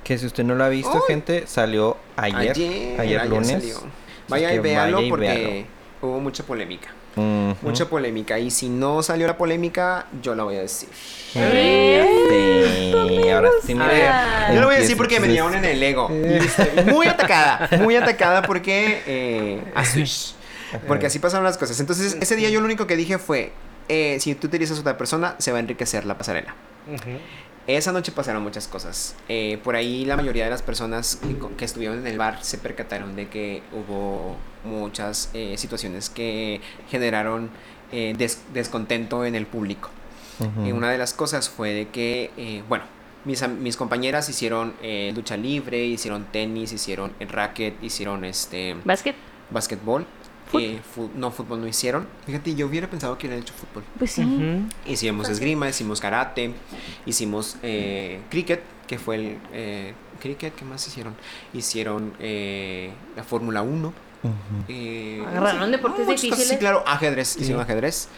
Que 0.07 0.17
si 0.19 0.27
usted 0.27 0.45
no 0.45 0.55
lo 0.55 0.63
ha 0.63 0.69
visto, 0.69 1.01
gente, 1.01 1.49
salió 1.49 1.97
ayer. 2.15 3.01
Ayer, 3.01 3.27
lunes. 3.29 3.49
salió. 3.49 3.81
Vaya 4.29 4.55
y 4.55 4.61
véalo 4.61 4.99
vaya 4.99 5.07
y 5.07 5.11
porque 5.11 5.27
véalo. 5.27 5.67
hubo 6.01 6.21
mucha 6.21 6.45
polémica. 6.45 6.91
Mucha 7.61 7.87
polémica. 7.89 8.39
Y 8.39 8.53
si 8.53 8.68
no 8.68 9.03
salió 9.03 9.26
la 9.26 9.37
polémica, 9.37 10.07
yo 10.22 10.37
la 10.37 10.45
voy 10.45 10.59
a 10.59 10.61
decir. 10.61 10.91
Sí, 10.93 11.41
ahora 13.30 13.51
sí, 13.64 13.75
mira. 13.75 14.55
Yo 14.55 14.61
lo 14.61 14.67
voy 14.68 14.76
a 14.76 14.79
decir 14.79 14.97
porque 14.97 15.18
me 15.18 15.26
llevaron 15.26 15.57
en 15.57 15.64
el 15.64 15.83
ego. 15.83 16.09
Muy 16.87 17.09
atacada. 17.09 17.68
Muy 17.83 17.97
atacada 17.97 18.43
porque. 18.43 19.03
Eh, 19.09 19.61
a. 19.75 19.83
Porque 20.87 21.07
así 21.07 21.18
pasaron 21.18 21.45
las 21.45 21.59
cosas. 21.59 21.80
Entonces, 21.80 22.17
ese 22.21 22.37
día 22.37 22.49
yo 22.49 22.61
lo 22.61 22.67
único 22.67 22.87
que 22.87 22.95
dije 22.95 23.18
fue: 23.18 23.51
eh, 23.89 24.18
si 24.21 24.37
tú 24.37 24.47
utilizas 24.47 24.79
a 24.79 24.83
otra 24.83 24.97
persona, 24.97 25.35
se 25.39 25.51
va 25.51 25.57
a 25.57 25.61
enriquecer 25.61 26.07
la 26.07 26.17
pasarela. 26.17 26.55
Ujú. 26.87 27.18
Esa 27.67 27.91
noche 27.91 28.13
pasaron 28.13 28.43
muchas 28.43 28.68
cosas. 28.68 29.17
Eh, 29.29 29.59
por 29.64 29.75
ahí 29.75 30.05
la 30.05 30.17
mayoría 30.17 30.45
de 30.45 30.51
las 30.51 30.63
personas 30.63 31.17
que, 31.17 31.37
que 31.57 31.64
estuvieron 31.64 31.99
en 31.99 32.07
el 32.07 32.17
bar 32.17 32.38
se 32.43 32.59
percataron 32.59 33.17
de 33.17 33.29
que 33.29 33.63
hubo 33.72 34.37
muchas 34.64 35.30
eh, 35.34 35.55
situaciones 35.59 36.09
que 36.09 36.61
generaron 36.88 37.51
eh, 37.91 38.14
des- 38.17 38.41
descontento 38.55 39.25
en 39.25 39.34
el 39.34 39.47
público. 39.47 39.91
Y 40.67 40.72
una 40.72 40.91
de 40.91 40.99
las 40.99 41.14
cosas 41.14 41.49
fue 41.49 41.72
de 41.72 41.88
que, 41.88 42.30
eh, 42.37 42.63
bueno, 42.68 42.84
mis, 43.25 43.49
mis 43.49 43.75
compañeras 43.79 44.29
hicieron 44.29 44.75
eh, 44.83 45.11
lucha 45.17 45.34
libre, 45.38 45.83
hicieron 45.87 46.26
tenis, 46.26 46.72
hicieron 46.72 47.14
racket, 47.21 47.83
hicieron 47.83 48.22
este 48.26 48.76
¿Básquet? 48.84 49.17
basquetbol. 49.51 50.05
Eh, 50.55 50.81
fu- 50.95 51.11
no, 51.14 51.31
fútbol 51.31 51.61
no 51.61 51.67
hicieron. 51.67 52.07
Fíjate, 52.25 52.55
yo 52.55 52.67
hubiera 52.67 52.89
pensado 52.89 53.18
que 53.18 53.27
hubieran 53.27 53.43
hecho 53.43 53.53
fútbol. 53.55 53.85
Pues 53.99 54.13
sí. 54.13 54.23
Hicimos 54.87 55.29
esgrima, 55.29 55.68
hicimos 55.68 56.01
karate, 56.01 56.53
hicimos 57.05 57.57
eh, 57.63 58.21
cricket, 58.31 58.63
que 58.87 58.99
fue 58.99 59.17
el 59.17 59.39
eh, 59.53 59.95
cricket, 60.21 60.55
¿qué 60.55 60.64
más 60.64 60.87
hicieron? 60.87 61.14
Hicieron 61.53 62.13
eh, 62.21 62.91
la 63.17 63.25
Fórmula 63.25 63.63
1. 63.63 63.89
Ujú. 63.89 64.33
eh, 64.68 65.23
Agarraron 65.27 65.71
deportes 65.71 66.05
cosas, 66.07 66.21
Sí, 66.21 66.31
difíciles. 66.31 66.59
claro, 66.59 66.83
ajedrez, 66.87 67.37
hicieron 67.37 67.63
ajedrez. 67.63 68.09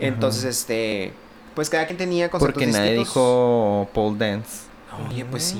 Entonces, 0.00 0.44
este, 0.44 1.12
pues 1.54 1.70
cada 1.70 1.86
quien 1.86 1.96
tenía 1.98 2.30
conceptos 2.30 2.54
Porque 2.54 2.66
nadie 2.66 2.92
distintos. 2.94 3.08
dijo 3.14 3.88
pole 3.94 4.16
dance. 4.18 4.64
Oye, 5.10 5.24
pues 5.24 5.44
sí. 5.44 5.58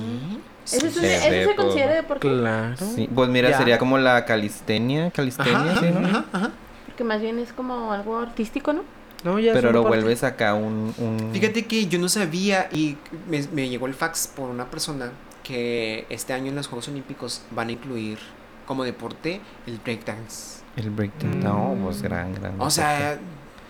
¿Eso, 0.65 0.87
es 0.87 0.97
un- 0.97 1.05
eso 1.05 1.51
se 1.51 1.57
considera 1.57 1.95
deporte? 1.95 2.27
Claro. 2.29 2.77
Sí, 2.77 3.09
pues 3.15 3.29
mira, 3.29 3.51
Ya. 3.51 3.59
sería 3.59 3.79
como 3.79 3.99
la 3.99 4.25
calistenia, 4.25 5.11
calistenia, 5.11 5.57
Ajá, 5.73 5.81
¿sí, 5.81 5.87
no? 5.93 6.07
ajá, 6.07 6.25
ajá. 6.33 6.51
Porque 6.87 7.05
más 7.05 7.21
bien 7.21 7.39
es 7.39 7.53
como 7.53 7.93
algo 7.93 8.19
artístico, 8.19 8.73
¿no? 8.73 8.83
No, 9.25 9.39
ya 9.39 9.51
es 9.53 9.57
Pero 9.57 9.69
un 9.69 9.75
lo 9.75 9.81
deporte. 9.81 9.99
vuelves 10.03 10.23
acá 10.25 10.55
un... 10.55 10.95
un... 10.99 11.31
Fíjate 11.33 11.65
que 11.67 11.87
yo 11.87 11.99
no 11.99 12.09
sabía 12.09 12.69
y 12.73 12.97
me, 13.29 13.43
me 13.53 13.69
llegó 13.69 13.87
el 13.87 13.95
fax 13.95 14.27
por 14.29 14.51
una 14.51 14.67
persona 14.71 15.11
que 15.43 16.07
este 16.11 16.33
año 16.33 16.49
en 16.51 16.57
los 16.57 16.67
Juegos 16.69 16.89
Olímpicos 16.89 17.43
van 17.51 17.69
a 17.69 17.73
incluir 17.73 18.19
como 18.67 18.85
deporte 18.85 19.41
el 19.67 19.79
breakdance. 19.79 20.63
El 20.77 20.91
breakdance. 20.91 21.37
Mm. 21.39 21.43
No, 21.43 21.77
pues 21.85 22.03
gran, 22.03 22.35
gran. 22.35 22.61
O 22.61 22.71
sea, 22.71 23.19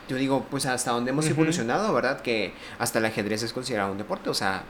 yo 0.08 0.16
digo, 0.16 0.44
pues 0.50 0.66
hasta 0.66 0.90
donde 0.92 1.10
hemos 1.10 1.24
Ujú. 1.26 1.34
evolucionado, 1.34 1.92
¿verdad? 1.94 2.20
Que 2.20 2.52
hasta 2.78 2.98
el 2.98 3.04
ajedrez 3.06 3.42
es 3.42 3.52
considerado 3.52 3.90
un 3.92 3.98
deporte, 3.98 4.30
o 4.30 4.34
sea, 4.34 4.62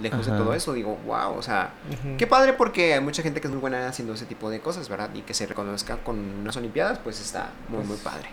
lejos 0.00 0.26
Ajá. 0.26 0.36
de 0.36 0.42
todo 0.42 0.54
eso, 0.54 0.72
digo, 0.72 0.96
wow, 1.06 1.36
o 1.36 1.42
sea, 1.42 1.72
Ujú. 1.90 2.16
qué 2.16 2.26
padre 2.26 2.52
porque 2.52 2.94
hay 2.94 3.00
mucha 3.00 3.22
gente 3.22 3.40
que 3.40 3.46
es 3.46 3.52
muy 3.52 3.60
buena 3.60 3.88
haciendo 3.88 4.14
ese 4.14 4.26
tipo 4.26 4.48
de 4.50 4.60
cosas, 4.60 4.88
¿verdad? 4.88 5.10
Y 5.14 5.22
que 5.22 5.34
se 5.34 5.46
reconozca 5.46 5.96
con 5.98 6.18
unas 6.18 6.56
olimpiadas, 6.56 6.98
pues 6.98 7.20
está 7.20 7.50
muy, 7.68 7.84
muy 7.84 7.96
padre. 7.98 8.28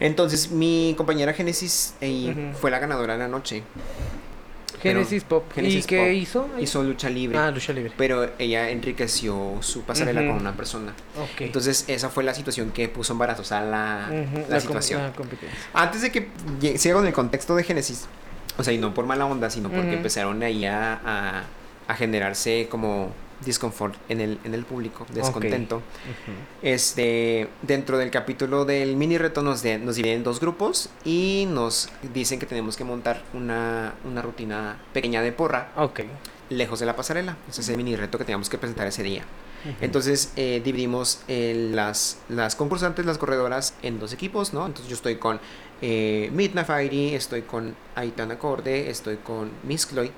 Entonces, 0.00 0.50
mi 0.50 0.94
compañera 0.96 1.32
Génesis 1.32 1.94
eh, 2.00 2.52
fue 2.60 2.70
la 2.70 2.78
ganadora 2.78 3.14
de 3.14 3.18
la 3.20 3.28
noche. 3.28 3.62
Genesis 4.82 5.24
Pop. 5.24 5.50
Genesis 5.54 5.84
¿Y 5.84 5.88
qué 5.88 5.98
Pop. 5.98 6.12
hizo? 6.12 6.48
Hizo 6.60 6.82
lucha 6.82 7.08
libre. 7.08 7.38
Ah, 7.38 7.50
lucha 7.50 7.72
libre. 7.72 7.90
Pero 7.96 8.30
ella 8.38 8.68
enriqueció 8.68 9.56
su 9.60 9.80
pasarela 9.82 10.20
con 10.20 10.32
una 10.36 10.52
persona. 10.54 10.92
Ok. 11.18 11.40
Entonces, 11.40 11.84
esa 11.88 12.10
fue 12.10 12.22
la 12.22 12.34
situación 12.34 12.70
que 12.70 12.88
puso 12.88 13.14
embarazosa 13.14 13.62
la, 13.62 14.10
la 14.48 14.60
situación. 14.60 15.02
la 15.02 15.12
competencia. 15.12 15.56
Antes 15.72 16.02
de 16.02 16.12
que 16.12 16.28
siga 16.76 16.96
con 16.96 17.06
el 17.06 17.14
contexto 17.14 17.56
de 17.56 17.64
Génesis, 17.64 18.04
o 18.58 18.62
sea, 18.64 18.72
y 18.72 18.78
no 18.78 18.94
por 18.94 19.06
mala 19.06 19.26
onda, 19.26 19.50
sino 19.50 19.68
porque 19.70 19.94
empezaron 19.94 20.42
ahí 20.42 20.64
a, 20.64 20.94
a- 21.04 21.44
a 21.86 21.94
generarse 21.94 22.66
como 22.70 23.12
disconfort 23.44 23.94
en 24.08 24.20
el, 24.20 24.38
en 24.44 24.54
el 24.54 24.64
público, 24.64 25.06
descontento. 25.12 25.82
Este, 26.62 27.48
dentro 27.62 27.98
del 27.98 28.10
capítulo 28.10 28.64
del 28.64 28.96
mini 28.96 29.18
reto 29.18 29.42
nos, 29.42 29.62
de- 29.62 29.78
nos 29.78 29.96
dividen 29.96 30.18
en 30.18 30.24
dos 30.24 30.40
grupos 30.40 30.88
y 31.04 31.46
nos 31.50 31.90
dicen 32.14 32.38
que 32.38 32.46
tenemos 32.46 32.76
que 32.76 32.84
montar 32.84 33.22
una, 33.34 33.94
una 34.04 34.22
rutina 34.22 34.78
pequeña 34.92 35.20
de 35.22 35.32
porra 35.32 35.72
Ok. 35.76 36.00
lejos 36.50 36.80
de 36.80 36.86
la 36.86 36.96
pasarela. 36.96 37.36
Ese 37.50 37.60
es 37.60 37.68
el 37.68 37.76
mini 37.76 37.96
reto 37.96 38.18
que 38.18 38.24
teníamos 38.24 38.48
que 38.48 38.58
presentar 38.58 38.86
ese 38.86 39.02
día. 39.02 39.24
Entonces 39.80 40.30
eh, 40.36 40.60
dividimos 40.62 41.20
eh, 41.26 41.70
las, 41.72 42.18
las 42.28 42.54
concursantes, 42.54 43.06
las 43.06 43.16
corredoras, 43.16 43.72
en 43.82 43.98
dos 43.98 44.12
equipos, 44.12 44.52
¿no? 44.52 44.66
Entonces 44.66 44.90
yo 44.90 44.94
estoy 44.94 45.16
con 45.16 45.40
eh, 45.82 46.30
Midna 46.32 46.64
Fairy, 46.64 47.14
estoy 47.14 47.42
con 47.42 47.74
Aitana 47.94 48.38
Corde, 48.38 48.90
estoy 48.90 49.16
con 49.16 49.50
Miss 49.62 49.86
Chloe, 49.86 50.10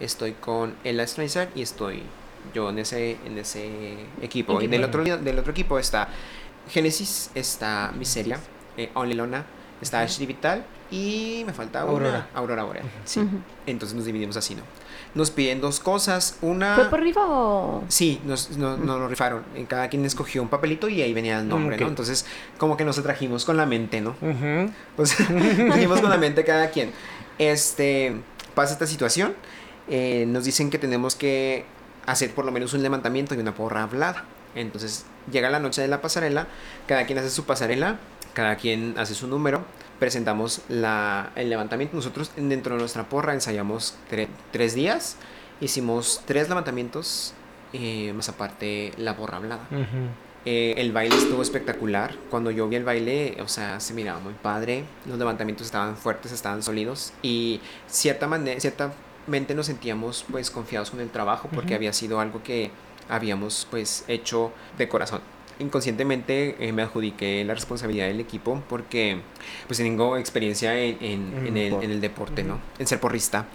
estoy 0.00 0.32
con 0.32 0.74
Ella 0.84 1.06
Streisand 1.06 1.50
y 1.56 1.62
estoy 1.62 2.02
yo 2.54 2.70
en 2.70 2.78
ese, 2.78 3.18
en 3.24 3.38
ese 3.38 3.96
equipo. 4.20 4.60
Y 4.60 4.66
del 4.66 4.84
otro, 4.84 5.04
del 5.04 5.38
otro 5.38 5.52
equipo 5.52 5.78
está 5.78 6.08
Genesis, 6.68 7.30
está 7.34 7.92
Miseria, 7.96 8.38
eh, 8.76 8.90
Only 8.94 9.14
Lona, 9.14 9.44
está 9.80 10.00
Ashley 10.02 10.26
Vital 10.26 10.64
y 10.90 11.42
me 11.46 11.52
falta 11.52 11.84
una, 11.84 11.92
Aurora. 11.92 12.28
Aurora 12.34 12.62
Boreal. 12.64 12.86
Sí. 13.04 13.20
Entonces 13.66 13.96
nos 13.96 14.04
dividimos 14.04 14.36
así, 14.36 14.54
¿no? 14.54 14.62
Nos 15.14 15.30
piden 15.30 15.60
dos 15.60 15.78
cosas. 15.78 16.38
Una. 16.40 16.74
¿Fue 16.74 16.84
por 16.86 17.00
arriba 17.00 17.22
o...? 17.26 17.84
Sí, 17.88 18.20
nos, 18.24 18.50
no- 18.56 18.78
nos 18.78 18.98
lo 18.98 19.08
rifaron. 19.08 19.42
Cada 19.68 19.88
quien 19.88 20.04
escogió 20.06 20.40
un 20.42 20.48
papelito 20.48 20.88
y 20.88 21.02
ahí 21.02 21.12
venía 21.12 21.38
el 21.40 21.48
nombre, 21.48 21.76
Ok. 21.76 21.82
¿no? 21.82 21.88
Entonces, 21.88 22.24
como 22.58 22.76
que 22.78 22.84
nos 22.86 22.98
atrajimos 22.98 23.44
con 23.44 23.56
la 23.58 23.66
mente, 23.66 24.00
¿no? 24.00 24.16
Ujú. 24.22 24.72
Pues 24.96 25.14
trajimos 25.68 26.00
con 26.00 26.08
la 26.10 26.16
mente 26.16 26.44
cada 26.44 26.70
quien. 26.70 26.92
Este, 27.38 28.14
pasa 28.54 28.72
esta 28.72 28.86
situación. 28.86 29.34
eh, 29.88 30.24
nos 30.28 30.44
dicen 30.44 30.70
que 30.70 30.78
tenemos 30.78 31.14
que 31.16 31.64
hacer 32.06 32.30
por 32.34 32.44
lo 32.44 32.52
menos 32.52 32.72
un 32.72 32.82
levantamiento 32.82 33.34
y 33.34 33.38
una 33.38 33.54
porra 33.54 33.82
hablada. 33.82 34.24
Entonces, 34.54 35.04
llega 35.30 35.50
la 35.50 35.58
noche 35.60 35.82
de 35.82 35.88
la 35.88 36.00
pasarela. 36.00 36.46
Cada 36.86 37.04
quien 37.06 37.18
hace 37.18 37.30
su 37.30 37.44
pasarela. 37.44 37.98
Cada 38.32 38.56
quien 38.56 38.94
hace 38.96 39.14
su 39.14 39.26
número. 39.26 39.64
Presentamos 40.06 40.62
la, 40.68 41.30
el 41.36 41.48
levantamiento. 41.48 41.94
Nosotros, 41.94 42.32
dentro 42.34 42.74
de 42.74 42.80
nuestra 42.80 43.08
porra, 43.08 43.34
ensayamos 43.34 43.94
tre- 44.10 44.26
tres 44.50 44.74
días. 44.74 45.16
Hicimos 45.60 46.22
tres 46.26 46.48
levantamientos. 46.48 47.34
eh, 47.72 48.12
más 48.12 48.28
aparte, 48.28 48.92
la 48.96 49.16
porra 49.16 49.36
hablada. 49.36 49.62
Ujú. 49.70 50.08
Eh, 50.44 50.74
el 50.78 50.90
baile 50.90 51.14
estuvo 51.16 51.40
espectacular. 51.40 52.16
Cuando 52.30 52.50
yo 52.50 52.68
vi 52.68 52.74
el 52.74 52.82
baile, 52.82 53.36
o 53.40 53.46
sea, 53.46 53.78
se 53.78 53.94
miraba 53.94 54.18
muy 54.18 54.32
padre. 54.34 54.82
Los 55.06 55.18
levantamientos 55.20 55.66
estaban 55.66 55.96
fuertes, 55.96 56.32
estaban 56.32 56.64
sólidos. 56.64 57.12
Y 57.22 57.60
cierta 57.86 58.26
manera, 58.26 58.58
ciertamente 58.58 59.54
nos 59.54 59.66
sentíamos 59.66 60.24
pues 60.32 60.50
confiados 60.50 60.90
con 60.90 60.98
el 60.98 61.10
trabajo 61.10 61.48
porque 61.54 61.74
Ujú. 61.74 61.76
había 61.76 61.92
sido 61.92 62.18
algo 62.18 62.42
que 62.42 62.72
habíamos 63.08 63.68
pues 63.70 64.04
hecho 64.08 64.50
de 64.78 64.88
corazón. 64.88 65.20
Inconscientemente 65.58 66.56
eh, 66.58 66.72
me 66.72 66.82
adjudiqué 66.82 67.44
la 67.44 67.54
responsabilidad 67.54 68.06
del 68.06 68.20
equipo 68.20 68.62
porque 68.68 69.20
pues 69.66 69.78
tengo 69.78 70.16
experiencia 70.16 70.78
en, 70.78 70.96
en- 71.00 71.32
En 71.46 71.46
en 71.46 71.56
el, 71.56 71.64
deporte. 71.70 71.84
en 71.86 71.90
el 71.92 72.00
deporte, 72.00 72.42
Ujú. 72.42 72.50
¿no? 72.52 72.60
En 72.78 72.86
ser 72.86 73.00
porrista. 73.00 73.46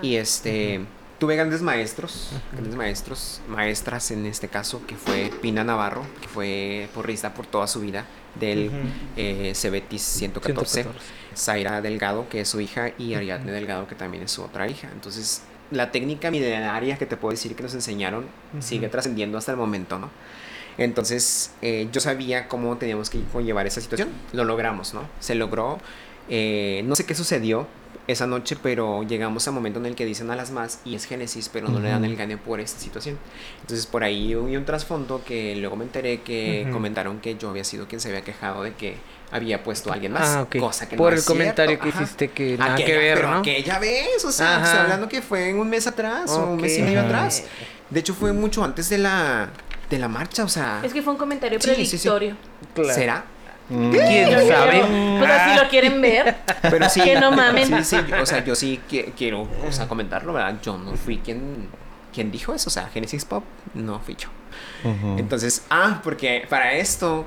Y 0.00 0.16
este, 0.16 0.80
tuve 1.18 1.36
grandes 1.36 1.62
maestros, 1.62 2.30
grandes 2.52 2.74
maestros, 2.74 3.40
maestras 3.48 4.10
en 4.10 4.26
este 4.26 4.48
caso, 4.48 4.86
que 4.86 4.96
fue 4.96 5.30
Pina 5.40 5.62
Navarro, 5.64 6.04
que 6.20 6.28
fue 6.28 6.88
porrista 6.94 7.34
por 7.34 7.46
toda 7.46 7.66
su 7.66 7.80
vida, 7.80 8.06
del 8.38 8.70
eh, 9.16 9.52
Cebetis 9.54 10.02
114, 10.02 10.82
114. 10.84 11.12
Zaira 11.36 11.80
Delgado, 11.82 12.28
que 12.28 12.40
es 12.42 12.48
su 12.48 12.60
hija, 12.60 12.92
y 12.98 13.14
Ariadne 13.14 13.52
Delgado, 13.52 13.86
que 13.86 13.94
también 13.94 14.22
es 14.24 14.30
su 14.32 14.42
otra 14.42 14.68
hija. 14.68 14.88
Entonces, 14.92 15.42
la 15.70 15.90
técnica 15.90 16.30
milenaria 16.30 16.96
que 16.98 17.06
te 17.06 17.16
puedo 17.16 17.32
decir 17.32 17.54
que 17.54 17.62
nos 17.62 17.74
enseñaron 17.74 18.26
sigue 18.60 18.88
trascendiendo 18.88 19.38
hasta 19.38 19.52
el 19.52 19.58
momento, 19.58 19.98
¿no? 19.98 20.10
Entonces, 20.78 21.52
eh, 21.62 21.88
yo 21.92 22.00
sabía 22.00 22.48
cómo 22.48 22.76
teníamos 22.78 23.10
que 23.10 23.20
llevar 23.42 23.66
esa 23.66 23.80
situación. 23.80 24.08
Lo 24.32 24.44
logramos, 24.44 24.94
¿no? 24.94 25.02
Se 25.20 25.34
logró. 25.34 25.78
Eh, 26.28 26.82
no 26.86 26.96
sé 26.96 27.04
qué 27.04 27.14
sucedió 27.14 27.66
esa 28.08 28.26
noche, 28.26 28.56
pero 28.60 29.02
llegamos 29.04 29.46
al 29.46 29.54
momento 29.54 29.78
en 29.78 29.86
el 29.86 29.94
que 29.94 30.04
dicen 30.04 30.30
a 30.30 30.36
las 30.36 30.50
más 30.50 30.80
y 30.84 30.94
es 30.96 31.04
Génesis, 31.04 31.48
pero 31.52 31.68
no 31.68 31.78
le 31.78 31.88
dan 31.88 32.04
el 32.04 32.16
gane 32.16 32.36
por 32.36 32.58
esta 32.60 32.80
situación. 32.80 33.16
Entonces, 33.60 33.86
por 33.86 34.02
ahí 34.02 34.34
hubo 34.34 34.46
un 34.46 34.64
trasfondo 34.64 35.22
que 35.24 35.54
luego 35.56 35.76
me 35.76 35.84
enteré 35.84 36.20
que 36.22 36.62
Ujú. 36.64 36.72
comentaron 36.72 37.20
que 37.20 37.36
yo 37.36 37.50
había 37.50 37.64
sido 37.64 37.86
quien 37.86 38.00
se 38.00 38.08
había 38.08 38.22
quejado 38.22 38.62
de 38.64 38.74
que 38.74 38.96
había 39.30 39.62
puesto 39.62 39.90
a 39.90 39.94
alguien 39.94 40.12
más. 40.12 40.28
Ah, 40.28 40.42
ok. 40.42 40.56
Cosa 40.58 40.88
que 40.88 40.96
Por 40.96 41.06
no 41.10 41.12
el 41.12 41.18
es 41.18 41.24
cierto. 41.24 41.38
comentario 41.38 41.78
que 41.78 41.88
Ajá. 41.90 42.02
hiciste 42.02 42.28
que 42.28 42.58
nada 42.58 42.74
Aquella- 42.74 42.86
que 42.86 42.96
ver, 42.98 43.14
pero 43.16 43.30
¿no? 43.30 43.38
aquella 43.38 43.78
vez, 43.78 44.24
o 44.24 44.32
sea, 44.32 44.62
estoy 44.64 44.80
hablando 44.80 45.08
que 45.08 45.22
fue 45.22 45.48
en 45.50 45.58
un 45.58 45.68
mes 45.70 45.86
atrás 45.86 46.30
o 46.32 46.44
un 46.50 46.60
mes 46.60 46.76
y 46.78 46.82
medio 46.82 46.98
Ajá. 47.00 47.08
atrás. 47.08 47.44
De 47.88 48.00
hecho, 48.00 48.14
fue 48.14 48.32
mucho 48.32 48.64
antes 48.64 48.88
de 48.88 48.98
la, 48.98 49.48
de 49.96 50.00
la 50.00 50.08
marcha, 50.08 50.44
o 50.44 50.48
sea. 50.48 50.80
Es 50.82 50.92
que 50.92 51.02
fue 51.02 51.12
un 51.12 51.18
comentario 51.18 51.60
Sí, 51.60 51.68
sí, 51.68 51.74
sí. 51.86 51.90
predictorio. 52.08 52.36
Claro. 52.74 52.92
¿Será? 52.94 53.24
Mm. 53.68 53.90
¿Quién 53.90 54.30
Yo 54.30 54.46
sabe? 54.48 54.82
Pues 55.18 55.30
así 55.30 55.60
lo 55.62 55.68
quieren 55.68 56.00
ver. 56.00 56.36
Pero 56.62 56.88
sí. 56.88 57.00
Que 57.00 57.20
no 57.20 57.30
mamen. 57.30 57.66
Sí, 57.68 57.84
sí, 57.84 57.96
yo- 58.08 58.22
o 58.22 58.26
sea, 58.26 58.44
yo 58.44 58.54
sí 58.54 58.80
que- 58.88 59.12
quiero, 59.16 59.42
o 59.66 59.70
sea, 59.72 59.86
comentarlo, 59.88 60.32
¿verdad? 60.32 60.56
Yo 60.62 60.76
no 60.76 60.92
fui 60.96 61.18
quien, 61.18 61.68
quien 62.12 62.30
dijo 62.32 62.54
eso, 62.54 62.68
o 62.68 62.72
sea, 62.72 62.88
Genesis 62.92 63.24
Pop 63.24 63.44
no 63.74 64.00
fui 64.00 64.16
yo. 64.16 64.28
Entonces, 65.16 65.64
ah, 65.70 66.00
porque 66.04 66.44
para 66.50 66.74
esto 66.74 67.24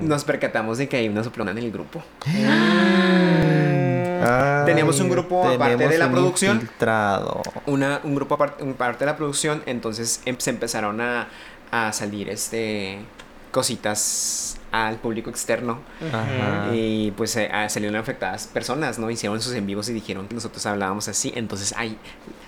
nos 0.00 0.24
percatamos 0.24 0.78
de 0.78 0.88
que 0.88 0.96
hay 0.96 1.08
una 1.08 1.22
soplona 1.22 1.50
en 1.52 1.58
el 1.58 1.70
grupo. 1.70 2.02
Ay, 4.22 4.66
Teníamos 4.66 5.00
un 5.00 5.08
grupo 5.08 5.48
aparte 5.48 5.76
de 5.88 5.98
la 5.98 6.06
un 6.06 6.12
producción. 6.12 6.56
infiltrado. 6.56 7.40
Una, 7.66 8.00
un 8.04 8.14
grupo 8.14 8.34
aparte, 8.34 8.62
un 8.62 8.74
parte 8.74 9.00
de 9.00 9.06
la 9.10 9.16
producción, 9.16 9.62
entonces 9.66 10.20
em- 10.26 10.36
se 10.38 10.50
empezaron 10.50 11.00
a, 11.00 11.28
a 11.70 11.92
salir 11.92 12.28
este 12.28 12.98
cositas 13.50 14.56
al 14.72 14.96
público 14.96 15.30
externo 15.30 15.80
Ajá. 16.06 16.74
y 16.74 17.10
pues 17.12 17.36
eh, 17.36 17.48
ah, 17.52 17.68
salieron 17.68 17.96
afectadas 17.96 18.46
personas, 18.46 18.98
¿no? 18.98 19.10
Hicieron 19.10 19.40
sus 19.40 19.54
en 19.54 19.66
vivos 19.66 19.88
y 19.88 19.92
dijeron 19.92 20.28
que 20.28 20.34
nosotros 20.34 20.64
hablábamos 20.66 21.08
así, 21.08 21.32
entonces 21.34 21.74
ay, 21.76 21.96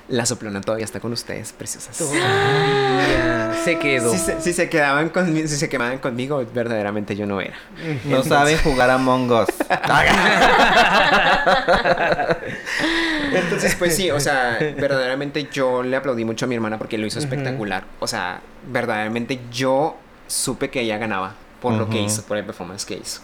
la 0.08 0.26
soplona 0.26 0.60
todavía 0.60 0.84
está 0.84 1.00
con 1.00 1.12
ustedes, 1.12 1.52
preciosas. 1.52 1.96
Todavía 1.96 3.54
Se 3.64 3.78
quedó. 3.78 4.12
Si 4.12 4.18
se, 4.18 4.40
si 4.40 4.52
se 4.52 4.68
quedaban 4.68 5.08
conmigo, 5.08 5.48
si 5.48 5.56
se 5.56 5.68
quedaban 5.68 5.98
conmigo, 5.98 6.44
verdaderamente 6.52 7.16
yo 7.16 7.26
no 7.26 7.40
era. 7.40 7.56
No 8.04 8.22
saben 8.22 8.58
jugar 8.58 8.90
a 8.90 8.94
Among 8.94 9.30
Us. 9.30 9.48
Entonces, 13.32 13.74
pues 13.76 13.96
sí, 13.96 14.10
o 14.10 14.20
sea, 14.20 14.58
verdaderamente 14.76 15.48
yo 15.50 15.82
le 15.82 15.96
aplaudí 15.96 16.24
mucho 16.24 16.44
a 16.44 16.48
mi 16.48 16.54
hermana 16.54 16.78
porque 16.78 16.98
lo 16.98 17.06
hizo 17.06 17.18
espectacular. 17.18 17.84
O 18.00 18.06
sea, 18.06 18.40
verdaderamente 18.70 19.40
yo 19.50 19.96
supe 20.26 20.70
que 20.70 20.80
ella 20.80 20.98
ganaba 20.98 21.34
por 21.62 21.72
lo 21.74 21.88
que 21.88 22.00
hizo, 22.02 22.22
por 22.24 22.36
el 22.36 22.44
performance 22.44 22.84
que 22.84 22.94
hizo. 22.94 23.20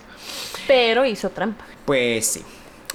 Pero 0.67 1.05
hizo 1.05 1.29
trampa. 1.31 1.65
Pues 1.85 2.27
sí. 2.27 2.43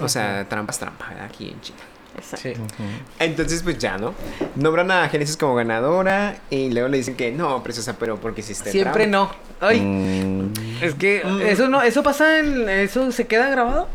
O 0.00 0.08
sea, 0.08 0.46
trampas, 0.48 0.78
trampa, 0.78 1.08
¿verdad? 1.10 1.26
Aquí 1.26 1.48
en 1.50 1.60
China. 1.60 1.78
Exacto. 2.16 2.48
Sí. 2.48 2.84
Entonces, 3.18 3.62
pues 3.62 3.76
ya, 3.78 3.98
¿no? 3.98 4.14
Nombran 4.54 4.90
a 4.90 5.08
Genesis 5.08 5.36
como 5.36 5.54
ganadora 5.56 6.36
y 6.48 6.70
luego 6.70 6.88
le 6.88 6.96
dicen 6.98 7.16
que 7.16 7.32
no, 7.32 7.62
preciosa, 7.62 7.96
pero 7.98 8.18
porque 8.18 8.40
hiciste 8.40 8.70
Siempre 8.70 9.06
trampa. 9.08 9.34
no. 9.60 9.66
Ay, 9.68 9.80
Mm, 9.80 10.52
es 10.80 10.94
que 10.94 11.22
Mm. 11.24 11.40
eso 11.42 11.68
no, 11.68 11.82
eso 11.82 12.02
pasa 12.02 12.38
en, 12.38 12.68
eso 12.68 13.10
se 13.12 13.26
queda 13.26 13.48
grabado 13.50 13.88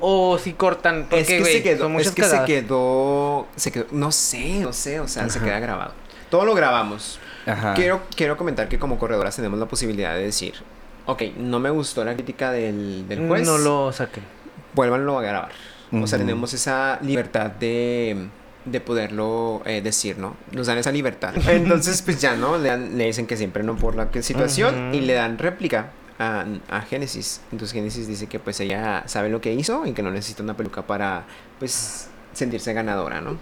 o 0.00 0.38
si 0.38 0.52
cortan. 0.54 1.06
Porque, 1.10 1.20
Es 1.20 1.26
que, 1.28 1.44
se 1.52 1.62
quedó, 1.62 1.98
es 1.98 2.10
que 2.12 2.22
se 2.24 2.44
quedó, 2.44 3.46
se 3.56 3.72
quedó, 3.72 3.86
no 3.92 4.10
sé, 4.12 4.60
no 4.60 4.72
sé, 4.72 5.00
o 5.00 5.08
sea, 5.08 5.28
se 5.28 5.40
queda 5.40 5.58
grabado. 5.58 5.92
Todo 6.30 6.44
lo 6.44 6.54
grabamos. 6.54 7.18
Ajá. 7.46 7.74
Quiero, 7.74 8.02
quiero 8.16 8.36
comentar 8.36 8.68
que 8.68 8.78
como 8.78 8.98
corredoras 8.98 9.36
tenemos 9.36 9.58
la 9.58 9.66
posibilidad 9.66 10.14
de 10.14 10.22
decir, 10.24 10.54
ok, 11.06 11.22
no 11.38 11.58
me 11.60 11.70
gustó 11.70 12.04
la 12.04 12.14
crítica 12.14 12.50
del, 12.52 13.06
del 13.08 13.26
juez, 13.28 13.46
No 13.46 13.58
lo 13.58 13.92
saquen. 13.92 14.24
vuélvanlo 14.74 15.18
a 15.18 15.22
grabar. 15.22 15.50
O 15.92 16.06
sea, 16.06 16.18
tenemos 16.18 16.52
esa 16.52 16.98
libertad 17.00 17.50
de, 17.52 18.26
de 18.64 18.80
poderlo 18.80 19.62
eh, 19.64 19.80
decir, 19.80 20.18
¿no? 20.18 20.36
Nos 20.52 20.66
dan 20.66 20.78
esa 20.78 20.90
libertad. 20.90 21.32
Entonces, 21.48 22.02
pues 22.02 22.20
ya, 22.20 22.34
¿no? 22.36 22.58
Le, 22.58 22.68
dan- 22.68 22.98
le 22.98 23.06
dicen 23.06 23.26
que 23.26 23.36
siempre 23.36 23.62
no 23.62 23.76
por 23.76 23.94
la 23.94 24.08
situación 24.20 24.92
y 24.94 25.00
le 25.00 25.14
dan 25.14 25.38
réplica 25.38 25.90
a, 26.18 26.44
a 26.68 26.80
Génesis. 26.82 27.40
Entonces 27.52 27.72
Génesis 27.72 28.08
dice 28.08 28.26
que 28.26 28.38
pues 28.40 28.58
ella 28.60 29.04
sabe 29.06 29.28
lo 29.30 29.40
que 29.40 29.52
hizo 29.54 29.86
y 29.86 29.92
que 29.92 30.02
no 30.02 30.10
necesita 30.10 30.42
una 30.42 30.56
peluca 30.56 30.82
para, 30.86 31.24
pues, 31.60 32.08
sentirse 32.32 32.72
ganadora, 32.72 33.20
¿no? 33.20 33.38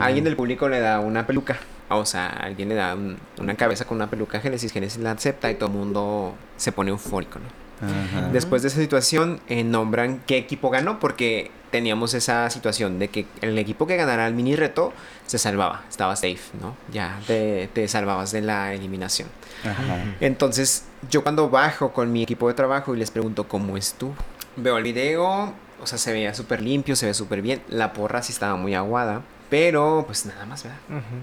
Alguien 0.00 0.24
del 0.24 0.34
público 0.36 0.68
le 0.68 0.80
da 0.80 0.98
una 1.00 1.26
peluca. 1.26 1.58
O 1.90 2.04
sea, 2.04 2.28
alguien 2.28 2.68
le 2.68 2.74
da 2.74 2.94
un- 2.94 3.16
una 3.38 3.54
cabeza 3.54 3.84
con 3.86 3.96
una 3.96 4.08
peluca 4.10 4.38
a 4.38 4.40
Génesis. 4.40 4.72
Génesis 4.72 4.98
la 5.02 5.12
acepta 5.12 5.50
y 5.50 5.54
todo 5.54 5.68
el 5.70 5.74
mundo 5.76 6.34
se 6.56 6.72
pone 6.72 6.90
eufórico, 6.90 7.38
¿no? 7.38 7.46
Ajá. 7.80 8.28
Después 8.32 8.62
de 8.62 8.68
esa 8.68 8.78
situación, 8.80 9.40
eh, 9.48 9.62
nombran 9.64 10.20
qué 10.26 10.36
equipo 10.36 10.68
ganó, 10.68 10.98
porque 10.98 11.50
teníamos 11.70 12.12
esa 12.14 12.48
situación 12.50 12.98
de 12.98 13.08
que 13.08 13.26
el 13.40 13.56
equipo 13.58 13.86
que 13.86 13.94
ganara 13.96 14.26
el 14.26 14.34
mini 14.34 14.56
reto 14.56 14.92
se 15.26 15.38
salvaba, 15.38 15.84
estaba 15.88 16.16
safe, 16.16 16.38
¿no? 16.60 16.74
Ya 16.92 17.20
te, 17.26 17.68
te 17.72 17.86
salvabas 17.86 18.32
de 18.32 18.40
la 18.40 18.72
eliminación. 18.74 19.28
Ajá. 19.64 20.04
Entonces, 20.20 20.84
yo 21.10 21.22
cuando 21.22 21.50
bajo 21.50 21.92
con 21.92 22.10
mi 22.10 22.22
equipo 22.22 22.48
de 22.48 22.54
trabajo 22.54 22.94
y 22.94 22.98
les 22.98 23.10
pregunto 23.10 23.46
cómo 23.48 23.76
estuvo, 23.76 24.14
veo 24.56 24.76
el 24.78 24.82
video, 24.82 25.52
o 25.80 25.86
sea, 25.86 25.98
se 25.98 26.12
veía 26.12 26.34
súper 26.34 26.60
limpio, 26.62 26.96
se 26.96 27.06
ve 27.06 27.14
súper 27.14 27.42
bien, 27.42 27.62
la 27.68 27.92
porra 27.92 28.22
sí 28.22 28.32
estaba 28.32 28.56
muy 28.56 28.74
aguada, 28.74 29.22
pero 29.50 30.04
pues 30.06 30.26
nada 30.26 30.44
más, 30.46 30.62
¿verdad? 30.64 30.78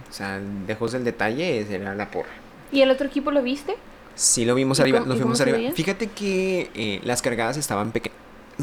O 0.10 0.14
sea, 0.14 0.40
lejos 0.68 0.92
del 0.92 1.04
detalle, 1.04 1.66
era 1.74 1.94
la 1.96 2.10
porra. 2.12 2.30
¿Y 2.72 2.82
el 2.82 2.90
otro 2.92 3.08
equipo 3.08 3.32
lo 3.32 3.42
viste? 3.44 3.76
Sí, 4.16 4.46
lo 4.46 4.56
vimos 4.56 4.80
¿Y 4.80 4.82
arriba, 4.84 5.00
y 5.00 5.18
fuimos 5.18 5.42
arriba. 5.42 5.58
veía? 5.58 5.74
Fíjate 5.74 6.08
que 6.08 6.70
eh, 6.74 7.02
las 7.04 7.22
cargadas 7.22 7.58
estaban 7.58 7.92
pequeñas. 7.92 8.18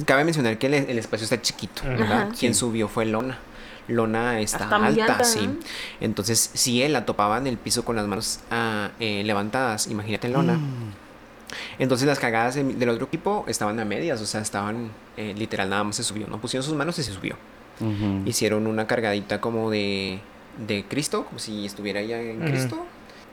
Cabe 0.06 0.24
mencionar 0.24 0.56
que 0.58 0.66
el, 0.66 0.74
el 0.74 0.98
espacio 0.98 1.24
está 1.24 1.40
chiquito, 1.42 1.82
Ujú. 1.82 1.90
¿verdad? 1.98 2.28
Quien 2.38 2.54
subió 2.54 2.88
fue 2.88 3.04
Lona. 3.04 3.38
Lona 3.88 4.40
está, 4.40 4.68
alta, 4.74 5.22
sí. 5.24 5.46
¿no? 5.46 5.56
Entonces, 6.00 6.50
si 6.54 6.82
él 6.82 6.92
la 6.94 7.04
topaba 7.04 7.36
en 7.38 7.46
el 7.46 7.58
piso 7.58 7.84
con 7.84 7.96
las 7.96 8.06
manos 8.06 8.40
ah, 8.50 8.90
eh, 9.00 9.22
levantadas, 9.24 9.88
imagínate 9.88 10.28
Lona. 10.28 10.54
Mm. 10.54 10.92
Entonces 11.78 12.06
las 12.06 12.18
cagadas 12.18 12.54
de- 12.54 12.64
del 12.64 12.88
otro 12.88 13.06
equipo 13.06 13.44
estaban 13.48 13.78
a 13.80 13.84
medias, 13.84 14.20
o 14.22 14.26
sea, 14.26 14.40
estaban 14.40 14.90
eh, 15.18 15.34
literal 15.36 15.68
nada 15.68 15.84
más 15.84 15.96
se 15.96 16.04
subió, 16.04 16.26
no 16.26 16.40
pusieron 16.40 16.64
sus 16.64 16.74
manos 16.74 16.98
y 16.98 17.02
se 17.02 17.12
subió. 17.12 17.36
Hicieron 18.26 18.66
una 18.66 18.86
cargadita 18.86 19.40
como 19.40 19.70
de, 19.70 20.20
de 20.66 20.84
Cristo, 20.84 21.24
como 21.24 21.38
si 21.38 21.66
estuviera 21.66 22.02
ya 22.02 22.20
en. 22.20 22.40
Cristo. 22.40 22.84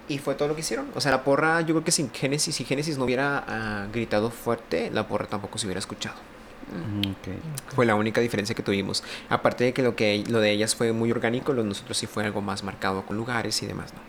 Y 0.08 0.18
fue 0.18 0.34
todo 0.34 0.48
lo 0.48 0.56
que 0.56 0.62
hicieron. 0.62 0.88
O 0.96 1.02
sea, 1.02 1.12
la 1.12 1.24
porra, 1.24 1.62
yo 1.62 1.76
creo 1.76 1.84
que 1.84 1.92
sin 1.92 2.12
Génesis, 2.12 2.56
si 2.56 2.66
Génesis 2.66 2.98
no 2.98 3.06
hubiera 3.06 3.44
ah, 3.48 3.88
gritado 3.94 4.32
fuerte, 4.32 4.90
la 4.92 5.08
porra 5.08 5.28
tampoco 5.28 5.60
se 5.60 5.68
hubiera 5.68 5.80
escuchado. 5.80 6.16
Ok. 7.00 7.74
Fue 7.76 7.86
la 7.86 7.96
única 7.96 8.22
diferencia 8.22 8.56
que 8.56 8.64
tuvimos. 8.64 9.04
Aparte 9.30 9.66
de 9.66 9.74
que 9.74 9.84
lo, 9.84 9.96
que 9.96 10.24
lo 10.28 10.40
de 10.40 10.52
ellas 10.52 10.76
fue 10.76 10.94
muy 10.94 11.12
orgánico, 11.12 11.54
lo 11.54 11.62
de 11.62 11.70
nosotros 11.70 11.98
sí 11.98 12.08
fue 12.08 12.24
algo 12.26 12.42
más 12.42 12.64
marcado 12.64 13.04
con 13.04 13.18
lugares 13.18 13.62
y 13.62 13.68
demás, 13.68 13.94
¿no? 13.94 14.00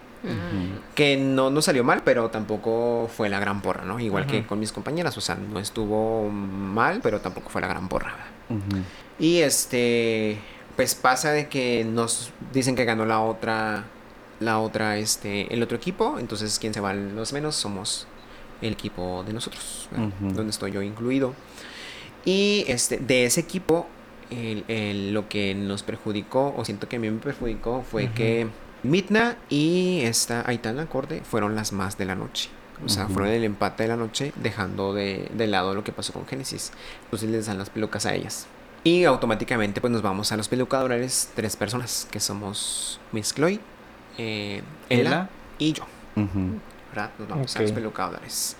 Que 0.95 1.17
no 1.17 1.51
nos 1.51 1.65
salió 1.65 1.83
mal, 1.83 2.03
pero 2.05 2.29
tampoco 2.29 3.11
fue 3.15 3.31
la 3.31 3.41
gran 3.41 3.63
porra, 3.63 3.85
¿no? 3.85 3.99
Igual 3.99 4.27
que 4.27 4.45
con 4.45 4.61
mis 4.61 4.71
compañeras, 4.71 5.17
o 5.17 5.21
sea, 5.21 5.35
no 5.35 5.59
estuvo 5.59 6.29
mal, 6.29 7.01
pero 7.03 7.21
tampoco 7.21 7.49
fue 7.49 7.63
la 7.63 7.69
gran 7.69 7.89
porra. 7.89 8.15
Y 9.19 9.39
este, 9.39 10.39
pues 10.77 10.95
pasa 10.95 11.33
de 11.33 11.49
que 11.49 11.85
nos 11.85 12.33
dicen 12.53 12.75
que 12.75 12.85
ganó 12.85 13.05
la 13.07 13.21
otra, 13.21 13.85
la 14.41 14.59
otra, 14.61 14.97
este, 14.99 15.53
el 15.53 15.63
otro 15.63 15.77
equipo. 15.77 16.19
Entonces, 16.19 16.59
quien 16.59 16.73
se 16.75 16.81
va 16.81 16.95
los 16.95 17.33
menos 17.33 17.55
somos 17.57 18.07
el 18.63 18.73
equipo 18.73 19.23
de 19.27 19.33
nosotros, 19.33 19.89
donde 20.35 20.51
estoy 20.51 20.73
yo 20.73 20.83
incluido. 20.83 21.35
Y 22.25 22.65
este, 22.69 22.99
de 22.99 23.25
ese 23.25 23.41
equipo, 23.41 23.87
el- 24.31 24.65
el- 24.69 25.13
lo 25.15 25.29
que 25.29 25.55
nos 25.55 25.83
perjudicó, 25.83 26.55
o 26.57 26.65
siento 26.65 26.89
que 26.89 26.97
a 26.97 26.99
mí 26.99 27.11
me 27.11 27.19
perjudicó, 27.19 27.83
fue 27.91 28.11
que 28.15 28.47
Midna 28.83 29.37
y 29.51 30.01
esta 30.05 30.43
Aitana 30.49 30.83
Acorde 30.83 31.21
fueron 31.23 31.55
las 31.55 31.73
más 31.73 31.99
de 31.99 32.05
la 32.07 32.15
noche. 32.15 32.49
O 32.85 32.89
sea, 32.89 33.05
Ujú. 33.05 33.15
fueron 33.15 33.33
el 33.33 33.45
empate 33.45 33.83
de 33.85 33.89
la 33.91 33.97
noche, 33.97 34.33
dejando 34.37 34.95
de, 34.95 35.31
de 35.35 35.47
lado 35.47 35.75
lo 35.75 35.85
que 35.85 35.93
pasó 35.93 36.13
con 36.13 36.27
Génesis. 36.27 36.73
Entonces 37.05 37.29
les 37.31 37.47
dan 37.47 37.59
las 37.59 37.71
pelucas 37.71 38.07
a 38.07 38.15
ellas. 38.15 38.47
Y 38.85 39.05
automáticamente 39.05 39.81
pues 39.81 39.93
nos 39.93 40.01
vamos 40.03 40.33
a 40.33 40.37
los 40.39 40.49
pelucadores, 40.49 41.31
tres 41.35 41.57
personas, 41.57 42.09
que 42.11 42.19
somos 42.21 42.99
Miss 43.13 43.35
Chloe, 43.35 43.61
eh, 44.17 44.63
Ella, 44.89 45.29
y 45.59 45.75
yo. 45.75 45.85
¿verdad? 46.17 47.11
Nos 47.19 47.29
vamos 47.29 47.57
a 47.57 47.63
los 47.63 47.73
pelucadores. 47.73 48.57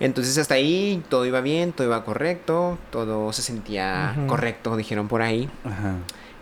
Entonces 0.00 0.36
hasta 0.38 0.54
ahí 0.54 1.02
todo 1.08 1.26
iba 1.26 1.40
bien, 1.42 1.72
todo 1.72 1.86
iba 1.86 2.02
correcto, 2.04 2.78
todo 2.90 3.32
se 3.32 3.42
sentía 3.42 4.16
correcto, 4.26 4.76
dijeron 4.76 5.06
por 5.06 5.22
ahí. 5.22 5.48
Ajá. 5.64 5.96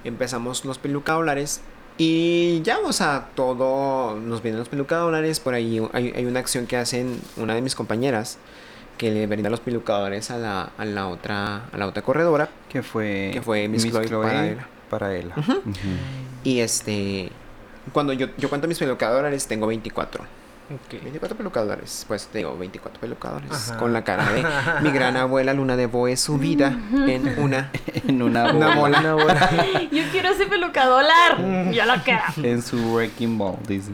Empezamos 0.04 0.64
los 0.64 0.78
pelucadores 0.78 1.60
y 2.02 2.62
ya, 2.62 2.78
o 2.78 2.94
sea, 2.94 3.28
todo 3.34 4.16
nos 4.16 4.42
vienen 4.42 4.58
los 4.58 4.70
pelucadores. 4.70 5.38
Por 5.38 5.52
ahí 5.52 5.86
hay, 5.92 6.14
hay 6.16 6.24
una 6.24 6.40
acción 6.40 6.66
que 6.66 6.78
hacen 6.78 7.20
una 7.36 7.54
de 7.54 7.60
mis 7.60 7.74
compañeras 7.74 8.38
que 8.96 9.10
le 9.10 9.26
brinda 9.26 9.50
los 9.50 9.60
pelucadores 9.60 10.30
a 10.30 10.38
la, 10.38 10.70
a 10.78 10.84
la 10.86 11.08
otra 11.08 11.66
a 11.70 11.76
la 11.76 11.86
otra 11.86 12.00
corredora. 12.00 12.48
Que 12.70 12.82
fue. 12.82 13.28
Que 13.34 13.42
fue 13.42 13.68
Miss 13.68 13.86
Chloe 13.86 14.08
para 14.08 14.46
Ela. 14.46 14.66
Para. 14.88 15.10
Ujú. 15.10 15.62
Y 16.42 16.60
este, 16.60 17.30
cuando 17.92 18.14
yo, 18.14 18.28
yo 18.38 18.48
cuento 18.48 18.66
mis 18.66 18.78
pelucadores, 18.78 19.46
tengo 19.46 19.66
24. 19.66 20.24
Ok. 20.72 21.02
24 21.02 21.36
pelucadores, 21.36 22.04
pues 22.06 22.26
tengo 22.28 22.56
24 22.56 23.00
pelucadores 23.00 23.50
Ajá. 23.50 23.76
con 23.78 23.92
la 23.92 24.04
cara 24.04 24.30
de 24.32 24.44
mi 24.82 24.90
gran 24.90 25.16
abuela 25.16 25.52
Luna 25.52 25.76
de 25.76 25.86
Boe 25.86 26.16
subida 26.16 26.68
en 26.92 27.38
una 27.38 27.70
En 28.06 28.22
una 28.22 28.52
Una 28.52 28.74
bola. 28.74 28.74
bola. 28.76 29.00
Una 29.00 29.14
bola. 29.14 29.50
Yo 29.92 30.02
quiero 30.12 30.28
ese 30.30 30.46
pelucadolar. 30.46 31.70
Ya 31.72 31.86
lo 31.86 32.02
queda. 32.04 32.24
En 32.42 32.62
su 32.62 32.76
Wrecking 32.94 33.36
Ball, 33.36 33.56
dice. 33.66 33.90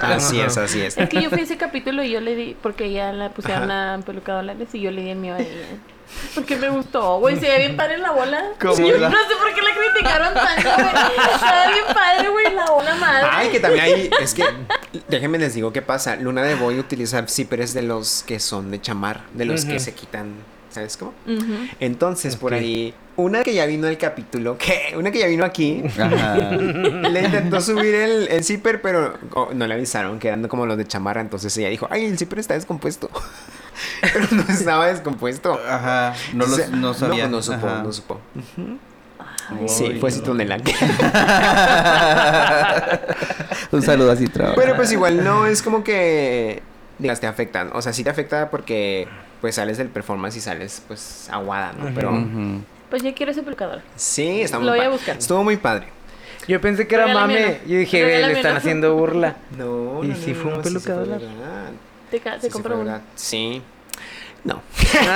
Así 0.00 0.40
es, 0.40 0.56
así 0.56 0.80
es. 0.82 0.96
Es 0.96 1.08
que 1.08 1.20
yo 1.20 1.30
fui 1.30 1.40
a 1.40 1.42
ese 1.42 1.56
capítulo 1.56 2.04
y 2.04 2.10
yo 2.12 2.20
le 2.20 2.36
di, 2.36 2.56
porque 2.62 2.92
ya 2.92 3.12
la 3.12 3.30
pusieron 3.30 3.70
Ajá. 3.72 3.94
a 3.94 3.98
pelucadolares 3.98 4.72
y 4.72 4.80
yo 4.80 4.92
le 4.92 5.02
di 5.02 5.10
el 5.10 5.18
mío 5.18 5.34
a 5.34 5.40
ella. 5.40 5.50
Porque 6.34 6.56
me 6.56 6.68
gustó, 6.70 7.18
güey, 7.18 7.36
se 7.38 7.48
ve 7.48 7.58
bien 7.58 7.76
padre 7.76 7.98
la 7.98 8.12
bola. 8.12 8.50
¿Cómo 8.60 8.74
Yo 8.76 8.98
la- 8.98 9.08
no 9.08 9.16
sé 9.16 9.34
por 9.40 9.54
qué 9.54 9.62
la 9.62 9.70
criticaron 9.74 10.34
tanto, 10.34 10.70
güey. 10.74 11.34
Estaba 11.34 11.68
bien 11.68 11.84
padre, 11.92 12.28
güey, 12.28 12.54
la 12.54 12.66
bola 12.70 12.94
madre. 12.96 13.28
Ay, 13.30 13.48
que 13.50 13.60
también 13.60 13.84
hay, 13.84 14.10
es 14.20 14.34
que 14.34 14.44
déjenme 15.08 15.38
les 15.38 15.54
digo 15.54 15.72
qué 15.72 15.82
pasa. 15.82 16.16
Luna 16.16 16.42
de 16.42 16.54
Boy 16.54 16.78
utiliza 16.78 17.26
zippers 17.26 17.74
de 17.74 17.82
los 17.82 18.22
que 18.26 18.40
son 18.40 18.70
de 18.70 18.80
chamar, 18.80 19.22
de 19.32 19.44
los 19.44 19.64
que 19.64 19.78
se 19.80 19.92
quitan, 19.94 20.34
¿sabes 20.70 20.96
cómo? 20.96 21.14
Entonces, 21.80 22.36
por 22.36 22.54
ahí, 22.54 22.94
una 23.16 23.42
que 23.42 23.54
ya 23.54 23.66
vino 23.66 23.86
al 23.86 23.98
capítulo, 23.98 24.56
que 24.58 24.94
una 24.96 25.10
que 25.10 25.18
ya 25.20 25.26
vino 25.26 25.44
aquí, 25.44 25.82
Ajá. 25.98 26.36
le 26.56 27.20
intentó 27.22 27.60
subir 27.60 27.94
el, 27.94 28.28
el 28.28 28.44
zipper, 28.44 28.80
pero 28.82 29.14
oh, 29.34 29.50
no 29.54 29.66
le 29.66 29.74
avisaron, 29.74 30.18
quedando 30.18 30.48
como 30.48 30.66
los 30.66 30.76
de 30.76 30.86
chamarra. 30.86 31.20
Entonces 31.20 31.56
ella 31.56 31.68
dijo, 31.68 31.86
ay, 31.90 32.04
el 32.06 32.18
zipper 32.18 32.38
está 32.40 32.54
descompuesto. 32.54 33.10
Pero 34.00 34.26
no 34.30 34.42
estaba 34.48 34.86
descompuesto. 34.88 35.60
Ajá. 35.68 36.14
No, 36.32 36.46
lo, 36.46 36.56
no 36.76 36.94
sabía. 36.94 37.24
No, 37.24 37.36
no 37.36 37.42
supo, 37.42 37.66
Ajá. 37.66 37.82
no 37.82 37.92
supo. 37.92 38.20
Ay, 39.50 39.68
Sí, 39.68 39.98
fue 40.00 40.10
no. 40.10 40.16
citronela. 40.16 40.56
Un 43.72 43.82
saludo 43.82 44.12
así, 44.12 44.26
trabajo. 44.28 44.56
Pero 44.60 44.76
pues 44.76 44.92
igual 44.92 45.22
no 45.24 45.46
es 45.46 45.62
como 45.62 45.84
que 45.84 46.62
digas 46.98 47.20
te 47.20 47.26
afectan. 47.26 47.70
O 47.74 47.82
sea, 47.82 47.92
sí 47.92 48.04
te 48.04 48.10
afecta 48.10 48.50
porque 48.50 49.08
pues 49.40 49.56
sales 49.56 49.78
del 49.78 49.88
performance 49.88 50.36
y 50.36 50.40
sales 50.40 50.82
pues 50.86 51.28
aguada, 51.30 51.72
¿no? 51.78 51.90
Pero. 51.94 52.12
Pues 52.90 53.02
yo 53.02 53.12
quiero 53.14 53.32
ese 53.32 53.42
pelucador. 53.42 53.80
sí, 53.96 54.42
está 54.42 54.58
muy 54.58 54.66
Lo 54.66 54.74
voy 54.74 54.84
a 54.84 54.88
buscar. 54.88 55.16
Estuvo 55.16 55.42
muy 55.42 55.56
padre. 55.56 55.88
Yo 56.46 56.60
pensé 56.60 56.86
que 56.86 56.94
era 56.94 57.08
mame. 57.08 57.60
Yo 57.66 57.78
dije, 57.78 58.02
le 58.26 58.32
están 58.32 58.56
haciendo 58.56 58.94
burla. 58.94 59.36
No, 59.58 60.04
¿Y 60.04 60.08
no, 60.08 60.16
si 60.16 60.32
no, 60.32 60.36
fue 60.40 60.52
un 60.54 60.62
sí, 60.62 60.68
sí 60.70 60.74
pelucador? 60.74 61.20
Te, 62.20 62.48
te 62.48 62.50
sí 62.50 62.62
uno. 62.64 63.00
Sí. 63.14 63.62
No. 64.44 64.60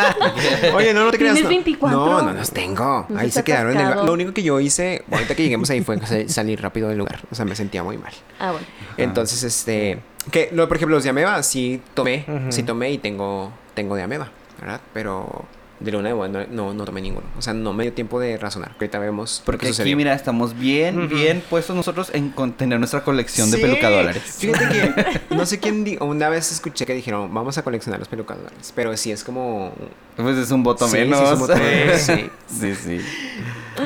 Oye, 0.74 0.94
no, 0.94 1.04
no 1.04 1.10
te 1.10 1.18
creas. 1.18 1.34
¿Tienes 1.34 1.42
no. 1.44 1.48
24? 1.48 1.98
No, 1.98 2.22
no 2.22 2.32
los 2.32 2.50
tengo. 2.50 3.06
No 3.08 3.18
ahí 3.18 3.30
se 3.30 3.44
quedaron 3.44 3.76
en 3.78 3.86
el. 3.86 4.06
Lo 4.06 4.12
único 4.12 4.32
que 4.32 4.42
yo 4.42 4.58
hice, 4.58 5.04
ahorita 5.10 5.34
que 5.34 5.42
lleguemos 5.42 5.68
ahí, 5.70 5.82
fue 5.82 5.98
sa- 6.06 6.26
salir 6.28 6.60
rápido 6.62 6.88
del 6.88 6.98
lugar. 6.98 7.20
O 7.30 7.34
sea, 7.34 7.44
me 7.44 7.54
sentía 7.54 7.82
muy 7.82 7.98
mal. 7.98 8.12
Ah, 8.38 8.52
bueno. 8.52 8.66
Entonces, 8.96 9.42
este. 9.42 9.98
Que, 10.30 10.48
lo, 10.52 10.66
por 10.66 10.76
ejemplo, 10.78 10.96
los 10.96 11.04
de 11.04 11.10
ameba 11.10 11.42
sí 11.42 11.82
tomé. 11.94 12.24
Sí 12.50 12.62
tomé 12.62 12.90
y 12.92 12.98
tengo, 12.98 13.52
tengo 13.74 13.96
de 13.96 14.02
ameba, 14.02 14.30
¿verdad? 14.60 14.80
Pero 14.94 15.44
de 15.80 15.92
luna 15.92 16.08
de 16.08 16.14
Boa 16.14 16.28
no, 16.28 16.44
no, 16.50 16.74
no 16.74 16.84
tomé 16.84 17.00
ninguno. 17.00 17.26
O 17.38 17.42
sea, 17.42 17.54
no 17.54 17.72
me 17.72 17.84
dio 17.84 17.92
tiempo 17.92 18.18
de 18.18 18.36
razonar. 18.36 18.72
Ahorita 18.72 18.98
vemos. 18.98 19.42
Porque 19.44 19.60
que 19.60 19.66
aquí, 19.68 19.74
sucedió. 19.76 19.96
mira, 19.96 20.12
estamos 20.14 20.58
bien, 20.58 21.08
bien 21.08 21.42
puestos 21.48 21.76
nosotros 21.76 22.10
en 22.12 22.32
tener 22.56 22.78
nuestra 22.78 23.04
colección 23.04 23.50
de 23.50 23.58
Sí, 23.58 23.62
pelucadólares. 23.62 24.22
Fíjate 24.38 24.68
que 24.68 25.20
no 25.34 25.46
sé 25.46 25.60
quién 25.60 25.84
di- 25.84 25.96
una 26.00 26.28
vez 26.28 26.50
escuché 26.52 26.84
que 26.86 26.94
dijeron, 26.94 27.32
vamos 27.32 27.58
a 27.58 27.62
coleccionar 27.62 27.98
los 28.00 28.08
pelucadores. 28.08 28.72
Pero 28.74 28.96
sí 28.96 29.12
es 29.12 29.22
como. 29.24 29.72
Pues 30.16 30.36
es 30.36 30.50
un 30.50 30.62
voto 30.64 30.86
Sí, 30.88 30.92
sí, 30.96 30.98
es 31.02 31.08
menos. 31.08 31.32
un 31.32 31.38
voto 31.38 31.56
menos, 31.56 32.00
sí. 32.00 32.30
sí, 32.60 32.74
sí. 32.74 33.00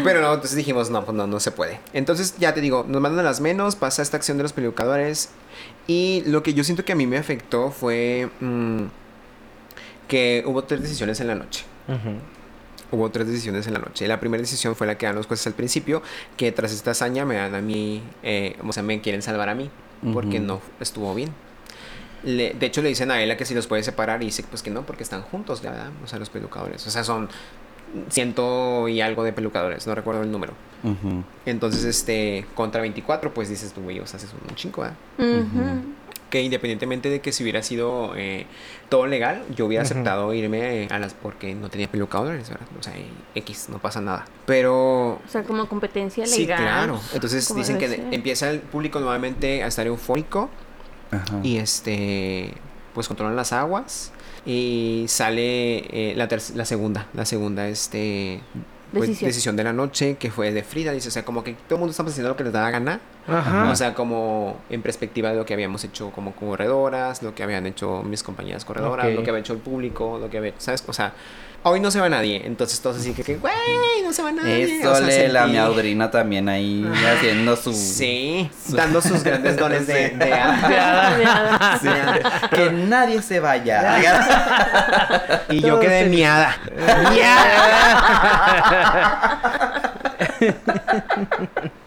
Pero 0.02 0.22
no, 0.22 0.32
entonces 0.32 0.56
dijimos, 0.56 0.88
no, 0.88 1.04
pues 1.04 1.14
no, 1.14 1.26
no 1.26 1.38
se 1.40 1.50
puede. 1.50 1.78
Entonces, 1.92 2.36
ya 2.38 2.54
te 2.54 2.62
digo, 2.62 2.86
nos 2.88 3.02
mandan 3.02 3.26
a 3.26 3.28
las 3.28 3.40
menos, 3.42 3.76
pasa 3.76 4.00
esta 4.00 4.16
acción 4.16 4.38
de 4.38 4.44
los 4.44 4.54
pelucadores. 4.54 5.28
Y 5.86 6.22
lo 6.26 6.42
que 6.42 6.54
yo 6.54 6.64
siento 6.64 6.84
que 6.86 6.92
a 6.92 6.94
mí 6.94 7.06
me 7.06 7.18
afectó 7.18 7.70
fue 7.70 8.30
mm, 8.40 8.84
que 10.08 10.42
hubo 10.46 10.64
tres 10.64 10.80
decisiones 10.82 11.20
en 11.20 11.26
la 11.26 11.34
noche. 11.34 11.64
Hubo 12.90 13.10
tres 13.10 13.26
decisiones 13.26 13.66
en 13.66 13.72
la 13.72 13.78
noche. 13.78 14.06
La 14.06 14.20
primera 14.20 14.40
decisión 14.42 14.76
fue 14.76 14.86
la 14.86 14.98
que 14.98 15.06
dan 15.06 15.14
los 15.14 15.26
jueces 15.26 15.46
al 15.46 15.54
principio, 15.54 16.02
que 16.36 16.52
tras 16.52 16.72
esta 16.72 16.90
hazaña 16.90 17.24
me 17.24 17.36
dan 17.36 17.54
a 17.54 17.62
mí, 17.62 18.02
eh, 18.22 18.56
o 18.66 18.72
sea, 18.72 18.82
me 18.82 19.00
quieren 19.00 19.22
salvar 19.22 19.48
a 19.48 19.54
mí, 19.54 19.70
porque 20.12 20.40
no 20.40 20.60
estuvo 20.80 21.14
bien. 21.14 21.30
Le- 22.24 22.52
de 22.54 22.66
hecho, 22.66 22.82
le 22.82 22.88
dicen 22.90 23.10
a 23.10 23.20
ella 23.22 23.36
que 23.36 23.44
si 23.46 23.54
los 23.54 23.66
puede 23.66 23.82
separar 23.82 24.22
y 24.22 24.26
dice 24.26 24.44
pues 24.48 24.62
que 24.62 24.70
no, 24.70 24.82
porque 24.82 25.02
están 25.02 25.22
juntos, 25.22 25.62
¿verdad? 25.62 25.88
O 26.04 26.06
sea, 26.06 26.18
los 26.18 26.28
pelucadores. 26.30 26.86
O 26.86 26.90
sea, 26.90 27.02
son 27.02 27.28
ciento 28.10 28.88
y 28.88 29.00
algo 29.00 29.24
de 29.24 29.32
pelucadores, 29.32 29.86
no 29.86 29.94
recuerdo 29.94 30.22
el 30.22 30.30
número. 30.30 30.52
Entonces, 31.46 31.84
este, 31.84 32.44
contra 32.54 32.80
24, 32.80 33.32
pues 33.32 33.48
dices 33.48 33.72
tú, 33.72 33.82
güey, 33.82 34.00
o 34.00 34.06
sea, 34.06 34.18
haces 34.18 34.30
un 34.48 34.54
chingo, 34.54 34.82
¿verdad? 34.82 34.96
Ujú. 35.18 35.82
Que 36.32 36.40
independientemente 36.40 37.10
de 37.10 37.20
que 37.20 37.30
si 37.30 37.42
hubiera 37.42 37.62
sido 37.62 38.14
eh, 38.16 38.46
todo 38.88 39.06
legal, 39.06 39.42
yo 39.54 39.66
hubiera 39.66 39.82
aceptado 39.84 40.32
irme 40.32 40.84
eh, 40.84 40.88
a 40.90 40.98
las 40.98 41.12
porque 41.12 41.54
no 41.54 41.68
tenía 41.68 41.88
pelucadores, 41.88 42.48
¿verdad? 42.48 42.66
O 42.80 42.82
sea, 42.82 42.94
X, 43.34 43.66
no 43.68 43.78
pasa 43.80 44.00
nada. 44.00 44.24
Pero 44.46 45.16
O 45.16 45.28
sea, 45.28 45.42
como 45.42 45.68
competencia 45.68 46.24
legal. 46.24 46.38
sí, 46.38 46.46
claro. 46.46 46.98
Entonces 47.12 47.54
dicen 47.54 47.76
que 47.76 47.86
ser. 47.88 48.06
empieza 48.12 48.48
el 48.48 48.60
público 48.60 48.98
nuevamente 48.98 49.62
a 49.62 49.66
estar 49.66 49.86
eufórico 49.86 50.48
Ajá. 51.10 51.40
y 51.42 51.58
este, 51.58 52.54
pues 52.94 53.08
controlan 53.08 53.36
las 53.36 53.52
aguas 53.52 54.10
y 54.46 55.04
sale 55.08 55.80
eh, 56.12 56.14
la, 56.16 56.30
la 56.54 56.64
segunda, 56.64 57.08
la 57.12 57.26
segunda, 57.26 57.68
este, 57.68 58.40
pues, 58.90 59.02
Decisión. 59.08 59.28
decisión 59.28 59.56
de 59.56 59.64
la 59.64 59.74
noche 59.74 60.16
que 60.18 60.30
fue 60.30 60.50
de 60.50 60.62
Frida. 60.62 60.92
Dice, 60.92 61.08
o 61.08 61.10
sea, 61.12 61.26
como 61.26 61.44
que 61.44 61.52
todo 61.52 61.74
el 61.76 61.80
mundo 61.80 61.90
está 61.90 62.02
haciendo 62.04 62.30
lo 62.30 62.36
que 62.36 62.44
les 62.44 62.52
da 62.54 62.62
la 62.62 62.70
gana. 62.70 63.00
Ajá. 63.28 63.70
O 63.70 63.76
sea, 63.76 63.94
como 63.94 64.56
en 64.70 64.82
perspectiva 64.82 65.30
de 65.30 65.36
lo 65.36 65.44
que 65.46 65.54
habíamos 65.54 65.84
hecho 65.84 66.10
como 66.10 66.32
corredoras, 66.32 67.22
lo 67.22 67.34
que 67.34 67.42
habían 67.42 67.66
hecho 67.66 68.02
mis 68.02 68.22
compañeras 68.22 68.64
corredoras, 68.64 69.12
lo 69.12 69.22
que 69.22 69.30
había 69.30 69.40
hecho 69.40 69.52
el 69.52 69.60
público, 69.60 70.18
lo 70.20 70.28
que 70.28 70.38
había, 70.38 70.52
¿sabes? 70.58 70.82
O 70.88 70.92
sea, 70.92 71.12
hoy 71.64 71.78
no 71.78 71.90
se 71.92 72.00
va 72.00 72.08
nadie. 72.08 72.42
Entonces 72.44 72.80
todos 72.80 72.96
así 72.98 73.12
que, 73.12 73.22
que, 73.22 73.36
güey, 73.36 73.52
no 74.02 74.12
se 74.12 74.22
va 74.22 74.32
nadie. 74.32 74.80
Eso 74.80 74.90
O 74.90 74.94
sea, 74.96 75.06
le 75.06 75.28
la 75.28 75.46
miaudrina 75.46 76.10
también 76.10 76.48
ahí 76.48 76.84
haciendo 77.16 77.54
su... 77.56 77.72
Sí, 77.72 78.50
dando 78.70 79.00
sus 79.00 79.22
grandes 79.22 79.56
dones 79.56 79.86
de, 79.86 80.10
de 80.10 80.32
hada. 80.32 81.52
Sí. 81.82 81.88
que 82.54 82.70
nadie 82.70 83.22
se 83.22 83.40
vaya. 83.40 83.98
Y 85.48 85.60
yo 85.60 85.80
quedé 85.80 86.04
se- 86.04 86.10
miada. 86.10 86.56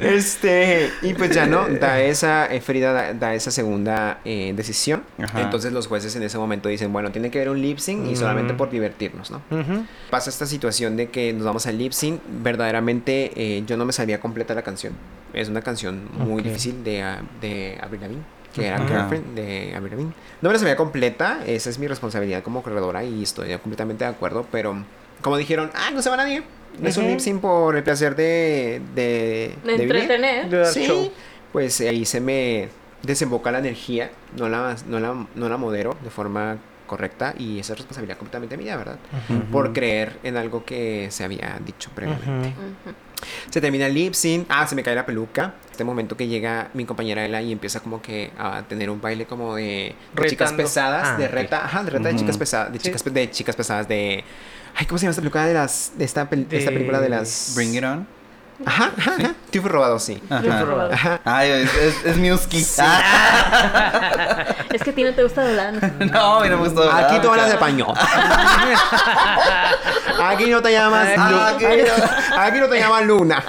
Este, 0.00 0.90
y 1.02 1.14
pues 1.14 1.30
ya 1.34 1.46
no, 1.46 1.68
da 1.80 2.00
esa, 2.00 2.46
eh, 2.52 2.60
Frida 2.60 2.92
da, 2.92 3.14
da 3.14 3.34
esa 3.34 3.50
segunda 3.50 4.20
eh, 4.24 4.52
decisión. 4.56 5.02
Ajá. 5.22 5.42
Entonces 5.42 5.72
los 5.72 5.86
jueces 5.86 6.16
en 6.16 6.22
ese 6.22 6.38
momento 6.38 6.68
dicen, 6.68 6.92
bueno, 6.92 7.12
tiene 7.12 7.30
que 7.30 7.38
haber 7.38 7.50
un 7.50 7.60
lip 7.60 7.78
sync 7.78 8.06
y 8.06 8.16
solamente 8.16 8.54
por 8.54 8.70
divertirnos, 8.70 9.30
¿no? 9.30 9.42
Ujú. 9.50 9.84
Pasa 10.10 10.30
esta 10.30 10.46
situación 10.46 10.96
de 10.96 11.10
que 11.10 11.32
nos 11.32 11.44
vamos 11.44 11.66
al 11.66 11.78
lip 11.78 11.92
sync, 11.92 12.20
verdaderamente 12.42 13.32
eh, 13.36 13.62
yo 13.66 13.76
no 13.76 13.84
me 13.84 13.92
sabía 13.92 14.20
completa 14.20 14.54
la 14.54 14.62
canción. 14.62 14.94
Es 15.32 15.48
una 15.48 15.62
canción 15.62 16.08
muy 16.18 16.42
difícil 16.42 16.82
de, 16.82 17.02
ah, 17.02 17.22
de 17.40 17.78
Avril 17.80 18.00
Lavigne, 18.00 18.22
que 18.54 18.66
era 18.66 18.76
Ajá. 18.76 18.86
Girlfriend 18.88 19.34
de 19.36 19.74
Avril 19.76 19.90
Lavigne. 19.92 20.12
No 20.40 20.48
me 20.48 20.54
la 20.54 20.58
sabía 20.58 20.76
completa, 20.76 21.40
esa 21.46 21.70
es 21.70 21.78
mi 21.78 21.86
responsabilidad 21.86 22.42
como 22.42 22.62
corredora 22.62 23.04
y 23.04 23.22
estoy 23.22 23.56
completamente 23.58 24.04
de 24.04 24.10
acuerdo, 24.10 24.46
pero 24.50 24.84
como 25.22 25.36
dijeron, 25.36 25.70
ah, 25.74 25.90
no 25.92 26.02
se 26.02 26.10
va 26.10 26.16
nadie. 26.16 26.42
Es 26.82 26.96
un 26.96 27.04
Ujú. 27.04 27.12
lip 27.12 27.20
sync 27.20 27.40
por 27.40 27.76
el 27.76 27.82
placer 27.82 28.14
de, 28.16 28.80
de, 28.94 29.54
De 29.64 29.72
de 29.72 29.78
vivir". 29.78 29.96
entretener. 29.96 30.48
De 30.48 30.56
dar 30.58 30.66
Sí, 30.66 30.84
show. 30.86 31.10
pues 31.52 31.80
ahí 31.80 32.04
se 32.04 32.20
me 32.20 32.68
desemboca 33.02 33.50
la 33.50 33.58
energía, 33.58 34.10
no 34.36 34.48
la, 34.48 34.76
no 34.86 35.00
la, 35.00 35.26
no 35.34 35.48
la 35.48 35.56
modero 35.56 35.96
de 36.02 36.10
forma 36.10 36.58
correcta 36.86 37.34
y 37.38 37.60
esa 37.60 37.72
es 37.74 37.78
responsabilidad 37.78 38.16
completamente 38.18 38.56
mía, 38.56 38.76
¿verdad? 38.76 38.96
Ujú. 39.28 39.42
Por 39.52 39.72
creer 39.72 40.18
en 40.24 40.36
algo 40.36 40.64
que 40.64 41.06
se 41.10 41.22
había 41.24 41.58
dicho 41.64 41.90
previamente. 41.94 42.52
Se 43.50 43.60
termina 43.60 43.86
el 43.86 43.94
lip 43.94 44.14
sync, 44.14 44.46
ah, 44.48 44.66
se 44.66 44.74
me 44.74 44.82
cae 44.82 44.94
la 44.94 45.06
peluca. 45.06 45.54
Este 45.70 45.84
momento 45.84 46.16
que 46.16 46.26
llega 46.26 46.68
mi 46.74 46.84
compañera 46.84 47.24
Ela 47.24 47.42
y 47.42 47.52
empieza 47.52 47.80
como 47.80 48.00
que 48.02 48.30
a 48.38 48.62
tener 48.62 48.90
un 48.90 49.00
baile 49.00 49.26
como 49.26 49.54
de, 49.56 49.94
de 50.14 50.26
chicas 50.26 50.52
pesadas, 50.52 51.08
Ah, 51.10 51.16
de 51.16 51.26
ok. 51.26 51.30
reta, 51.32 51.64
ajá, 51.64 51.84
de 51.84 51.90
reta 51.90 52.08
de 52.08 52.16
chicas 52.16 52.38
pesadas, 52.38 52.72
de 52.72 52.78
Sí. 52.78 52.84
chicas, 52.86 53.02
pe- 53.02 53.10
de 53.10 53.30
chicas 53.30 53.54
pesadas 53.56 53.86
de 53.86 54.24
Ay, 54.76 54.86
¿cómo 54.86 54.98
se 54.98 55.02
llama 55.04 55.10
esta 55.10 55.20
película 55.22 55.46
de 55.46 55.54
las 55.54 55.92
de 55.96 56.04
esta, 56.04 56.28
pel- 56.30 56.46
de 56.48 56.58
esta 56.58 56.70
De- 56.70 56.76
película 56.76 57.00
de 57.00 57.08
las 57.10 57.52
Bring 57.54 57.74
it 57.76 57.84
on. 57.84 58.06
Ajá, 58.66 58.90
ajá, 58.98 59.12
ajá. 59.18 59.34
Triunfo 59.48 59.70
robado, 59.70 59.98
sí. 59.98 60.22
Ajá. 60.28 60.64
Ajá. 60.92 61.20
Ay, 61.24 61.48
es, 61.50 61.74
es, 61.74 62.04
es 62.04 62.16
Miuski. 62.18 62.62
Ah, 62.78 64.44
Es 64.70 64.82
que 64.82 64.90
a 64.90 64.94
ti 64.94 65.02
no 65.02 65.14
te 65.14 65.22
gusta 65.22 65.42
doblar. 65.46 65.72
no, 66.12 66.36
a 66.36 66.42
mí 66.42 66.48
no 66.50 66.58
me 66.58 66.64
gustó. 66.68 66.90
Aquí 66.92 67.18
tú 67.20 67.30
hablas 67.30 67.48
de 67.50 67.56
paño. 67.56 67.86
Aquí 70.22 70.50
no 70.50 70.60
te 70.60 70.72
llamas 70.72 71.08
Ah, 71.16 71.52
aquí 71.54 71.64
aquí, 71.64 71.82
aquí 72.36 72.58
no 72.60 72.68
te 72.68 72.78
llamas 72.78 73.04
Luna. 73.06 73.42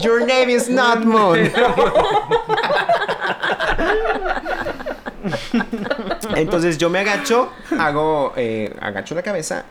Your 0.00 0.20
name 0.26 0.48
is 0.50 0.68
not 0.70 1.00
Moon. 1.04 1.52
Entonces 6.36 6.78
yo 6.78 6.90
me 6.90 7.00
agacho, 7.00 7.52
hago, 7.78 8.32
eh, 8.36 8.74
agacho 8.80 9.14
la 9.14 9.22
cabeza, 9.22 9.64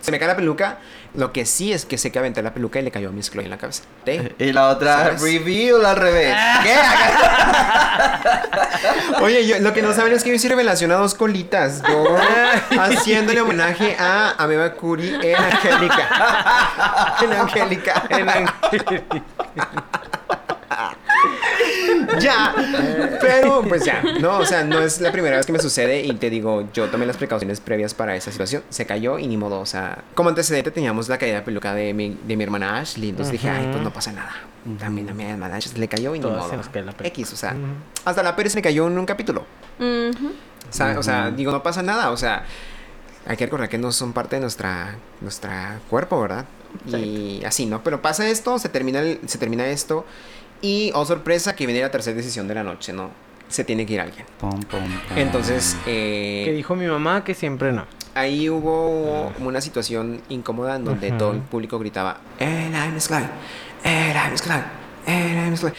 se 0.00 0.10
me 0.10 0.18
cae 0.18 0.28
la 0.28 0.36
peluca. 0.36 0.78
Lo 1.14 1.30
que 1.30 1.44
sí 1.44 1.74
es 1.74 1.84
que 1.84 1.98
sé 1.98 2.10
que 2.10 2.18
aventé 2.18 2.42
la 2.42 2.54
peluca 2.54 2.80
y 2.80 2.82
le 2.82 2.90
cayó 2.90 3.10
a 3.10 3.12
Miss 3.12 3.30
Chloe 3.30 3.44
en 3.44 3.50
la 3.50 3.58
cabeza. 3.58 3.82
¿Te? 4.02 4.34
Y 4.38 4.50
la 4.50 4.68
otra, 4.70 4.96
¿Sabes? 4.96 5.20
reveal 5.20 5.84
al 5.84 5.96
revés. 5.96 6.34
¿Qué? 6.62 6.74
Oye, 9.22 9.46
yo, 9.46 9.58
lo 9.58 9.74
que 9.74 9.82
no 9.82 9.92
saben 9.92 10.14
es 10.14 10.22
que 10.22 10.30
yo 10.30 10.36
hice 10.36 10.48
revelación 10.48 10.90
a 10.90 10.94
dos 10.94 11.14
colitas. 11.14 11.82
Yo 11.86 12.16
haciéndole 12.80 13.42
homenaje 13.42 13.94
a 13.98 14.30
Ameba 14.38 14.72
Curi 14.72 15.14
en 15.22 15.36
Angélica. 15.36 16.08
En 17.22 17.32
Angélica. 17.32 18.02
En 18.08 18.28
Ángel. 18.28 19.02
Ya. 22.20 22.54
Pero 23.20 23.62
pues 23.62 23.84
ya. 23.84 24.02
No, 24.20 24.38
o 24.38 24.46
sea, 24.46 24.64
no 24.64 24.80
es 24.80 25.00
la 25.00 25.12
primera 25.12 25.36
vez 25.36 25.46
que 25.46 25.52
me 25.52 25.58
sucede 25.58 26.02
y 26.02 26.12
te 26.14 26.30
digo, 26.30 26.68
yo 26.72 26.88
tomé 26.88 27.06
las 27.06 27.16
precauciones 27.16 27.60
previas 27.60 27.94
para 27.94 28.16
esa 28.16 28.30
situación. 28.32 28.62
Se 28.70 28.86
cayó 28.86 29.18
y 29.18 29.26
ni 29.26 29.36
modo. 29.36 29.60
O 29.60 29.66
sea, 29.66 30.02
como 30.14 30.28
antecedente 30.28 30.70
teníamos 30.70 31.08
la 31.08 31.18
caída 31.18 31.36
de 31.36 31.42
peluca 31.42 31.74
de 31.74 31.94
mi, 31.94 32.18
de 32.26 32.36
mi 32.36 32.44
hermana 32.44 32.78
Ashley. 32.78 33.10
Entonces 33.10 33.32
dije, 33.32 33.48
ay, 33.50 33.68
pues 33.70 33.82
no 33.82 33.92
pasa 33.92 34.12
nada. 34.12 34.32
También 34.78 35.08
a 35.10 35.14
mi 35.14 35.24
hermana 35.24 35.56
Ashley 35.56 35.80
le 35.80 35.88
cayó 35.88 36.14
y 36.14 36.18
ni 36.20 36.26
modo. 36.26 36.48
se 36.48 36.56
nos 36.56 36.68
cae 36.68 36.82
la. 36.82 36.94
X, 37.02 37.32
o 37.32 37.36
sea, 37.36 37.54
hasta 38.04 38.22
la 38.22 38.36
Pérez 38.36 38.54
le 38.54 38.62
cayó 38.62 38.86
en 38.86 38.98
un 38.98 39.06
capítulo. 39.06 39.44
O 39.80 40.72
sea, 40.72 40.98
o 40.98 41.02
sea, 41.02 41.26
Ujú. 41.28 41.36
digo, 41.36 41.52
no 41.52 41.62
pasa 41.62 41.82
nada, 41.82 42.10
o 42.10 42.16
sea, 42.16 42.44
hay 43.26 43.36
que 43.36 43.44
recordar 43.44 43.68
que 43.68 43.78
no 43.78 43.92
son 43.92 44.12
parte 44.12 44.36
de 44.36 44.40
nuestra, 44.40 44.94
nuestra 45.20 45.80
cuerpo, 45.90 46.20
¿verdad? 46.20 46.44
Y 46.86 47.42
así, 47.44 47.66
¿no? 47.66 47.82
Pero 47.84 48.00
pasa 48.00 48.26
esto, 48.28 48.58
se 48.58 48.68
termina, 48.68 49.00
el- 49.00 49.20
se 49.26 49.36
termina 49.38 49.66
esto, 49.66 50.06
y, 50.62 50.90
oh 50.94 51.04
sorpresa, 51.04 51.54
que 51.54 51.66
viene 51.66 51.80
la 51.82 51.90
tercera 51.90 52.16
decisión 52.16 52.48
de 52.48 52.54
la 52.54 52.62
noche, 52.62 52.92
¿no? 52.92 53.10
se 53.48 53.64
tiene 53.64 53.84
que 53.84 53.92
ir 53.92 54.00
alguien. 54.00 54.24
Pom, 54.40 54.62
pom. 54.62 54.80
Entonces, 55.14 55.76
eh, 55.86 56.42
Que 56.46 56.52
dijo 56.52 56.74
mi 56.74 56.86
mamá 56.86 57.22
que 57.22 57.34
siempre 57.34 57.70
no. 57.70 57.84
ahí 58.14 58.48
hubo 58.48 59.30
como 59.36 59.48
una 59.48 59.60
situación 59.60 60.22
incómoda 60.30 60.76
en 60.76 60.86
donde 60.86 61.12
todo 61.12 61.32
el 61.32 61.40
público 61.40 61.78
gritaba, 61.78 62.18
¡El 62.38 62.68
Imes 62.72 63.08
Clan! 63.08 63.30
¡El 63.84 64.16
Imes 64.28 64.40
Clan! 64.40 64.64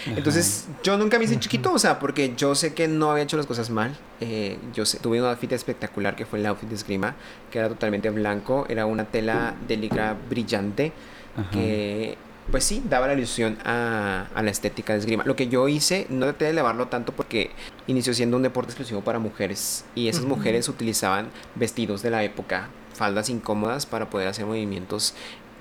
Entonces, 0.05 0.67
yo 0.83 0.97
nunca 0.97 1.17
me 1.17 1.25
hice 1.25 1.39
chiquito, 1.39 1.71
o 1.73 1.79
sea, 1.79 1.97
porque 1.97 2.33
yo 2.35 2.53
sé 2.55 2.73
que 2.73 2.87
no 2.87 3.09
había 3.11 3.23
hecho 3.23 3.37
las 3.37 3.45
cosas 3.47 3.69
mal. 3.69 3.95
Eh, 4.19 4.59
yo 4.73 4.85
sé, 4.85 4.99
tuve 4.99 5.19
un 5.21 5.27
outfit 5.27 5.51
espectacular 5.53 6.15
que 6.15 6.25
fue 6.25 6.39
el 6.39 6.45
outfit 6.45 6.69
de 6.69 6.75
esgrima, 6.75 7.15
que 7.49 7.57
era 7.59 7.69
totalmente 7.69 8.09
blanco, 8.11 8.65
era 8.69 8.85
una 8.85 9.05
tela 9.05 9.55
de 9.67 9.77
licra 9.77 10.15
brillante, 10.29 10.91
Ajá. 11.37 11.49
que 11.51 12.17
pues 12.51 12.63
sí, 12.63 12.83
daba 12.89 13.07
la 13.07 13.13
ilusión 13.13 13.57
a, 13.65 14.27
a 14.35 14.41
la 14.43 14.51
estética 14.51 14.93
de 14.93 14.99
esgrima. 14.99 15.23
Lo 15.25 15.35
que 15.35 15.47
yo 15.47 15.67
hice, 15.67 16.07
no 16.09 16.25
traté 16.25 16.45
de 16.45 16.51
elevarlo 16.51 16.87
tanto 16.87 17.11
porque 17.13 17.51
inició 17.87 18.13
siendo 18.13 18.37
un 18.37 18.43
deporte 18.43 18.71
exclusivo 18.71 19.01
para 19.01 19.19
mujeres 19.19 19.85
y 19.95 20.07
esas 20.07 20.25
mujeres 20.25 20.69
utilizaban 20.69 21.27
vestidos 21.55 22.01
de 22.01 22.09
la 22.11 22.23
época, 22.23 22.69
faldas 22.93 23.29
incómodas 23.29 23.85
para 23.85 24.09
poder 24.09 24.27
hacer 24.27 24.45
movimientos 24.45 25.13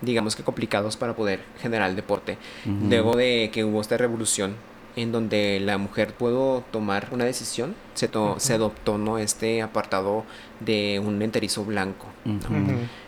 digamos 0.02 0.34
que 0.34 0.42
complicados 0.42 0.96
para 0.96 1.14
poder 1.14 1.44
generar 1.60 1.88
el 1.88 1.94
deporte. 1.94 2.36
Luego 2.88 3.14
de 3.16 3.50
que 3.52 3.62
hubo 3.64 3.80
esta 3.80 3.96
revolución 3.96 4.56
en 4.96 5.12
donde 5.12 5.60
la 5.60 5.78
mujer 5.78 6.12
pudo 6.12 6.64
tomar 6.72 7.06
una 7.12 7.24
decisión, 7.24 7.76
se, 7.94 8.08
to- 8.08 8.34
se 8.40 8.54
adoptó 8.54 8.98
¿no? 8.98 9.18
este 9.18 9.62
apartado 9.62 10.24
de 10.58 11.00
un 11.02 11.22
enterizo 11.22 11.64
blanco. 11.64 12.08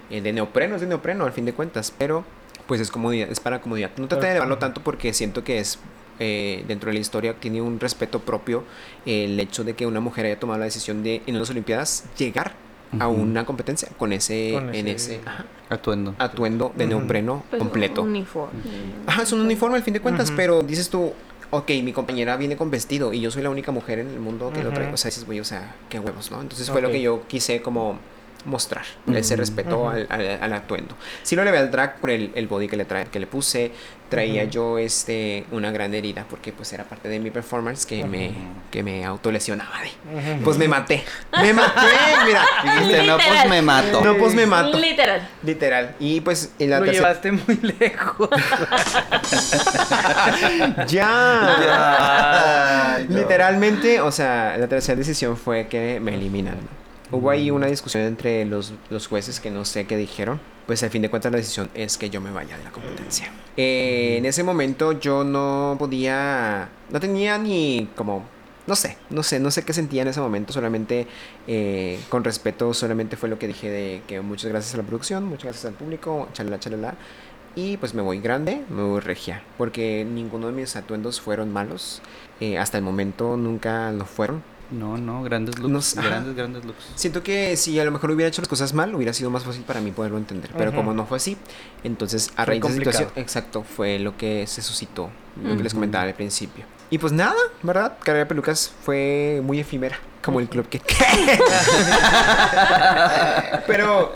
Eh, 0.08 0.20
de 0.20 0.32
neopreno, 0.32 0.76
es 0.76 0.82
de 0.82 0.86
neopreno 0.86 1.24
al 1.24 1.32
fin 1.32 1.44
de 1.46 1.52
cuentas, 1.52 1.92
pero 1.98 2.24
pues 2.66 2.80
es 2.80 2.90
comodidad, 2.90 3.28
es 3.30 3.40
para 3.40 3.60
comodidad. 3.60 3.90
No 3.96 4.08
traté 4.08 4.26
de 4.26 4.32
elevarlo 4.32 4.58
tanto 4.58 4.80
porque 4.82 5.12
siento 5.12 5.44
que 5.44 5.58
es 5.58 5.78
eh, 6.20 6.64
dentro 6.68 6.88
de 6.88 6.94
la 6.94 7.00
historia 7.00 7.34
tiene 7.40 7.60
un 7.60 7.80
respeto 7.80 8.20
propio 8.20 8.62
eh, 9.04 9.24
el 9.24 9.38
hecho 9.40 9.64
de 9.64 9.74
que 9.74 9.84
una 9.86 10.00
mujer 10.00 10.26
haya 10.26 10.38
tomado 10.38 10.58
la 10.60 10.64
decisión 10.66 11.02
de 11.02 11.22
en 11.26 11.38
las 11.38 11.50
Olimpiadas 11.50 12.04
llegar 12.16 12.54
a 13.00 13.08
una 13.08 13.44
competencia 13.44 13.88
con 13.98 14.12
ese, 14.12 14.52
Con 14.54 14.72
en 14.72 14.86
ese- 14.86 15.20
ajá, 15.26 15.46
Atuendo. 15.68 16.14
atuendo 16.18 16.72
de 16.76 16.86
neopreno 16.86 17.42
Pues, 17.50 17.60
completo. 17.60 18.02
Un 18.02 18.10
uniforme. 18.10 18.60
Ajá, 19.06 19.22
es 19.22 19.32
un 19.32 19.40
uniforme 19.40 19.76
al 19.76 19.82
fin 19.82 19.94
de 19.94 20.00
cuentas, 20.00 20.30
pero 20.30 20.62
dices 20.62 20.90
tú, 20.90 21.12
ok, 21.50 21.68
mi 21.82 21.92
compañera 21.92 22.36
viene 22.36 22.56
con 22.56 22.70
vestido 22.70 23.12
y 23.12 23.20
yo 23.20 23.32
soy 23.32 23.42
la 23.42 23.50
única 23.50 23.72
mujer 23.72 23.98
en 23.98 24.08
el 24.10 24.20
mundo 24.20 24.52
que 24.54 24.62
lo 24.62 24.70
trae. 24.72 24.92
O 24.92 24.96
sea, 24.96 25.08
dices, 25.08 25.26
güey, 25.26 25.40
o 25.40 25.44
sea, 25.44 25.74
qué 25.88 25.98
huevos, 25.98 26.30
¿no? 26.30 26.40
Entonces 26.40 26.70
fue 26.70 26.80
lo 26.82 26.90
que 26.92 27.02
yo 27.02 27.24
quise 27.26 27.60
como 27.62 27.98
mostrar, 28.44 28.84
ese 29.14 29.34
Ujú. 29.34 29.40
respeto 29.40 29.78
Ujú. 29.80 29.88
al, 29.88 30.06
al- 30.10 30.38
al 30.42 30.52
atuendo. 30.52 30.96
Sí 31.22 31.34
lo 31.36 31.44
le 31.44 31.56
al 31.56 31.70
drag 31.70 31.98
por 32.00 32.10
el, 32.10 32.32
el 32.34 32.46
body 32.46 32.68
que 32.68 32.76
le 32.76 32.84
trae, 32.84 33.06
que 33.06 33.18
le 33.20 33.26
puse, 33.26 33.72
traía 34.10 34.44
yo 34.44 34.78
este 34.78 35.44
una 35.50 35.72
gran 35.72 35.92
herida 35.94 36.24
porque 36.28 36.52
pues 36.52 36.72
era 36.72 36.84
parte 36.84 37.08
de 37.08 37.18
mi 37.18 37.30
performance 37.30 37.86
que 37.86 38.04
me 38.04 38.32
que 38.70 38.82
me 38.82 39.04
autolesionaba 39.04 39.80
de. 39.80 40.40
Pues 40.44 40.58
me 40.58 40.68
maté. 40.68 41.02
Me 41.40 41.52
maté, 41.52 41.80
mira. 42.26 42.44
Dijiste, 42.80 43.06
no, 43.06 43.16
pues 43.16 43.48
me 43.48 43.62
mato. 43.62 44.00
No, 44.04 44.16
pues 44.18 44.34
me 44.34 44.46
mato. 44.46 44.78
Literal. 44.78 45.28
Literal. 45.42 45.94
Y 45.98 46.20
pues 46.20 46.52
en 46.58 46.70
la 46.70 46.80
Lo 46.80 46.84
tercera 46.86 47.08
llevaste 47.14 47.32
muy 47.32 47.74
lejos. 47.80 48.28
ya. 50.88 52.94
Ay, 52.96 53.06
no. 53.08 53.16
Literalmente, 53.18 54.00
o 54.00 54.12
sea, 54.12 54.56
la 54.58 54.68
tercera 54.68 54.96
decisión 54.96 55.36
fue 55.36 55.66
que 55.68 55.98
me 56.00 56.14
eliminan. 56.14 56.56
Hubo 57.14 57.30
ahí 57.30 57.50
una 57.50 57.68
discusión 57.68 58.02
entre 58.02 58.44
los, 58.44 58.72
los 58.90 59.06
jueces 59.06 59.38
que 59.38 59.50
no 59.50 59.64
sé 59.64 59.86
qué 59.86 59.96
dijeron. 59.96 60.40
Pues 60.66 60.82
al 60.82 60.90
fin 60.90 61.02
de 61.02 61.10
cuentas 61.10 61.30
la 61.30 61.38
decisión 61.38 61.70
es 61.74 61.96
que 61.96 62.10
yo 62.10 62.20
me 62.20 62.30
vaya 62.30 62.58
de 62.58 62.64
la 62.64 62.72
competencia. 62.72 63.30
Eh, 63.56 64.16
en 64.18 64.24
ese 64.24 64.42
momento 64.42 64.92
yo 64.98 65.22
no 65.22 65.76
podía, 65.78 66.70
no 66.90 67.00
tenía 67.00 67.38
ni 67.38 67.88
como, 67.94 68.24
no 68.66 68.74
sé, 68.74 68.96
no 69.10 69.22
sé, 69.22 69.38
no 69.38 69.50
sé 69.52 69.62
qué 69.62 69.72
sentía 69.72 70.02
en 70.02 70.08
ese 70.08 70.20
momento. 70.20 70.52
Solamente 70.52 71.06
eh, 71.46 72.00
con 72.08 72.24
respeto, 72.24 72.74
solamente 72.74 73.16
fue 73.16 73.28
lo 73.28 73.38
que 73.38 73.46
dije 73.46 73.70
de 73.70 74.02
que 74.08 74.20
muchas 74.20 74.50
gracias 74.50 74.74
a 74.74 74.78
la 74.78 74.82
producción, 74.82 75.24
muchas 75.24 75.44
gracias 75.44 75.66
al 75.66 75.74
público, 75.74 76.28
chalala, 76.32 76.58
chalala. 76.58 76.94
Y 77.54 77.76
pues 77.76 77.94
me 77.94 78.02
voy 78.02 78.18
grande, 78.18 78.64
me 78.68 78.82
voy 78.82 79.00
regia, 79.00 79.44
porque 79.56 80.04
ninguno 80.04 80.48
de 80.48 80.54
mis 80.54 80.74
atuendos 80.74 81.20
fueron 81.20 81.52
malos. 81.52 82.02
Eh, 82.40 82.58
hasta 82.58 82.78
el 82.78 82.84
momento 82.84 83.36
nunca 83.36 83.92
lo 83.92 84.06
fueron. 84.06 84.42
No, 84.70 84.96
no, 84.96 85.22
grandes 85.22 85.58
looks. 85.58 85.96
No 85.96 86.02
grandes, 86.02 86.34
grandes 86.34 86.64
looks. 86.64 86.84
Siento 86.94 87.22
que 87.22 87.56
si 87.56 87.78
a 87.78 87.84
lo 87.84 87.90
mejor 87.90 88.10
hubiera 88.10 88.28
hecho 88.28 88.42
las 88.42 88.48
cosas 88.48 88.72
mal, 88.74 88.94
hubiera 88.94 89.12
sido 89.12 89.30
más 89.30 89.44
fácil 89.44 89.62
para 89.62 89.80
mí 89.80 89.90
poderlo 89.90 90.18
entender. 90.18 90.50
Pero 90.56 90.74
como 90.74 90.94
no 90.94 91.06
fue 91.06 91.18
así, 91.18 91.36
entonces 91.82 92.30
a 92.36 92.44
raíz 92.44 92.60
de 92.60 92.66
esa 92.66 92.74
complicado. 92.74 92.98
situación, 92.98 93.22
exacto, 93.22 93.62
fue 93.62 93.98
lo 93.98 94.16
que 94.16 94.46
se 94.46 94.62
suscitó, 94.62 95.10
lo 95.42 95.56
que 95.56 95.62
les 95.62 95.74
comentaba 95.74 96.04
al 96.04 96.14
principio. 96.14 96.64
Y 96.90 96.98
pues 96.98 97.12
nada, 97.12 97.34
¿verdad? 97.62 97.96
Carrera 98.00 98.24
de 98.24 98.26
pelucas 98.26 98.72
fue 98.82 99.40
muy 99.44 99.60
efímera, 99.60 99.98
como 100.22 100.40
el 100.40 100.48
club 100.48 100.68
que... 100.68 100.80
Pero 103.66 104.12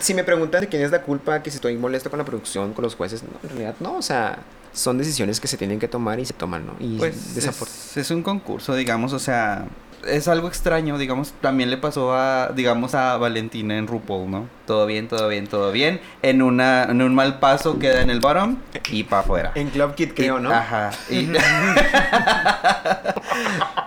si 0.00 0.14
me 0.14 0.24
preguntan 0.24 0.62
de 0.62 0.68
quién 0.68 0.82
es 0.82 0.90
la 0.90 1.02
culpa, 1.02 1.42
que 1.42 1.50
si 1.50 1.56
estoy 1.56 1.76
molesto 1.76 2.10
con 2.10 2.18
la 2.18 2.24
producción, 2.24 2.72
con 2.72 2.82
los 2.84 2.94
jueces, 2.94 3.22
no, 3.22 3.28
en 3.42 3.48
realidad 3.50 3.74
no, 3.80 3.96
o 3.96 4.02
sea, 4.02 4.38
son 4.72 4.98
decisiones 4.98 5.40
que 5.40 5.48
se 5.48 5.56
tienen 5.56 5.78
que 5.78 5.88
tomar 5.88 6.18
y 6.20 6.24
se 6.26 6.32
toman, 6.34 6.66
¿no? 6.66 6.74
Y 6.80 6.98
Pues 6.98 7.36
es, 7.36 7.96
es 7.96 8.10
un 8.10 8.22
concurso, 8.22 8.74
digamos, 8.74 9.12
o 9.12 9.18
sea, 9.18 9.66
es 10.06 10.28
algo 10.28 10.48
extraño, 10.48 10.98
digamos, 10.98 11.32
también 11.40 11.70
le 11.70 11.78
pasó 11.78 12.14
a, 12.14 12.48
digamos, 12.54 12.94
a 12.94 13.16
Valentina 13.16 13.78
en 13.78 13.86
RuPaul, 13.86 14.30
¿no? 14.30 14.48
Todo 14.66 14.84
bien, 14.86 15.08
todo 15.08 15.28
bien, 15.28 15.46
todo 15.46 15.72
bien. 15.72 16.00
En 16.22 16.42
una, 16.42 16.84
en 16.84 17.00
un 17.00 17.14
mal 17.14 17.38
paso 17.38 17.78
queda 17.78 18.02
en 18.02 18.10
el 18.10 18.20
bottom 18.20 18.56
y 18.90 19.04
para 19.04 19.22
afuera. 19.22 19.52
En 19.54 19.70
Club 19.70 19.94
Kid 19.94 20.10
creo, 20.14 20.38
Y- 20.38 20.42
¿no? 20.42 20.52
Ajá. 20.52 20.90
Y, 21.08 21.28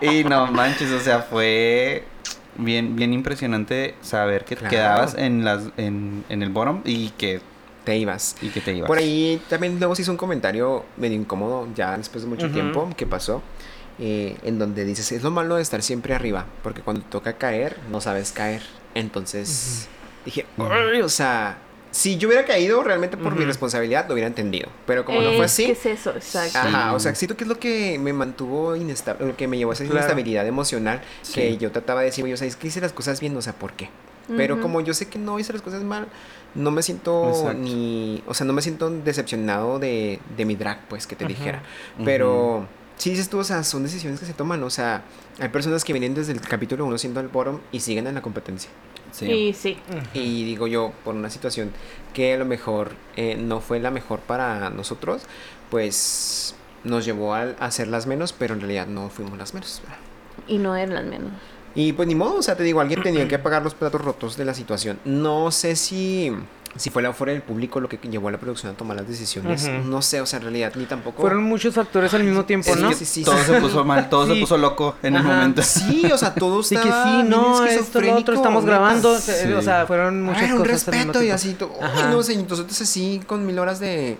y 0.00 0.24
no 0.24 0.46
manches, 0.48 0.90
o 0.90 1.00
sea, 1.00 1.20
fue 1.22 2.04
bien, 2.58 2.94
bien 2.96 3.12
impresionante 3.12 3.94
saber 4.02 4.44
que 4.44 4.56
Claro. 4.56 4.70
quedabas 4.70 5.14
en 5.16 5.44
las, 5.44 5.64
en, 5.76 6.24
en 6.28 6.42
el 6.42 6.50
bottom 6.50 6.82
y 6.84 7.10
que, 7.10 7.40
Te 7.84 7.96
ibas. 7.96 8.36
y 8.42 8.50
que 8.50 8.60
te 8.60 8.72
ibas. 8.74 8.86
Por 8.88 8.98
ahí 8.98 9.40
también 9.48 9.78
luego 9.78 9.94
se 9.94 10.02
hizo 10.02 10.10
un 10.10 10.18
comentario 10.18 10.84
medio 10.98 11.16
incómodo 11.16 11.66
ya 11.74 11.96
después 11.96 12.22
de 12.24 12.28
mucho 12.28 12.50
tiempo 12.50 12.90
que 12.96 13.06
pasó. 13.06 13.42
eh, 14.00 14.36
en 14.44 14.60
donde 14.60 14.84
dices, 14.84 15.10
es 15.10 15.24
lo 15.24 15.30
malo 15.32 15.56
de 15.56 15.62
estar 15.62 15.82
siempre 15.82 16.14
arriba, 16.14 16.46
porque 16.62 16.82
cuando 16.82 17.02
te 17.02 17.08
toca 17.10 17.32
caer, 17.32 17.76
no 17.90 18.00
sabes 18.00 18.30
caer. 18.30 18.62
Entonces 18.94 19.88
dije, 20.24 20.46
"Ay", 20.58 21.00
o 21.00 21.08
sea, 21.08 21.58
si 21.98 22.16
yo 22.16 22.28
hubiera 22.28 22.44
caído 22.44 22.80
realmente 22.84 23.16
por 23.16 23.34
mi 23.34 23.44
responsabilidad, 23.44 24.06
lo 24.06 24.12
hubiera 24.14 24.28
entendido. 24.28 24.68
Pero 24.86 25.04
como 25.04 25.20
no 25.20 25.30
fue 25.32 25.46
Es 25.46 25.52
así, 25.52 25.66
que 25.66 25.72
es 25.72 25.86
eso? 25.86 26.10
Exacto. 26.14 26.56
Ajá, 26.58 26.92
o 26.92 27.00
sea, 27.00 27.12
siento 27.16 27.36
que 27.36 27.42
es 27.42 27.48
lo 27.48 27.58
que 27.58 27.98
me 27.98 28.12
mantuvo 28.12 28.76
inestable, 28.76 29.26
lo 29.26 29.36
que 29.36 29.48
me 29.48 29.58
llevó 29.58 29.72
a 29.72 29.74
esa 29.74 29.82
Claro. 29.82 29.96
inestabilidad 29.98 30.46
emocional, 30.46 31.00
que 31.34 31.56
yo 31.56 31.72
trataba 31.72 32.00
de 32.02 32.06
decir, 32.06 32.22
oye, 32.24 32.34
o 32.34 32.36
sea, 32.36 32.46
es 32.46 32.54
que 32.54 32.68
hice 32.68 32.80
las 32.80 32.92
cosas 32.92 33.18
bien, 33.18 33.36
o 33.36 33.42
sea, 33.42 33.52
¿por 33.52 33.72
qué? 33.72 33.90
Pero 34.36 34.60
como 34.60 34.80
yo 34.80 34.92
sé 34.94 35.08
que 35.08 35.18
no 35.18 35.40
hice 35.40 35.52
las 35.54 35.62
cosas 35.62 35.82
mal, 35.82 36.06
no 36.54 36.70
me 36.70 36.82
siento 36.82 37.30
Exacto. 37.30 37.54
ni, 37.58 38.22
o 38.26 38.34
sea, 38.34 38.46
no 38.46 38.52
me 38.52 38.62
siento 38.62 38.90
decepcionado 38.90 39.78
de, 39.80 40.20
de 40.36 40.44
mi 40.44 40.54
drag, 40.54 40.86
pues, 40.86 41.06
que 41.08 41.16
te 41.16 41.24
dijera. 41.24 41.62
Pero 42.04 42.66
sí 42.98 43.10
dices 43.10 43.28
tú, 43.28 43.38
o 43.38 43.44
sea, 43.44 43.64
son 43.64 43.82
decisiones 43.82 44.20
que 44.20 44.26
se 44.26 44.34
toman, 44.34 44.62
o 44.62 44.70
sea, 44.70 45.02
hay 45.38 45.48
personas 45.48 45.84
que 45.84 45.92
vienen 45.92 46.14
desde 46.14 46.32
el 46.32 46.40
capítulo 46.40 46.84
1 46.86 46.98
siendo 46.98 47.20
el 47.20 47.28
bottom 47.28 47.60
y 47.72 47.80
siguen 47.80 48.06
en 48.06 48.14
la 48.14 48.22
competencia. 48.22 48.70
Sí. 49.12 49.30
Y 49.30 49.54
sí. 49.54 49.78
Y 50.12 50.44
digo 50.44 50.66
yo, 50.66 50.92
por 51.04 51.14
una 51.14 51.30
situación 51.30 51.70
que 52.12 52.34
a 52.34 52.36
lo 52.36 52.44
mejor 52.44 52.92
eh, 53.16 53.36
no 53.36 53.60
fue 53.60 53.80
la 53.80 53.90
mejor 53.90 54.20
para 54.20 54.68
nosotros, 54.70 55.22
pues 55.70 56.54
nos 56.84 57.04
llevó 57.04 57.34
a, 57.34 57.42
a 57.58 57.66
hacer 57.66 57.88
las 57.88 58.06
menos, 58.06 58.32
pero 58.32 58.54
en 58.54 58.60
realidad 58.60 58.86
no 58.86 59.08
fuimos 59.08 59.38
las 59.38 59.54
menos. 59.54 59.80
Y 60.46 60.58
no 60.58 60.76
eran 60.76 60.94
las 60.94 61.04
menos. 61.04 61.32
Y 61.74 61.92
pues 61.92 62.08
ni 62.08 62.14
modo, 62.14 62.36
o 62.36 62.42
sea, 62.42 62.56
te 62.56 62.62
digo, 62.64 62.80
alguien 62.80 63.02
tenía 63.02 63.28
que 63.28 63.38
pagar 63.38 63.62
los 63.62 63.74
platos 63.74 64.00
rotos 64.00 64.36
de 64.36 64.44
la 64.44 64.54
situación. 64.54 64.98
No 65.04 65.50
sé 65.50 65.76
si, 65.76 66.32
si 66.78 66.90
fue 66.90 67.02
la 67.02 67.12
fuera 67.12 67.32
del 67.32 67.42
público 67.42 67.80
lo 67.80 67.88
que 67.88 67.98
llevó 67.98 68.28
a 68.28 68.32
la 68.32 68.38
producción 68.38 68.72
a 68.72 68.76
tomar 68.76 68.96
las 68.96 69.06
decisiones. 69.08 69.68
No 69.84 70.00
sé, 70.00 70.20
o 70.20 70.26
sea, 70.26 70.38
en 70.38 70.44
realidad 70.44 70.72
ni 70.76 70.84
tampoco. 70.86 71.20
Fueron 71.20 71.42
muchos 71.44 71.74
factores 71.74 72.14
al 72.14 72.24
mismo 72.24 72.44
tiempo, 72.44 72.74
¿no? 72.76 72.92
sí, 72.92 73.04
sí, 73.04 73.24
todo 73.24 73.36
sí. 73.38 73.44
se 73.52 73.60
puso 73.60 73.84
mal, 73.84 74.08
todo 74.08 74.26
se 74.26 74.34
Sí. 74.34 74.40
puso 74.40 74.56
loco 74.56 74.96
en 75.02 75.16
el 75.16 75.20
Ajá. 75.22 75.28
momento. 75.34 75.62
Sí, 75.62 76.06
o 76.12 76.16
sea, 76.16 76.34
todo 76.34 76.62
Sí 76.62 76.74
estaba 76.76 77.04
que 77.04 77.10
sí, 77.24 77.28
no, 77.28 77.64
esto, 77.66 78.00
lo 78.00 78.14
otro, 78.16 78.34
estamos 78.34 78.64
grabando, 78.64 79.18
Sí. 79.18 79.52
o 79.52 79.60
sea, 79.62 79.86
fueron 79.86 80.22
muchas 80.22 80.44
era 80.44 80.54
un 80.54 80.60
cosas 80.62 80.88
al 80.88 80.94
mismo 80.94 81.02
respeto 81.12 81.24
y 81.24 81.30
así. 81.30 81.54
to- 81.54 81.72
Ay, 81.82 82.04
no 82.10 82.22
sé, 82.22 82.36
nosotros 82.36 82.80
así 82.80 83.20
con 83.26 83.44
mil 83.44 83.58
horas 83.58 83.80
de, 83.80 84.16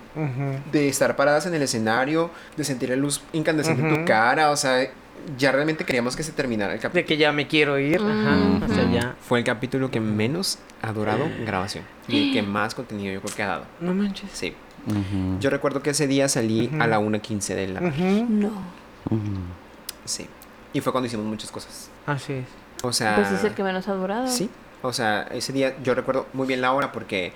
de 0.71 0.87
estar 0.89 1.15
paradas 1.15 1.45
en 1.45 1.53
el 1.53 1.61
escenario, 1.61 2.29
de 2.57 2.63
sentir 2.63 2.89
la 2.89 2.95
luz 2.95 3.21
incandescente 3.33 3.81
en 3.87 3.95
tu 3.99 4.05
cara, 4.05 4.51
o 4.51 4.57
sea, 4.57 4.87
ya 5.37 5.51
realmente 5.51 5.85
queríamos 5.85 6.15
que 6.15 6.23
se 6.23 6.31
terminara 6.31 6.73
el 6.73 6.79
capítulo. 6.79 7.01
De 7.01 7.05
que 7.05 7.17
ya 7.17 7.31
me 7.31 7.47
quiero 7.47 7.79
ir, 7.79 7.99
ajá. 8.01 9.15
Fue 9.21 9.39
el 9.39 9.45
capítulo 9.45 9.91
que 9.91 9.99
menos 9.99 10.59
ha 10.81 10.91
durado 10.91 11.29
grabación 11.45 11.83
y 12.07 12.29
el 12.29 12.33
que 12.33 12.41
más 12.41 12.75
contenido 12.75 13.13
yo 13.13 13.21
creo 13.21 13.35
que 13.35 13.43
ha 13.43 13.47
dado. 13.47 13.65
No 13.79 13.93
manches. 13.93 14.29
Sí. 14.33 14.53
Yo 15.39 15.49
recuerdo 15.49 15.81
que 15.81 15.91
ese 15.91 16.07
día 16.07 16.27
salí 16.29 16.71
a 16.79 16.87
la 16.87 16.99
1.15 16.99 17.55
de 17.55 17.67
la... 17.67 17.81
Ujú. 17.81 18.25
No. 18.29 18.51
Sí. 20.05 20.27
Y 20.73 20.81
fue 20.81 20.91
cuando 20.91 21.07
hicimos 21.07 21.25
muchas 21.25 21.51
cosas. 21.51 21.89
Así 22.05 22.33
es. 22.33 22.45
O 22.83 22.93
sea... 22.93 23.15
Pues 23.15 23.31
es 23.31 23.43
el 23.43 23.53
que 23.53 23.63
menos 23.63 23.87
ha 23.87 23.93
durado. 23.93 24.27
Sí. 24.27 24.49
O 24.81 24.93
sea, 24.93 25.23
ese 25.31 25.51
día 25.51 25.75
yo 25.83 25.93
recuerdo 25.93 26.27
muy 26.33 26.47
bien 26.47 26.61
la 26.61 26.71
hora 26.71 26.91
porque 26.91 27.33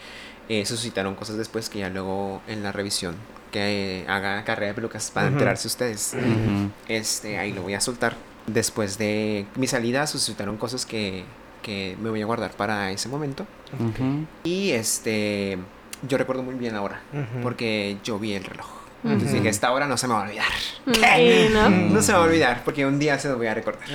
eh, 0.49 0.65
se 0.65 0.75
suscitaron 0.75 1.15
cosas 1.15 1.37
después 1.37 1.69
que 1.69 1.79
ya 1.79 1.89
luego 1.89 2.41
en 2.47 2.63
la 2.63 2.71
revisión 2.71 3.15
que 3.53 4.03
haga 4.09 4.43
carrera 4.43 4.67
de 4.69 4.73
pelucas 4.73 5.09
para 5.11 5.27
Ujú. 5.27 5.35
enterarse 5.35 5.67
ustedes. 5.67 6.13
Ujú. 6.13 6.69
Este, 6.89 7.37
ahí 7.37 7.53
lo 7.53 7.61
voy 7.61 7.75
a 7.75 7.79
soltar. 7.79 8.15
después 8.47 8.97
de 8.97 9.45
mi 9.55 9.67
salida 9.67 10.05
suscitaron 10.05 10.57
cosas 10.57 10.85
que, 10.85 11.23
que 11.61 11.95
me 12.01 12.09
voy 12.09 12.21
a 12.21 12.25
guardar 12.25 12.51
para 12.51 12.91
ese 12.91 13.07
momento. 13.07 13.45
Ujú. 13.79 14.25
Y 14.43 14.71
este, 14.71 15.57
yo 16.05 16.17
recuerdo 16.17 16.43
muy 16.43 16.55
bien 16.55 16.75
ahora, 16.75 16.99
Ujú. 17.13 17.41
porque 17.41 17.97
yo 18.03 18.19
vi 18.19 18.33
el 18.33 18.43
reloj. 18.43 18.67
Entonces 19.05 19.33
dije, 19.33 19.49
esta 19.49 19.69
hora 19.73 19.85
no 19.85 19.97
se 19.97 20.07
me 20.07 20.13
va 20.13 20.21
a 20.21 20.23
olvidar. 20.23 20.45
Sí, 20.85 21.49
¿no? 21.53 21.69
No 21.69 22.01
se 22.01 22.13
me 22.13 22.17
va 22.17 22.23
a 22.23 22.27
olvidar, 22.27 22.61
porque 22.63 22.85
un 22.85 22.99
día 22.99 23.19
se 23.19 23.27
lo 23.27 23.35
voy 23.37 23.47
a 23.47 23.53
recordar. 23.53 23.85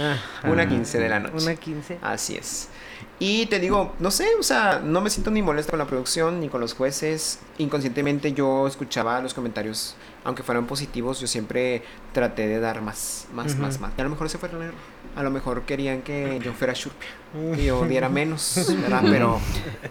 Una 0.45 0.69
15 0.69 0.99
de 0.99 1.09
la 1.09 1.19
noche. 1.19 1.45
Una 1.47 1.55
15. 1.57 1.99
Así 2.03 2.37
es. 2.37 2.69
Y 3.21 3.47
te 3.47 3.59
digo, 3.59 3.95
no 3.99 4.13
sé, 4.13 4.29
o 4.39 4.43
sea, 4.45 4.81
no 4.85 5.01
me 5.01 5.11
siento 5.11 5.31
ni 5.33 5.43
molesto 5.43 5.71
con 5.71 5.79
la 5.79 5.87
producción 5.87 6.41
ni 6.41 6.49
con 6.49 6.61
los 6.61 6.75
jueces. 6.75 7.41
Inconscientemente 7.59 8.33
yo 8.33 8.67
escuchaba 8.69 9.21
los 9.21 9.35
comentarios, 9.35 9.97
aunque 10.23 10.45
fueran 10.45 10.67
positivos, 10.67 11.19
yo 11.19 11.27
siempre 11.27 11.83
traté 12.13 12.47
de 12.47 12.61
dar 12.61 12.81
más, 12.81 13.27
más, 13.35 13.57
más, 13.57 13.81
más. 13.81 13.93
Y 13.99 14.01
a 14.01 14.05
lo 14.05 14.11
mejor 14.11 14.29
ese 14.29 14.39
fue 14.39 14.49
el 14.51 14.63
error. 14.63 14.75
A 15.19 15.23
lo 15.25 15.31
mejor 15.33 15.63
querían 15.63 16.03
que 16.03 16.39
yo 16.45 16.53
fuera 16.53 16.75
Shurpia, 16.75 17.09
que 17.57 17.65
yo 17.65 17.85
diera 17.89 18.09
menos, 18.09 18.73
¿verdad? 18.83 19.03
Pero 19.03 19.41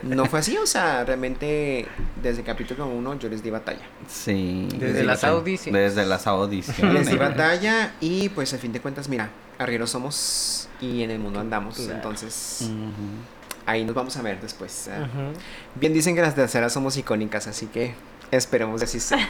no 0.03 0.25
fue 0.25 0.39
así, 0.39 0.55
o 0.57 0.65
sea, 0.65 1.03
realmente 1.03 1.85
desde 2.23 2.43
capítulo 2.43 2.87
1 2.87 3.19
yo 3.19 3.27
les 3.27 3.43
di 3.43 3.49
batalla. 3.49 3.81
Sí. 4.07 4.69
Desde 4.79 5.01
sí, 5.01 5.05
las 5.05 5.25
audiciones. 5.25 5.95
Desde 5.95 6.07
las 6.07 6.27
audiciones. 6.27 6.93
Les 6.93 7.09
di 7.11 7.17
batalla 7.17 7.91
y 7.99 8.29
pues 8.29 8.53
a 8.53 8.57
fin 8.57 8.71
de 8.71 8.79
cuentas, 8.79 9.09
mira, 9.09 9.29
arrieros 9.59 9.89
somos 9.89 10.69
y 10.79 11.03
en 11.03 11.11
el 11.11 11.19
mundo 11.19 11.41
andamos. 11.41 11.75
Claro. 11.75 11.95
Entonces, 11.95 12.59
Ujú. 12.61 13.65
ahí 13.65 13.83
nos 13.83 13.95
vamos 13.95 14.15
a 14.15 14.21
ver 14.21 14.39
después. 14.39 14.87
¿eh? 14.87 14.97
Ujú. 15.01 15.33
Bien 15.75 15.91
dicen 15.93 16.15
que 16.15 16.21
las 16.21 16.35
terceras 16.35 16.71
somos 16.71 16.95
icónicas, 16.95 17.47
así 17.47 17.65
que 17.65 17.93
esperemos 18.31 18.79
que 18.79 18.85
así 18.85 19.01
sea. 19.01 19.27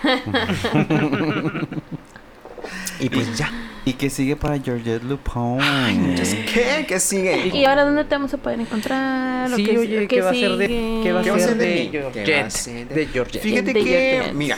Y 3.00 3.10
pues 3.10 3.38
ya. 3.38 3.52
¿Y 3.86 3.94
qué 3.94 4.10
sigue 4.10 4.36
para 4.36 4.60
Georgette 4.60 5.04
Lupone? 5.04 6.16
¿Qué? 6.54 6.86
¿Qué 6.88 7.00
sigue? 7.00 7.48
¿Y 7.54 7.64
ahora 7.66 7.86
dónde 7.86 8.04
te 8.04 8.16
vamos 8.16 8.34
a 8.34 8.38
poder 8.38 8.60
encontrar? 8.60 9.52
¿O 9.54 9.56
Sí, 9.56 9.64
qué- 9.64 9.78
oye, 9.78 10.00
qué 10.02 10.08
¿qué 10.08 10.22
va 10.22 10.32
a 10.32 10.34
ser 10.34 10.58
de 10.58 10.68
sigue? 10.68 11.00
qué 11.04 11.12
va 11.14 11.20
a 11.22 11.24
¿Qué 11.24 11.30
va 11.32 11.36
a 11.38 11.40
ser 11.40 11.50
ser 11.50 11.58
de 11.58 11.66
de 11.66 11.76
mí? 11.76 11.90
¿Qué 11.92 12.02
va 12.02 12.08
a 12.10 12.12
Georgette? 12.12 12.50
ser 12.52 12.88
de- 12.90 13.06
Georgette. 13.08 13.42
Fíjate 13.42 13.74
De 13.74 13.74
que, 13.74 13.84
Georgette. 13.86 14.34
mira, 14.34 14.58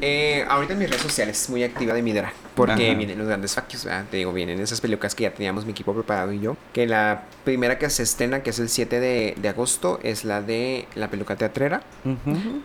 eh, 0.00 0.44
ahorita 0.48 0.74
en 0.74 0.78
mis 0.78 0.88
redes 0.90 1.02
sociales 1.02 1.48
muy 1.50 1.62
activa 1.64 1.94
de 1.94 2.02
mi 2.02 2.12
drag, 2.12 2.32
porque 2.54 2.72
Ajá. 2.90 2.94
vienen 2.98 3.18
los 3.18 3.26
grandes 3.26 3.54
factos, 3.54 3.84
¿verdad? 3.84 4.04
Te 4.10 4.18
digo, 4.18 4.32
vienen 4.32 4.60
esas 4.60 4.80
pelucas 4.80 5.14
que 5.14 5.24
ya 5.24 5.30
teníamos 5.32 5.64
mi 5.64 5.72
equipo 5.72 5.94
preparado 5.94 6.32
y 6.32 6.40
yo. 6.40 6.56
Que 6.72 6.86
la 6.86 7.24
primera 7.44 7.78
que 7.78 7.88
se 7.90 8.02
estrena, 8.02 8.42
que 8.42 8.50
es 8.50 8.58
el 8.58 8.68
7 8.68 9.00
de, 9.00 9.34
de 9.36 9.48
agosto, 9.48 9.98
es 10.02 10.24
la 10.24 10.42
de 10.42 10.86
la 10.94 11.08
peluca 11.10 11.36
teatrera. 11.36 11.82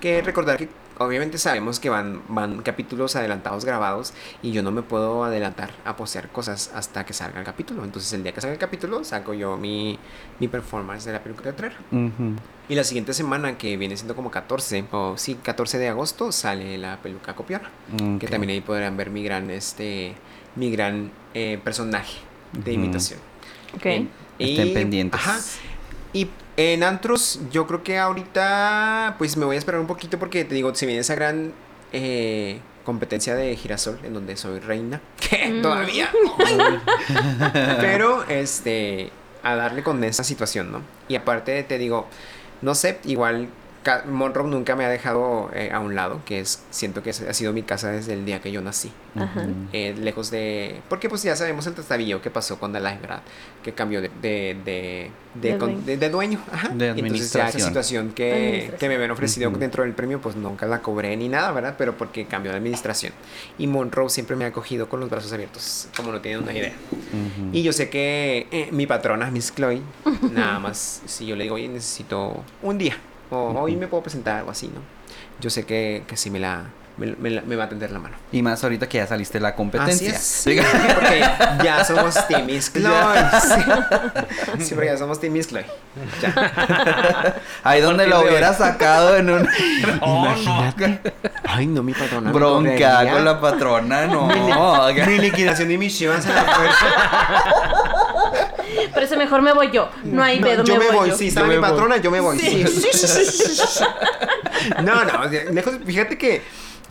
Que 0.01 0.21
recordar 0.21 0.57
que 0.57 0.67
obviamente 1.03 1.37
sabemos 1.37 1.79
que 1.79 1.89
van, 1.89 2.21
van 2.27 2.61
capítulos 2.61 3.15
adelantados 3.15 3.65
grabados 3.65 4.13
y 4.41 4.51
yo 4.51 4.63
no 4.63 4.71
me 4.71 4.81
puedo 4.81 5.23
adelantar 5.23 5.71
a 5.85 5.95
postear 5.95 6.29
cosas 6.29 6.71
hasta 6.73 7.05
que 7.05 7.13
salga 7.13 7.39
el 7.39 7.45
capítulo. 7.45 7.83
Entonces 7.83 8.11
el 8.13 8.23
día 8.23 8.33
que 8.33 8.41
salga 8.41 8.53
el 8.53 8.59
capítulo 8.59 9.03
saco 9.03 9.33
yo 9.33 9.57
mi, 9.57 9.97
mi 10.39 10.47
performance 10.47 11.05
de 11.05 11.13
la 11.13 11.23
peluca 11.23 11.43
teatrera. 11.43 11.75
Ujú. 11.91 12.35
Y 12.69 12.75
la 12.75 12.85
siguiente 12.85 13.13
semana, 13.13 13.57
que 13.57 13.75
viene 13.75 13.97
siendo 13.97 14.15
como 14.15 14.31
14, 14.31 14.85
o 14.91 15.17
sí, 15.17 15.35
14 15.35 15.77
de 15.77 15.89
agosto, 15.89 16.31
sale 16.31 16.77
la 16.77 17.01
peluca 17.01 17.35
copiona. 17.35 17.69
Que 18.17 18.27
también 18.27 18.51
ahí 18.51 18.61
podrán 18.61 18.95
ver 18.95 19.09
mi 19.09 19.23
gran, 19.23 19.49
este, 19.51 20.15
mi 20.55 20.71
gran 20.71 21.11
eh, 21.33 21.59
personaje 21.61 22.19
de 22.53 22.71
imitación. 22.71 23.19
Ok. 23.75 23.83
Bien. 23.83 24.09
Estén 24.39 24.73
pendientes. 24.73 25.19
Ajá. 25.19 25.39
Y 26.13 26.29
en 26.57 26.83
antros, 26.83 27.39
yo 27.51 27.67
creo 27.67 27.83
que 27.83 27.97
ahorita, 27.97 29.15
pues 29.17 29.37
me 29.37 29.45
voy 29.45 29.55
a 29.55 29.59
esperar 29.59 29.79
un 29.81 29.87
poquito 29.87 30.19
porque 30.19 30.43
te 30.45 30.53
digo, 30.55 30.73
se 30.75 30.85
viene 30.85 31.01
esa 31.01 31.15
gran 31.15 31.53
eh, 31.93 32.59
competencia 32.83 33.35
de 33.35 33.55
girasol 33.55 33.99
en 34.03 34.13
donde 34.13 34.35
soy 34.37 34.59
reina. 34.59 34.99
Que 35.29 35.47
Mm. 35.49 35.61
todavía. 35.61 36.09
Pero, 37.81 38.23
este, 38.27 39.11
a 39.43 39.55
darle 39.55 39.83
con 39.83 40.03
esa 40.03 40.23
situación, 40.23 40.71
¿no? 40.71 40.81
Y 41.07 41.15
aparte, 41.15 41.63
te 41.63 41.77
digo, 41.77 42.07
no 42.61 42.75
sé, 42.75 42.99
igual 43.05 43.47
Monroe 44.07 44.47
nunca 44.47 44.75
me 44.75 44.85
ha 44.85 44.89
dejado 44.89 45.49
eh, 45.53 45.71
a 45.73 45.79
un 45.79 45.95
lado, 45.95 46.21
que 46.25 46.39
es, 46.39 46.63
siento 46.69 47.01
que 47.01 47.09
ha 47.09 47.33
sido 47.33 47.51
mi 47.51 47.63
casa 47.63 47.89
desde 47.91 48.13
el 48.13 48.25
día 48.25 48.39
que 48.39 48.51
yo 48.51 48.61
nací. 48.61 48.91
Ajá. 49.15 49.47
Eh, 49.73 49.95
lejos 49.99 50.29
de... 50.29 50.79
Porque 50.87 51.09
pues 51.09 51.23
ya 51.23 51.35
sabemos 51.35 51.65
el 51.67 51.73
trastabillo 51.73 52.21
que 52.21 52.29
pasó 52.29 52.59
con 52.59 52.73
The 52.73 52.79
Life, 52.79 52.99
¿verdad? 53.01 53.21
Que 53.63 53.73
cambió 53.73 53.99
de, 54.01 54.09
de, 54.21 54.55
de, 54.63 55.11
de, 55.33 55.57
con- 55.57 55.69
dueño. 55.71 55.85
de- 55.85 55.97
de 55.97 56.09
dueño. 56.09 56.39
Ajá. 56.51 56.69
De 56.69 56.89
Entonces 56.89 57.33
ya 57.33 57.49
esa 57.49 57.59
situación 57.59 58.11
que, 58.13 58.71
que 58.79 58.87
me 58.87 58.95
habían 58.95 59.11
ofrecido 59.11 59.49
Ujú. 59.49 59.57
dentro 59.59 59.83
del 59.83 59.93
premio, 59.93 60.21
pues 60.21 60.35
nunca 60.35 60.67
la 60.67 60.81
cobré 60.81 61.17
ni 61.17 61.27
nada, 61.27 61.51
¿verdad? 61.51 61.75
Pero 61.77 61.97
porque 61.97 62.25
cambió 62.25 62.51
de 62.51 62.57
administración. 62.59 63.13
Y 63.57 63.65
Monroe 63.67 64.09
siempre 64.09 64.35
me 64.35 64.45
ha 64.45 64.49
acogido 64.49 64.87
con 64.89 64.99
los 64.99 65.09
brazos 65.09 65.33
abiertos, 65.33 65.87
como 65.97 66.11
no 66.11 66.21
tienen 66.21 66.43
una 66.43 66.53
idea. 66.53 66.73
Y 67.51 67.63
yo 67.63 67.73
sé 67.73 67.89
que 67.89 68.47
eh, 68.51 68.69
mi 68.71 68.85
patrona, 68.85 69.29
Miss 69.31 69.51
Chloe, 69.55 69.81
nada 70.31 70.59
más, 70.59 71.01
si 71.07 71.25
yo 71.25 71.35
le 71.35 71.43
digo, 71.43 71.55
oye, 71.55 71.67
necesito 71.67 72.43
un 72.61 72.77
día, 72.77 72.95
o 73.31 73.59
hoy 73.59 73.75
me 73.75 73.87
puedo 73.87 74.03
presentar, 74.03 74.37
algo 74.37 74.51
así, 74.51 74.67
¿no? 74.67 74.81
Yo 75.39 75.49
sé 75.49 75.65
que, 75.65 76.03
que 76.07 76.17
sí 76.17 76.29
me 76.29 76.39
la, 76.39 76.65
me, 76.97 77.15
me 77.41 77.55
va 77.55 77.63
a 77.63 77.69
tender 77.69 77.91
la 77.91 77.99
mano. 77.99 78.15
Y 78.31 78.41
más 78.41 78.63
ahorita 78.63 78.87
que 78.87 78.99
ya 78.99 79.07
saliste 79.07 79.39
de 79.39 79.43
la 79.43 79.55
competencia. 79.55 80.15
Así 80.15 80.51
es. 80.51 80.61
Porque 80.95 81.19
ya 81.63 81.83
somos 81.83 82.27
Team. 82.27 82.47
Sí. 82.61 82.71
Sí, 84.59 84.75
porque 84.75 84.87
ya 84.87 84.97
somos 84.97 85.19
Team. 85.19 85.35
Ya. 86.21 87.35
Ahí 87.63 87.81
donde 87.81 88.07
lo 88.07 88.21
hubiera 88.21 88.53
sacado 88.53 89.15
en 89.15 89.29
un 89.29 89.47
Imagínate. 90.01 91.13
Ay, 91.43 91.67
no, 91.67 91.83
mi 91.83 91.93
patrona. 91.93 92.31
bronca 92.31 93.11
con 93.11 93.25
la 93.25 93.39
patrona, 93.39 94.07
no. 94.07 94.27
Mi 95.07 95.19
liquidación 95.19 95.71
y 95.71 95.77
mis 95.77 95.97
chivas 95.97 96.25
a 96.27 96.33
la 96.33 96.43
fuerza. 96.43 96.85
Pero 98.93 99.05
eso 99.05 99.17
mejor 99.17 99.41
me 99.41 99.53
voy 99.53 99.71
yo. 99.71 99.89
No 100.03 100.23
hay 100.23 100.39
No, 100.39 100.47
pedo, 100.47 100.63
yo 100.63 100.77
me 100.77 100.91
voy, 100.91 101.09
yo. 101.09 101.17
sí, 101.17 101.27
está 101.27 101.43
mi 101.43 101.57
patrona, 101.57 101.97
yo 101.97 102.11
me 102.11 102.19
voy. 102.19 102.39
Sí. 102.39 102.65
No, 104.83 105.03
no, 105.05 105.25
lejos, 105.51 105.73
fíjate 105.85 106.17
que, 106.17 106.41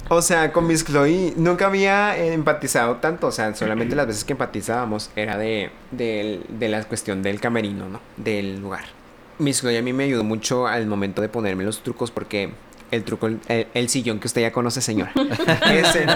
o 0.09 0.21
sea, 0.23 0.53
con 0.53 0.67
Miss 0.67 0.85
Chloe 0.85 1.35
nunca 1.37 1.67
había 1.67 2.17
empatizado 2.17 2.97
tanto, 2.97 3.29
o 3.29 3.33
sea, 3.33 3.55
solamente 3.55 3.95
las 3.95 4.07
veces 4.09 4.25
que 4.25 4.33
empatizábamos 4.33 5.11
era 5.15 5.39
de, 5.39 5.71
de, 5.93 6.41
de 6.49 6.69
la 6.69 6.83
cuestión 6.85 7.23
del 7.23 7.41
camerino, 7.41 7.89
¿no? 7.89 8.01
Del 8.17 8.61
lugar. 8.61 8.85
Miss 9.39 9.61
Chloe 9.61 9.79
a 9.79 9.83
mí 9.83 9.93
me 9.93 10.05
ayudó 10.05 10.25
mucho 10.25 10.67
al 10.67 10.87
momento 10.87 11.23
de 11.23 11.29
ponerme 11.29 11.65
los 11.65 11.83
trucos 11.83 12.11
porque 12.11 12.51
el 12.91 13.05
truco, 13.05 13.27
el, 13.29 13.41
el 13.73 13.89
sillón 13.89 14.19
que 14.21 14.27
usted 14.27 14.41
ya 14.43 14.53
conoce, 14.53 14.81
señora. 14.81 15.13
Ese, 15.73 16.07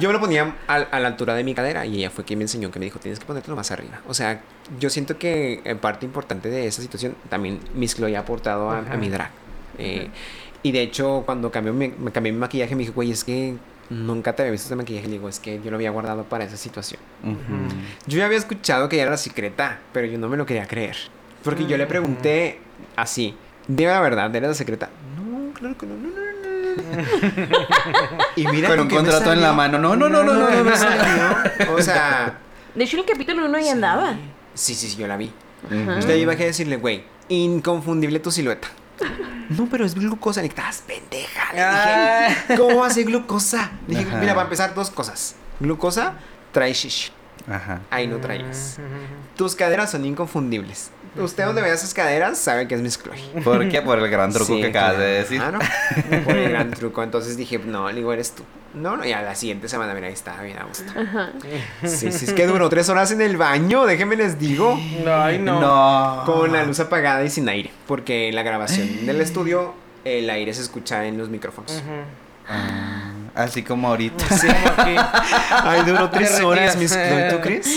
yo 0.00 0.08
me 0.08 0.12
lo 0.12 0.20
ponía 0.20 0.54
a, 0.68 0.74
a 0.76 1.00
la 1.00 1.08
altura 1.08 1.34
de 1.34 1.44
mi 1.44 1.54
cadera 1.54 1.86
y 1.86 1.98
ella 1.98 2.10
fue 2.10 2.24
quien 2.24 2.38
me 2.38 2.44
enseñó 2.44 2.70
que 2.70 2.78
me 2.78 2.84
dijo, 2.84 2.98
tienes 2.98 3.18
que 3.18 3.26
ponértelo 3.26 3.56
más 3.56 3.70
arriba. 3.70 4.00
O 4.08 4.14
sea, 4.14 4.40
yo 4.78 4.90
siento 4.90 5.18
que 5.18 5.60
en 5.64 5.78
parte 5.78 6.06
importante 6.06 6.48
de 6.48 6.66
esa 6.66 6.82
situación 6.82 7.14
también 7.28 7.60
Miss 7.74 7.96
Chloe 7.96 8.16
ha 8.16 8.20
aportado 8.20 8.70
a, 8.70 8.78
a 8.78 8.96
mi 8.96 9.08
drag. 9.08 9.30
Eh, 9.78 10.08
Y 10.62 10.72
de 10.72 10.82
hecho, 10.82 11.22
cuando 11.24 11.50
cambió 11.50 11.72
mi, 11.72 11.88
me 11.88 12.12
cambié 12.12 12.32
mi 12.32 12.38
maquillaje, 12.38 12.74
me 12.74 12.80
dijo, 12.82 12.92
güey, 12.92 13.10
es 13.10 13.24
que 13.24 13.54
nunca 13.88 14.36
te 14.36 14.42
había 14.42 14.52
visto 14.52 14.66
este 14.66 14.76
maquillaje. 14.76 15.06
Le 15.06 15.14
digo, 15.14 15.28
es 15.28 15.40
que 15.40 15.58
yo 15.64 15.70
lo 15.70 15.76
había 15.78 15.90
guardado 15.90 16.24
para 16.24 16.44
esa 16.44 16.56
situación. 16.58 17.00
Yo 18.06 18.18
ya 18.18 18.26
había 18.26 18.36
escuchado 18.38 18.88
que 18.88 18.96
ella 18.96 19.04
era 19.04 19.10
la 19.12 19.16
secreta, 19.16 19.80
pero 19.92 20.06
yo 20.06 20.18
no 20.18 20.28
me 20.28 20.36
lo 20.36 20.44
quería 20.44 20.66
creer. 20.66 20.96
Porque 21.42 21.64
yo 21.66 21.78
le 21.78 21.86
pregunté 21.86 22.58
así, 22.94 23.34
dime 23.66 23.90
la 23.90 24.00
verdad, 24.00 24.36
¿eres 24.36 24.48
la 24.50 24.54
secreta? 24.54 24.90
No, 25.50 25.54
claro 25.54 25.76
que 25.76 25.86
no, 25.86 25.94
no, 25.96 26.08
no, 26.08 26.16
no, 26.16 27.46
no. 27.46 28.18
y 28.36 28.46
mira 28.48 28.68
Con 28.70 28.80
un 28.80 28.88
contrato 28.88 29.32
en 29.32 29.40
la 29.40 29.52
mano. 29.52 29.78
No, 29.78 29.96
no, 29.96 30.08
no, 30.08 30.22
no, 30.22 30.34
no, 30.34 30.48
¿qué 30.48 30.56
no, 30.56 30.64
me 30.64 30.70
no. 30.70 30.76
salió? 30.76 31.74
O 31.74 31.82
sea, 31.82 32.38
De 32.74 32.84
hecho, 32.84 32.96
en 32.96 33.02
el 33.04 33.08
capítulo 33.10 33.44
uno 33.46 33.58
ya 33.58 33.72
andaba. 33.72 34.14
sí, 34.54 34.74
sí, 34.74 34.88
sí, 34.88 34.96
yo 34.96 35.06
la 35.06 35.16
vi. 35.16 35.32
Ujú. 35.64 35.98
Usted 35.98 36.16
iba 36.16 36.32
a 36.32 36.36
decirle, 36.36 36.76
güey, 36.76 37.04
inconfundible 37.28 38.20
tu 38.20 38.30
silueta. 38.30 38.68
No, 39.50 39.66
pero 39.70 39.84
es 39.84 39.94
glucosa. 39.94 40.40
Le 40.42 40.48
dije, 40.48 40.60
estás 40.60 40.82
pendeja. 40.86 41.52
Le 41.52 42.34
dije, 42.36 42.56
¿cómo 42.56 42.84
hace 42.84 43.02
glucosa? 43.04 43.72
Le 43.88 43.98
dije, 43.98 44.10
Ajá. 44.10 44.20
mira, 44.20 44.34
para 44.34 44.44
empezar, 44.44 44.74
dos 44.74 44.90
cosas. 44.90 45.34
Glucosa 45.58 46.14
trae 46.52 46.72
shish. 46.72 47.10
Ajá. 47.50 47.80
Ahí 47.90 48.06
no 48.06 48.18
traes. 48.18 48.78
Tus 49.36 49.56
caderas 49.56 49.90
son 49.90 50.04
inconfundibles. 50.04 50.90
Usted 51.16 51.44
donde 51.44 51.60
vea 51.62 51.74
esas 51.74 51.92
caderas 51.92 52.38
sabe 52.38 52.68
que 52.68 52.76
es 52.76 52.80
Miss 52.80 52.98
Chloe. 53.02 53.42
¿Por 53.42 53.68
qué? 53.68 53.82
Por 53.82 53.98
el 53.98 54.08
gran 54.08 54.32
truco 54.32 54.54
Sí, 54.54 54.60
que 54.60 54.68
acabas 54.68 54.98
de 54.98 55.24
claro. 55.28 55.58
decir. 55.58 56.08
Claro. 56.08 56.24
Por 56.24 56.36
el 56.36 56.50
gran 56.50 56.70
truco. 56.70 57.02
Entonces 57.02 57.36
dije, 57.36 57.58
no, 57.58 57.88
le 57.88 57.96
digo, 57.96 58.12
eres 58.12 58.32
tú. 58.32 58.44
No, 58.74 58.96
no, 58.96 59.04
y 59.04 59.12
a 59.12 59.20
la 59.20 59.34
siguiente 59.34 59.68
semana, 59.68 59.92
mira, 59.94 60.06
ahí 60.06 60.12
estaba 60.12 60.42
bien 60.42 60.56
a 60.58 60.62
gusto. 60.64 60.84
Ajá. 60.96 61.30
Sí, 61.84 62.12
sí, 62.12 62.24
es 62.26 62.32
que 62.32 62.46
duró 62.46 62.68
tres 62.68 62.88
horas 62.88 63.10
en 63.10 63.20
el 63.20 63.36
baño, 63.36 63.84
déjenme 63.86 64.14
les 64.14 64.38
digo. 64.38 64.78
Ay, 65.08 65.40
no. 65.40 65.60
No. 65.60 66.22
Con 66.24 66.52
la 66.52 66.62
luz 66.64 66.78
apagada 66.78 67.24
y 67.24 67.30
sin 67.30 67.48
aire. 67.48 67.70
Porque 67.88 68.28
en 68.28 68.36
la 68.36 68.44
grabación 68.44 69.06
del 69.06 69.20
estudio, 69.20 69.74
el 70.04 70.30
aire 70.30 70.54
se 70.54 70.62
escucha 70.62 71.04
en 71.06 71.18
los 71.18 71.28
micrófonos. 71.28 71.82
Ah, 72.48 73.10
así 73.34 73.64
como 73.64 73.88
ahorita. 73.88 74.24
Sí, 74.36 74.46
Ay, 75.50 75.82
duró 75.84 76.08
tres 76.10 76.40
horas, 76.40 76.76
Chloe, 76.78 77.28
¿tú 77.30 77.40
crees? 77.40 77.68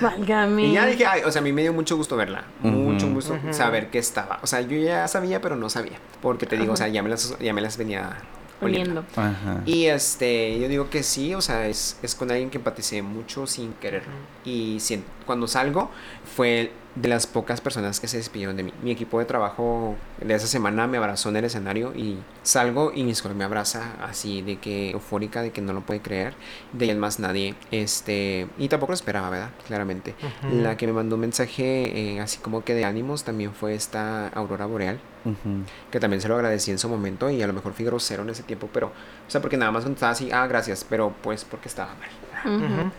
Válgame. 0.00 0.64
Y 0.64 0.72
ya 0.72 0.86
dije, 0.86 1.06
ay, 1.06 1.22
o 1.24 1.30
sea, 1.30 1.40
a 1.40 1.42
mí 1.42 1.52
me 1.52 1.62
dio 1.62 1.72
mucho 1.72 1.96
gusto 1.96 2.16
verla. 2.16 2.44
Mucho 2.62 3.08
gusto 3.08 3.38
saber 3.50 3.90
que 3.90 3.98
estaba. 3.98 4.38
O 4.42 4.46
sea, 4.46 4.60
yo 4.60 4.76
ya 4.76 5.06
sabía, 5.08 5.40
pero 5.40 5.56
no 5.56 5.68
sabía. 5.70 5.98
Porque 6.22 6.46
te 6.46 6.56
digo, 6.56 6.72
o 6.72 6.76
sea, 6.76 6.88
ya 6.88 7.02
me 7.02 7.08
las, 7.08 7.38
ya 7.38 7.52
me 7.52 7.60
las 7.60 7.76
venía 7.76 8.16
Oliendo. 8.60 9.04
Ajá. 9.16 9.60
Y 9.66 9.84
este, 9.86 10.58
yo 10.58 10.68
digo 10.68 10.88
que 10.88 11.02
sí, 11.02 11.34
o 11.34 11.42
sea, 11.42 11.66
es, 11.68 11.98
es 12.02 12.14
con 12.14 12.30
alguien 12.30 12.48
que 12.48 12.56
empaticé 12.58 13.02
mucho 13.02 13.46
sin 13.46 13.74
querer. 13.74 14.02
Y 14.44 14.78
sien- 14.80 15.04
cuando 15.26 15.46
salgo, 15.46 15.90
fue 16.36 16.72
de 16.96 17.08
las 17.08 17.26
pocas 17.26 17.60
personas 17.60 18.00
que 18.00 18.08
se 18.08 18.16
despidieron 18.16 18.56
de 18.56 18.64
mí. 18.64 18.72
Mi 18.82 18.90
equipo 18.90 19.18
de 19.18 19.26
trabajo 19.26 19.94
de 20.20 20.34
esa 20.34 20.46
semana 20.46 20.86
me 20.86 20.96
abrazó 20.96 21.28
en 21.28 21.36
el 21.36 21.44
escenario 21.44 21.94
y 21.94 22.18
salgo 22.42 22.92
y 22.94 23.04
mi 23.04 23.12
escuela 23.12 23.36
me 23.36 23.44
abraza 23.44 23.92
así 24.02 24.42
de 24.42 24.58
que 24.58 24.90
eufórica, 24.90 25.42
de 25.42 25.50
que 25.52 25.60
no 25.60 25.72
lo 25.72 25.82
puede 25.82 26.00
creer. 26.00 26.34
De 26.72 26.90
en 26.90 26.98
más 26.98 27.20
nadie. 27.20 27.54
Este, 27.70 28.48
y 28.58 28.68
tampoco 28.68 28.92
lo 28.92 28.96
esperaba, 28.96 29.30
¿verdad? 29.30 29.50
Claramente. 29.66 30.14
La 30.50 30.76
que 30.76 30.86
me 30.86 30.92
mandó 30.92 31.16
un 31.16 31.20
mensaje 31.20 32.14
eh, 32.14 32.20
así 32.20 32.38
como 32.38 32.64
que 32.64 32.74
de 32.74 32.84
ánimos 32.84 33.24
también 33.24 33.52
fue 33.52 33.74
esta 33.74 34.28
Aurora 34.28 34.66
Boreal 34.66 34.98
que 35.90 36.00
también 36.00 36.20
se 36.20 36.28
lo 36.28 36.36
agradecí 36.36 36.70
en 36.70 36.78
su 36.78 36.88
momento 36.88 37.30
y 37.30 37.42
a 37.42 37.46
lo 37.46 37.52
mejor 37.52 37.72
fui 37.72 37.84
grosero 37.84 38.22
en 38.22 38.30
ese 38.30 38.42
tiempo, 38.42 38.68
pero, 38.72 38.88
o 38.88 39.30
sea, 39.30 39.40
porque 39.40 39.56
nada 39.56 39.72
más 39.72 39.84
contestaba 39.84 40.12
así, 40.12 40.30
ah, 40.32 40.46
gracias, 40.46 40.86
pero 40.88 41.12
pues 41.22 41.44
porque 41.44 41.68
estaba 41.68 41.94
mal. 41.94 42.56
Ujú. 42.56 42.90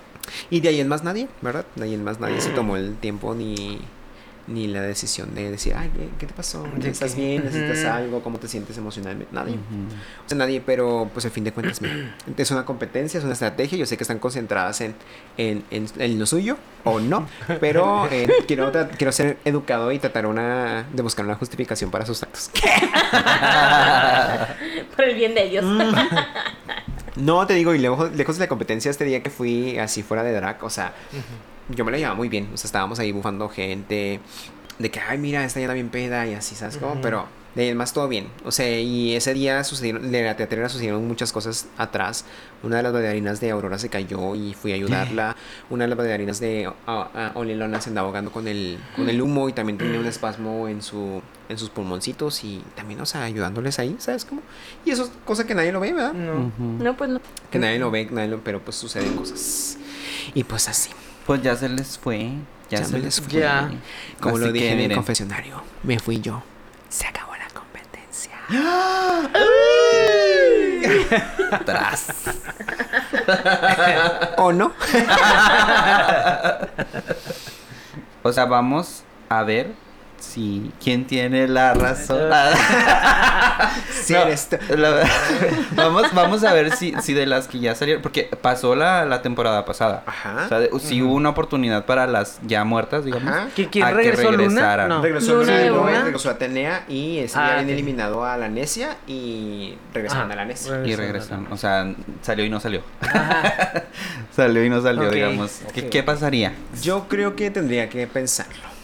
Y 0.50 0.62
de 0.62 0.70
ahí 0.70 0.80
en 0.80 0.88
más 0.88 1.04
nadie, 1.04 1.28
¿verdad? 1.42 1.66
De 1.76 1.84
ahí 1.86 1.94
en 1.94 2.04
más 2.04 2.20
nadie 2.20 2.42
se 2.42 2.50
tomó 2.52 2.78
el 2.78 2.96
tiempo 2.96 3.36
ni, 3.36 3.80
ni 4.48 4.68
la 4.68 4.82
decisión 4.82 5.36
de 5.36 5.52
decir, 5.52 5.74
ay, 5.76 5.92
¿qué, 5.94 6.08
qué 6.20 6.26
te 6.26 6.34
pasó? 6.34 6.66
¿Estás 6.82 7.16
bien? 7.16 7.44
¿Necesitas 7.44 7.84
algo? 7.84 8.22
¿Cómo 8.22 8.40
te 8.40 8.48
sientes 8.48 8.78
emocionalmente? 8.78 9.28
Nadie. 9.34 9.56
O 9.56 10.30
sea, 10.30 10.38
nadie, 10.38 10.64
pero 10.66 11.10
pues 11.14 11.26
al 11.26 11.32
fin 11.32 11.44
de 11.44 11.52
cuentas, 11.52 11.82
mira, 11.82 12.16
es 12.36 12.52
una 12.52 12.64
competencia, 12.64 13.18
es 13.18 13.26
una 13.26 13.34
estrategia. 13.34 13.78
Yo 13.78 13.86
sé 13.86 13.98
que 13.98 14.06
están 14.06 14.20
concentradas 14.20 14.80
en, 14.82 14.96
en, 15.38 15.66
en, 15.70 15.88
en 16.00 16.18
lo 16.18 16.26
suyo 16.26 16.58
o 16.86 17.02
no, 17.02 17.28
pero 17.60 18.08
eh, 18.10 18.30
quiero, 18.48 18.72
quiero 18.98 19.12
ser 19.12 19.38
educado 19.44 19.92
y 19.92 20.00
tratar 20.00 20.26
una, 20.26 20.86
de 20.94 21.04
buscar 21.04 21.26
una 21.26 21.36
justificación 21.36 21.92
para 21.92 22.06
sus 22.06 22.24
actos. 22.24 22.50
Por 24.96 25.06
el 25.06 25.16
bien 25.16 25.36
de 25.36 25.44
ellos. 25.44 25.66
No, 27.18 27.46
te 27.48 27.54
digo, 27.54 27.74
y 27.74 27.80
lejos, 27.80 28.14
lejos 28.14 28.38
de 28.38 28.46
la 28.46 28.48
competencia 28.48 28.92
este 28.92 29.06
día 29.06 29.24
que 29.24 29.30
fui 29.30 29.78
así 29.80 30.04
fuera 30.04 30.24
de 30.24 30.34
drag, 30.34 30.64
o 30.64 30.70
sea, 30.70 30.94
yo 31.70 31.84
me 31.84 31.92
la 31.92 31.98
llevaba 31.98 32.16
muy 32.16 32.30
bien. 32.30 32.50
O 32.54 32.58
sea, 32.58 32.68
estábamos 32.68 33.00
ahí 33.00 33.12
bufando 33.12 33.50
gente, 33.50 34.20
de 34.80 34.92
que, 34.92 35.00
ay, 35.00 35.18
mira, 35.18 35.44
esta 35.44 35.60
ya 35.60 35.66
está 35.66 35.74
bien 35.74 35.90
peda 35.90 36.26
y 36.28 36.34
así, 36.34 36.56
¿sabes 36.56 36.78
cómo? 36.78 37.02
Pero 37.02 37.26
de 37.58 37.64
ahí 37.64 37.74
más 37.74 37.92
todo 37.92 38.08
bien. 38.08 38.28
O 38.46 38.52
sea, 38.52 38.80
y 38.80 39.16
ese 39.16 39.34
día 39.34 39.64
sucedieron, 39.64 40.12
de 40.12 40.24
la 40.24 40.38
teatrera 40.38 40.70
sucedieron 40.70 41.08
muchas 41.08 41.34
cosas 41.34 41.68
atrás. 41.76 42.24
Una 42.62 42.78
de 42.78 42.84
las 42.84 42.94
bailarinas 42.94 43.40
de 43.40 43.50
Aurora 43.50 43.80
se 43.80 43.90
cayó 43.90 44.36
y 44.36 44.54
fui 44.54 44.74
a 44.74 44.76
ayudarla. 44.76 45.36
Una 45.72 45.86
de 45.86 45.88
las 45.90 45.98
bailarinas 45.98 46.40
de 46.40 46.72
ah, 46.86 47.10
ah, 47.16 47.32
Only 47.34 47.56
Lona 47.56 47.82
se 47.82 47.90
andaba 47.90 48.10
ahogando 48.10 48.32
con 48.32 48.48
el, 48.48 48.78
con 48.96 49.10
el 49.10 49.20
humo 49.20 49.50
y 49.50 49.54
también 49.54 49.80
tenía 49.80 50.00
un 50.00 50.06
espasmo 50.06 50.68
en 50.68 50.84
su 50.84 51.24
en 51.50 51.58
sus 51.58 51.70
pulmoncitos 51.70 52.44
y 52.44 52.62
también, 52.76 53.00
o 53.00 53.06
sea, 53.06 53.24
ayudándoles 53.24 53.80
ahí, 53.80 53.96
¿sabes 54.00 54.26
cómo? 54.26 54.42
Y 54.86 54.92
eso 54.92 55.06
es 55.06 55.12
cosa 55.26 55.48
que 55.48 55.56
nadie 55.56 55.72
lo 55.72 55.80
ve, 55.80 55.94
¿verdad? 55.94 56.12
No. 56.12 56.52
No, 56.60 56.98
pues 56.98 57.10
no. 57.10 57.22
Que 57.50 57.58
nadie 57.58 57.80
lo 57.80 57.90
ve, 57.90 58.08
nadie 58.12 58.28
lo, 58.28 58.44
pero 58.44 58.62
pues 58.62 58.76
suceden 58.76 59.16
cosas. 59.16 59.78
Y 60.36 60.44
pues 60.44 60.68
así, 60.68 60.92
Pues 61.26 61.42
ya 61.42 61.56
se 61.56 61.70
les 61.70 61.98
fue. 61.98 62.34
Ya, 62.70 62.80
Ya 62.80 62.86
se 62.86 62.92
me 62.92 63.00
les 63.00 63.22
fue. 63.22 63.40
Ya. 63.40 63.72
como 64.20 64.36
Así 64.36 64.46
lo 64.46 64.52
dije 64.52 64.68
que, 64.68 64.74
en 64.74 64.92
el 64.92 64.94
confesionario, 64.96 65.64
me 65.84 65.98
fui 65.98 66.20
yo. 66.20 66.44
Se 66.90 67.08
acabó. 67.08 67.28
Tras. 71.66 72.08
¿O 74.38 74.52
no? 74.54 74.72
O 78.24 78.34
sea, 78.34 78.46
vamos 78.46 79.04
a 79.30 79.44
ver 79.44 79.74
si 80.28 80.72
quién 80.84 81.06
tiene 81.08 81.48
la 81.48 81.74
razón. 81.74 82.30
Si 83.92 84.14
No, 84.14 84.20
eres 84.22 84.50
tú. 84.50 84.58
la- 84.78 85.04
vamos, 85.76 86.14
vamos 86.14 86.44
a 86.44 86.54
ver 86.54 86.72
si, 86.76 86.94
si 87.02 87.14
de 87.14 87.26
las 87.26 87.48
que 87.48 87.60
ya 87.60 87.76
salieron. 87.76 88.02
Porque 88.02 88.30
pasó 88.42 88.76
la, 88.76 89.06
la 89.06 89.22
temporada 89.22 89.66
pasada. 89.66 90.04
Ajá. 90.06 90.44
O 90.46 90.48
sea, 90.48 90.60
de- 90.60 90.70
si 90.80 91.02
hubo 91.02 91.14
una 91.14 91.30
oportunidad 91.30 91.86
para 91.86 92.08
las 92.08 92.40
ya 92.46 92.64
muertas, 92.64 93.04
digamos. 93.06 93.28
Ajá. 93.34 93.48
¿Que 93.56 93.68
quién 93.68 93.84
a 93.86 93.90
que 93.90 93.94
regresó 93.96 94.32
Luna? 94.32 94.88
No. 94.88 95.02
Regresó 95.02 95.36
Luna 95.36 95.66
Luna 95.66 95.70
Luna. 95.92 96.04
regresó 96.04 96.30
a 96.30 96.34
Atenea 96.34 96.86
y 96.88 97.20
ese 97.20 97.38
Ah, 97.38 97.60
ok. 97.62 97.68
eliminado 97.70 98.24
a 98.26 98.38
la 98.38 98.48
Necia 98.48 98.98
y 99.08 99.76
regresaron 99.94 100.30
Ah, 100.32 100.34
a 100.34 100.38
la 100.38 100.46
Necia. 100.46 100.82
Y 100.86 100.96
regresan. 100.96 101.48
O 101.52 101.58
sea, 101.58 101.94
salió 102.22 102.46
y 102.46 102.50
no 102.50 102.60
salió. 102.60 102.82
salió 104.36 104.64
y 104.64 104.70
no 104.70 104.82
salió, 104.82 105.10
digamos. 105.10 105.62
¿Qué, 105.74 105.82
ok. 105.82 105.90
qué 105.90 106.04
pasaría? 106.04 106.54
Yo 106.82 107.08
creo 107.08 107.36
que 107.36 107.50
tendría 107.52 107.90
que 107.90 108.08
pensarlo. 108.08 108.77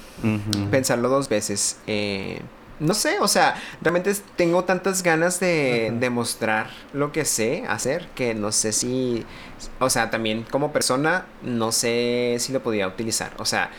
Pensarlo 0.71 1.09
dos 1.09 1.29
veces. 1.29 1.77
Eh, 1.87 2.39
no 2.79 2.93
sé, 2.95 3.19
o 3.19 3.27
sea, 3.27 3.55
realmente 3.81 4.13
tengo 4.35 4.63
tantas 4.63 5.03
ganas 5.03 5.39
de 5.39 5.93
demostrar 5.99 6.69
lo 6.91 7.11
que 7.11 7.23
sé 7.23 7.63
hacer 7.69 8.07
que 8.15 8.33
no 8.33 8.51
sé 8.51 8.73
si, 8.73 9.25
o 9.79 9.89
sea, 9.89 10.09
también 10.09 10.43
como 10.49 10.71
persona 10.73 11.25
no 11.43 11.71
sé 11.71 12.37
si 12.39 12.51
lo 12.51 12.61
podía 12.63 12.87
utilizar. 12.87 13.31
O 13.37 13.45
sea, 13.45 13.69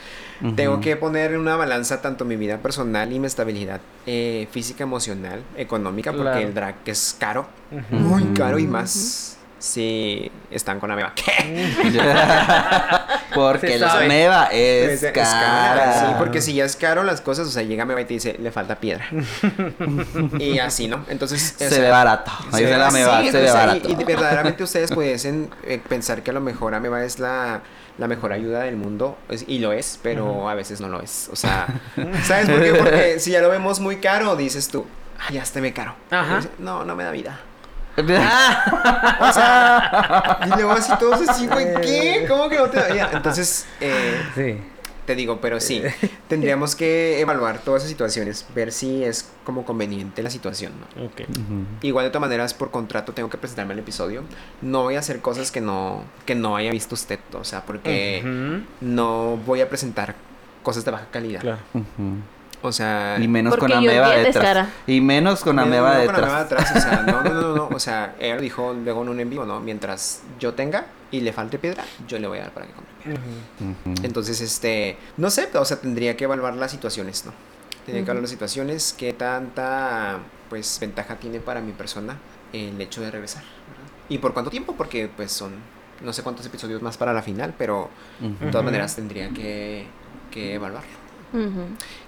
tengo 0.55 0.79
que 0.79 0.95
poner 0.95 1.33
en 1.33 1.41
una 1.41 1.55
balanza 1.55 2.01
tanto 2.01 2.25
mi 2.25 2.35
vida 2.35 2.57
personal 2.59 3.11
y 3.11 3.19
mi 3.19 3.27
estabilidad 3.27 3.81
eh, 4.05 4.47
física, 4.51 4.83
emocional, 4.83 5.43
económica, 5.57 6.11
porque 6.11 6.23
Claro. 6.23 6.39
el 6.47 6.53
drag 6.53 6.75
es 6.85 7.15
caro, 7.19 7.47
muy 7.91 8.23
caro 8.33 8.57
y 8.59 8.65
más 8.65 9.34
si 9.65 10.31
están 10.51 10.79
con 10.79 10.91
Ameba. 10.91 11.13
Porque 13.33 13.67
Se 13.67 13.79
la 13.79 13.89
sabe. 13.89 14.07
meva 14.07 14.45
es, 14.51 14.91
Es- 14.91 15.03
es 15.03 15.11
cara. 15.11 15.93
Sí, 15.99 16.05
porque 16.17 16.41
si 16.41 16.53
ya 16.53 16.63
es 16.65 16.75
caro 16.77 17.03
las 17.03 17.19
cosas, 17.19 17.47
o 17.47 17.51
sea, 17.51 17.63
llega 17.63 17.83
Ameba 17.83 17.99
y 18.01 18.05
te 18.05 18.13
dice, 18.13 18.37
le 18.39 18.51
falta 18.51 18.75
piedra. 18.79 19.05
y 20.39 20.59
así, 20.59 20.87
¿no? 20.87 21.03
Entonces, 21.09 21.53
o 21.55 21.59
se 21.59 21.69
sea, 21.69 21.79
ve 21.81 21.89
barato. 21.89 22.31
se 22.53 22.77
la 22.77 22.91
meva, 22.91 23.21
sí, 23.21 23.31
se 23.31 23.41
ve 23.41 23.47
y- 23.47 23.51
barato. 23.51 23.89
Y, 23.89 23.95
verdaderamente 24.05 24.63
ustedes 24.63 24.91
pudiesen 24.91 25.49
eh, 25.63 25.81
pensar 25.85 26.21
que 26.23 26.31
a 26.31 26.33
lo 26.33 26.39
mejor 26.41 26.75
Ameba 26.75 27.03
es 27.03 27.19
la, 27.19 27.61
la 27.97 28.07
mejor 28.07 28.31
ayuda 28.31 28.61
del 28.61 28.77
mundo, 28.77 29.17
y 29.47 29.59
lo 29.59 29.73
es, 29.73 29.99
pero 30.01 30.47
a 30.47 30.53
veces 30.53 30.79
no 30.79 30.87
lo 30.87 31.01
es. 31.01 31.29
O 31.33 31.35
sea, 31.35 31.67
¿sabes 32.23 32.49
por 32.49 32.61
qué? 32.63 32.73
Porque 32.73 33.19
si 33.19 33.31
ya 33.31 33.41
lo 33.41 33.49
vemos 33.49 33.79
muy 33.81 33.97
caro, 33.97 34.35
dices 34.37 34.69
tú, 34.69 34.85
ay, 35.27 35.35
ya 35.35 35.43
está 35.43 35.59
me 35.59 35.73
caro. 35.73 35.93
Ajá. 36.09 36.37
Dices, 36.37 36.51
No, 36.59 36.85
no 36.85 36.95
me 36.95 37.03
da 37.03 37.11
vida. 37.11 37.39
O 37.97 39.31
sea, 39.33 40.39
y 40.45 40.49
luego 40.49 40.71
así 40.71 40.91
todos 40.99 41.27
así, 41.27 41.47
güey, 41.47 41.73
¿qué? 41.81 42.25
¿Cómo 42.27 42.49
que 42.49 42.57
no 42.57 42.69
te? 42.69 42.79
Entonces, 43.13 43.65
eh, 43.79 44.21
Sí. 44.35 44.59
te 45.05 45.15
digo, 45.15 45.39
pero 45.39 45.59
sí, 45.59 45.81
tendríamos 46.27 46.75
que 46.75 47.19
evaluar 47.21 47.59
todas 47.59 47.81
esas 47.83 47.89
situaciones, 47.91 48.45
ver 48.55 48.71
si 48.71 49.03
es 49.03 49.29
como 49.43 49.63
conveniente 49.65 50.23
la 50.23 50.29
situación, 50.29 50.73
¿no? 50.95 51.05
Ok. 51.05 51.21
Ujú. 51.29 51.65
Igual 51.83 52.05
de 52.05 52.09
todas 52.09 52.21
maneras, 52.27 52.53
por 52.53 52.71
contrato 52.71 53.13
tengo 53.13 53.29
que 53.29 53.37
presentarme 53.37 53.73
al 53.73 53.79
episodio. 53.79 54.23
No 54.61 54.83
voy 54.83 54.95
a 54.95 54.99
hacer 54.99 55.21
cosas 55.21 55.51
que 55.51 55.61
no, 55.61 56.03
que 56.25 56.35
no 56.35 56.55
haya 56.57 56.71
visto 56.71 56.95
usted, 56.95 57.19
o 57.33 57.43
sea, 57.43 57.61
porque 57.65 58.61
no 58.81 59.37
voy 59.45 59.61
a 59.61 59.69
presentar 59.69 60.15
cosas 60.63 60.83
de 60.83 60.91
baja 60.91 61.05
calidad. 61.11 61.41
Claro. 61.41 61.59
Ujú. 61.73 62.17
O 62.61 62.71
sea... 62.71 63.17
Y 63.19 63.27
menos 63.27 63.55
con 63.57 63.71
ameba 63.71 64.11
detrás. 64.11 64.69
Y 64.87 65.01
menos 65.01 65.41
con 65.43 65.59
ameba 65.59 65.93
no, 65.93 65.99
detrás. 65.99 66.19
Con 66.19 66.23
ameba 66.29 66.39
atrás, 66.41 66.73
o 66.75 66.79
sea, 66.79 67.03
no, 67.03 67.21
no, 67.21 67.33
no, 67.33 67.55
no, 67.55 67.67
o 67.75 67.79
sea, 67.79 68.15
él 68.19 68.41
dijo 68.41 68.73
luego 68.73 69.03
en 69.03 69.09
un 69.09 69.19
en 69.19 69.29
vivo, 69.29 69.45
¿no? 69.45 69.59
Mientras 69.59 70.21
yo 70.39 70.53
tenga 70.53 70.87
y 71.11 71.21
le 71.21 71.33
falte 71.33 71.59
piedra, 71.59 71.83
yo 72.07 72.19
le 72.19 72.27
voy 72.27 72.39
a 72.39 72.43
dar 72.43 72.51
para 72.51 72.65
que 72.65 72.73
compre 72.73 72.93
piedra. 73.03 73.21
Entonces, 74.03 74.41
este, 74.41 74.97
no 75.17 75.29
sé, 75.29 75.49
o 75.53 75.65
sea, 75.65 75.79
tendría 75.79 76.17
que 76.17 76.23
evaluar 76.23 76.55
las 76.55 76.71
situaciones, 76.71 77.25
¿no? 77.25 77.33
Tendría 77.85 78.03
que 78.03 78.09
evaluar 78.09 78.23
las 78.23 78.31
situaciones, 78.31 78.95
qué 78.97 79.13
tanta, 79.13 80.19
pues, 80.49 80.79
ventaja 80.79 81.15
tiene 81.17 81.39
para 81.39 81.61
mi 81.61 81.71
persona 81.71 82.17
el 82.51 82.79
hecho 82.81 83.01
de 83.01 83.11
regresar, 83.11 83.43
¿verdad? 83.43 83.91
Y 84.09 84.17
por 84.17 84.33
cuánto 84.33 84.49
tiempo, 84.49 84.75
porque, 84.75 85.09
pues, 85.15 85.31
son, 85.31 85.53
no 86.03 86.11
sé 86.13 86.23
cuántos 86.23 86.45
episodios 86.45 86.81
más 86.81 86.97
para 86.97 87.13
la 87.13 87.21
final, 87.21 87.53
pero 87.57 87.89
de 88.19 88.49
todas 88.49 88.65
maneras 88.65 88.95
tendría 88.95 89.29
que, 89.29 89.85
que 90.31 90.55
evaluarlo. 90.55 90.89
Ujú. 91.33 91.67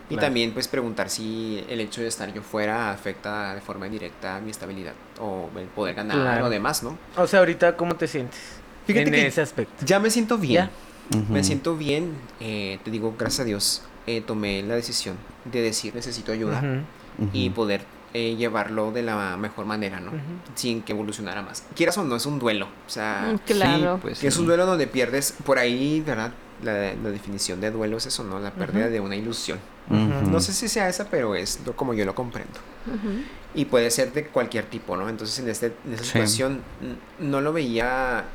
Y 0.09 0.13
Claro. 0.13 0.27
también, 0.27 0.53
pues, 0.53 0.67
preguntar 0.69 1.09
si 1.09 1.63
el 1.69 1.81
hecho 1.81 2.01
de 2.01 2.07
estar 2.07 2.33
yo 2.33 2.41
fuera 2.41 2.91
afecta 2.91 3.53
de 3.55 3.61
forma 3.61 3.87
indirecta 3.87 4.39
mi 4.39 4.51
estabilidad 4.51 4.93
o 5.19 5.49
el 5.57 5.65
poder 5.65 5.95
ganar 5.95 6.15
Claro. 6.17 6.45
o 6.45 6.49
demás, 6.49 6.81
¿no? 6.83 6.97
O 7.17 7.27
sea, 7.27 7.39
ahorita, 7.39 7.75
¿cómo 7.75 7.95
te 7.95 8.07
sientes? 8.07 8.39
Fíjate 8.85 9.07
en 9.07 9.13
que 9.13 9.27
ese 9.27 9.41
aspecto. 9.41 9.85
Ya 9.85 9.99
me 9.99 10.09
siento 10.09 10.37
bien. 10.37 10.69
¿Ya? 11.11 11.17
Ujú. 11.19 11.33
Me 11.33 11.43
siento 11.43 11.75
bien, 11.75 12.13
eh, 12.39 12.79
te 12.83 12.91
digo, 12.91 13.15
gracias 13.17 13.41
a 13.41 13.43
Dios, 13.43 13.81
eh, 14.07 14.21
tomé 14.21 14.63
la 14.63 14.75
decisión 14.75 15.17
de 15.45 15.61
decir 15.61 15.93
necesito 15.95 16.31
ayuda 16.31 16.61
y 17.33 17.49
poder 17.49 17.81
eh, 18.13 18.35
llevarlo 18.37 18.91
de 18.93 19.03
la 19.03 19.35
mejor 19.37 19.65
manera, 19.65 19.99
¿no? 19.99 20.11
Sin 20.55 20.81
que 20.81 20.93
evolucionara 20.93 21.41
más. 21.41 21.65
Quieras 21.75 21.97
o 21.97 22.03
no, 22.05 22.15
es 22.15 22.25
un 22.25 22.39
duelo. 22.39 22.67
O 22.87 22.89
sea, 22.89 23.33
Mm, 23.33 23.37
Claro. 23.45 23.95
Sí, 23.95 23.99
pues, 24.01 24.19
que 24.19 24.27
es 24.27 24.37
un 24.37 24.45
duelo 24.45 24.65
donde 24.65 24.87
pierdes, 24.87 25.33
por 25.45 25.59
ahí, 25.59 26.01
¿verdad? 26.05 26.31
La, 26.63 26.93
la 26.95 27.09
definición 27.11 27.61
de 27.61 27.69
duelo 27.71 27.97
es 27.97 28.07
eso, 28.07 28.23
¿no? 28.23 28.39
La 28.39 28.51
pérdida 28.51 28.89
de 28.89 28.99
una 28.99 29.15
ilusión. 29.15 29.59
No 29.89 30.39
sé 30.39 30.53
si 30.53 30.67
sea 30.67 30.89
esa, 30.89 31.05
pero 31.09 31.35
es 31.35 31.59
lo- 31.65 31.75
como 31.75 31.93
yo 31.93 32.03
lo 32.05 32.15
comprendo. 32.15 32.59
Y 33.55 33.65
puede 33.65 33.89
ser 33.91 34.11
de 34.13 34.27
cualquier 34.27 34.65
tipo, 34.65 34.97
¿no? 34.97 35.07
Entonces 35.09 35.37
en, 35.39 35.49
este, 35.49 35.71
Sí. 35.97 36.03
situación 36.05 36.61
no 37.19 37.41
lo 37.41 37.53
veía... 37.53 38.25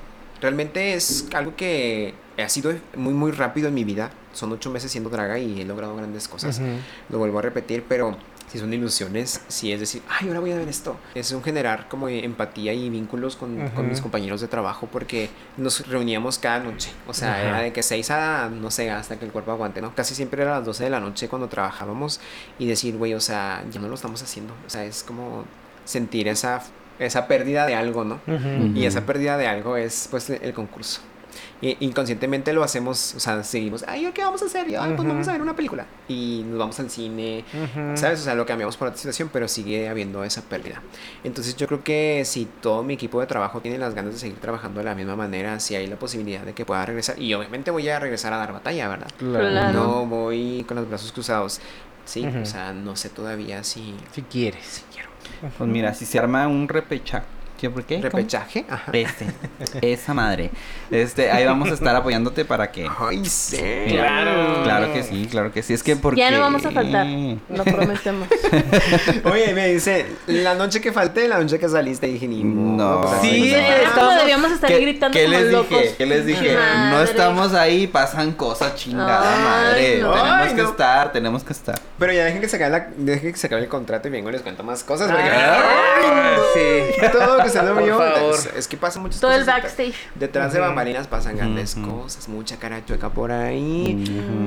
Realmente 0.40 0.94
es 0.94 1.28
algo 1.34 1.54
que 1.54 2.14
ha 2.36 2.48
sido 2.48 2.74
muy, 2.96 3.12
muy 3.14 3.30
rápido 3.32 3.68
en 3.68 3.74
mi 3.74 3.84
vida. 3.84 4.10
Son 4.32 4.50
ocho 4.50 4.70
meses 4.70 4.90
siendo 4.90 5.08
draga 5.10 5.38
y 5.38 5.60
he 5.60 5.64
logrado 5.64 5.94
grandes 5.96 6.26
cosas. 6.26 6.60
Lo 7.10 7.18
vuelvo 7.18 7.38
a 7.38 7.42
repetir, 7.42 7.84
pero 7.88 8.16
si 8.52 8.58
son 8.58 8.70
ilusiones, 8.74 9.40
si 9.48 9.72
es 9.72 9.80
decir, 9.80 10.02
ay, 10.10 10.28
ahora 10.28 10.40
voy 10.40 10.52
a 10.52 10.56
ver 10.56 10.68
esto. 10.68 10.98
Es 11.14 11.32
un 11.32 11.42
generar 11.42 11.88
como 11.88 12.06
empatía 12.08 12.74
y 12.74 12.90
vínculos 12.90 13.34
con, 13.34 13.70
con 13.70 13.88
mis 13.88 14.02
compañeros 14.02 14.42
de 14.42 14.48
trabajo 14.48 14.86
porque 14.92 15.30
nos 15.56 15.86
reuníamos 15.88 16.38
cada 16.38 16.58
noche. 16.58 16.90
O 17.06 17.14
sea, 17.14 17.42
era 17.42 17.60
de 17.60 17.72
que 17.72 17.82
6 17.82 18.10
a, 18.10 18.50
no 18.50 18.70
sé, 18.70 18.90
hasta 18.90 19.18
que 19.18 19.24
el 19.24 19.32
cuerpo 19.32 19.52
aguante, 19.52 19.80
¿no? 19.80 19.94
Casi 19.94 20.14
siempre 20.14 20.42
era 20.42 20.56
a 20.56 20.58
las 20.58 20.66
12 20.66 20.84
de 20.84 20.90
la 20.90 21.00
noche 21.00 21.28
cuando 21.28 21.48
trabajábamos 21.48 22.20
y 22.58 22.66
decir, 22.66 22.98
güey, 22.98 23.14
o 23.14 23.20
sea, 23.20 23.64
ya 23.70 23.80
no 23.80 23.88
lo 23.88 23.94
estamos 23.94 24.22
haciendo. 24.22 24.52
O 24.66 24.68
sea, 24.68 24.84
es 24.84 25.02
como 25.02 25.44
sentir 25.86 26.28
esa, 26.28 26.62
esa 26.98 27.26
pérdida 27.28 27.64
de 27.64 27.74
algo, 27.74 28.04
¿no? 28.04 28.20
Y 28.74 28.84
esa 28.84 29.06
pérdida 29.06 29.38
de 29.38 29.46
algo 29.46 29.78
es 29.78 30.08
pues 30.10 30.28
el 30.28 30.52
concurso. 30.52 31.00
Y 31.60 31.76
inconscientemente 31.84 32.52
lo 32.52 32.62
hacemos, 32.64 33.14
o 33.14 33.20
sea, 33.20 33.42
seguimos, 33.44 33.84
ay, 33.86 34.10
¿qué 34.14 34.22
vamos 34.22 34.42
a 34.42 34.46
hacer? 34.46 34.68
Y, 34.68 34.74
ay, 34.74 34.92
pues 34.96 35.06
vamos 35.06 35.26
a 35.28 35.32
ver 35.32 35.42
una 35.42 35.54
película. 35.56 35.86
Y 36.08 36.44
nos 36.46 36.58
vamos 36.58 36.78
al 36.80 36.90
cine, 36.90 37.44
Ujú. 37.54 37.96
¿sabes? 37.96 38.20
O 38.20 38.24
sea, 38.24 38.34
lo 38.34 38.44
cambiamos 38.46 38.76
por 38.76 38.88
otra 38.88 38.98
situación, 38.98 39.30
pero 39.32 39.48
sigue 39.48 39.88
habiendo 39.88 40.24
esa 40.24 40.42
pérdida. 40.42 40.82
Entonces 41.24 41.56
yo 41.56 41.66
creo 41.66 41.82
que 41.84 42.24
si 42.24 42.46
todo 42.60 42.82
mi 42.82 42.94
equipo 42.94 43.20
de 43.20 43.26
trabajo 43.26 43.60
tiene 43.60 43.78
las 43.78 43.94
ganas 43.94 44.12
de 44.14 44.18
seguir 44.20 44.36
trabajando 44.38 44.80
de 44.80 44.84
la 44.84 44.94
misma 44.94 45.16
manera, 45.16 45.58
si 45.60 45.74
hay 45.74 45.86
la 45.86 45.96
posibilidad 45.96 46.42
de 46.42 46.52
que 46.52 46.64
pueda 46.64 46.84
regresar, 46.84 47.18
y 47.20 47.32
obviamente 47.34 47.70
voy 47.70 47.88
a 47.88 47.98
regresar 47.98 48.32
a 48.32 48.36
dar 48.38 48.52
batalla, 48.52 48.88
¿verdad? 48.88 49.08
Claro. 49.18 49.72
No 49.72 50.06
voy 50.06 50.64
con 50.66 50.76
los 50.76 50.88
brazos 50.88 51.12
cruzados. 51.12 51.60
Sí, 52.04 52.26
Ujú. 52.26 52.40
o 52.40 52.46
sea, 52.46 52.72
no 52.72 52.96
sé 52.96 53.08
todavía 53.10 53.62
si, 53.62 53.94
Si 54.12 54.22
quieres. 54.22 54.64
si 54.66 54.82
quiero. 54.92 55.08
Pues 55.56 55.70
mira, 55.70 55.94
si 55.94 56.04
se 56.04 56.18
arma 56.18 56.48
un 56.48 56.68
repechaje. 56.68 57.24
¿Qué? 57.62 57.70
¿Por 57.70 57.84
qué? 57.84 58.00
¿Repechaje? 58.02 58.64
Ajá. 58.68 58.90
Este, 58.92 59.26
esa 59.82 60.12
madre. 60.14 60.50
Este, 60.90 61.30
ahí 61.30 61.44
vamos 61.46 61.70
a 61.70 61.74
estar 61.74 61.94
apoyándote 61.94 62.44
para 62.44 62.72
que. 62.72 62.88
Ay, 62.98 63.24
sí. 63.24 63.56
Claro, 63.88 64.64
claro 64.64 64.92
que 64.92 65.04
sí, 65.04 65.28
claro 65.30 65.52
que 65.52 65.62
sí. 65.62 65.72
Es 65.72 65.84
que 65.84 65.94
porque. 65.94 66.18
Ya 66.20 66.32
no 66.32 66.40
vamos 66.40 66.66
a 66.66 66.72
faltar. 66.72 67.06
Lo 67.48 67.62
prometemos. 67.62 68.26
Oye, 69.30 69.54
me 69.54 69.68
dice, 69.74 70.06
la 70.26 70.56
noche 70.56 70.80
que 70.80 70.90
falté, 70.92 71.28
la 71.28 71.38
noche 71.38 71.60
que 71.60 71.68
saliste, 71.68 72.08
dije, 72.08 72.26
ni 72.26 72.42
No. 72.42 73.02
pues, 73.02 73.20
Sí, 73.22 73.54
estamos- 73.54 74.16
debíamos 74.16 74.50
estar 74.50 74.68
¿Qué, 74.68 74.80
gritando 74.80 75.16
qué 75.16 75.24
como 75.26 75.38
les 75.38 75.52
locos. 75.52 75.68
dije? 75.82 75.94
¿Qué 75.96 76.06
les 76.06 76.26
dije? 76.26 76.56
No 76.90 77.00
estamos 77.00 77.54
ahí, 77.54 77.86
pasan 77.86 78.32
cosas 78.32 78.74
chingada 78.74 79.34
Ay, 79.36 79.44
madre. 79.44 79.98
no. 80.00 80.10
Tenemos 80.14 80.32
Ay, 80.48 80.54
que 80.56 80.62
no. 80.62 80.68
estar, 80.70 81.12
tenemos 81.12 81.44
que 81.44 81.52
estar. 81.52 81.78
Pero 81.96 82.12
ya 82.12 82.24
dejen 82.24 82.40
que 82.40 82.48
se 82.48 82.56
acabe, 82.56 82.70
la, 82.72 82.88
dejen 82.96 83.30
que 83.32 83.38
se 83.38 83.46
acabe 83.46 83.62
el 83.62 83.68
contrato 83.68 84.08
y 84.08 84.10
vengo 84.10 84.30
y 84.30 84.32
les 84.32 84.42
cuento 84.42 84.64
más 84.64 84.82
cosas. 84.82 85.12
Porque 85.12 85.30
sí. 86.54 87.06
todo 87.12 87.36
lo 87.38 87.44
que 87.44 87.50
vio. 87.60 87.98
favor. 87.98 88.34
Es, 88.34 88.46
es 88.56 88.68
que 88.68 88.76
pasan 88.76 89.02
muchas 89.02 89.20
Todo 89.20 89.32
el 89.32 89.40
cosas. 89.44 89.62
backstage. 89.62 89.94
Detrás 90.14 90.52
de 90.52 90.58
Ujú. 90.60 90.68
bambalinas 90.68 91.06
pasan 91.06 91.36
grandes 91.36 91.74
cosas, 91.74 92.28
mucha 92.28 92.56
cara 92.56 92.84
chueca 92.84 93.10
por 93.10 93.32
ahí. 93.32 94.04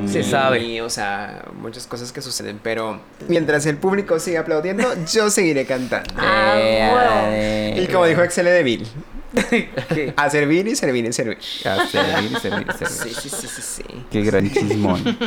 Se 0.07 0.19
Y, 0.19 0.23
sabe. 0.23 0.82
o 0.82 0.90
sea, 0.90 1.45
muchas 1.61 1.88
cosas 1.88 2.11
que 2.11 2.22
suceden. 2.22 2.60
Pero 2.64 2.99
mientras 3.27 3.65
el 3.65 3.77
público 3.77 4.19
siga 4.19 4.41
aplaudiendo, 4.41 4.84
yo 5.11 5.30
seguiré 5.30 5.65
cantando. 5.65 6.14
Ah, 6.18 6.56
eh, 7.27 7.82
Y 7.84 7.91
como 7.91 8.06
dijo 8.06 8.22
Excel 8.22 8.45
de 8.45 8.64
Bill, 8.64 8.84
¿Qué? 8.84 8.90
A 10.15 10.29
servir 10.29 10.67
y 10.67 10.75
servir 10.75 11.05
y 11.05 11.13
servir. 11.13 11.37
A 11.65 11.85
servir, 11.87 12.31
y 12.31 12.39
servir, 12.39 12.67
y 12.73 12.77
servir. 12.85 13.13
Sí, 13.15 13.29
sí, 13.29 13.29
sí, 13.29 13.47
sí, 13.47 13.61
sí. 13.61 13.83
Qué 14.11 14.21
gran 14.23 14.49
chismón. 14.51 15.17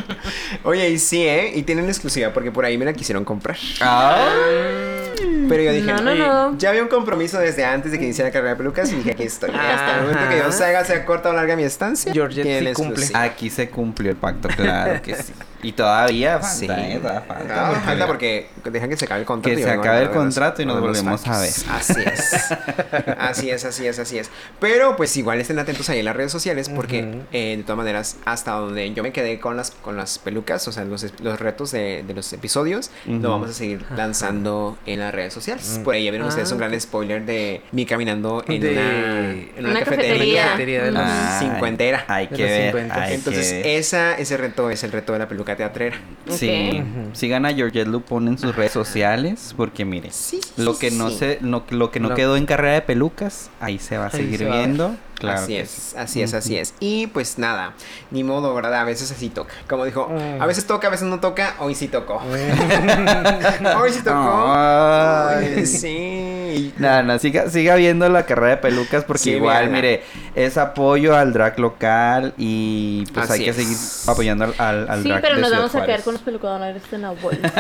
Oye, 0.65 0.91
y 0.91 0.99
sí, 0.99 1.23
¿eh? 1.27 1.53
Y 1.55 1.63
tienen 1.63 1.87
exclusiva 1.87 2.33
porque 2.33 2.51
por 2.53 2.65
ahí 2.65 2.77
me 2.79 2.85
la 2.85 2.93
quisieron 2.93 3.25
comprar. 3.25 3.57
Ay. 3.81 5.47
Pero 5.49 5.63
yo 5.63 5.73
dije, 5.73 5.87
No, 5.87 6.01
no, 6.03 6.11
"Oye, 6.13 6.21
no. 6.27 6.59
ya 6.59 6.71
había 6.71 6.83
un 6.83 6.89
compromiso 6.89 7.39
desde 7.39 7.65
antes 7.65 7.91
de 7.93 7.99
que 7.99 8.05
iniciara 8.05 8.29
la 8.29 8.33
carrera 8.33 8.51
de 8.51 8.57
pelucas 8.57 8.93
y 8.93 8.97
dije, 8.97 9.13
aquí 9.13 9.23
estoy. 9.25 9.51
Hasta 9.51 9.97
el 9.97 10.01
momento 10.03 10.29
que 10.29 10.39
yo 10.39 10.53
se 10.53 10.65
haga, 10.65 10.85
sea 10.85 11.05
corta 11.05 11.31
o 11.31 11.33
larga 11.33 11.57
mi 11.57 11.65
estancia. 11.65 12.13
Georgette 12.13 12.45
sí 12.61 12.67
exclusiva. 12.67 12.95
cumple. 12.95 13.19
Aquí 13.19 13.51
se 13.51 13.69
cumplió 13.71 14.11
el 14.11 14.17
pacto, 14.17 14.49
claro 14.49 15.01
que 15.03 15.15
sí. 15.17 15.33
Y 15.63 15.73
todavía 15.73 16.39
falta, 16.39 16.55
Sí. 16.55 16.67
¿eh? 16.67 16.99
Todavía 17.03 17.21
falta. 17.23 17.69
Porque- 17.69 17.81
falta 17.85 18.07
porque 18.07 18.47
dejan 18.65 18.89
que 18.91 18.97
se 18.97 19.05
acabe 19.07 19.21
el 19.21 19.27
contrato. 19.27 19.55
Que 19.57 19.61
y 19.61 19.65
se 19.65 19.71
acabe 19.71 20.03
el 20.03 20.11
contrato 20.11 20.63
y 20.63 20.67
nos 20.67 20.81
volvemos 20.81 21.27
a 21.27 21.33
factos. 21.35 21.65
Así 21.69 22.01
es. 22.05 22.55
Así 23.19 23.51
es, 23.51 23.65
así 23.65 23.87
es, 23.87 23.99
así 23.99 24.19
es. 24.19 24.31
Pero 24.61 24.97
pues 24.97 25.17
igual 25.17 25.41
estén 25.41 25.59
atentos 25.59 25.89
ahí 25.91 25.99
en 26.01 26.05
las 26.05 26.17
redes 26.17 26.33
sociales 26.33 26.69
porque 26.69 27.23
eh, 27.33 27.57
de 27.57 27.63
todas 27.63 27.77
maneras 27.77 28.17
hasta 28.25 28.53
donde 28.53 28.93
yo 28.95 29.03
me 29.03 29.13
quedé 29.13 29.39
con 29.41 29.57
las 29.57 29.71
con 29.71 29.97
las 29.97 30.19
pelucas, 30.19 30.67
o 30.69 30.73
sea, 30.73 30.85
los, 30.85 31.05
los 31.21 31.39
retos 31.41 31.71
de, 31.73 32.05
de 32.07 32.15
los 32.15 32.33
episodios, 32.33 32.91
Ujú. 33.07 33.19
lo 33.19 33.31
vamos 33.31 33.51
a 33.51 33.53
seguir 33.53 33.85
lanzando 33.97 34.79
en 34.87 35.01
las 35.01 35.15
redes 35.15 35.33
sociales. 35.35 35.81
Por 35.85 35.95
ahí 35.95 36.05
ya 36.05 36.11
vieron 36.11 36.27
Ah, 36.27 36.31
ustedes 36.31 36.51
un 36.53 36.59
gran 36.59 36.79
spoiler 36.81 37.25
de 37.25 37.63
mí 37.73 37.85
caminando 37.87 38.45
en, 38.49 38.61
De- 38.61 38.73
una, 38.73 39.31
en 39.31 39.51
una, 39.61 39.71
Una 39.71 39.79
cafetería. 39.81 40.43
cafetería 40.45 40.85
de 40.85 40.99
Ay, 40.99 41.39
cincuentera. 41.41 42.05
Hay 42.09 42.27
que 42.29 42.43
ver. 42.45 42.73
50. 42.73 43.03
hay 43.03 43.15
Entonces, 43.15 43.53
ver. 43.53 43.67
esa, 43.67 44.15
ese 44.19 44.37
reto 44.37 44.71
es 44.71 44.83
el 44.85 44.93
reto 44.93 45.13
de 45.13 45.19
la 45.21 45.29
peluca 45.29 45.48
teatrera. 45.57 45.97
Sí, 46.29 46.81
Ok. 46.81 47.15
sigan 47.15 47.47
a 47.47 47.53
Georgette 47.55 47.89
Lupón 47.89 48.29
en 48.29 48.39
sus 48.39 48.55
redes 48.55 48.73
sociales 48.73 49.55
porque 49.57 49.85
mire, 49.85 50.11
Sí, 50.11 50.41
sí, 50.43 50.63
lo 50.63 50.79
que 50.79 50.91
no 50.91 51.11
sí. 51.11 51.17
se 51.19 51.39
no, 51.41 51.63
lo 51.71 51.91
que 51.91 52.01
no 52.01 52.11
Lo- 52.11 52.15
quedó 52.15 52.37
en 52.37 52.47
carrera 52.47 52.75
de 52.75 52.83
pelucas, 52.83 53.51
ahí 53.61 53.79
se 53.79 53.97
va 53.97 54.05
a 54.05 54.07
Ahí 54.09 54.13
seguir 54.13 54.39
se 54.39 54.45
va 54.47 54.55
a 54.55 54.57
ver. 54.59 54.67
viendo. 54.67 54.97
Claro 55.19 55.41
así 55.41 55.57
es, 55.57 55.69
sí. 55.71 55.97
así 55.99 56.23
es, 56.23 56.33
así 56.35 56.57
es. 56.59 56.75
Y 56.81 57.09
pues 57.09 57.39
nada, 57.39 57.73
ni 58.11 58.23
modo, 58.23 58.55
¿verdad? 58.55 58.75
A 58.81 58.85
veces 58.85 59.11
así 59.11 59.29
toca. 59.31 59.53
Como 59.69 59.85
dijo, 59.85 60.09
Mm. 60.09 60.41
a 60.41 60.47
veces 60.47 60.67
toca, 60.67 60.87
a 60.87 60.91
veces 60.91 61.07
no 61.09 61.19
toca, 61.21 61.55
hoy 61.59 61.75
sí 61.75 61.89
tocó. 61.89 62.23
hoy 63.81 63.93
sí 63.93 64.01
tocó. 64.03 64.45
Ay. 64.55 65.55
Ay, 65.57 65.67
sí. 65.67 66.75
No, 66.79 67.03
no, 67.03 67.19
siga, 67.19 67.49
siga 67.51 67.75
viendo 67.75 68.09
la 68.09 68.25
carrera 68.27 68.51
de 68.51 68.57
pelucas 68.59 69.05
porque 69.05 69.23
Sí, 69.25 69.31
igual, 69.33 69.69
véanla. 69.69 69.77
mire, 69.77 70.03
es 70.35 70.57
apoyo 70.57 71.17
al 71.17 71.33
drag 71.33 71.59
local 71.59 72.35
y 72.39 73.05
pues 73.13 73.31
Así 73.31 73.41
hay 73.41 73.45
que 73.47 73.51
es. 73.51 73.57
seguir 73.57 73.77
apoyando 74.07 74.45
al, 74.45 74.55
al, 74.59 74.91
al 74.91 75.03
Sí, 75.03 75.09
drag 75.09 75.21
pero 75.23 75.35
de 75.35 75.41
nos 75.41 75.51
Ciudad 75.51 75.63
vamos 75.67 75.75
a 75.83 75.85
quedar 75.87 76.03
con 76.03 76.13
los 76.15 76.23
pelucadores 76.23 76.83
en 76.93 77.03
la 77.03 77.11
bolsa. 77.11 77.51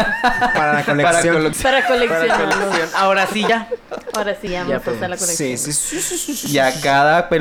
Para 0.55 0.72
la 0.74 0.85
colección. 0.85 1.52
Para 1.62 1.86
coleccionarlos. 1.86 2.94
Ahora 2.94 3.26
sí 3.26 3.44
ya. 3.47 3.68
Ahora 4.14 4.36
sí, 4.40 4.48
ya 4.48 4.64
Ya 4.66 4.78
vamos 4.78 4.89
a 4.89 4.90
hacer 4.90 5.10
la 5.10 5.16
podemos. 5.16 5.20
colección. 5.20 5.59
sí, 5.59 5.72
sí, 5.72 6.01
sí, 6.01 6.18
sí, 6.18 6.36
sí. 6.36 6.52
Y 6.52 6.59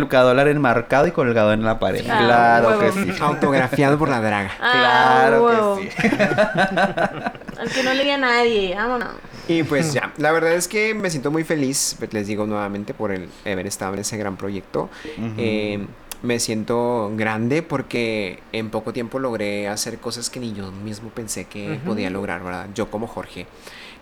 pelucadólar 0.08 0.48
enmarcado 0.48 1.08
y 1.08 1.12
colgado 1.12 1.54
en 1.54 1.64
la 1.64 1.80
pared. 1.80 2.06
Ah, 2.10 2.18
claro 2.20 2.70
huevo. 2.80 2.80
que 2.80 2.92
sí. 3.14 3.22
Autografiado 3.22 3.98
por 3.98 4.10
la 4.10 4.22
draga. 4.22 4.52
Ah, 4.60 4.72
Claro 4.72 5.44
huevo. 5.46 5.80
que 5.80 5.92
sí. 5.92 6.08
Al 7.58 7.70
que 7.72 7.84
no 7.84 7.94
le 7.94 8.12
a 8.14 8.18
nadie, 8.18 8.76
vámonos. 8.76 9.10
Y 9.48 9.64
pues 9.64 9.94
ya, 9.94 10.14
la 10.18 10.32
verdad 10.32 10.54
es 10.54 10.68
que 10.68 10.94
me 10.94 11.10
siento 11.10 11.32
muy 11.32 11.44
feliz, 11.44 11.96
pues, 12.00 12.14
les 12.14 12.28
digo 12.28 12.46
nuevamente, 12.46 12.94
por 12.94 13.12
el 13.12 13.30
haber 13.46 13.68
estado 13.68 13.94
en 13.94 14.00
ese 14.00 14.18
gran 14.18 14.38
proyecto. 14.38 14.90
Ujú. 15.18 15.34
Eh, 15.38 15.86
me 16.24 16.40
siento 16.40 17.12
grande 17.16 17.62
porque 17.62 18.40
en 18.52 18.70
poco 18.72 18.92
tiempo 18.92 19.20
logré 19.20 19.68
hacer 19.68 20.00
cosas 20.00 20.30
que 20.30 20.40
ni 20.40 20.54
yo 20.54 20.72
mismo 20.72 21.10
pensé 21.10 21.46
que 21.46 21.74
Ujú. 21.74 21.80
podía 21.92 22.10
lograr, 22.10 22.44
¿verdad? 22.44 22.68
Yo 22.74 22.90
como 22.90 23.08
Jorge. 23.08 23.46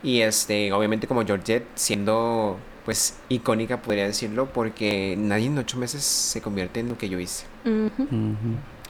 Y 0.04 0.22
este, 0.22 0.72
obviamente 0.72 1.08
como 1.08 1.26
Georgette, 1.26 1.66
siendo 1.76 2.58
pues 2.86 3.18
icónica, 3.30 3.82
podría 3.82 4.06
decirlo, 4.06 4.48
porque 4.54 5.16
nadie 5.18 5.48
en 5.48 5.58
ocho 5.58 5.78
meses 5.78 6.04
se 6.04 6.42
convierte 6.42 6.80
en 6.80 6.90
lo 6.90 6.98
que 6.98 7.10
yo 7.10 7.20
hice. 7.20 7.46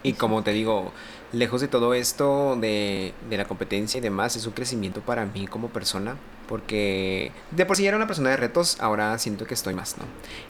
Y 0.03 0.13
como 0.13 0.43
te 0.43 0.51
digo, 0.51 0.91
lejos 1.35 1.61
de 1.61 1.67
todo 1.67 1.93
esto, 1.93 2.55
de, 2.59 3.13
de 3.29 3.37
la 3.37 3.45
competencia 3.45 3.97
y 3.97 4.01
demás, 4.01 4.35
es 4.35 4.45
un 4.47 4.53
crecimiento 4.53 5.01
para 5.01 5.25
mí 5.25 5.47
como 5.47 5.69
persona. 5.69 6.15
Porque 6.47 7.31
de 7.49 7.65
por 7.65 7.75
sí 7.75 7.87
era 7.87 7.97
una 7.97 8.05
persona 8.05 8.29
de 8.29 8.37
retos, 8.37 8.77
ahora 8.79 9.17
siento 9.17 9.47
que 9.47 9.55
estoy 9.55 9.73
más, 9.73 9.97
¿no? 9.97 10.03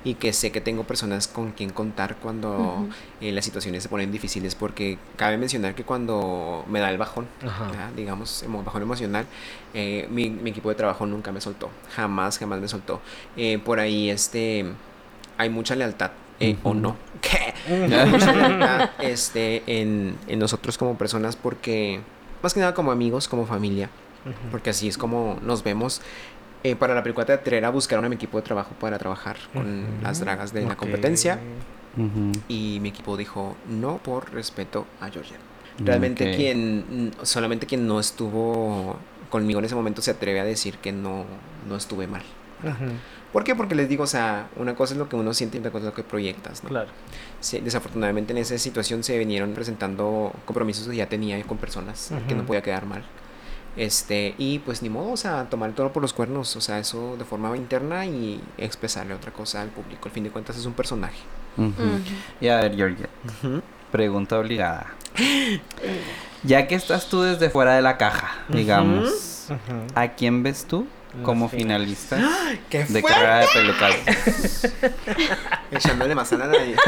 Y 0.04 0.16
que 0.16 0.34
sé 0.34 0.52
que 0.52 0.60
tengo 0.60 0.84
personas 0.84 1.30
con 1.30 1.54
quien 1.54 1.70
contar 1.70 2.18
cuando 2.18 2.86
eh, 3.22 3.32
las 3.32 3.46
situaciones 3.46 3.82
se 3.84 3.88
ponen 3.88 4.12
difíciles. 4.12 4.56
Porque 4.56 4.98
cabe 5.16 5.38
mencionar 5.38 5.74
que 5.74 5.86
cuando 5.86 6.66
me 6.68 6.82
da 6.82 6.90
el 6.92 6.98
bajón, 6.98 7.28
digamos, 7.96 8.44
emo- 8.44 8.62
bajón 8.66 8.82
emocional, 8.82 9.26
eh, 9.74 10.06
mi, 10.12 10.30
mi 10.30 10.50
equipo 10.50 10.68
de 10.68 10.76
trabajo 10.76 11.06
nunca 11.06 11.32
me 11.32 11.40
soltó. 11.40 11.70
Jamás, 11.96 12.40
jamás 12.40 12.60
me 12.60 12.68
soltó. 12.68 13.00
Eh, 13.38 13.58
por 13.64 13.80
ahí, 13.80 14.10
este, 14.10 14.66
hay 15.38 15.50
mucha 15.50 15.76
lealtad. 15.76 16.12
Eh, 16.40 16.58
O 16.64 16.74
no. 16.74 16.96
¿Qué? 17.22 17.54
Este, 19.00 19.64
en, 19.68 20.16
en 20.28 20.40
nosotros 20.40 20.78
como 20.78 20.98
personas 20.98 21.36
porque, 21.36 22.00
más 22.42 22.54
que 22.54 22.60
nada 22.60 22.74
como 22.74 22.92
amigos, 22.92 23.28
como 23.28 23.46
familia, 23.46 23.90
porque 24.52 24.70
así 24.72 24.88
es 24.88 24.98
como 24.98 25.40
nos 25.42 25.64
vemos. 25.64 26.02
Eh, 26.64 26.76
para 26.76 26.96
la 26.96 27.04
película 27.04 27.26
teatrera 27.28 27.70
buscaron 27.70 28.06
a 28.06 28.10
mi 28.10 28.16
equipo 28.16 28.38
de 28.40 28.44
trabajo 28.44 28.72
para 28.80 28.98
trabajar 28.98 29.38
con 29.54 29.86
las 30.02 30.20
dragas 30.20 30.52
de 30.52 30.66
la 30.66 30.76
competencia 30.76 31.40
y 32.48 32.80
mi 32.82 32.90
equipo 32.90 33.16
dijo 33.18 33.56
no 33.70 33.98
por 34.00 34.34
respeto 34.34 34.86
a 35.00 35.10
Georgia. 35.10 35.38
Realmente 35.78 36.30
Ok. 36.30 36.36
quien, 36.36 37.12
solamente 37.22 37.68
quien 37.68 37.86
no 37.88 38.00
estuvo 38.00 38.98
conmigo 39.30 39.60
en 39.60 39.66
ese 39.66 39.76
momento 39.76 40.02
se 40.02 40.12
atreve 40.12 40.40
a 40.40 40.44
decir 40.46 40.78
que 40.80 40.92
no, 40.92 41.26
no 41.68 41.76
estuve 41.76 42.08
mal. 42.08 42.24
Ujú. 42.64 42.92
¿Por 43.36 43.44
qué? 43.44 43.54
Porque 43.54 43.76
les 43.76 43.90
digo, 43.90 44.06
o 44.06 44.08
sea, 44.08 44.48
una 44.56 44.76
cosa 44.76 44.94
es 44.94 44.98
lo 44.98 45.10
que 45.10 45.18
uno 45.18 45.34
siente 45.34 45.58
y 45.58 45.60
otra 45.60 45.70
cosa 45.70 45.88
es 45.88 45.92
lo 45.92 45.94
que 45.94 46.04
proyectas, 46.04 46.64
¿no? 46.64 46.70
Claro. 46.70 46.88
Sí, 47.42 47.60
desafortunadamente 47.60 48.32
en 48.32 48.38
esa 48.38 48.58
situación 48.58 49.04
se 49.04 49.18
vinieron 49.18 49.54
presentando 49.54 50.32
compromisos 50.46 50.88
que 50.88 50.96
ya 50.96 51.10
tenía 51.10 51.44
con 51.44 51.58
personas 51.58 52.14
que 52.30 52.34
no 52.34 52.46
podía 52.46 52.62
quedar 52.62 52.86
mal. 52.86 53.04
Este, 53.76 54.36
y 54.38 54.60
pues 54.60 54.82
ni 54.82 54.88
modo, 54.88 55.12
o 55.12 55.18
sea, 55.18 55.50
tomar 55.50 55.68
el 55.68 55.76
toro 55.76 55.92
por 55.92 56.02
los 56.02 56.14
cuernos, 56.14 56.56
o 56.56 56.62
sea, 56.62 56.80
eso 56.80 57.18
de 57.18 57.26
forma 57.26 57.58
interna 57.58 58.06
y 58.06 58.42
expresarle 58.58 59.14
otra 59.14 59.34
cosa 59.34 59.62
al 59.62 59.68
público. 59.68 60.08
Al 60.08 60.12
fin 60.12 60.24
de 60.24 60.30
cuentas 60.30 60.56
es 60.56 60.66
un 60.66 60.72
personaje. 60.72 61.20
Ujú. 61.58 61.74
Y 62.40 62.48
a 62.48 62.62
ver, 62.62 62.74
Georgia, 62.74 63.10
pregunta 63.92 64.40
obligada. 64.40 64.94
Ya 66.44 66.68
que 66.68 66.76
estás 66.76 67.10
tú 67.10 67.22
desde 67.22 67.50
fuera 67.50 67.76
de 67.76 67.82
la 67.82 67.98
caja, 67.98 68.46
digamos. 68.48 69.36
¿a 69.94 70.08
quién 70.14 70.42
ves 70.42 70.64
tú 70.64 70.88
como 71.24 71.50
finalista 71.50 72.18
¡Qué 72.70 72.84
de 72.86 73.02
carrera 73.04 73.40
de 73.40 73.48
pelucas? 73.54 74.74
Echándole 75.72 76.16
manzana 76.16 76.46
a 76.46 76.48
nadie. 76.48 76.76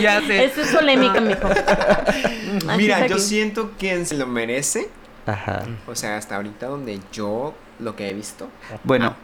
Ya 0.00 0.20
sé. 0.22 0.44
Eso 0.44 0.62
es 0.62 0.68
polémica, 0.74 1.20
mijo. 1.20 1.48
Mira, 2.76 3.06
yo 3.06 3.14
aquí. 3.16 3.22
siento 3.22 3.72
que 3.78 4.04
se 4.04 4.16
lo 4.16 4.26
merece. 4.26 4.88
Ajá. 5.26 5.62
O 5.86 5.94
sea, 5.94 6.16
hasta 6.16 6.36
ahorita 6.36 6.66
donde 6.66 7.00
yo 7.12 7.54
lo 7.78 7.94
que 7.96 8.08
he 8.08 8.14
visto. 8.14 8.48
Bueno, 8.82 9.14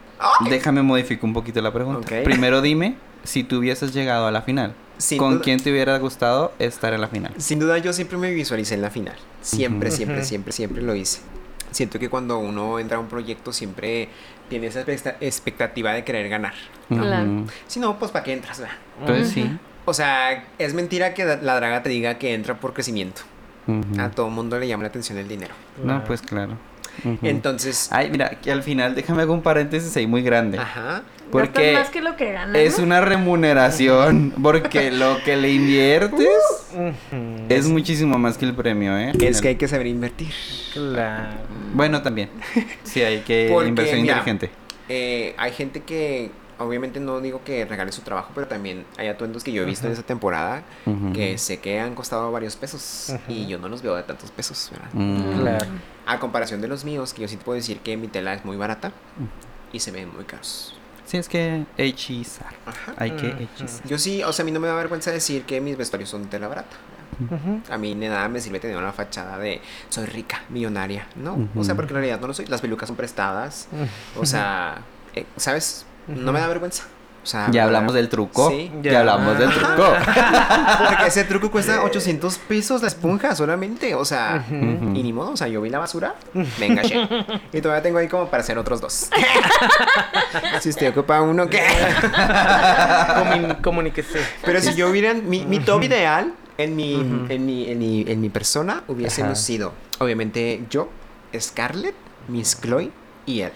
déjame 0.48 0.82
modificar 0.82 1.24
un 1.24 1.32
poquito 1.34 1.60
la 1.60 1.72
pregunta. 1.72 2.08
Primero 2.24 2.60
dime 2.62 2.96
si 3.24 3.42
tú 3.44 3.58
hubieses 3.58 3.92
llegado 3.92 4.26
a 4.26 4.30
la 4.30 4.42
final. 4.42 4.74
Sin 4.98 5.18
¿Con 5.18 5.34
duda- 5.34 5.42
quién 5.44 5.60
te 5.62 5.70
hubiera 5.70 5.96
gustado 5.98 6.52
estar 6.58 6.92
en 6.92 7.00
la 7.00 7.08
final? 7.08 7.32
Sin 7.38 7.58
duda 7.58 7.78
yo 7.78 7.92
siempre 7.92 8.18
me 8.18 8.30
visualicé 8.32 8.74
en 8.74 8.82
la 8.82 8.90
final. 8.90 9.16
Siempre, 9.40 9.90
siempre, 9.90 10.24
siempre, 10.24 10.52
siempre 10.52 10.82
lo 10.82 10.94
hice. 10.94 11.20
Siento 11.70 11.98
que 11.98 12.08
cuando 12.08 12.38
uno 12.38 12.78
entra 12.78 12.96
a 12.96 13.00
un 13.00 13.06
proyecto 13.08 13.52
siempre 13.52 14.08
tiene 14.48 14.66
esa 14.66 14.80
expecta- 14.80 15.16
expectativa 15.20 15.92
de 15.92 16.04
querer 16.04 16.28
ganar. 16.28 16.54
Claro. 16.88 17.44
Si 17.66 17.78
no, 17.80 17.98
pues 17.98 18.10
¿para 18.10 18.24
qué 18.24 18.32
entras? 18.32 18.60
verdad? 18.60 19.20
Ujú. 19.20 19.24
sí. 19.30 19.58
O 19.84 19.94
sea, 19.94 20.44
es 20.58 20.74
mentira 20.74 21.14
que 21.14 21.24
la 21.24 21.56
draga 21.56 21.82
te 21.82 21.88
diga 21.88 22.14
que 22.18 22.34
entra 22.34 22.54
por 22.60 22.72
crecimiento. 22.74 23.22
A 23.98 24.10
todo 24.10 24.28
mundo 24.30 24.58
le 24.58 24.66
llama 24.66 24.82
la 24.82 24.88
atención 24.88 25.16
el 25.18 25.28
dinero. 25.28 25.54
No, 25.84 26.02
pues 26.04 26.22
claro. 26.22 26.56
Entonces, 27.22 27.88
Ay, 27.92 28.10
mira, 28.10 28.30
que 28.30 28.50
al 28.50 28.62
final 28.64 28.94
déjame 28.96 29.22
hacer 29.22 29.30
un 29.30 29.42
paréntesis 29.42 29.96
ahí 29.96 30.06
muy 30.08 30.22
grande. 30.22 30.58
ajá. 30.58 31.02
Porque 31.30 31.74
más 31.74 31.90
que 31.90 32.00
lo 32.02 32.16
que 32.16 32.32
ganas. 32.32 32.56
es 32.56 32.78
¿no? 32.78 32.84
una 32.86 33.00
remuneración. 33.00 34.32
Porque 34.42 34.90
lo 34.90 35.22
que 35.24 35.36
le 35.36 35.52
inviertes. 35.52 36.28
Es 37.50 37.66
muchísimo 37.68 38.18
más 38.18 38.38
que 38.38 38.46
el 38.46 38.54
premio, 38.54 38.96
¿eh? 38.96 39.12
Es 39.20 39.40
que 39.40 39.48
hay 39.48 39.56
que 39.56 39.68
saber 39.68 39.86
invertir. 39.86 40.32
Claro. 40.72 41.36
Bueno, 41.74 42.02
también. 42.02 42.30
Sí, 42.84 43.02
hay 43.02 43.20
que 43.20 43.48
Porque, 43.52 43.68
inversión 43.68 44.00
mira, 44.02 44.18
inteligente. 44.18 44.50
Eh, 44.88 45.34
hay 45.38 45.52
gente 45.52 45.82
que, 45.82 46.30
obviamente 46.58 46.98
no 47.00 47.20
digo 47.20 47.42
que 47.44 47.64
regale 47.64 47.92
su 47.92 48.02
trabajo, 48.02 48.32
pero 48.34 48.46
también 48.46 48.84
hay 48.98 49.08
atuendos 49.08 49.44
que 49.44 49.52
yo 49.52 49.62
he 49.62 49.64
visto 49.64 49.86
en 49.86 49.92
esa 49.92 50.02
temporada 50.02 50.62
que 51.14 51.38
sé 51.38 51.58
que 51.60 51.78
han 51.80 51.94
costado 51.94 52.30
varios 52.32 52.56
pesos 52.56 53.14
y 53.28 53.46
yo 53.46 53.58
no 53.58 53.68
los 53.68 53.82
veo 53.82 53.94
de 53.96 54.02
tantos 54.02 54.30
pesos, 54.30 54.70
¿verdad? 54.72 54.88
Mm. 54.92 55.40
Claro. 55.40 55.66
A 56.06 56.18
comparación 56.18 56.60
de 56.60 56.68
los 56.68 56.84
míos, 56.84 57.14
que 57.14 57.22
yo 57.22 57.28
sí 57.28 57.36
te 57.36 57.44
puedo 57.44 57.56
decir 57.56 57.78
que 57.80 57.96
mi 57.96 58.08
tela 58.08 58.34
es 58.34 58.44
muy 58.44 58.56
barata 58.56 58.92
y 59.72 59.78
se 59.80 59.90
ven 59.92 60.12
muy 60.14 60.24
caros. 60.24 60.74
Sí, 61.06 61.16
es 61.16 61.28
que 61.28 61.64
hechizar. 61.76 62.52
Ajá. 62.66 62.94
Hay 62.96 63.12
que 63.12 63.28
Ujú. 63.28 63.42
hechizar. 63.42 63.86
Yo 63.88 63.98
sí, 63.98 64.22
o 64.22 64.32
sea, 64.32 64.42
a 64.44 64.46
mí 64.46 64.52
no 64.52 64.60
me 64.60 64.68
da 64.68 64.74
vergüenza 64.74 65.10
decir 65.10 65.42
que 65.42 65.60
mis 65.60 65.76
vestuarios 65.76 66.08
son 66.08 66.22
de 66.24 66.28
tela 66.28 66.46
barata. 66.46 66.76
A 67.70 67.76
mí 67.78 67.94
de 67.94 68.08
nada 68.08 68.28
me 68.28 68.40
sirve 68.40 68.60
tener 68.60 68.76
una 68.76 68.92
fachada 68.92 69.36
de 69.38 69.60
soy 69.88 70.06
rica, 70.06 70.42
millonaria, 70.48 71.06
¿no? 71.16 71.48
O 71.56 71.64
sea, 71.64 71.74
porque 71.74 71.92
en 71.92 71.96
realidad 71.96 72.20
no 72.20 72.26
lo 72.28 72.34
soy. 72.34 72.46
Las 72.46 72.60
pelucas 72.60 72.86
son 72.88 72.96
prestadas. 72.96 73.68
O 74.16 74.24
sea, 74.26 74.78
eh, 75.14 75.26
¿sabes? 75.36 75.84
No 76.06 76.32
me 76.32 76.40
da 76.40 76.48
vergüenza. 76.48 76.84
O 77.22 77.26
sea, 77.26 77.48
Ya 77.50 77.60
me 77.60 77.66
hablamos 77.66 77.92
del 77.92 78.08
truco. 78.08 78.48
Sí. 78.48 78.72
Ya, 78.80 78.92
Ya. 78.92 79.00
hablamos 79.00 79.38
del 79.38 79.50
truco. 79.50 79.92
Porque 80.88 81.06
ese 81.06 81.24
truco 81.24 81.50
cuesta 81.50 81.82
800 81.84 82.38
pesos 82.38 82.80
la 82.80 82.88
esponja 82.88 83.34
solamente. 83.36 83.94
O 83.94 84.06
sea, 84.06 84.42
y 84.50 84.54
ni 85.02 85.12
modo. 85.12 85.32
O 85.32 85.36
sea, 85.36 85.46
yo 85.46 85.60
vi 85.60 85.68
la 85.68 85.78
basura. 85.78 86.14
Venga, 86.58 86.80
che. 86.80 87.06
Y 87.52 87.60
todavía 87.60 87.82
tengo 87.82 87.98
ahí 87.98 88.08
como 88.08 88.28
para 88.30 88.42
hacer 88.42 88.56
otros 88.56 88.80
dos. 88.80 89.10
si 90.60 90.70
usted 90.70 90.88
ocupa 90.90 91.20
uno, 91.20 91.46
¿qué? 91.46 91.62
Comun- 93.16 93.60
Comuníquese. 93.60 94.20
Pero 94.42 94.60
si 94.62 94.74
yo 94.74 94.88
hubiera 94.88 95.12
mi, 95.14 95.44
mi 95.44 95.58
top 95.60 95.82
ideal 95.82 96.32
en 96.62 96.76
mi, 96.76 96.94
en 97.28 97.46
mi, 97.46 97.68
en 97.68 97.78
mi, 97.78 98.04
en 98.06 98.20
mi 98.20 98.28
persona 98.28 98.84
hubiésemos 98.88 99.32
Ajá. 99.38 99.42
sido, 99.42 99.72
obviamente, 99.98 100.64
yo, 100.70 100.90
Scarlett, 101.38 101.94
Miss 102.28 102.58
Chloe 102.60 102.90
y 103.26 103.40
Ella. 103.42 103.52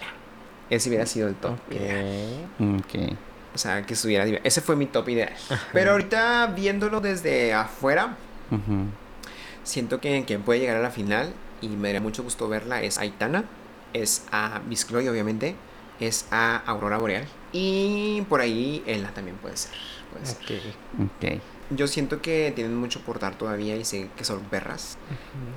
Ese 0.69 0.89
hubiera 0.89 1.05
sido 1.05 1.27
el 1.27 1.35
top 1.35 1.57
ideal. 1.71 2.49
Ok. 2.59 3.13
O 3.53 3.57
sea, 3.57 3.85
que 3.85 3.93
estuviera 3.93 4.25
Ese 4.43 4.61
fue 4.61 4.75
mi 4.75 4.85
top 4.87 5.07
ideal. 5.09 5.33
Pero 5.71 5.91
ahorita 5.91 6.47
viéndolo 6.47 6.99
desde 7.01 7.53
afuera, 7.53 8.17
siento 9.63 10.01
que 10.01 10.23
quien 10.25 10.41
puede 10.41 10.59
llegar 10.59 10.77
a 10.77 10.81
la 10.81 10.91
final 10.91 11.33
y 11.61 11.69
me 11.69 11.89
daría 11.89 12.01
mucho 12.01 12.23
gusto 12.23 12.47
verla 12.49 12.81
es 12.81 12.97
Aitana, 12.97 13.45
es 13.93 14.25
a 14.31 14.61
Miss 14.67 14.87
Chloe, 14.87 15.09
obviamente, 15.09 15.55
es 15.99 16.27
a 16.31 16.57
Aurora 16.65 16.97
Boreal 16.97 17.25
y 17.53 18.23
por 18.27 18.41
ahí 18.41 18.83
Ella 18.85 19.11
también 19.13 19.37
puede 19.37 19.55
ser. 19.55 19.71
Puede 20.11 20.25
ser. 20.25 20.73
Yo 21.71 21.87
siento 21.87 22.21
que 22.21 22.51
tienen 22.55 22.75
mucho 22.77 23.01
por 23.01 23.19
dar 23.19 23.35
todavía 23.37 23.75
y 23.75 23.85
sé 23.85 24.07
que 24.15 24.23
son 24.23 24.41
perras. 24.41 24.97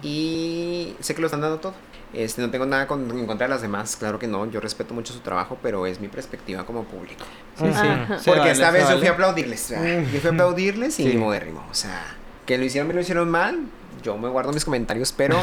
Y 0.03 0.95
sé 1.01 1.15
que 1.15 1.21
lo 1.21 1.27
están 1.27 1.43
dando 1.43 1.59
todo. 1.59 1.75
Este, 2.15 2.41
no 2.41 2.51
tengo 2.51 2.65
nada 2.65 2.87
con- 2.87 3.11
en 3.11 3.27
contra 3.27 3.47
de 3.47 3.51
las 3.53 3.61
demás, 3.61 3.95
claro 3.97 4.19
que 4.19 4.27
no. 4.27 4.51
Yo 4.51 4.61
respeto 4.61 4.95
mucho 4.95 5.13
su 5.13 5.21
trabajo, 5.21 5.59
pero 5.63 5.85
es 5.87 6.01
mi 6.01 6.09
perspectiva 6.09 6.65
como 6.65 6.85
público. 6.85 7.25
Sí, 7.59 7.65
sí. 7.67 7.87
Ajá. 7.87 8.19
Se 8.19 8.25
Porque 8.25 8.41
vale, 8.41 8.53
esta 8.53 8.71
vez 8.71 8.83
yo 8.85 8.89
vale. 8.89 9.01
fui 9.01 9.09
a 9.09 9.13
aplaudirles. 9.13 9.71
¿verdad? 9.71 10.03
Yo 10.13 10.21
fui 10.21 10.31
a 10.31 10.33
aplaudirles 10.33 11.01
y 11.01 11.03
Sí. 11.03 11.09
ni 11.11 11.17
modérrimo. 11.19 11.67
O 11.71 11.75
sea, 11.75 12.03
que 12.47 12.57
lo 12.57 12.65
hicieron 12.65 12.89
bien, 12.89 12.97
lo 12.97 13.03
hicieron 13.03 13.29
mal. 13.31 13.59
Yo 14.03 14.17
me 14.17 14.29
guardo 14.31 14.53
mis 14.53 14.65
comentarios, 14.65 15.13
pero 15.13 15.37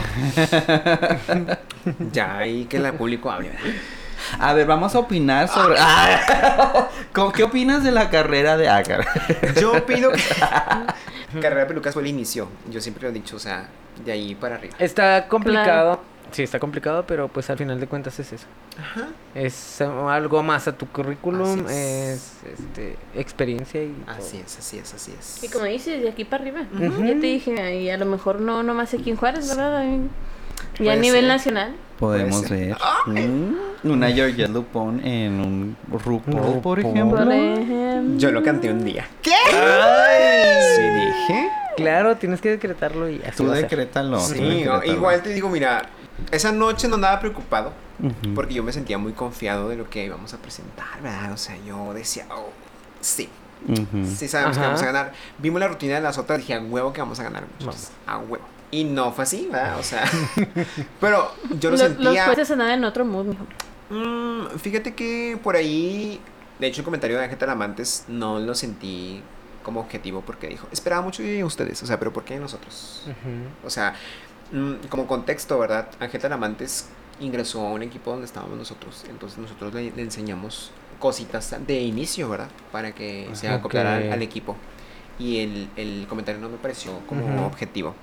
ya 2.12 2.38
ahí 2.38 2.66
que 2.66 2.78
el 2.78 2.94
público 2.94 3.32
hable. 3.32 3.50
¿verdad? 3.50 3.64
A 4.39 4.53
ver, 4.53 4.65
vamos 4.68 4.95
a 4.95 4.99
opinar 4.99 5.47
sobre. 5.47 5.76
Ah. 5.80 6.89
¿Cómo- 7.14 7.31
¿Qué 7.31 7.43
opinas 7.43 7.84
de 7.84 7.91
la 7.91 8.10
carrera 8.10 8.57
de 8.57 8.68
Agar? 8.69 9.06
Yo 9.61 9.73
opino 9.73 10.10
que 10.11 10.22
carrera 11.41 11.61
de 11.61 11.65
pelucas 11.68 11.93
fue 11.93 12.03
el 12.03 12.10
inicio. 12.10 12.47
Yo 12.69 12.81
siempre 12.81 13.03
lo 13.03 13.10
he 13.10 13.14
dicho, 13.14 13.35
o 13.35 13.39
sea, 13.39 13.68
de 14.03 14.11
ahí 14.11 14.35
para 14.35 14.56
arriba. 14.56 14.76
Está 14.80 15.27
complicado. 15.27 16.02
Sí, 16.31 16.43
está 16.43 16.60
complicado, 16.60 17.06
pero 17.07 17.27
pues 17.30 17.49
al 17.49 17.57
final 17.57 17.80
de 17.80 17.88
cuentas 17.88 18.19
es 18.19 18.34
eso. 18.34 18.45
Ajá. 18.77 19.07
Es 19.35 19.80
eh, 19.80 19.85
algo 19.85 20.43
más 20.43 20.68
a 20.68 20.73
tu 20.73 20.85
currículum, 20.88 21.65
Así 21.65 21.76
es, 21.76 22.34
es. 22.43 22.60
este, 22.60 22.97
experiencia 23.15 23.81
y 23.84 23.89
todo. 24.06 24.15
Así 24.18 24.41
es, 24.45 24.57
así 24.57 24.77
es, 24.80 24.93
así 24.93 25.14
es. 25.18 25.43
Y 25.43 25.49
como 25.49 25.65
dices, 25.65 26.02
de 26.02 26.10
aquí 26.10 26.26
para 26.26 26.43
arriba. 26.43 26.61
Ujú. 26.73 27.03
Ya 27.06 27.11
te 27.14 27.27
dije, 27.27 27.80
y 27.80 27.89
a 27.89 27.97
lo 27.97 28.06
mejor 28.06 28.41
no 28.41 28.64
nomás 28.64 28.93
aquí 28.93 29.11
en 29.11 29.15
Juárez, 29.15 29.47
¿verdad? 29.47 29.85
Puede 30.77 30.91
a 30.91 30.95
nivel 30.95 31.22
ser. 31.22 31.27
nacional. 31.30 31.76
Podemos 31.99 32.49
ver 32.49 32.76
mm, 33.05 33.89
una 33.89 34.11
Georgia 34.11 34.47
Lupón 34.47 35.05
en 35.05 35.39
un 35.39 35.77
RuPaul, 35.89 36.59
por 36.61 36.80
ejemplo. 36.80 37.17
Por 37.17 37.31
ejemplo. 37.31 38.17
Yo 38.17 38.31
lo 38.31 38.43
canté 38.43 38.69
un 38.72 38.84
día. 38.84 39.07
¿Qué? 39.22 39.31
Sí, 40.76 40.81
dije. 40.81 41.49
Claro, 41.77 42.15
tienes 42.17 42.41
que 42.41 42.49
decretarlo 42.49 43.09
y 43.09 43.22
así 43.22 43.38
Tú 43.38 43.49
decrétalo. 43.49 44.19
Sí, 44.19 44.39
decrétalo. 44.39 44.84
igual 44.84 45.22
te 45.22 45.30
digo, 45.30 45.49
mira, 45.49 45.89
esa 46.31 46.51
noche 46.51 46.88
no 46.88 46.95
andaba 46.95 47.19
preocupado 47.19 47.72
porque 48.34 48.53
yo 48.53 48.63
me 48.63 48.73
sentía 48.73 48.97
muy 48.97 49.13
confiado 49.13 49.69
de 49.69 49.77
lo 49.77 49.89
que 49.89 50.05
íbamos 50.05 50.34
a 50.34 50.38
presentar, 50.38 51.01
¿verdad? 51.01 51.31
O 51.31 51.38
sea, 51.38 51.55
yo 51.65 51.93
decía, 51.93 52.26
oh, 52.30 52.49
sí, 52.99 53.30
sí 54.17 54.27
sabemos 54.27 54.57
que 54.57 54.63
vamos 54.63 54.81
a 54.81 54.85
ganar. 54.85 55.13
Vimos 55.38 55.59
la 55.59 55.67
rutina 55.67 55.95
de 55.95 56.01
las 56.01 56.17
otras, 56.17 56.39
dije, 56.39 56.53
a 56.53 56.61
huevo 56.61 56.91
que 56.91 57.01
vamos 57.01 57.19
a 57.19 57.23
ganar, 57.23 57.45
muchachos, 57.59 57.91
a 58.05 58.17
huevo. 58.17 58.45
Y 58.76 58.84
no 58.84 59.14
fue 59.14 59.23
así, 59.23 59.47
¿verdad? 59.49 59.80
O 59.80 59.84
sea, 59.84 60.03
pero 60.99 61.31
yo 61.60 61.72
lo 61.72 61.77
Los, 61.77 61.81
los 61.81 61.97
sentía... 61.97 62.26
jueces 62.26 62.52
andaban 62.52 62.73
en 62.73 62.84
otro 62.84 63.06
mood, 63.06 63.26
mijo. 63.26 63.45
Mm, 63.89 64.57
fíjate 64.60 64.93
que 64.93 65.39
por 65.41 65.56
ahí, 65.56 66.19
de 66.60 66.68
hecho 66.68 66.81
el 66.81 66.85
comentario 66.85 67.18
de 67.18 67.23
Ángel 67.23 67.38
Talamantes 67.38 68.03
no 68.10 68.39
lo 68.39 68.53
sentí 68.53 69.22
como 69.64 69.80
objetivo 69.80 70.22
porque 70.26 70.47
dijo, 70.47 70.68
esperaba 70.73 71.02
mucho 71.02 71.23
de 71.23 71.43
ustedes, 71.45 71.81
o 71.84 71.85
sea, 71.85 71.97
pero 71.99 72.11
¿por 72.11 72.26
qué 72.26 72.34
de 72.34 72.41
nosotros? 72.41 73.03
O 73.64 73.69
sea, 73.69 73.95
mm, 74.52 74.88
como 74.89 75.07
contexto, 75.07 75.57
¿verdad? 75.57 75.88
Ángel 76.02 76.19
Talamantes 76.19 76.89
ingresó 77.22 77.65
a 77.65 77.72
un 77.72 77.81
equipo 77.81 78.11
donde 78.11 78.26
estábamos 78.26 78.57
nosotros, 78.57 79.06
entonces 79.10 79.39
nosotros 79.39 79.73
le, 79.73 79.91
le 79.91 80.02
enseñamos 80.02 80.72
cositas 80.99 81.56
de 81.65 81.81
inicio, 81.81 82.27
¿verdad? 82.27 82.49
Para 82.73 82.93
que 82.93 83.30
se 83.34 83.47
Ajá, 83.47 83.57
acoplara 83.57 83.95
al, 84.14 84.22
equipo. 84.22 84.57
Y 85.18 85.39
el, 85.39 85.69
el 85.77 86.07
comentario 86.10 86.41
no 86.41 86.49
me 86.49 86.57
pareció 86.57 86.99
como 87.07 87.45
objetivo. 87.45 87.95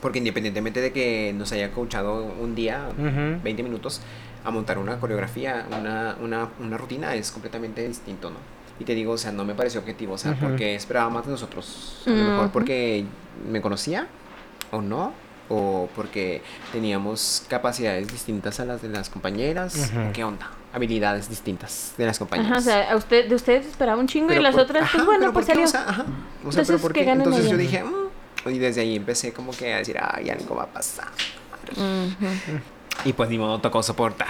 Porque 0.00 0.18
independientemente 0.18 0.80
de 0.80 0.92
que 0.92 1.32
nos 1.36 1.52
haya 1.52 1.70
coachado 1.72 2.24
un 2.40 2.54
día, 2.54 2.88
Ujú. 2.98 3.40
20 3.42 3.62
minutos, 3.62 4.00
a 4.44 4.50
montar 4.50 4.78
una 4.78 4.98
coreografía, 4.98 5.66
una, 5.78 6.16
una, 6.20 6.48
una 6.58 6.76
rutina 6.76 7.14
es 7.14 7.30
completamente 7.30 7.86
distinto, 7.86 8.30
¿no? 8.30 8.36
Y 8.80 8.84
te 8.84 8.94
digo, 8.96 9.12
o 9.12 9.18
sea, 9.18 9.30
no 9.30 9.44
me 9.44 9.54
pareció 9.54 9.78
objetivo, 9.80 10.14
o 10.14 10.18
sea, 10.18 10.34
porque 10.40 10.74
esperaba 10.74 11.08
más 11.10 11.24
de 11.26 11.30
nosotros. 11.32 12.02
A 12.06 12.10
lo 12.10 12.16
mejor 12.16 12.50
porque 12.50 13.04
me 13.48 13.60
conocía 13.60 14.08
o 14.72 14.80
no, 14.82 15.12
o 15.48 15.88
porque 15.94 16.42
teníamos 16.72 17.44
capacidades 17.48 18.08
distintas 18.08 18.58
a 18.58 18.64
las 18.64 18.82
de 18.82 18.88
las 18.88 19.08
compañeras. 19.10 19.92
¿Qué 20.12 20.24
onda? 20.24 20.50
Habilidades 20.72 21.28
distintas 21.28 21.92
de 21.98 22.06
las 22.06 22.18
compañeras. 22.18 22.50
Ajá, 22.50 22.58
o 22.58 22.62
sea, 22.62 22.92
a 22.92 22.96
usted, 22.96 23.28
de 23.28 23.34
ustedes 23.36 23.66
esperaba 23.66 24.00
un 24.00 24.08
chingo 24.08 24.32
y 24.32 24.40
las 24.40 24.54
por- 24.54 24.62
otras, 24.64 24.82
ajá, 24.84 24.92
pues 24.94 25.06
bueno, 25.06 25.32
pues 25.32 25.46
salió. 25.46 25.64
O 25.64 25.66
sea, 25.68 25.82
ajá. 25.82 26.02
O 26.02 26.04
sea, 26.06 26.62
Entonces, 26.62 26.66
pero 26.68 26.78
¿por 26.80 26.92
que 26.94 27.00
qué? 27.00 27.06
ganen 27.06 27.26
Entonces 27.26 27.50
yo 27.50 27.56
dije, 27.58 27.84
"Mm". 27.84 27.92
Y 28.46 28.58
desde 28.58 28.80
ahí 28.80 28.96
empecé 28.96 29.32
como 29.32 29.52
que 29.52 29.72
a 29.72 29.78
decir, 29.78 29.96
ay, 30.00 30.30
algo 30.30 30.56
va 30.56 30.64
a 30.64 30.72
pasar. 30.72 31.08
Y 33.04 33.12
pues 33.14 33.30
ni 33.30 33.38
modo 33.38 33.58
tocó 33.60 33.82
soportar. 33.82 34.28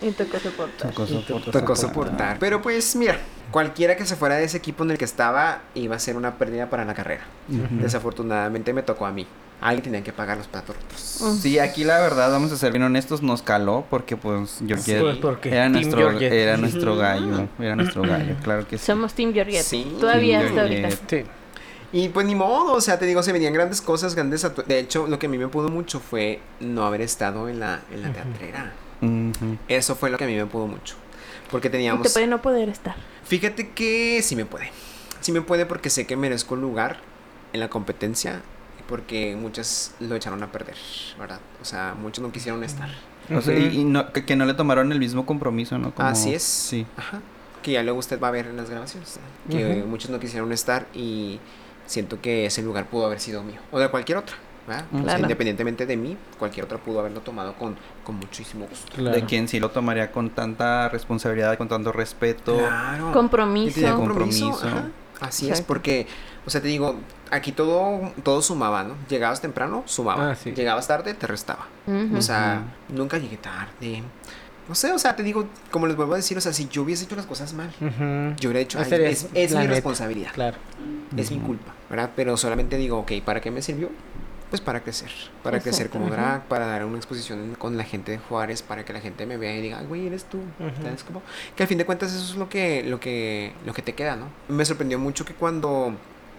Y 0.00 0.10
tocó 0.12 0.38
soportar. 0.38 0.90
Tocó 0.90 1.06
soportar. 1.06 1.52
Tocó 1.52 1.76
soportar. 1.76 2.38
Pero 2.38 2.62
pues 2.62 2.94
mira, 2.96 3.18
cualquiera 3.50 3.96
que 3.96 4.06
se 4.06 4.16
fuera 4.16 4.36
de 4.36 4.44
ese 4.44 4.56
equipo 4.58 4.84
en 4.84 4.92
el 4.92 4.98
que 4.98 5.04
estaba 5.04 5.62
iba 5.74 5.96
a 5.96 5.98
ser 5.98 6.16
una 6.16 6.36
pérdida 6.38 6.70
para 6.70 6.84
la 6.84 6.94
carrera. 6.94 7.24
Desafortunadamente 7.48 8.72
me 8.72 8.82
tocó 8.82 9.06
a 9.06 9.12
mí. 9.12 9.26
alguien 9.60 9.82
tenía 9.84 10.02
que 10.02 10.12
pagar 10.12 10.38
los 10.38 10.46
platos 10.46 10.76
rotos. 10.76 11.38
Sí, 11.40 11.58
aquí 11.58 11.84
la 11.84 11.98
verdad, 12.00 12.30
vamos 12.30 12.50
a 12.52 12.56
ser 12.56 12.72
bien 12.72 12.82
honestos, 12.84 13.22
nos 13.22 13.42
caló 13.42 13.84
porque 13.90 14.16
pues 14.16 14.58
Georgette 14.66 15.00
Pues 15.00 15.16
porque 15.18 15.50
era, 15.50 15.68
nuestro, 15.68 15.98
Georgette. 15.98 16.32
era 16.32 16.56
nuestro 16.56 16.96
gallo, 16.96 17.48
era 17.58 17.76
nuestro 17.76 18.02
gallo, 18.02 18.36
claro 18.42 18.66
que 18.66 18.78
sí. 18.78 18.86
Somos 18.86 19.12
Team 19.12 19.34
Georgette. 19.34 19.62
Sí. 19.64 19.96
Todavía 20.00 20.38
Team 20.38 20.48
hasta 20.48 20.62
ahorita. 20.62 20.90
Sí. 21.08 21.24
Y 21.92 22.08
pues 22.10 22.24
ni 22.26 22.34
modo, 22.34 22.74
o 22.74 22.80
sea, 22.80 22.98
te 22.98 23.06
digo, 23.06 23.22
se 23.22 23.32
venían 23.32 23.52
grandes 23.52 23.80
cosas, 23.80 24.14
grandes 24.14 24.46
De 24.66 24.78
hecho, 24.78 25.06
lo 25.08 25.18
que 25.18 25.26
a 25.26 25.28
mí 25.28 25.38
me 25.38 25.48
pudo 25.48 25.68
mucho 25.70 25.98
fue 26.00 26.40
no 26.60 26.84
haber 26.84 27.00
estado 27.00 27.48
en 27.48 27.58
la, 27.60 27.80
en 27.92 28.02
la 28.02 28.10
Ujú. 28.10 28.16
teatrera. 28.18 28.72
Eso 29.68 29.96
fue 29.96 30.10
lo 30.10 30.18
que 30.18 30.24
a 30.24 30.26
mí 30.26 30.36
me 30.36 30.46
pudo 30.46 30.66
mucho. 30.66 30.94
Porque 31.50 31.68
Y 31.68 31.70
te 31.70 31.76
teníamos... 31.78 32.12
puede 32.12 32.26
no 32.26 32.40
poder 32.42 32.68
estar. 32.68 32.94
Fíjate 33.24 33.70
que 33.70 34.20
sí 34.22 34.36
me 34.36 34.44
puede. 34.44 34.70
Sí 35.20 35.32
me 35.32 35.40
puede 35.42 35.66
porque 35.66 35.90
sé 35.90 36.06
que 36.06 36.16
merezco 36.16 36.54
un 36.54 36.60
lugar 36.60 36.98
en 37.52 37.60
la 37.60 37.68
competencia. 37.68 38.40
Porque 38.88 39.36
muchas 39.36 39.94
lo 40.00 40.16
echaron 40.16 40.42
a 40.42 40.50
perder, 40.50 40.74
¿verdad? 41.18 41.38
O 41.62 41.64
sea, 41.64 41.94
muchos 42.00 42.22
no 42.22 42.32
quisieron 42.32 42.64
estar. 42.64 42.88
O 43.32 43.40
sea, 43.40 43.56
y, 43.56 43.78
y 43.80 43.84
no, 43.84 44.12
que, 44.12 44.24
que 44.24 44.34
no 44.34 44.44
le 44.46 44.54
tomaron 44.54 44.90
el 44.90 44.98
mismo 44.98 45.26
compromiso, 45.26 45.78
¿no? 45.78 45.94
Como- 45.94 46.08
Así 46.08 46.34
es. 46.34 46.42
Sí. 46.42 46.84
Ajá. 46.96 47.20
Que 47.62 47.72
ya 47.72 47.82
luego 47.84 47.98
usted 48.00 48.18
va 48.20 48.28
a 48.28 48.30
ver 48.32 48.46
en 48.46 48.56
las 48.56 48.68
grabaciones. 48.68 49.20
Que 49.48 49.84
muchos 49.86 50.10
no 50.10 50.18
quisieron 50.18 50.50
estar 50.52 50.86
y 50.92 51.38
siento 51.90 52.20
que 52.20 52.46
ese 52.46 52.62
lugar 52.62 52.86
pudo 52.86 53.06
haber 53.06 53.20
sido 53.20 53.42
mío. 53.42 53.60
O 53.72 53.78
de 53.78 53.88
cualquier 53.88 54.18
otra. 54.18 54.36
¿verdad? 54.66 54.84
O 54.92 55.04
sea, 55.04 55.18
independientemente 55.18 55.84
de 55.86 55.96
mí, 55.96 56.16
cualquier 56.38 56.64
otra 56.66 56.78
pudo 56.78 57.00
haberlo 57.00 57.20
tomado 57.20 57.54
con, 57.54 57.76
con 58.04 58.14
muchísimo 58.16 58.66
gusto. 58.68 59.02
De 59.02 59.24
quien 59.24 59.48
sí 59.48 59.58
lo 59.58 59.70
tomaría 59.70 60.12
con 60.12 60.30
tanta 60.30 60.88
responsabilidad, 60.88 61.58
con 61.58 61.66
tanto 61.68 61.90
respeto. 61.90 62.56
Claro. 62.56 63.10
Y 63.10 63.12
Compromiso. 63.12 63.96
compromiso. 63.96 64.60
ajá. 64.66 64.88
Así 65.20 65.50
es, 65.50 65.60
porque, 65.60 66.06
o 66.46 66.50
sea, 66.50 66.62
te 66.62 66.68
digo, 66.68 66.96
aquí 67.30 67.52
todo, 67.52 68.12
todo 68.22 68.40
sumaba, 68.40 68.84
¿no? 68.84 68.94
Llegabas 69.08 69.40
temprano, 69.42 69.82
sumaba. 69.86 70.30
Ah, 70.30 70.34
sí. 70.34 70.52
Llegabas 70.52 70.86
tarde, 70.86 71.12
te 71.14 71.26
restaba. 71.26 71.66
O 72.16 72.22
sea, 72.22 72.62
nunca 72.88 73.18
llegué 73.18 73.36
tarde. 73.36 74.02
No 74.70 74.76
sé, 74.76 74.92
o 74.92 74.98
sea, 75.00 75.16
te 75.16 75.24
digo, 75.24 75.46
como 75.72 75.88
les 75.88 75.96
vuelvo 75.96 76.12
a 76.14 76.16
decir, 76.16 76.38
o 76.38 76.40
sea, 76.40 76.52
si 76.52 76.68
yo 76.68 76.82
hubiese 76.82 77.04
hecho 77.04 77.16
las 77.16 77.26
cosas 77.26 77.52
mal, 77.54 77.70
yo 78.38 78.48
hubiera 78.48 78.60
hecho, 78.60 78.78
Ah, 78.78 78.82
"Ay, 78.84 78.88
sería 78.88 79.08
es, 79.10 79.26
es 79.34 79.50
mi 79.52 79.58
neta. 79.58 79.70
responsabilidad, 79.72 80.30
Claro. 80.32 80.58
es 81.16 81.32
mi 81.32 81.38
culpa, 81.40 81.74
¿verdad? 81.90 82.10
Pero 82.14 82.36
solamente 82.36 82.76
digo, 82.76 82.98
ok, 83.00 83.12
¿para 83.24 83.40
qué 83.40 83.50
me 83.50 83.62
sirvió? 83.62 83.90
Pues 84.48 84.60
para 84.62 84.80
crecer, 84.84 85.10
para 85.42 85.58
crecer 85.58 85.90
como 85.90 86.08
drag, 86.08 86.44
para 86.46 86.66
dar 86.66 86.84
una 86.84 86.98
exposición 86.98 87.56
con 87.58 87.76
la 87.76 87.82
gente 87.82 88.12
de 88.12 88.18
Juárez, 88.18 88.62
para 88.62 88.84
que 88.84 88.92
la 88.92 89.00
gente 89.00 89.26
me 89.26 89.36
vea 89.36 89.56
y 89.56 89.60
diga, 89.60 89.78
"Ay, 89.80 89.86
güey, 89.86 90.06
eres 90.06 90.24
tú. 90.24 90.38
¿Sabes 90.80 91.02
cómo? 91.02 91.20
Que 91.56 91.64
al 91.64 91.68
fin 91.68 91.76
de 91.78 91.84
cuentas 91.84 92.12
eso 92.12 92.22
es 92.32 92.36
lo 92.36 92.48
que, 92.48 92.84
lo 92.84 93.00
que, 93.00 93.52
lo 93.66 93.74
que 93.74 93.82
te 93.82 93.94
queda, 93.94 94.14
¿no? 94.14 94.26
Me 94.48 94.64
sorprendió 94.64 95.00
mucho 95.00 95.24
que 95.24 95.34
cuando 95.34 95.94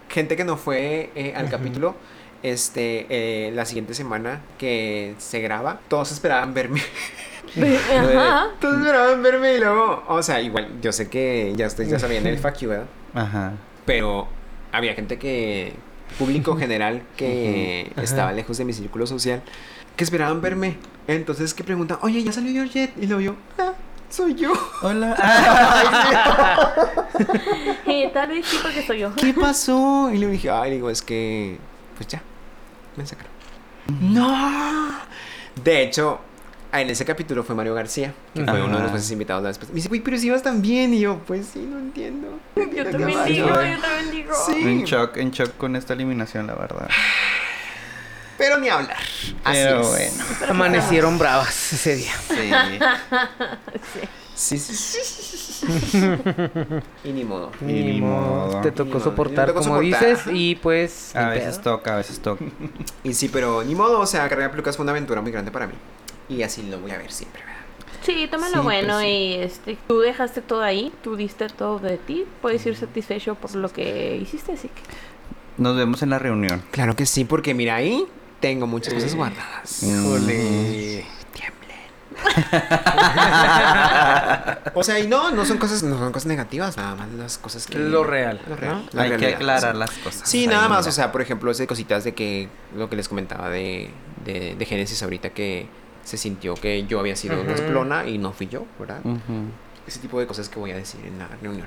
gente 0.08 0.36
que 0.36 0.44
no 0.44 0.56
fue 0.56 1.10
eh, 1.14 1.34
al 1.36 1.50
capítulo, 1.50 1.96
este, 2.42 3.06
eh, 3.10 3.50
la 3.52 3.66
siguiente 3.66 3.92
semana 3.94 4.40
que 4.58 5.14
se 5.18 5.40
graba, 5.40 5.80
todos 5.88 6.12
esperaban 6.12 6.54
verme. 6.54 6.80
Ajá. 7.48 8.48
Todos 8.60 8.80
esperaban 8.80 9.22
verme 9.22 9.54
y 9.54 9.58
luego, 9.58 10.04
o 10.08 10.22
sea, 10.22 10.40
igual, 10.40 10.68
yo 10.80 10.92
sé 10.92 11.08
que 11.08 11.52
ya 11.56 11.66
ustedes 11.66 11.90
ya 11.90 11.98
sabían 11.98 12.26
el 12.26 12.38
fuck 12.38 12.56
you, 12.58 12.70
¿verdad? 12.70 12.86
Ajá. 13.14 13.52
Pero 13.84 14.28
había 14.72 14.94
gente 14.94 15.18
que, 15.18 15.74
público 16.18 16.56
general 16.56 17.02
que 17.16 17.92
estaba 17.96 18.28
Ajá. 18.28 18.36
lejos 18.36 18.58
de 18.58 18.64
mi 18.64 18.72
círculo 18.72 19.06
social, 19.06 19.42
que 19.96 20.04
esperaban 20.04 20.40
verme. 20.40 20.76
Entonces 21.06 21.54
que 21.54 21.64
preguntan, 21.64 21.98
oye, 22.02 22.22
ya 22.22 22.32
salió 22.32 22.52
Georgette. 22.52 22.92
Y 23.00 23.06
luego 23.06 23.20
yo, 23.20 23.36
ah, 23.58 23.72
soy 24.08 24.34
yo. 24.34 24.52
Hola. 24.82 25.16
Eh, 27.86 28.10
tal 28.14 28.30
vez 28.30 28.46
sí 28.46 28.58
porque 28.62 28.84
soy 28.86 29.00
yo. 29.00 29.14
¿Qué 29.14 29.34
pasó? 29.34 30.10
Y 30.12 30.18
le 30.18 30.26
dije, 30.28 30.50
ay, 30.50 30.72
digo, 30.72 30.88
es 30.88 31.02
que, 31.02 31.58
pues 31.96 32.08
ya, 32.08 32.22
me 32.96 33.06
sacaron. 33.06 33.30
No. 34.00 34.98
De 35.62 35.82
hecho, 35.82 36.20
en 36.80 36.88
ese 36.90 37.04
capítulo 37.04 37.44
fue 37.44 37.54
Mario 37.54 37.74
García, 37.74 38.14
que 38.34 38.44
fue 38.44 38.62
uno 38.62 38.76
de 38.78 38.82
los 38.84 38.90
jueces 38.92 39.10
invitados 39.10 39.42
la 39.42 39.50
vez 39.50 39.58
pasada. 39.58 39.72
Me 39.72 39.76
dice, 39.76 39.88
güey, 39.88 40.00
pero 40.00 40.16
si 40.18 40.28
ibas 40.28 40.42
tan 40.42 40.62
bien. 40.62 40.94
Y 40.94 41.00
yo, 41.00 41.18
pues 41.26 41.46
sí, 41.52 41.58
no 41.70 41.78
entiendo. 41.78 42.28
No 42.28 42.38
Yo 42.56 42.62
entiendo 42.62 42.90
también 42.90 43.18
pasó". 43.18 43.30
digo, 43.30 43.46
yo 43.48 43.54
también 43.54 44.10
digo. 44.10 44.34
Sí. 44.46 44.54
En 44.62 44.84
shock, 44.84 45.16
en 45.18 45.30
shock 45.32 45.56
con 45.58 45.76
esta 45.76 45.92
eliminación, 45.92 46.46
la 46.46 46.54
verdad. 46.54 46.88
Pero 48.38 48.58
ni 48.58 48.68
hablar. 48.70 48.96
Así 49.44 49.60
Pero 49.62 49.80
es. 49.82 49.88
bueno. 49.88 50.24
Amanecieron 50.48 51.18
bravas 51.18 51.72
ese 51.74 51.96
día. 51.96 52.12
Sí. 52.28 52.50
Sí. 54.34 54.58
Sí, 54.58 54.74
sí, 54.74 55.36
sí. 55.36 55.66
y 57.04 57.12
ni 57.12 57.22
modo. 57.22 57.52
Y 57.60 57.64
Ni 57.64 57.82
ni 57.84 58.00
modo. 58.00 58.60
Te 58.62 58.72
tocó 58.72 58.94
modo. 58.94 59.04
soportar 59.04 59.48
tocó 59.48 59.60
como 59.60 59.76
soportar, 59.76 60.08
dices 60.16 60.24
y 60.32 60.54
pues... 60.56 61.14
A 61.14 61.28
veces 61.28 61.58
pedo. 61.58 61.76
toca, 61.76 61.94
a 61.94 61.96
veces 61.98 62.18
toca. 62.18 62.42
Y 63.04 63.12
sí, 63.14 63.28
pero 63.28 63.62
ni 63.62 63.74
modo. 63.74 64.00
O 64.00 64.06
sea, 64.06 64.22
Carrera 64.28 64.44
de 64.48 64.50
Pelucas 64.50 64.74
fue 64.76 64.82
una 64.84 64.92
aventura 64.92 65.20
muy 65.20 65.30
grande 65.30 65.50
para 65.52 65.66
mí. 65.66 65.74
Y 66.32 66.42
así 66.42 66.62
lo 66.62 66.78
voy 66.78 66.90
a 66.92 66.98
ver 66.98 67.10
siempre, 67.12 67.42
¿verdad? 67.42 67.52
Sí, 68.02 68.26
toma 68.30 68.48
Sí, 68.48 68.56
lo 68.56 68.62
pues 68.62 68.76
bueno 68.76 69.00
sí. 69.00 69.06
y 69.06 69.34
este, 69.34 69.78
tú 69.86 70.00
dejaste 70.00 70.40
todo 70.42 70.62
ahí, 70.62 70.92
tú 71.02 71.16
diste 71.16 71.48
todo 71.48 71.78
de 71.78 71.98
ti, 71.98 72.24
puedes 72.40 72.64
ir 72.66 72.76
satisfecho 72.76 73.34
por 73.36 73.54
lo 73.54 73.72
que 73.72 74.16
hiciste, 74.16 74.52
así 74.52 74.68
que 74.68 74.80
Nos 75.58 75.76
vemos 75.76 76.02
en 76.02 76.10
la 76.10 76.18
reunión. 76.18 76.62
Claro 76.72 76.96
que 76.96 77.06
sí, 77.06 77.24
porque 77.24 77.54
mira 77.54 77.76
ahí 77.76 78.04
tengo 78.40 78.66
muchas 78.66 78.94
cosas 78.94 79.14
guardadas. 79.14 79.82
Híjole. 79.82 81.04
O 84.74 84.82
sea, 84.82 84.98
y 84.98 85.06
no, 85.06 85.30
no 85.30 85.44
son 85.44 85.58
cosas, 85.58 85.82
no 85.82 85.98
son 85.98 86.12
cosas 86.12 86.26
negativas, 86.26 86.76
nada 86.76 86.94
más 86.94 87.08
las 87.12 87.38
cosas 87.38 87.66
que. 87.66 87.78
Lo 87.78 88.04
real, 88.04 88.40
Lo 88.48 88.56
real. 88.56 88.76
¿no? 88.76 88.84
la 88.92 89.02
Hay 89.02 89.10
que 89.10 89.16
realidad, 89.18 89.40
aclarar 89.40 89.72
sí. 89.74 89.78
las 89.78 89.90
cosas. 89.90 90.28
Sí, 90.28 90.46
nada 90.46 90.68
más, 90.68 90.80
mira. 90.80 90.90
o 90.90 90.92
sea, 90.92 91.12
por 91.12 91.22
ejemplo, 91.22 91.50
ese 91.50 91.66
cositas 91.66 92.04
de 92.04 92.14
que 92.14 92.48
lo 92.76 92.88
que 92.88 92.96
les 92.96 93.08
comentaba 93.08 93.48
de, 93.48 93.90
de, 94.24 94.54
de 94.54 94.66
Génesis 94.66 95.02
ahorita 95.02 95.30
que 95.30 95.66
se 96.04 96.16
sintió 96.16 96.54
que 96.54 96.84
yo 96.86 96.98
había 97.00 97.16
sido 97.16 97.34
una 97.34 97.42
Ujú. 97.44 97.52
explona 97.52 98.06
y 98.08 98.18
no 98.18 98.32
fui 98.32 98.48
yo, 98.48 98.66
¿verdad? 98.78 99.00
Ujú, 99.04 99.44
Ese 99.86 99.98
tipo 100.00 100.18
de 100.20 100.26
cosas 100.26 100.48
que 100.48 100.58
voy 100.58 100.70
a 100.72 100.76
decir 100.76 101.00
en 101.06 101.18
la 101.18 101.28
reunión. 101.28 101.66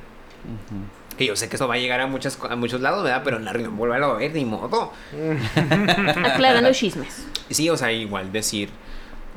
Que 1.18 1.26
yo 1.26 1.36
sé 1.36 1.48
que 1.50 1.56
esto 1.56 1.68
va 1.68 1.76
a 1.76 1.78
llegar 1.78 2.02
a 2.02 2.08
muchas 2.08 2.38
a 2.50 2.56
muchos 2.56 2.82
lados, 2.82 3.04
¿verdad? 3.04 3.22
Pero 3.24 3.38
en 3.38 3.46
la 3.46 3.54
reunión 3.54 3.78
vuelvo 3.78 3.96
a 3.96 4.14
ver, 4.18 4.34
ni 4.34 4.46
modo. 4.46 4.92
aclarando 6.24 6.72
chismes. 6.74 7.26
Y 7.50 7.54
Sí, 7.54 7.70
o 7.70 7.78
sea, 7.78 7.92
igual 7.92 8.32
decir, 8.32 8.70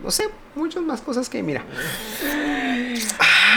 no 0.02 0.10
sé, 0.10 0.28
muchas 0.54 0.82
más 0.82 1.00
cosas 1.00 1.28
que, 1.28 1.42
mira. 1.42 1.64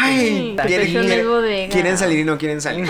Ay, 0.02 0.20
Sí, 0.20 0.56
quieren, 0.68 0.88
quieren- 1.72 1.98
salir 1.98 2.20
y 2.20 2.24
no 2.24 2.38
quieren 2.38 2.62
salir. 2.62 2.90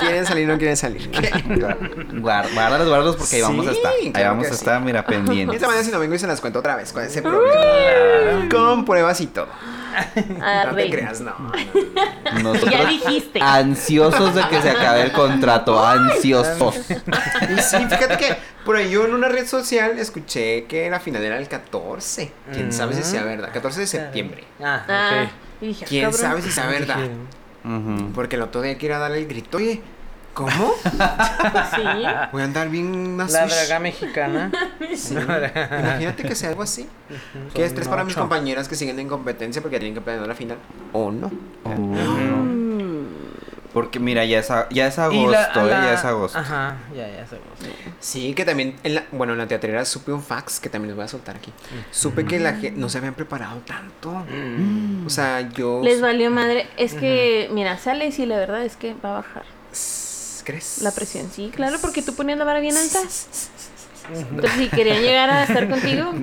quieren 0.00 0.26
salir 0.26 0.44
y 0.44 0.46
no 0.46 0.58
quieren 0.58 0.76
salir. 0.76 1.10
Guar- 1.10 2.52
Guárdalos, 2.54 2.88
guárdalos 2.88 3.16
porque 3.16 3.36
ahí 3.36 3.42
vamos 3.42 3.66
a 3.66 3.70
estar. 3.72 3.92
Ahí 3.92 4.12
claro 4.12 4.28
vamos 4.30 4.46
a 4.46 4.48
sí. 4.50 4.54
estar, 4.54 4.80
mira, 4.80 5.04
pendientes. 5.04 5.56
Esta 5.56 5.66
mañana 5.68 5.84
si 5.84 5.90
no 5.90 5.98
vengo 5.98 6.14
y 6.14 6.18
se 6.18 6.26
las 6.26 6.40
cuento 6.40 6.58
otra 6.58 6.76
vez 6.76 6.92
con 6.92 7.02
ese 7.04 7.22
problema. 7.22 8.48
Con 8.50 8.84
pruebas 8.84 9.20
y 9.20 9.26
todo. 9.28 9.48
No 10.38 10.44
Arre. 10.46 10.84
te 10.84 10.90
creas, 10.90 11.20
no. 11.20 11.34
no, 11.38 11.52
no. 12.34 12.52
Nosotros 12.52 12.70
Ya 12.70 12.84
dijiste. 12.86 13.40
ansiosos 13.42 14.34
de 14.34 14.46
que 14.48 14.62
se 14.62 14.70
acabe 14.70 15.02
el 15.02 15.12
contrato, 15.12 15.84
ansiosos. 15.84 16.76
Y 16.78 17.60
sí, 17.60 17.76
fíjate 17.76 18.16
que 18.16 18.36
por 18.64 18.76
ahí 18.76 18.90
yo 18.90 19.04
en 19.06 19.14
una 19.14 19.28
red 19.28 19.46
social 19.46 19.98
escuché 19.98 20.64
que 20.66 20.88
la 20.88 21.00
final 21.00 21.24
era 21.24 21.38
el 21.38 21.48
14. 21.48 22.30
Quién 22.52 22.72
sabe 22.72 22.94
si 22.94 23.02
sea 23.02 23.24
verdad. 23.24 23.50
14 23.52 23.80
de 23.80 23.86
septiembre. 23.86 24.44
Ah, 24.62 24.84
Ah, 24.88 25.10
ok. 25.24 25.30
Y 25.60 25.66
dije, 25.68 25.84
Quién 25.86 26.04
cabrón. 26.04 26.20
sabe 26.20 26.42
si 26.42 26.50
sea 26.50 26.66
verdad. 26.70 26.98
Porque 28.14 28.36
el 28.36 28.42
otro 28.42 28.62
día 28.62 28.78
quiera 28.78 28.98
darle 28.98 29.18
el 29.18 29.26
grito, 29.26 29.58
oye, 29.58 29.80
¿cómo? 30.34 30.72
Sí. 30.84 31.82
Voy 32.32 32.42
a 32.42 32.44
andar 32.44 32.68
bien 32.70 33.16
La 33.18 33.24
así. 33.24 33.34
draga 33.34 33.78
mexicana. 33.80 34.50
Sí. 34.96 35.14
Imagínate 35.14 36.22
que 36.24 36.34
sea 36.34 36.48
algo 36.50 36.62
así. 36.62 36.88
Qué 37.54 37.64
estrés 37.64 37.88
para 37.88 38.04
mis 38.04 38.14
compañeras 38.14 38.68
que 38.68 38.74
siguen 38.74 38.98
en 38.98 39.08
competencia 39.08 39.60
porque 39.62 39.78
tienen 39.78 39.94
que 39.94 40.00
planear 40.00 40.26
la 40.26 40.34
final. 40.34 40.58
O 40.92 41.10
no. 41.12 41.30
Oh. 41.64 41.70
Porque 43.72 44.00
mira, 44.00 44.24
ya 44.24 44.38
es, 44.38 44.50
a- 44.50 44.66
ya 44.70 44.86
es 44.86 44.98
agosto, 44.98 45.30
la- 45.30 45.42
¿eh? 45.52 45.66
la- 45.70 45.84
ya 45.84 45.92
es 45.94 46.04
agosto. 46.04 46.38
Ajá, 46.38 46.76
ya, 46.94 47.06
ya 47.06 47.22
es 47.22 47.32
agosto. 47.32 47.66
Sí, 48.00 48.32
que 48.34 48.44
también, 48.44 48.76
en 48.82 48.94
la, 48.94 49.04
bueno, 49.12 49.34
en 49.34 49.38
la 49.38 49.46
teatrera 49.46 49.84
supe 49.84 50.10
un 50.12 50.22
fax 50.22 50.58
que 50.58 50.68
también 50.70 50.88
les 50.88 50.96
voy 50.96 51.04
a 51.04 51.08
soltar 51.08 51.36
aquí. 51.36 51.52
Supe 51.90 52.24
que 52.24 52.38
la 52.40 52.52
gente 52.54 52.72
no 52.80 52.88
se 52.88 52.98
habían 52.98 53.14
preparado 53.14 53.58
tanto. 53.66 54.24
O 55.06 55.10
sea, 55.10 55.42
yo... 55.50 55.80
Les 55.84 56.00
valió 56.00 56.30
madre. 56.30 56.66
Es 56.76 56.94
que, 56.94 57.48
mira, 57.52 57.76
sale 57.78 58.08
y 58.16 58.26
la 58.26 58.36
verdad 58.38 58.64
es 58.64 58.76
que 58.76 58.94
va 58.94 59.10
a 59.10 59.14
bajar 59.16 59.42
¿Crees? 60.44 60.78
la 60.82 60.90
presión. 60.92 61.30
Sí, 61.30 61.50
claro, 61.54 61.76
porque 61.80 62.00
tú 62.02 62.14
ponías 62.14 62.38
la 62.38 62.44
vara 62.44 62.60
bien 62.60 62.74
alta. 62.76 62.98
Entonces, 62.98 63.50
si 64.56 64.68
querían 64.68 65.02
llegar 65.02 65.28
a 65.28 65.44
estar 65.44 65.68
contigo, 65.68 66.14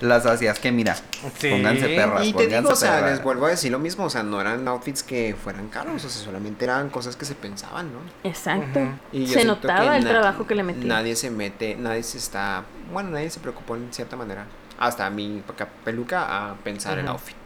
Las 0.00 0.26
hacías 0.26 0.58
que 0.58 0.70
mira, 0.72 0.94
Sí. 1.38 1.48
pónganse 1.50 1.88
perras, 1.88 2.26
Y 2.26 2.32
te 2.32 2.44
pónganse 2.44 2.56
digo, 2.58 2.70
o 2.70 2.76
sea, 2.76 2.96
perras. 2.96 3.10
les 3.12 3.22
vuelvo 3.22 3.46
a 3.46 3.50
decir 3.50 3.72
lo 3.72 3.78
mismo, 3.78 4.04
o 4.04 4.10
sea, 4.10 4.22
no 4.22 4.40
eran 4.40 4.66
outfits 4.68 5.02
que 5.02 5.34
fueran 5.42 5.68
caros, 5.68 6.04
o 6.04 6.08
sea, 6.08 6.22
solamente 6.22 6.64
eran 6.64 6.90
cosas 6.90 7.16
que 7.16 7.24
se 7.24 7.34
pensaban, 7.34 7.90
¿no? 7.92 7.98
exacto. 8.28 8.80
Y 9.12 9.26
Se 9.26 9.44
notaba 9.44 9.96
el 9.96 10.04
trabajo 10.04 10.46
que 10.46 10.54
le 10.54 10.62
metí. 10.62 10.86
Nadie 10.86 11.16
se 11.16 11.30
mete, 11.30 11.76
nadie 11.76 12.02
se 12.02 12.18
está, 12.18 12.64
bueno, 12.92 13.10
nadie 13.10 13.30
se 13.30 13.40
preocupó 13.40 13.76
en 13.76 13.92
cierta 13.92 14.16
manera, 14.16 14.44
hasta 14.78 15.08
mi 15.10 15.42
ca- 15.56 15.68
peluca 15.84 16.50
a 16.50 16.54
pensar 16.56 16.98
el 16.98 17.04
Ujú. 17.06 17.12
outfit. 17.14 17.36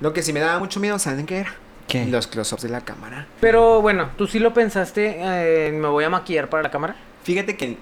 Lo 0.00 0.12
que 0.12 0.22
sí 0.22 0.32
me 0.32 0.40
daba 0.40 0.58
mucho 0.58 0.80
miedo, 0.80 0.98
¿saben 0.98 1.26
qué 1.26 1.38
era? 1.40 1.54
¿Qué? 1.86 2.06
Los 2.06 2.26
close-ups 2.26 2.62
de 2.62 2.70
la 2.70 2.80
cámara. 2.80 3.26
Pero 3.40 3.82
bueno, 3.82 4.08
¿tú 4.16 4.26
sí 4.26 4.38
lo 4.38 4.54
pensaste? 4.54 5.16
eh, 5.20 5.70
¿Me 5.72 5.88
voy 5.88 6.04
a 6.04 6.08
maquillar 6.08 6.48
para 6.48 6.62
la 6.62 6.70
cámara? 6.70 6.96
Fíjate 7.24 7.56
que 7.56 7.76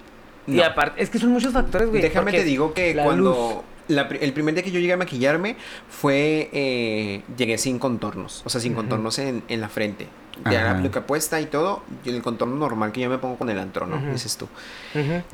Y 0.50 0.60
aparte, 0.62 1.02
es 1.02 1.10
que 1.10 1.18
son 1.18 1.30
muchos 1.30 1.52
factores, 1.52 1.88
güey. 1.88 2.02
Déjame 2.02 2.32
te 2.32 2.44
digo 2.44 2.74
que 2.74 2.94
la 2.94 3.04
cuando 3.04 3.64
la 3.88 4.02
el 4.02 4.32
primer 4.32 4.54
día 4.54 4.62
que 4.62 4.70
yo 4.70 4.78
llegué 4.78 4.92
a 4.92 4.96
maquillarme 4.96 5.56
fue 5.88 6.48
eh, 6.52 7.22
llegué 7.36 7.58
sin 7.58 7.78
contornos, 7.78 8.42
o 8.44 8.48
sea, 8.48 8.60
sin 8.60 8.74
contornos 8.74 9.18
en, 9.18 9.42
en 9.48 9.60
la 9.60 9.68
frente. 9.68 10.08
Ya 10.50 10.64
la 10.64 10.76
peluca 10.76 11.02
puesta 11.02 11.38
y 11.40 11.46
todo, 11.46 11.82
y 12.02 12.08
el 12.08 12.22
contorno 12.22 12.56
normal 12.56 12.92
que 12.92 13.02
yo 13.02 13.10
me 13.10 13.18
pongo 13.18 13.36
con 13.36 13.50
el 13.50 13.58
antro, 13.58 13.86
¿no? 13.86 13.96
Ujú. 13.96 14.12
Dices 14.12 14.38
tú. 14.38 14.48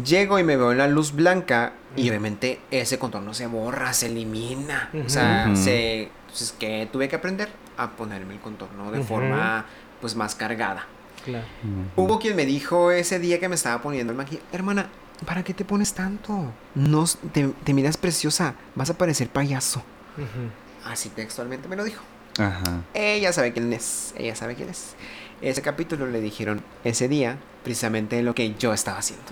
Llego 0.02 0.38
y 0.38 0.44
me 0.44 0.56
veo 0.56 0.72
en 0.72 0.78
la 0.78 0.88
luz 0.88 1.12
blanca 1.12 1.74
y 1.94 2.08
obviamente 2.08 2.58
ese 2.72 2.98
contorno 2.98 3.32
se 3.32 3.46
borra, 3.46 3.92
se 3.92 4.06
elimina. 4.06 4.90
O 5.04 5.08
sea, 5.08 5.54
se 5.54 6.10
entonces 6.26 6.54
que 6.58 6.88
tuve 6.92 7.08
que 7.08 7.16
aprender 7.16 7.48
a 7.76 7.90
ponerme 7.92 8.34
el 8.34 8.40
contorno 8.40 8.90
de 8.90 9.02
forma 9.02 9.64
pues 10.00 10.16
más 10.16 10.34
cargada. 10.34 10.86
Claro. 11.24 11.44
Hubo 11.96 12.18
quien 12.18 12.36
me 12.36 12.44
dijo 12.46 12.90
ese 12.90 13.18
día 13.18 13.40
que 13.40 13.48
me 13.48 13.54
estaba 13.54 13.80
poniendo 13.82 14.12
el 14.12 14.16
maquillaje, 14.16 14.44
hermana, 14.52 14.88
¿para 15.24 15.42
qué 15.42 15.54
te 15.54 15.64
pones 15.64 15.94
tanto? 15.94 16.52
No, 16.74 17.04
te, 17.32 17.48
te 17.64 17.74
miras 17.74 17.96
preciosa, 17.96 18.54
vas 18.74 18.90
a 18.90 18.98
parecer 18.98 19.28
payaso. 19.28 19.82
Así 20.84 21.08
textualmente 21.10 21.68
me 21.68 21.76
lo 21.76 21.84
dijo. 21.84 22.02
Ajá. 22.38 22.82
Ella 22.94 23.32
sabe 23.32 23.52
quién 23.52 23.72
es, 23.72 24.14
ella 24.16 24.34
sabe 24.36 24.54
quién 24.54 24.68
es. 24.68 24.94
Ese 25.40 25.62
capítulo 25.62 26.06
le 26.06 26.20
dijeron 26.20 26.62
ese 26.84 27.08
día 27.08 27.38
precisamente 27.62 28.22
lo 28.22 28.34
que 28.34 28.54
yo 28.58 28.72
estaba 28.72 28.98
haciendo. 28.98 29.24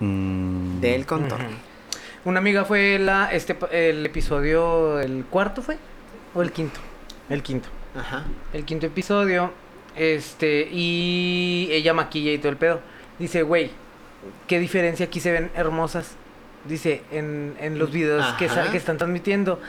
Mm. 0.00 0.80
Del 0.80 1.06
contorno. 1.06 1.48
Una 2.24 2.38
amiga 2.38 2.64
fue 2.64 2.98
la 2.98 3.32
este 3.32 3.56
el 3.70 4.04
episodio 4.06 5.00
el 5.00 5.24
cuarto 5.24 5.62
fue 5.62 5.78
o 6.34 6.42
el 6.42 6.52
quinto. 6.52 6.80
El 7.28 7.42
quinto. 7.42 7.68
Ajá. 7.94 8.24
El 8.52 8.64
quinto 8.64 8.86
episodio 8.86 9.52
este 9.96 10.68
y 10.70 11.68
ella 11.70 11.94
maquilla 11.94 12.32
y 12.32 12.38
todo 12.38 12.50
el 12.50 12.56
pedo. 12.58 12.80
Dice, 13.18 13.42
"Güey, 13.42 13.70
qué 14.46 14.58
diferencia 14.58 15.06
aquí 15.06 15.20
se 15.20 15.32
ven 15.32 15.50
hermosas." 15.54 16.16
Dice 16.64 17.02
en, 17.12 17.54
en 17.60 17.78
los 17.78 17.90
videos 17.92 18.26
que, 18.34 18.48
sa- 18.48 18.62
Ajá. 18.62 18.70
que 18.72 18.76
están 18.78 18.98
transmitiendo. 18.98 19.60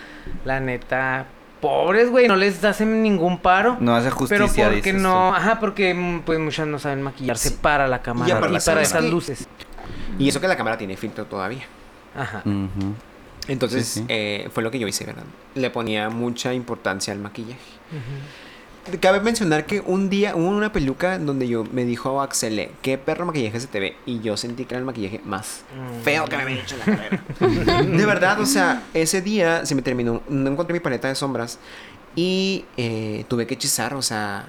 La 0.44 0.60
neta, 0.60 1.28
pobres, 1.62 2.10
güey, 2.10 2.28
no 2.28 2.36
les 2.36 2.64
hacen 2.64 3.04
ningún 3.04 3.38
paro. 3.40 3.78
No 3.80 3.96
hace 3.96 4.06
Pero 4.08 4.16
justicia, 4.18 4.64
porque 4.66 4.76
dices 4.78 4.94
tú. 4.96 5.00
no, 5.00 5.34
ajá, 5.36 5.60
porque 5.60 5.94
mm, 5.94 6.22
pues 6.22 6.40
muchas 6.40 6.68
no 6.68 6.80
saben 6.80 7.02
maquillarse 7.04 7.50
Sí. 7.50 7.58
para 7.62 7.88
la 7.88 8.02
cámara 8.02 8.38
y, 8.38 8.42
para 8.42 8.60
¿sabes 8.60 8.90
esas 8.90 9.04
luces. 9.06 9.48
Y 10.18 10.28
eso 10.28 10.42
que 10.42 10.48
la 10.48 10.58
cámara 10.58 10.78
tiene 10.78 10.98
filtro 10.98 11.26
todavía. 11.26 11.64
Ajá. 12.16 12.44
Entonces 13.48 13.88
Sí, 13.88 14.00
sí. 14.02 14.06
eh, 14.10 14.50
fue 14.54 14.64
lo 14.64 14.72
que 14.72 14.80
yo 14.80 14.88
hice, 14.88 15.06
¿verdad? 15.06 15.24
Le 15.56 15.70
ponía 15.70 16.10
mucha 16.10 16.54
importancia 16.54 17.14
al 17.14 17.20
maquillaje. 17.20 17.60
Ujú. 17.92 18.49
Cabe 19.00 19.20
mencionar 19.20 19.66
que 19.66 19.82
un 19.82 20.10
día 20.10 20.36
hubo 20.36 20.48
una 20.48 20.72
peluca 20.72 21.20
donde 21.20 21.48
yo 21.48 21.64
me 21.72 21.86
dijo 21.86 22.22
Axel, 22.22 22.70
¿qué 22.82 22.98
perro 22.98 23.26
maquillaje 23.26 23.60
se 23.60 23.68
te 23.68 23.80
ve? 23.80 23.96
Y 24.06 24.20
yo 24.22 24.36
sentí 24.38 24.66
que 24.66 24.74
era 24.74 24.80
el 24.80 24.86
maquillaje 24.86 25.22
más 25.26 25.64
Mm. 25.76 26.02
feo 26.04 26.26
que 26.26 26.38
me 26.38 26.42
había 26.44 26.62
hecho 26.62 26.76
en 26.76 26.80
la 26.80 26.86
carrera. 26.98 27.24
de 27.98 28.06
verdad, 28.06 28.40
o 28.40 28.46
sea, 28.46 28.84
ese 28.94 29.22
día 29.22 29.66
se 29.66 29.76
me 29.76 29.82
terminó, 29.82 30.22
no 30.28 30.50
encontré 30.50 30.74
mi 30.74 30.80
paleta 30.80 31.08
de 31.08 31.16
sombras 31.16 31.60
y 32.16 32.66
eh, 32.78 33.26
tuve 33.28 33.46
que 33.46 33.54
hechizar, 33.54 33.94
o 33.94 34.02
sea, 34.02 34.48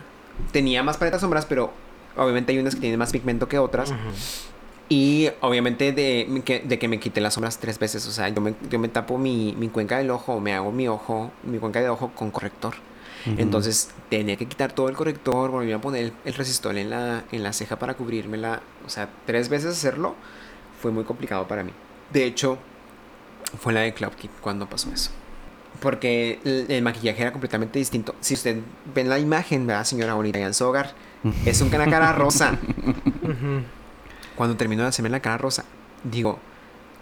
tenía 0.53 0.83
más 0.83 0.97
paletas 0.97 1.21
de 1.21 1.25
sombras, 1.25 1.45
pero 1.47 1.73
obviamente 2.17 2.53
hay 2.53 2.59
unas 2.59 2.75
que 2.75 2.81
tienen 2.81 2.99
más 2.99 3.13
pigmento 3.13 3.47
que 3.49 3.59
otras. 3.59 3.93
Y 4.89 5.29
obviamente 5.41 5.93
de 5.93 6.43
que, 6.45 6.61
de 6.61 6.79
que 6.79 6.89
me 6.89 6.99
quité 6.99 7.21
las 7.21 7.35
sombras 7.35 7.59
tres 7.59 7.79
veces. 7.79 8.07
O 8.09 8.11
sea, 8.11 8.29
yo 8.29 8.41
me, 8.41 8.55
yo 8.71 8.79
me 8.81 8.89
tapo 8.89 9.19
mi, 9.19 9.55
mi 9.57 9.69
cuenca 9.69 9.99
del 9.99 10.11
ojo, 10.11 10.41
me 10.41 10.53
hago 10.55 10.73
mi 10.73 10.89
ojo, 10.89 11.31
mi 11.45 11.59
cuenca 11.59 11.81
de 11.81 11.89
ojo 11.89 12.11
con 12.15 12.31
corrector. 12.33 12.75
Entonces 13.27 13.91
tenía 14.09 14.37
que 14.37 14.47
quitar 14.47 14.73
todo 14.73 14.89
el 14.89 14.97
corrector, 14.97 15.51
volví 15.51 15.73
a 15.73 15.81
poner 15.81 16.13
el, 16.25 16.35
resistol 16.35 16.79
en 16.79 16.91
la, 16.91 17.25
en 17.33 17.43
la 17.43 17.53
ceja 17.53 17.79
para 17.79 17.95
cubrirmela. 17.95 18.61
O 18.87 18.89
sea, 18.89 19.09
tres 19.27 19.49
veces 19.49 19.73
hacerlo 19.73 20.15
fue 20.81 20.91
muy 20.91 21.05
complicado 21.05 21.47
para 21.47 21.63
mí. 21.63 21.73
De 22.13 22.25
hecho, 22.25 22.59
fue 23.59 23.73
la 23.73 23.81
de 23.81 23.95
Cloud 23.95 24.13
Kid 24.13 24.31
cuando 24.41 24.69
pasó 24.69 24.91
eso. 24.93 25.11
Porque 25.81 26.41
el, 26.45 26.67
el 26.69 26.83
maquillaje 26.83 27.23
era 27.23 27.33
completamente 27.33 27.79
distinto. 27.79 28.15
Si 28.21 28.35
usted 28.35 28.61
ve 28.95 29.05
la 29.05 29.19
imagen, 29.19 29.67
¿verdad, 29.67 29.85
señora 29.85 30.15
bonita? 30.15 30.39
en 30.39 30.55
su 30.55 30.65
hogar, 30.65 30.95
es 31.45 31.61
un 31.61 31.71
cara 31.71 31.87
cara 31.89 32.13
rosa. 32.15 32.59
Cuando 34.35 34.57
terminó 34.57 34.83
de 34.83 34.89
hacerme 34.89 35.11
la 35.11 35.21
cara 35.21 35.39
rosa, 35.39 35.65
digo, 36.05 36.39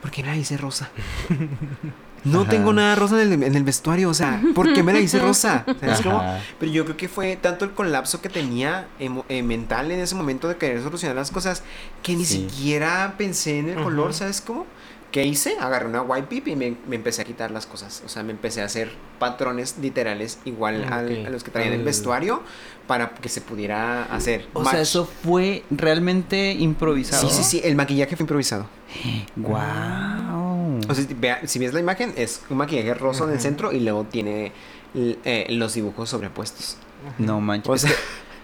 ¿por 0.03 0.11
qué 0.11 0.23
me 0.23 0.29
la 0.29 0.37
hice 0.37 0.57
rosa? 0.57 0.91
No 2.25 2.41
Ajá. 2.43 2.51
tengo 2.51 2.73
nada 2.73 2.95
rosa 2.95 3.21
en 3.23 3.33
el, 3.33 3.43
en 3.43 3.55
el 3.55 3.65
vestuario, 3.65 4.11
o 4.11 4.15
sea, 4.15 4.41
¿por 4.55 4.73
qué 4.73 4.83
me 4.83 4.93
la 4.93 5.01
hice 5.01 5.19
rosa? 5.19 5.65
¿Sabes 5.81 6.01
cómo? 6.03 6.19
Ajá. 6.19 6.41
Pero 6.59 6.73
yo 6.73 6.85
creo 6.85 6.97
que 6.97 7.09
fue 7.09 7.37
tanto 7.37 7.65
el 7.65 7.71
colapso 7.73 8.21
que 8.21 8.29
tenía 8.29 8.89
emo- 9.01 9.25
eh, 9.29 9.43
mental 9.43 9.91
en 9.91 10.01
ese 10.01 10.15
momento 10.15 10.49
de 10.49 10.57
querer 10.57 10.83
solucionar 10.83 11.17
las 11.17 11.31
cosas 11.31 11.63
que 12.03 12.17
ni 12.17 12.25
Sí. 12.25 12.49
siquiera 12.51 13.15
pensé 13.17 13.59
en 13.59 13.69
el 13.71 13.83
color, 13.83 14.13
¿sabes 14.15 14.41
cómo? 14.41 14.67
¿Qué 15.13 15.25
hice? 15.25 15.57
Agarré 15.59 15.87
una 15.87 16.03
white 16.03 16.27
pip 16.29 16.49
y 16.49 16.55
me, 16.57 16.77
me 16.87 16.97
empecé 16.97 17.23
a 17.23 17.25
quitar 17.25 17.51
las 17.51 17.65
cosas. 17.67 18.03
O 18.05 18.09
sea, 18.11 18.23
me 18.23 18.33
empecé 18.33 18.61
a 18.61 18.67
hacer 18.67 18.91
patrones 19.19 19.77
literales 19.81 20.39
igual 20.45 20.85
al- 20.93 21.21
Ok. 21.21 21.27
a 21.27 21.31
los 21.31 21.43
que 21.45 21.51
traía 21.51 21.69
en 21.69 21.73
el 21.75 21.79
Al- 21.81 21.85
vestuario 21.87 22.43
para 22.87 23.11
que 23.15 23.29
se 23.31 23.41
pudiera 23.41 24.05
hacer. 24.05 24.47
O 24.53 24.61
match. 24.61 24.73
sea, 24.73 24.81
eso 24.83 25.09
fue 25.25 25.65
realmente 25.71 26.53
improvisado. 26.53 27.27
Sí, 27.29 27.35
sí, 27.35 27.43
sí, 27.45 27.61
el 27.65 27.75
maquillaje 27.75 28.17
fue 28.17 28.25
improvisado. 28.25 28.67
Wow. 29.37 30.81
O 30.89 30.95
sea, 30.95 31.05
si, 31.07 31.15
vea- 31.15 31.41
si 31.47 31.59
ves 31.59 31.73
la 31.75 31.81
imagen, 31.81 32.13
es 32.17 32.43
un 32.51 32.59
maquillaje 32.59 32.95
rosa 32.95 33.25
en 33.25 33.31
el 33.31 33.41
centro 33.41 33.73
y 33.73 33.81
luego 33.81 34.05
tiene 34.05 34.53
eh, 34.95 35.47
los 35.51 35.75
dibujos 35.75 36.09
sobrepuestos. 36.11 36.77
no 37.19 37.41
manches. 37.41 37.69
O 37.71 37.77
sea- 37.79 37.91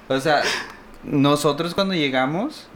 que- 0.09 0.15
o 0.15 0.21
sea, 0.21 0.43
nosotros 1.05 1.75
cuando 1.75 1.95
llegamos 1.95 2.69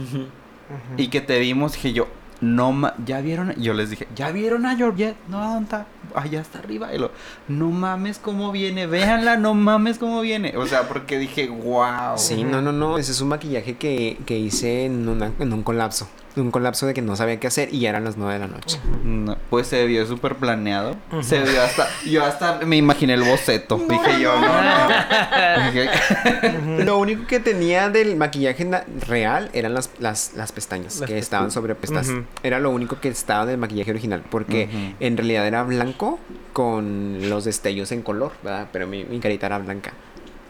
y 0.97 1.09
que 1.09 1.20
te 1.20 1.39
vimos, 1.39 1.73
dije 1.73 1.93
yo, 1.93 2.06
no 2.40 2.93
ya 3.05 3.20
vieron, 3.20 3.51
a-?" 3.51 3.55
yo 3.55 3.74
les 3.74 3.90
dije, 3.90 4.06
¿ya 4.15 4.31
vieron 4.31 4.66
a 4.66 4.77
Georgette? 4.77 5.16
No, 5.28 5.40
¿dónde 5.40 5.65
está? 5.65 5.86
Allá 6.15 6.40
está 6.40 6.59
arriba. 6.60 6.94
Y 6.94 6.98
lo, 6.98 7.10
no 7.48 7.70
mames 7.70 8.19
cómo 8.19 8.51
viene, 8.52 8.86
véanla, 8.86 9.36
no 9.36 9.55
mames 9.55 9.98
cómo 9.98 10.20
viene. 10.20 10.56
O 10.56 10.66
sea, 10.66 10.89
porque 10.89 11.19
dije, 11.19 11.48
wow. 11.48 12.16
Sí, 12.16 12.44
no, 12.44 12.62
no, 12.62 12.73
no. 12.73 12.98
Ese 12.98 13.12
es 13.12 13.20
un 13.20 13.28
maquillaje 13.28 13.77
que, 13.77 14.19
que 14.27 14.39
hice 14.39 14.85
en, 14.86 15.09
una- 15.09 15.32
en 15.39 15.52
un 15.52 15.62
colapso. 15.62 16.09
Un 16.39 16.51
colapso 16.51 16.86
de 16.86 16.94
que 16.94 17.02
no 17.02 17.16
sabía 17.16 17.40
qué 17.40 17.47
hacer 17.48 17.69
y 17.73 17.81
ya 17.81 17.90
eran 17.90 18.05
las 18.05 18.16
9 18.16 18.35
de 18.35 18.39
la 18.39 18.47
noche. 18.47 18.78
No, 19.05 19.36
pues 19.51 19.66
se 19.66 19.85
vio 19.86 20.06
súper 20.06 20.36
planeado. 20.36 20.97
Se 21.20 21.40
vio 21.40 21.60
hasta. 21.62 21.89
Yo 22.06 22.24
hasta 22.24 22.60
me 22.65 22.77
imaginé 22.77 23.15
el 23.15 23.23
boceto. 23.24 23.77
Dije 23.77 24.20
yo, 24.20 24.39
no, 24.40 24.47
no. 24.47 25.65
Dije, 25.73 26.85
Lo 26.85 26.98
único 26.98 27.27
que 27.27 27.40
tenía 27.40 27.90
del 27.90 28.16
maquillaje 28.16 28.69
real 29.06 29.51
eran 29.52 29.74
las, 29.74 29.90
las, 29.98 30.35
las 30.35 30.52
pestañas 30.52 31.01
Las 31.01 31.09
que 31.10 31.19
estaban 31.19 31.51
sobrepuestas. 31.51 32.09
Ujú. 32.09 32.24
Era 32.43 32.60
lo 32.60 32.70
único 32.70 33.01
que 33.01 33.09
estaba 33.09 33.44
del 33.47 33.59
maquillaje 33.59 33.90
original. 33.90 34.23
Porque 34.31 34.94
en 35.01 35.16
realidad 35.16 35.47
era 35.47 35.62
blanco 35.65 36.20
con 36.52 37.28
los 37.28 37.44
destellos 37.44 37.90
en 37.93 38.02
color, 38.02 38.32
¿verdad? 38.43 38.69
Pero 38.73 38.86
mi, 38.86 39.05
mi 39.05 39.19
carita 39.19 39.47
era 39.47 39.59
blanca. 39.59 39.93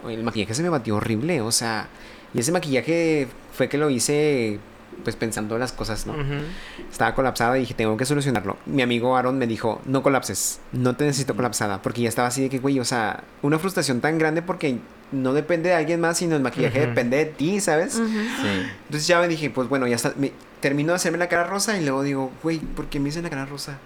Oye, 0.04 0.16
El 0.16 0.22
maquillaje 0.22 0.54
se 0.54 0.62
me 0.62 0.68
batió 0.68 0.96
horrible, 0.96 1.40
o 1.40 1.50
sea. 1.52 1.88
Y 2.34 2.40
ese 2.40 2.52
maquillaje 2.52 3.26
fue 3.52 3.68
que 3.68 3.78
lo 3.78 3.88
hice 3.90 4.58
pues 5.04 5.16
pensando 5.16 5.56
las 5.58 5.72
cosas, 5.72 6.06
¿no? 6.06 6.14
Estaba 6.90 7.14
colapsada 7.14 7.56
y 7.56 7.60
dije, 7.60 7.74
tengo 7.74 7.96
que 7.96 8.04
solucionarlo. 8.04 8.56
Mi 8.66 8.82
amigo 8.82 9.16
Aaron 9.16 9.38
me 9.38 9.46
dijo, 9.46 9.80
no 9.86 10.02
colapses, 10.02 10.60
no 10.72 10.96
te 10.96 11.04
necesito 11.04 11.34
colapsada, 11.36 11.80
porque 11.82 12.02
ya 12.02 12.08
estaba 12.08 12.28
así 12.28 12.42
de 12.42 12.50
que, 12.50 12.58
güey, 12.58 12.78
o 12.80 12.84
sea, 12.84 13.22
una 13.42 13.58
frustración 13.58 14.00
tan 14.00 14.18
grande 14.18 14.42
porque 14.42 14.78
no 15.12 15.32
depende 15.32 15.70
de 15.70 15.74
alguien 15.76 16.00
más, 16.00 16.18
sino 16.18 16.36
el 16.36 16.42
maquillaje 16.42 16.80
depende 16.80 17.16
de 17.16 17.26
ti, 17.26 17.60
¿sabes? 17.60 17.94
Sí. 17.94 18.02
Entonces 18.86 19.06
ya 19.06 19.20
me 19.20 19.28
dije, 19.28 19.48
pues 19.50 19.68
bueno, 19.68 19.86
ya 19.86 19.96
está, 19.96 20.12
me- 20.16 20.32
termino 20.60 20.92
de 20.92 20.96
hacerme 20.96 21.18
la 21.18 21.28
cara 21.28 21.44
rosa 21.44 21.78
y 21.78 21.82
luego 21.84 22.02
digo, 22.02 22.30
güey, 22.42 22.58
¿por 22.58 22.86
qué 22.86 22.98
me 23.00 23.08
hice 23.08 23.22
la 23.22 23.30
cara 23.30 23.46
rosa? 23.46 23.78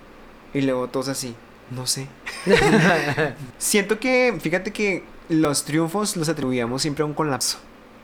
Y 0.54 0.62
luego 0.62 0.88
todos 0.88 1.08
así, 1.08 1.34
no 1.70 1.86
sé. 1.86 2.08
Siento 3.58 3.98
que, 4.00 4.36
fíjate 4.40 4.72
que 4.72 5.04
los 5.28 5.64
triunfos 5.64 6.16
los 6.16 6.28
atribuíamos 6.28 6.82
siempre 6.82 7.02
a 7.02 7.06
un 7.06 7.14
colapso. 7.14 7.58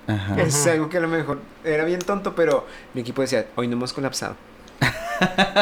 Ajá. 0.08 0.40
Es 0.40 0.66
algo 0.66 0.88
que 0.88 0.96
a 0.96 1.00
lo 1.00 1.08
mejor 1.08 1.38
era 1.64 1.84
bien 1.84 2.00
tonto, 2.00 2.34
pero 2.34 2.66
mi 2.94 3.02
equipo 3.02 3.22
decía, 3.22 3.46
hoy 3.56 3.68
no 3.68 3.74
hemos 3.76 3.92
colapsado. 3.92 4.34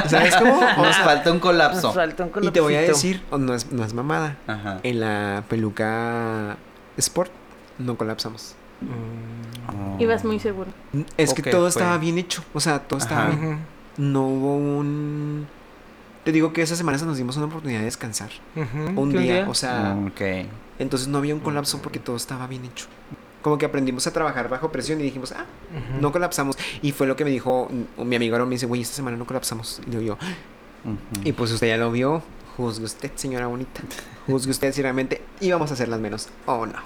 ¿Sabes 0.08 0.36
cómo? 0.36 0.58
O 0.58 0.60
Nos 0.84 0.94
sea, 0.94 1.04
falta 1.04 1.32
un 1.32 1.38
colapso. 1.40 1.82
Nos 1.88 1.94
falta 1.94 2.24
un 2.24 2.44
y 2.44 2.50
te 2.50 2.60
voy 2.60 2.74
a 2.74 2.80
colapsito. 2.82 3.08
decir, 3.08 3.22
oh, 3.30 3.38
no, 3.38 3.54
es, 3.54 3.72
no 3.72 3.84
es 3.84 3.92
mamada. 3.94 4.36
Ajá. 4.46 4.80
En 4.82 5.00
la 5.00 5.44
peluca 5.48 6.56
Sport 6.96 7.30
no 7.78 7.96
colapsamos. 7.96 8.54
Mm. 8.82 10.00
Ibas 10.00 10.24
muy 10.24 10.38
seguro. 10.38 10.70
Es 11.16 11.30
Ok, 11.30 11.40
que 11.40 11.50
todo 11.50 11.62
fue- 11.62 11.68
estaba 11.80 11.98
bien 11.98 12.18
hecho. 12.18 12.42
O 12.54 12.60
sea, 12.60 12.80
todo 12.80 12.98
estaba 12.98 13.28
Ajá. 13.28 13.30
bien. 13.36 13.58
No 13.96 14.26
hubo 14.26 14.56
un... 14.56 15.46
Te 16.24 16.32
digo 16.32 16.52
que 16.52 16.60
esa 16.62 16.76
semana 16.76 16.98
nos 16.98 17.16
dimos 17.16 17.36
una 17.36 17.46
oportunidad 17.46 17.78
de 17.80 17.84
descansar. 17.86 18.30
Un 18.96 19.12
¿Qué 19.12 19.18
día, 19.18 19.46
o 19.48 19.54
sea... 19.54 19.96
Ok. 20.06 20.20
Entonces 20.78 21.08
no 21.08 21.18
había 21.18 21.34
un 21.34 21.40
colapso 21.40 21.80
porque 21.80 21.98
todo 21.98 22.16
estaba 22.16 22.46
bien 22.46 22.64
hecho. 22.66 22.86
Como 23.46 23.58
que 23.58 23.66
aprendimos 23.66 24.04
a 24.08 24.12
trabajar 24.12 24.48
bajo 24.48 24.72
presión 24.72 24.98
y 24.98 25.04
dijimos, 25.04 25.30
ah, 25.30 25.44
no 26.00 26.10
colapsamos. 26.10 26.58
Y 26.82 26.90
fue 26.90 27.06
lo 27.06 27.14
que 27.14 27.24
me 27.24 27.30
dijo 27.30 27.70
mi 27.96 28.16
amigo 28.16 28.34
Aaron, 28.34 28.48
me 28.48 28.56
dice, 28.56 28.66
güey, 28.66 28.82
esta 28.82 28.96
semana 28.96 29.16
no 29.16 29.24
colapsamos. 29.24 29.80
Y 29.86 29.90
digo 29.90 30.02
yo, 30.02 30.18
y 31.22 31.30
pues 31.30 31.52
usted 31.52 31.68
ya 31.68 31.76
lo 31.76 31.92
vio, 31.92 32.24
juzgue 32.56 32.86
usted, 32.86 33.12
señora 33.14 33.46
bonita. 33.46 33.82
Juzgue 34.26 34.50
usted 34.50 34.72
si 34.72 34.82
realmente 34.82 35.22
íbamos 35.40 35.70
a 35.70 35.74
hacerlas 35.74 36.00
menos 36.00 36.28
o 36.46 36.66
no. 36.66 36.80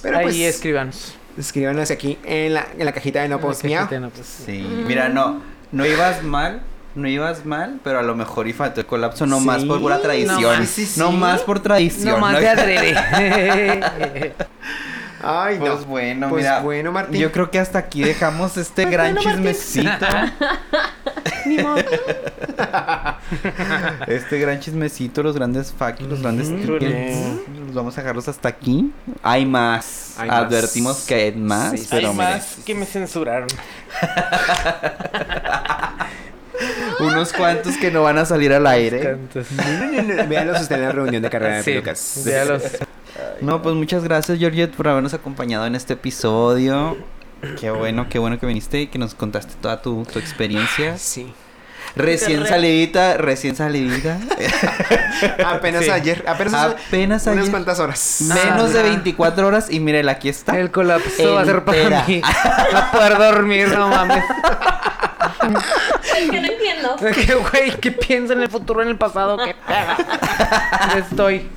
Pero 0.00 0.16
Ahí 0.16 0.24
pues, 0.24 0.36
escribanos. 0.36 1.14
escríbanos 1.36 1.90
aquí 1.90 2.16
en 2.24 2.54
la, 2.54 2.68
en 2.78 2.86
la 2.86 2.92
cajita 2.92 3.20
de 3.20 3.28
no 3.28 3.38
post 3.38 3.62
no, 3.62 4.08
pues. 4.08 4.26
Sí. 4.46 4.66
Mira, 4.86 5.10
no. 5.10 5.42
No 5.72 5.84
ibas 5.84 6.22
mal, 6.22 6.62
no 6.94 7.06
ibas 7.06 7.44
mal, 7.44 7.80
pero 7.84 7.98
a 7.98 8.02
lo 8.02 8.14
mejor 8.14 8.48
y 8.48 8.54
faltó 8.54 8.80
el 8.80 8.86
colapso 8.86 9.26
no 9.26 9.40
más 9.40 9.62
por 9.66 9.78
pura 9.78 10.00
tradición. 10.00 10.40
no 10.40 10.58
No, 10.58 10.64
sí, 10.64 10.86
sí. 10.86 11.02
más 11.02 11.42
por 11.42 11.60
tradición. 11.60 12.14
No 12.14 12.18
más 12.18 12.32
¿no? 12.32 12.40
de 12.40 12.48
adrede. 12.48 14.34
Ay, 15.22 15.58
no. 15.58 15.64
Pues 15.74 15.86
bueno, 15.86 16.28
Pues 16.28 16.42
mira. 16.44 16.60
bueno, 16.60 16.92
Martín. 16.92 17.20
Yo 17.20 17.32
creo 17.32 17.50
que 17.50 17.58
hasta 17.58 17.78
aquí 17.78 18.02
dejamos 18.02 18.56
este 18.56 18.84
gran 18.84 19.14
bueno, 19.14 19.30
chismecito. 19.30 19.90
Ni 21.46 21.58
modo. 21.58 21.76
este 24.06 24.38
gran 24.38 24.60
chismecito, 24.60 25.22
los 25.22 25.34
grandes 25.36 25.72
facts, 25.72 26.02
los 26.02 26.20
grandes. 26.22 26.48
Los 26.50 27.74
vamos 27.74 27.96
a 27.96 28.00
dejarlos 28.02 28.28
hasta 28.28 28.48
aquí. 28.48 28.92
Hay 29.22 29.46
más. 29.46 30.14
Hay 30.18 30.28
más. 30.28 30.38
Advertimos 30.44 31.04
que 31.06 31.14
hay 31.14 31.32
más, 31.32 31.72
Sí, 31.72 31.78
sí, 31.78 31.88
pero 31.90 32.10
Hay 32.10 32.14
más 32.14 32.56
que 32.64 32.74
me 32.74 32.86
censuraron. 32.86 33.48
unos 37.00 37.32
cuantos 37.32 37.76
que 37.76 37.90
no 37.90 38.02
van 38.02 38.18
a 38.18 38.24
salir 38.24 38.52
al 38.52 38.66
aire. 38.66 39.00
Cantos. 39.00 39.46
Véanlos 40.28 40.60
usted 40.62 40.76
en 40.76 40.82
la 40.82 40.92
reunión 40.92 41.22
de 41.22 41.30
carrera 41.30 41.56
de 41.56 41.62
Sí, 41.62 41.70
pelucas. 41.72 42.22
véalos. 42.24 42.62
No, 43.40 43.62
pues 43.62 43.74
muchas 43.74 44.02
gracias, 44.04 44.38
Georgette, 44.38 44.74
por 44.74 44.88
habernos 44.88 45.14
acompañado 45.14 45.66
en 45.66 45.74
este 45.74 45.94
episodio. 45.94 46.96
Qué 47.60 47.70
bueno, 47.70 48.06
qué 48.08 48.18
bueno 48.18 48.38
que 48.38 48.46
viniste 48.46 48.80
y 48.82 48.86
que 48.86 48.98
nos 48.98 49.14
contaste 49.14 49.54
toda 49.60 49.82
tu, 49.82 50.04
tu 50.10 50.18
experiencia. 50.18 50.96
Sí. 50.98 51.32
Recién 51.94 52.42
re- 52.42 52.48
salidita, 52.48 53.16
recién 53.16 53.56
salidita. 53.56 54.18
Apenas 55.46 55.84
Sí. 55.84 55.90
ayer. 55.90 56.24
Apenas, 56.26 56.54
Apenas 56.54 57.26
unas 57.26 57.38
ayer. 57.38 57.50
cuantas 57.50 57.78
horas. 57.80 58.18
Menos 58.22 58.72
de 58.72 58.80
Ajá. 58.80 58.88
24 58.88 59.46
horas 59.46 59.70
y 59.70 59.80
mírela, 59.80 60.12
aquí 60.12 60.28
está. 60.28 60.58
El 60.58 60.70
colapso 60.70 61.34
va 61.34 61.42
a 61.42 61.44
ser 61.44 61.64
para 61.64 62.04
mí. 62.06 62.20
A 62.74 62.90
poder 62.90 63.16
dormir, 63.18 63.68
no 63.68 63.88
mames. 63.88 64.24
Es 66.16 66.30
que 66.30 66.40
no 66.40 66.46
entiendo. 66.48 66.96
Que 67.14 67.34
güey, 67.34 67.80
¿qué 67.80 67.92
piensa 67.92 68.32
en 68.34 68.42
el 68.42 68.48
futuro, 68.50 68.82
en 68.82 68.88
el 68.88 68.96
pasado? 68.98 69.38
¿Qué 69.38 69.54
pega? 69.66 69.96
Ya 70.92 70.98
Estoy. 70.98 71.48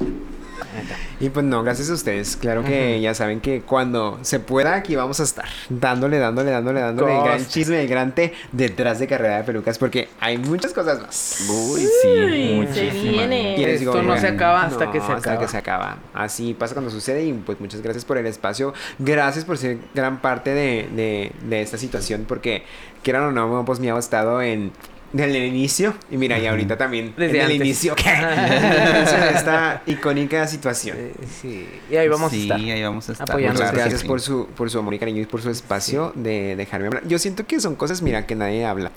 Y 1.20 1.30
pues 1.30 1.46
no, 1.46 1.64
gracias 1.64 1.90
a 1.90 1.94
ustedes. 1.94 2.38
Claro 2.38 2.64
que 2.64 3.02
ya 3.02 3.14
saben 3.14 3.41
que 3.41 3.62
cuando 3.62 4.20
se 4.22 4.40
pueda 4.40 4.76
aquí 4.76 4.96
vamos 4.96 5.20
a 5.20 5.24
estar 5.24 5.46
dándole, 5.70 6.18
dándole, 6.18 6.52
dándole, 6.52 6.80
dándole 6.80 7.18
el 7.18 7.24
gran 7.24 7.46
chisme, 7.46 7.82
el 7.82 7.88
gran 7.90 8.16
té 8.16 8.34
detrás 8.54 9.00
de 9.00 9.08
carrera 9.08 9.38
de 9.38 9.44
pelucas 9.44 9.78
porque 9.78 10.08
hay 10.22 10.38
muchas 10.38 10.74
cosas 10.74 11.02
más. 11.02 11.46
Uy, 11.50 11.82
sí, 11.82 11.90
se 12.04 12.54
muchísimas. 12.56 13.02
viene. 13.02 13.58
Les 13.58 13.80
digo, 13.82 13.91
Esto 13.91 14.04
no 14.04 14.18
se 14.18 14.28
acaba 14.28 14.64
hasta 14.64 14.86
no, 14.86 14.91
que 14.91 15.00
se 15.02 15.12
hasta 15.12 15.32
acaba. 15.32 15.40
que 15.46 15.48
se 15.52 15.58
acaba. 15.58 15.98
Así 16.14 16.54
pasa 16.54 16.74
cuando 16.74 16.90
sucede 16.91 17.26
y 17.26 17.34
pues 17.34 17.60
muchas 17.60 17.82
gracias 17.82 18.06
por 18.06 18.18
el 18.18 18.26
espacio. 18.26 18.74
Gracias 18.98 19.44
por 19.44 19.58
ser 19.58 19.78
gran 19.94 20.22
parte 20.22 20.52
de, 20.54 20.88
de, 20.96 21.32
de 21.50 21.62
esta 21.62 21.78
situación 21.78 22.26
porque 22.28 22.64
quieran 23.04 23.24
o 23.24 23.32
no, 23.32 23.66
pues 23.66 23.80
me 23.80 23.91
ha 23.91 23.98
estado 23.98 24.41
en... 24.41 24.72
Desde 25.11 25.38
el 25.38 25.45
inicio, 25.45 25.95
y 26.11 26.18
mira, 26.18 26.38
y 26.38 26.45
ahorita 26.45 26.77
también 26.77 27.14
Desde 27.18 27.31
en 27.31 27.36
el 27.38 27.41
antes. 27.53 27.56
inicio, 27.61 27.95
¿qué? 27.95 28.11
esta 29.36 29.81
icónica 29.88 30.45
situación. 30.48 30.98
Sí. 31.41 31.68
Y 31.90 31.95
ahí 31.95 32.07
vamos 32.07 32.31
sí, 32.31 32.41
a 32.41 32.44
estar. 32.44 32.60
ahí 32.60 32.84
vamos 32.84 33.10
a 33.10 33.11
estar. 33.14 33.30
Apoyando. 33.30 33.60
Muchas 33.60 33.73
gracias 33.76 34.02
sí. 34.02 34.07
por 34.07 34.22
su, 34.22 34.48
por 34.56 34.69
su 34.69 34.80
amor 34.80 34.94
y 34.94 34.99
cariño 34.99 35.22
y 35.22 35.26
por 35.26 35.41
su 35.41 35.49
espacio 35.49 36.11
de 36.15 36.56
dejarme 36.56 36.88
hablar. 36.88 37.03
Yo 37.07 37.18
siento 37.18 37.48
que 37.48 37.60
son 37.60 37.76
cosas, 37.76 38.02
mira, 38.02 38.26
que 38.27 38.36
nadie 38.36 38.65
habla. 38.65 38.91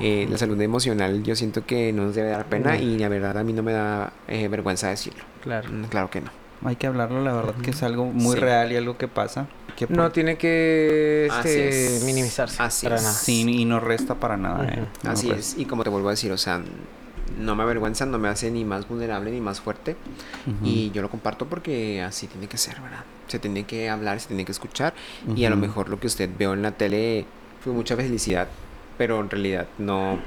Eh, 0.00 0.26
la 0.30 0.38
salud 0.38 0.60
emocional, 0.60 1.22
yo 1.24 1.34
siento 1.34 1.64
que 1.66 1.92
no 1.92 2.04
nos 2.04 2.14
debe 2.14 2.28
dar 2.30 2.44
pena 2.46 2.74
No. 2.74 2.80
y 2.82 2.98
la 2.98 3.08
verdad 3.08 3.36
a 3.38 3.42
mí 3.42 3.52
no 3.52 3.62
me 3.62 3.72
da 3.72 4.12
eh, 4.28 4.46
vergüenza 4.48 4.90
decirlo. 4.90 5.24
Claro. 5.42 5.68
Mm, 5.70 5.84
Claro 5.86 6.10
que 6.10 6.20
no. 6.20 6.30
Hay 6.64 6.76
que 6.76 6.86
hablarlo, 6.86 7.22
la 7.22 7.32
verdad 7.32 7.54
que 7.62 7.70
es 7.70 7.82
algo 7.82 8.06
muy 8.06 8.34
Sí. 8.34 8.40
real 8.40 8.72
y 8.72 8.76
algo 8.76 8.96
que 8.98 9.06
pasa. 9.08 9.46
Que 9.76 9.86
No 9.88 10.02
por- 10.04 10.12
tiene 10.12 10.36
que 10.36 11.28
Así 11.30 11.48
este, 11.50 11.96
es. 11.98 12.04
minimizarse. 12.04 12.60
Así 12.62 12.86
para 12.86 12.96
es. 12.96 13.02
nada. 13.02 13.14
Sí, 13.14 13.44
y 13.48 13.64
no 13.64 13.78
resta 13.78 14.16
para 14.16 14.36
nada. 14.36 14.64
eh. 14.68 14.80
Ujú. 14.82 14.86
No 15.04 15.10
Así 15.12 15.30
es. 15.30 15.56
Y 15.56 15.66
como 15.66 15.84
te 15.84 15.90
vuelvo 15.90 16.08
a 16.08 16.12
decir, 16.12 16.32
o 16.32 16.36
sea, 16.38 16.60
no 17.38 17.54
me 17.54 17.62
avergüenza, 17.62 18.04
no 18.06 18.18
me 18.18 18.28
hace 18.28 18.50
ni 18.50 18.64
más 18.64 18.88
vulnerable 18.88 19.30
ni 19.30 19.40
más 19.40 19.60
fuerte. 19.60 19.94
Ujú. 20.48 20.66
Y 20.66 20.90
yo 20.90 21.00
lo 21.02 21.08
comparto 21.10 21.46
porque 21.46 22.02
así 22.02 22.26
tiene 22.26 22.48
que 22.48 22.58
ser, 22.58 22.80
¿verdad? 22.80 23.04
Se 23.28 23.38
tiene 23.38 23.64
que 23.64 23.88
hablar, 23.88 24.18
se 24.18 24.26
tiene 24.28 24.44
que 24.44 24.50
escuchar. 24.52 24.94
Y 25.36 25.44
a 25.44 25.50
lo 25.50 25.56
mejor 25.56 25.88
lo 25.88 26.00
que 26.00 26.08
usted 26.08 26.28
veo 26.36 26.54
en 26.54 26.62
la 26.62 26.72
tele 26.72 27.24
fue 27.62 27.72
mucha 27.72 27.94
felicidad, 27.94 28.48
pero 28.96 29.20
en 29.20 29.30
realidad 29.30 29.68
no, 29.78 30.18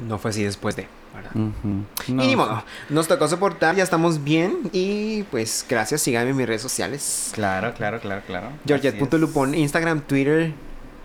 no 0.00 0.18
fue 0.18 0.30
así 0.30 0.42
después 0.44 0.76
de, 0.76 0.86
¿verdad? 1.14 1.30
No, 1.34 1.84
y 2.06 2.12
ni 2.12 2.36
modo, 2.36 2.62
nos 2.90 3.08
tocó 3.08 3.28
soportar, 3.28 3.74
ya 3.76 3.82
estamos 3.82 4.22
bien. 4.22 4.70
Y 4.72 5.22
pues 5.24 5.64
gracias, 5.68 6.02
síganme 6.02 6.30
en 6.30 6.36
mis 6.36 6.46
redes 6.46 6.62
sociales. 6.62 7.30
Claro, 7.32 7.72
claro, 7.74 8.00
claro, 8.00 8.22
claro. 8.26 8.48
Georgette.lupon, 8.66 9.54
Instagram, 9.54 10.00
Twitter, 10.02 10.52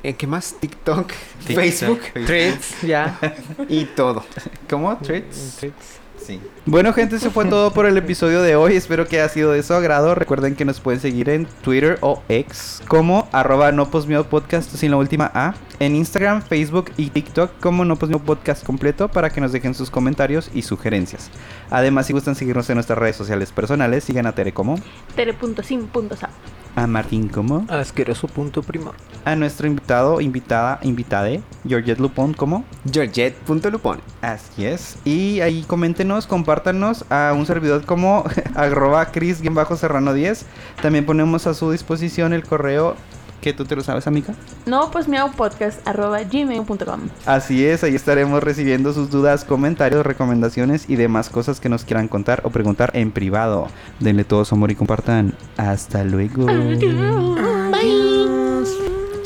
¿eh, 0.04 0.14
¿qué 0.14 0.28
más? 0.28 0.56
TikTok. 0.60 1.12
Facebook 1.40 2.02
Treats, 2.26 2.82
ya. 2.82 3.18
y 3.70 3.86
todo. 3.86 4.26
¿Cómo? 4.70 4.98
¿Treats? 4.98 5.58
Treats. 5.60 6.00
Sí. 6.26 6.40
Bueno, 6.66 6.94
gente, 6.94 7.16
eso 7.16 7.32
fue 7.32 7.46
todo 7.46 7.72
por 7.72 7.86
el 7.86 7.98
episodio 7.98 8.42
de 8.42 8.56
hoy. 8.56 8.76
Espero 8.76 9.08
que 9.08 9.20
haya 9.20 9.30
sido 9.30 9.52
de 9.52 9.64
su 9.64 9.74
agrado. 9.74 10.14
Recuerden 10.16 10.56
que 10.56 10.66
nos 10.66 10.80
pueden 10.80 11.00
seguir 11.00 11.30
en 11.30 11.46
Twitter 11.46 11.98
o 12.02 12.22
X 12.30 12.84
como 12.88 13.28
arroba 13.32 13.72
no 13.72 13.90
podcast 13.90 14.70
sin 14.76 14.92
la 14.92 14.98
última 14.98 15.32
A. 15.34 15.56
En 15.82 15.96
Instagram, 15.96 16.42
Facebook 16.42 16.92
y 16.98 17.10
TikTok 17.10 17.58
como 17.62 17.86
no 17.86 17.96
posmeo 17.96 18.20
podcast 18.20 18.66
completo 18.66 19.08
para 19.08 19.30
que 19.30 19.40
nos 19.40 19.54
dejen 19.54 19.74
sus 19.74 19.90
comentarios 19.90 20.52
y 20.54 20.64
sugerencias. 20.64 21.32
Además, 21.70 22.06
si 22.06 22.12
gustan 22.12 22.36
seguirnos 22.36 22.70
en 22.70 22.76
nuestras 22.76 23.00
redes 23.00 23.16
sociales 23.16 23.54
personales, 23.54 24.04
sigan 24.04 24.28
a 24.28 24.34
Tere 24.34 24.52
como, 24.52 24.78
Tere.sim.sa. 25.16 26.32
a 26.76 26.86
Martín 26.86 27.30
como, 27.30 27.66
Asqueroso 27.70 28.28
punto 28.28 28.62
primor. 28.62 28.94
a 29.24 29.38
nuestro 29.38 29.68
invitado, 29.68 30.20
invitada, 30.20 30.80
invitade, 30.84 31.42
Georgette 31.66 32.00
Lupon 32.00 32.34
como. 32.34 32.66
Georgette.lupon. 32.92 34.02
Así 34.22 34.66
es. 34.66 34.98
Y 35.06 35.40
ahí 35.40 35.64
coméntenos, 35.66 36.28
compártanos 36.28 37.06
a 37.10 37.34
un 37.34 37.46
servidor 37.46 37.86
como 37.86 38.26
arroba 38.56 39.06
cris-serrano 39.14 40.14
10. 40.14 40.46
También 40.82 41.06
ponemos 41.06 41.48
a 41.48 41.54
su 41.54 41.72
disposición 41.72 42.34
el 42.34 42.44
correo 42.44 42.98
que 43.42 43.54
tú 43.54 43.66
te 43.66 43.76
lo 43.76 43.84
sabes, 43.84 44.08
amiga. 44.08 44.34
No, 44.66 44.92
pues 44.92 45.08
miau 45.08 45.32
podcast 45.32 45.86
arroba 45.88 46.22
gmail.com. 46.24 47.00
Así 47.26 47.66
es, 47.66 47.84
ahí 47.84 47.96
estaremos 47.96 48.44
recibiendo 48.44 48.94
sus 48.94 49.10
dudas, 49.10 49.46
comentarios, 49.46 50.06
recomendaciones 50.06 50.90
y 50.90 50.96
demás 50.96 51.30
cosas 51.30 51.60
que 51.60 51.70
nos 51.70 51.84
quieran 51.86 52.08
contar 52.08 52.42
o 52.44 52.50
preguntar 52.50 52.92
en 52.94 53.12
privado. 53.12 53.68
Denle 54.00 54.24
todo 54.24 54.46
su 54.46 54.56
amor 54.56 54.72
y 54.72 54.76
compartan. 54.76 55.34
Hasta 55.58 56.04
luego. 56.04 56.48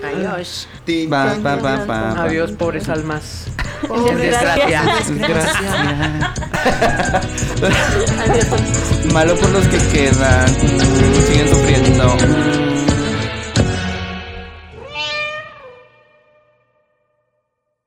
Adiós. 0.04 0.68
Pa, 1.10 1.36
pa, 1.42 1.58
pa, 1.58 1.62
pa, 1.62 1.86
pa. 1.86 2.24
Adiós, 2.24 2.52
pobres 2.52 2.90
almas. 2.90 3.48
Muchas 3.90 4.18
Desgracia. 4.18 4.84
gracias. 4.84 5.18
Gracias. 5.18 5.66
Adiós. 8.28 9.14
Malo 9.14 9.36
por 9.36 9.50
los 9.52 9.68
que 9.68 9.78
quedan. 9.92 10.48
Siguen 11.28 11.50
sufriendo. 11.50 12.63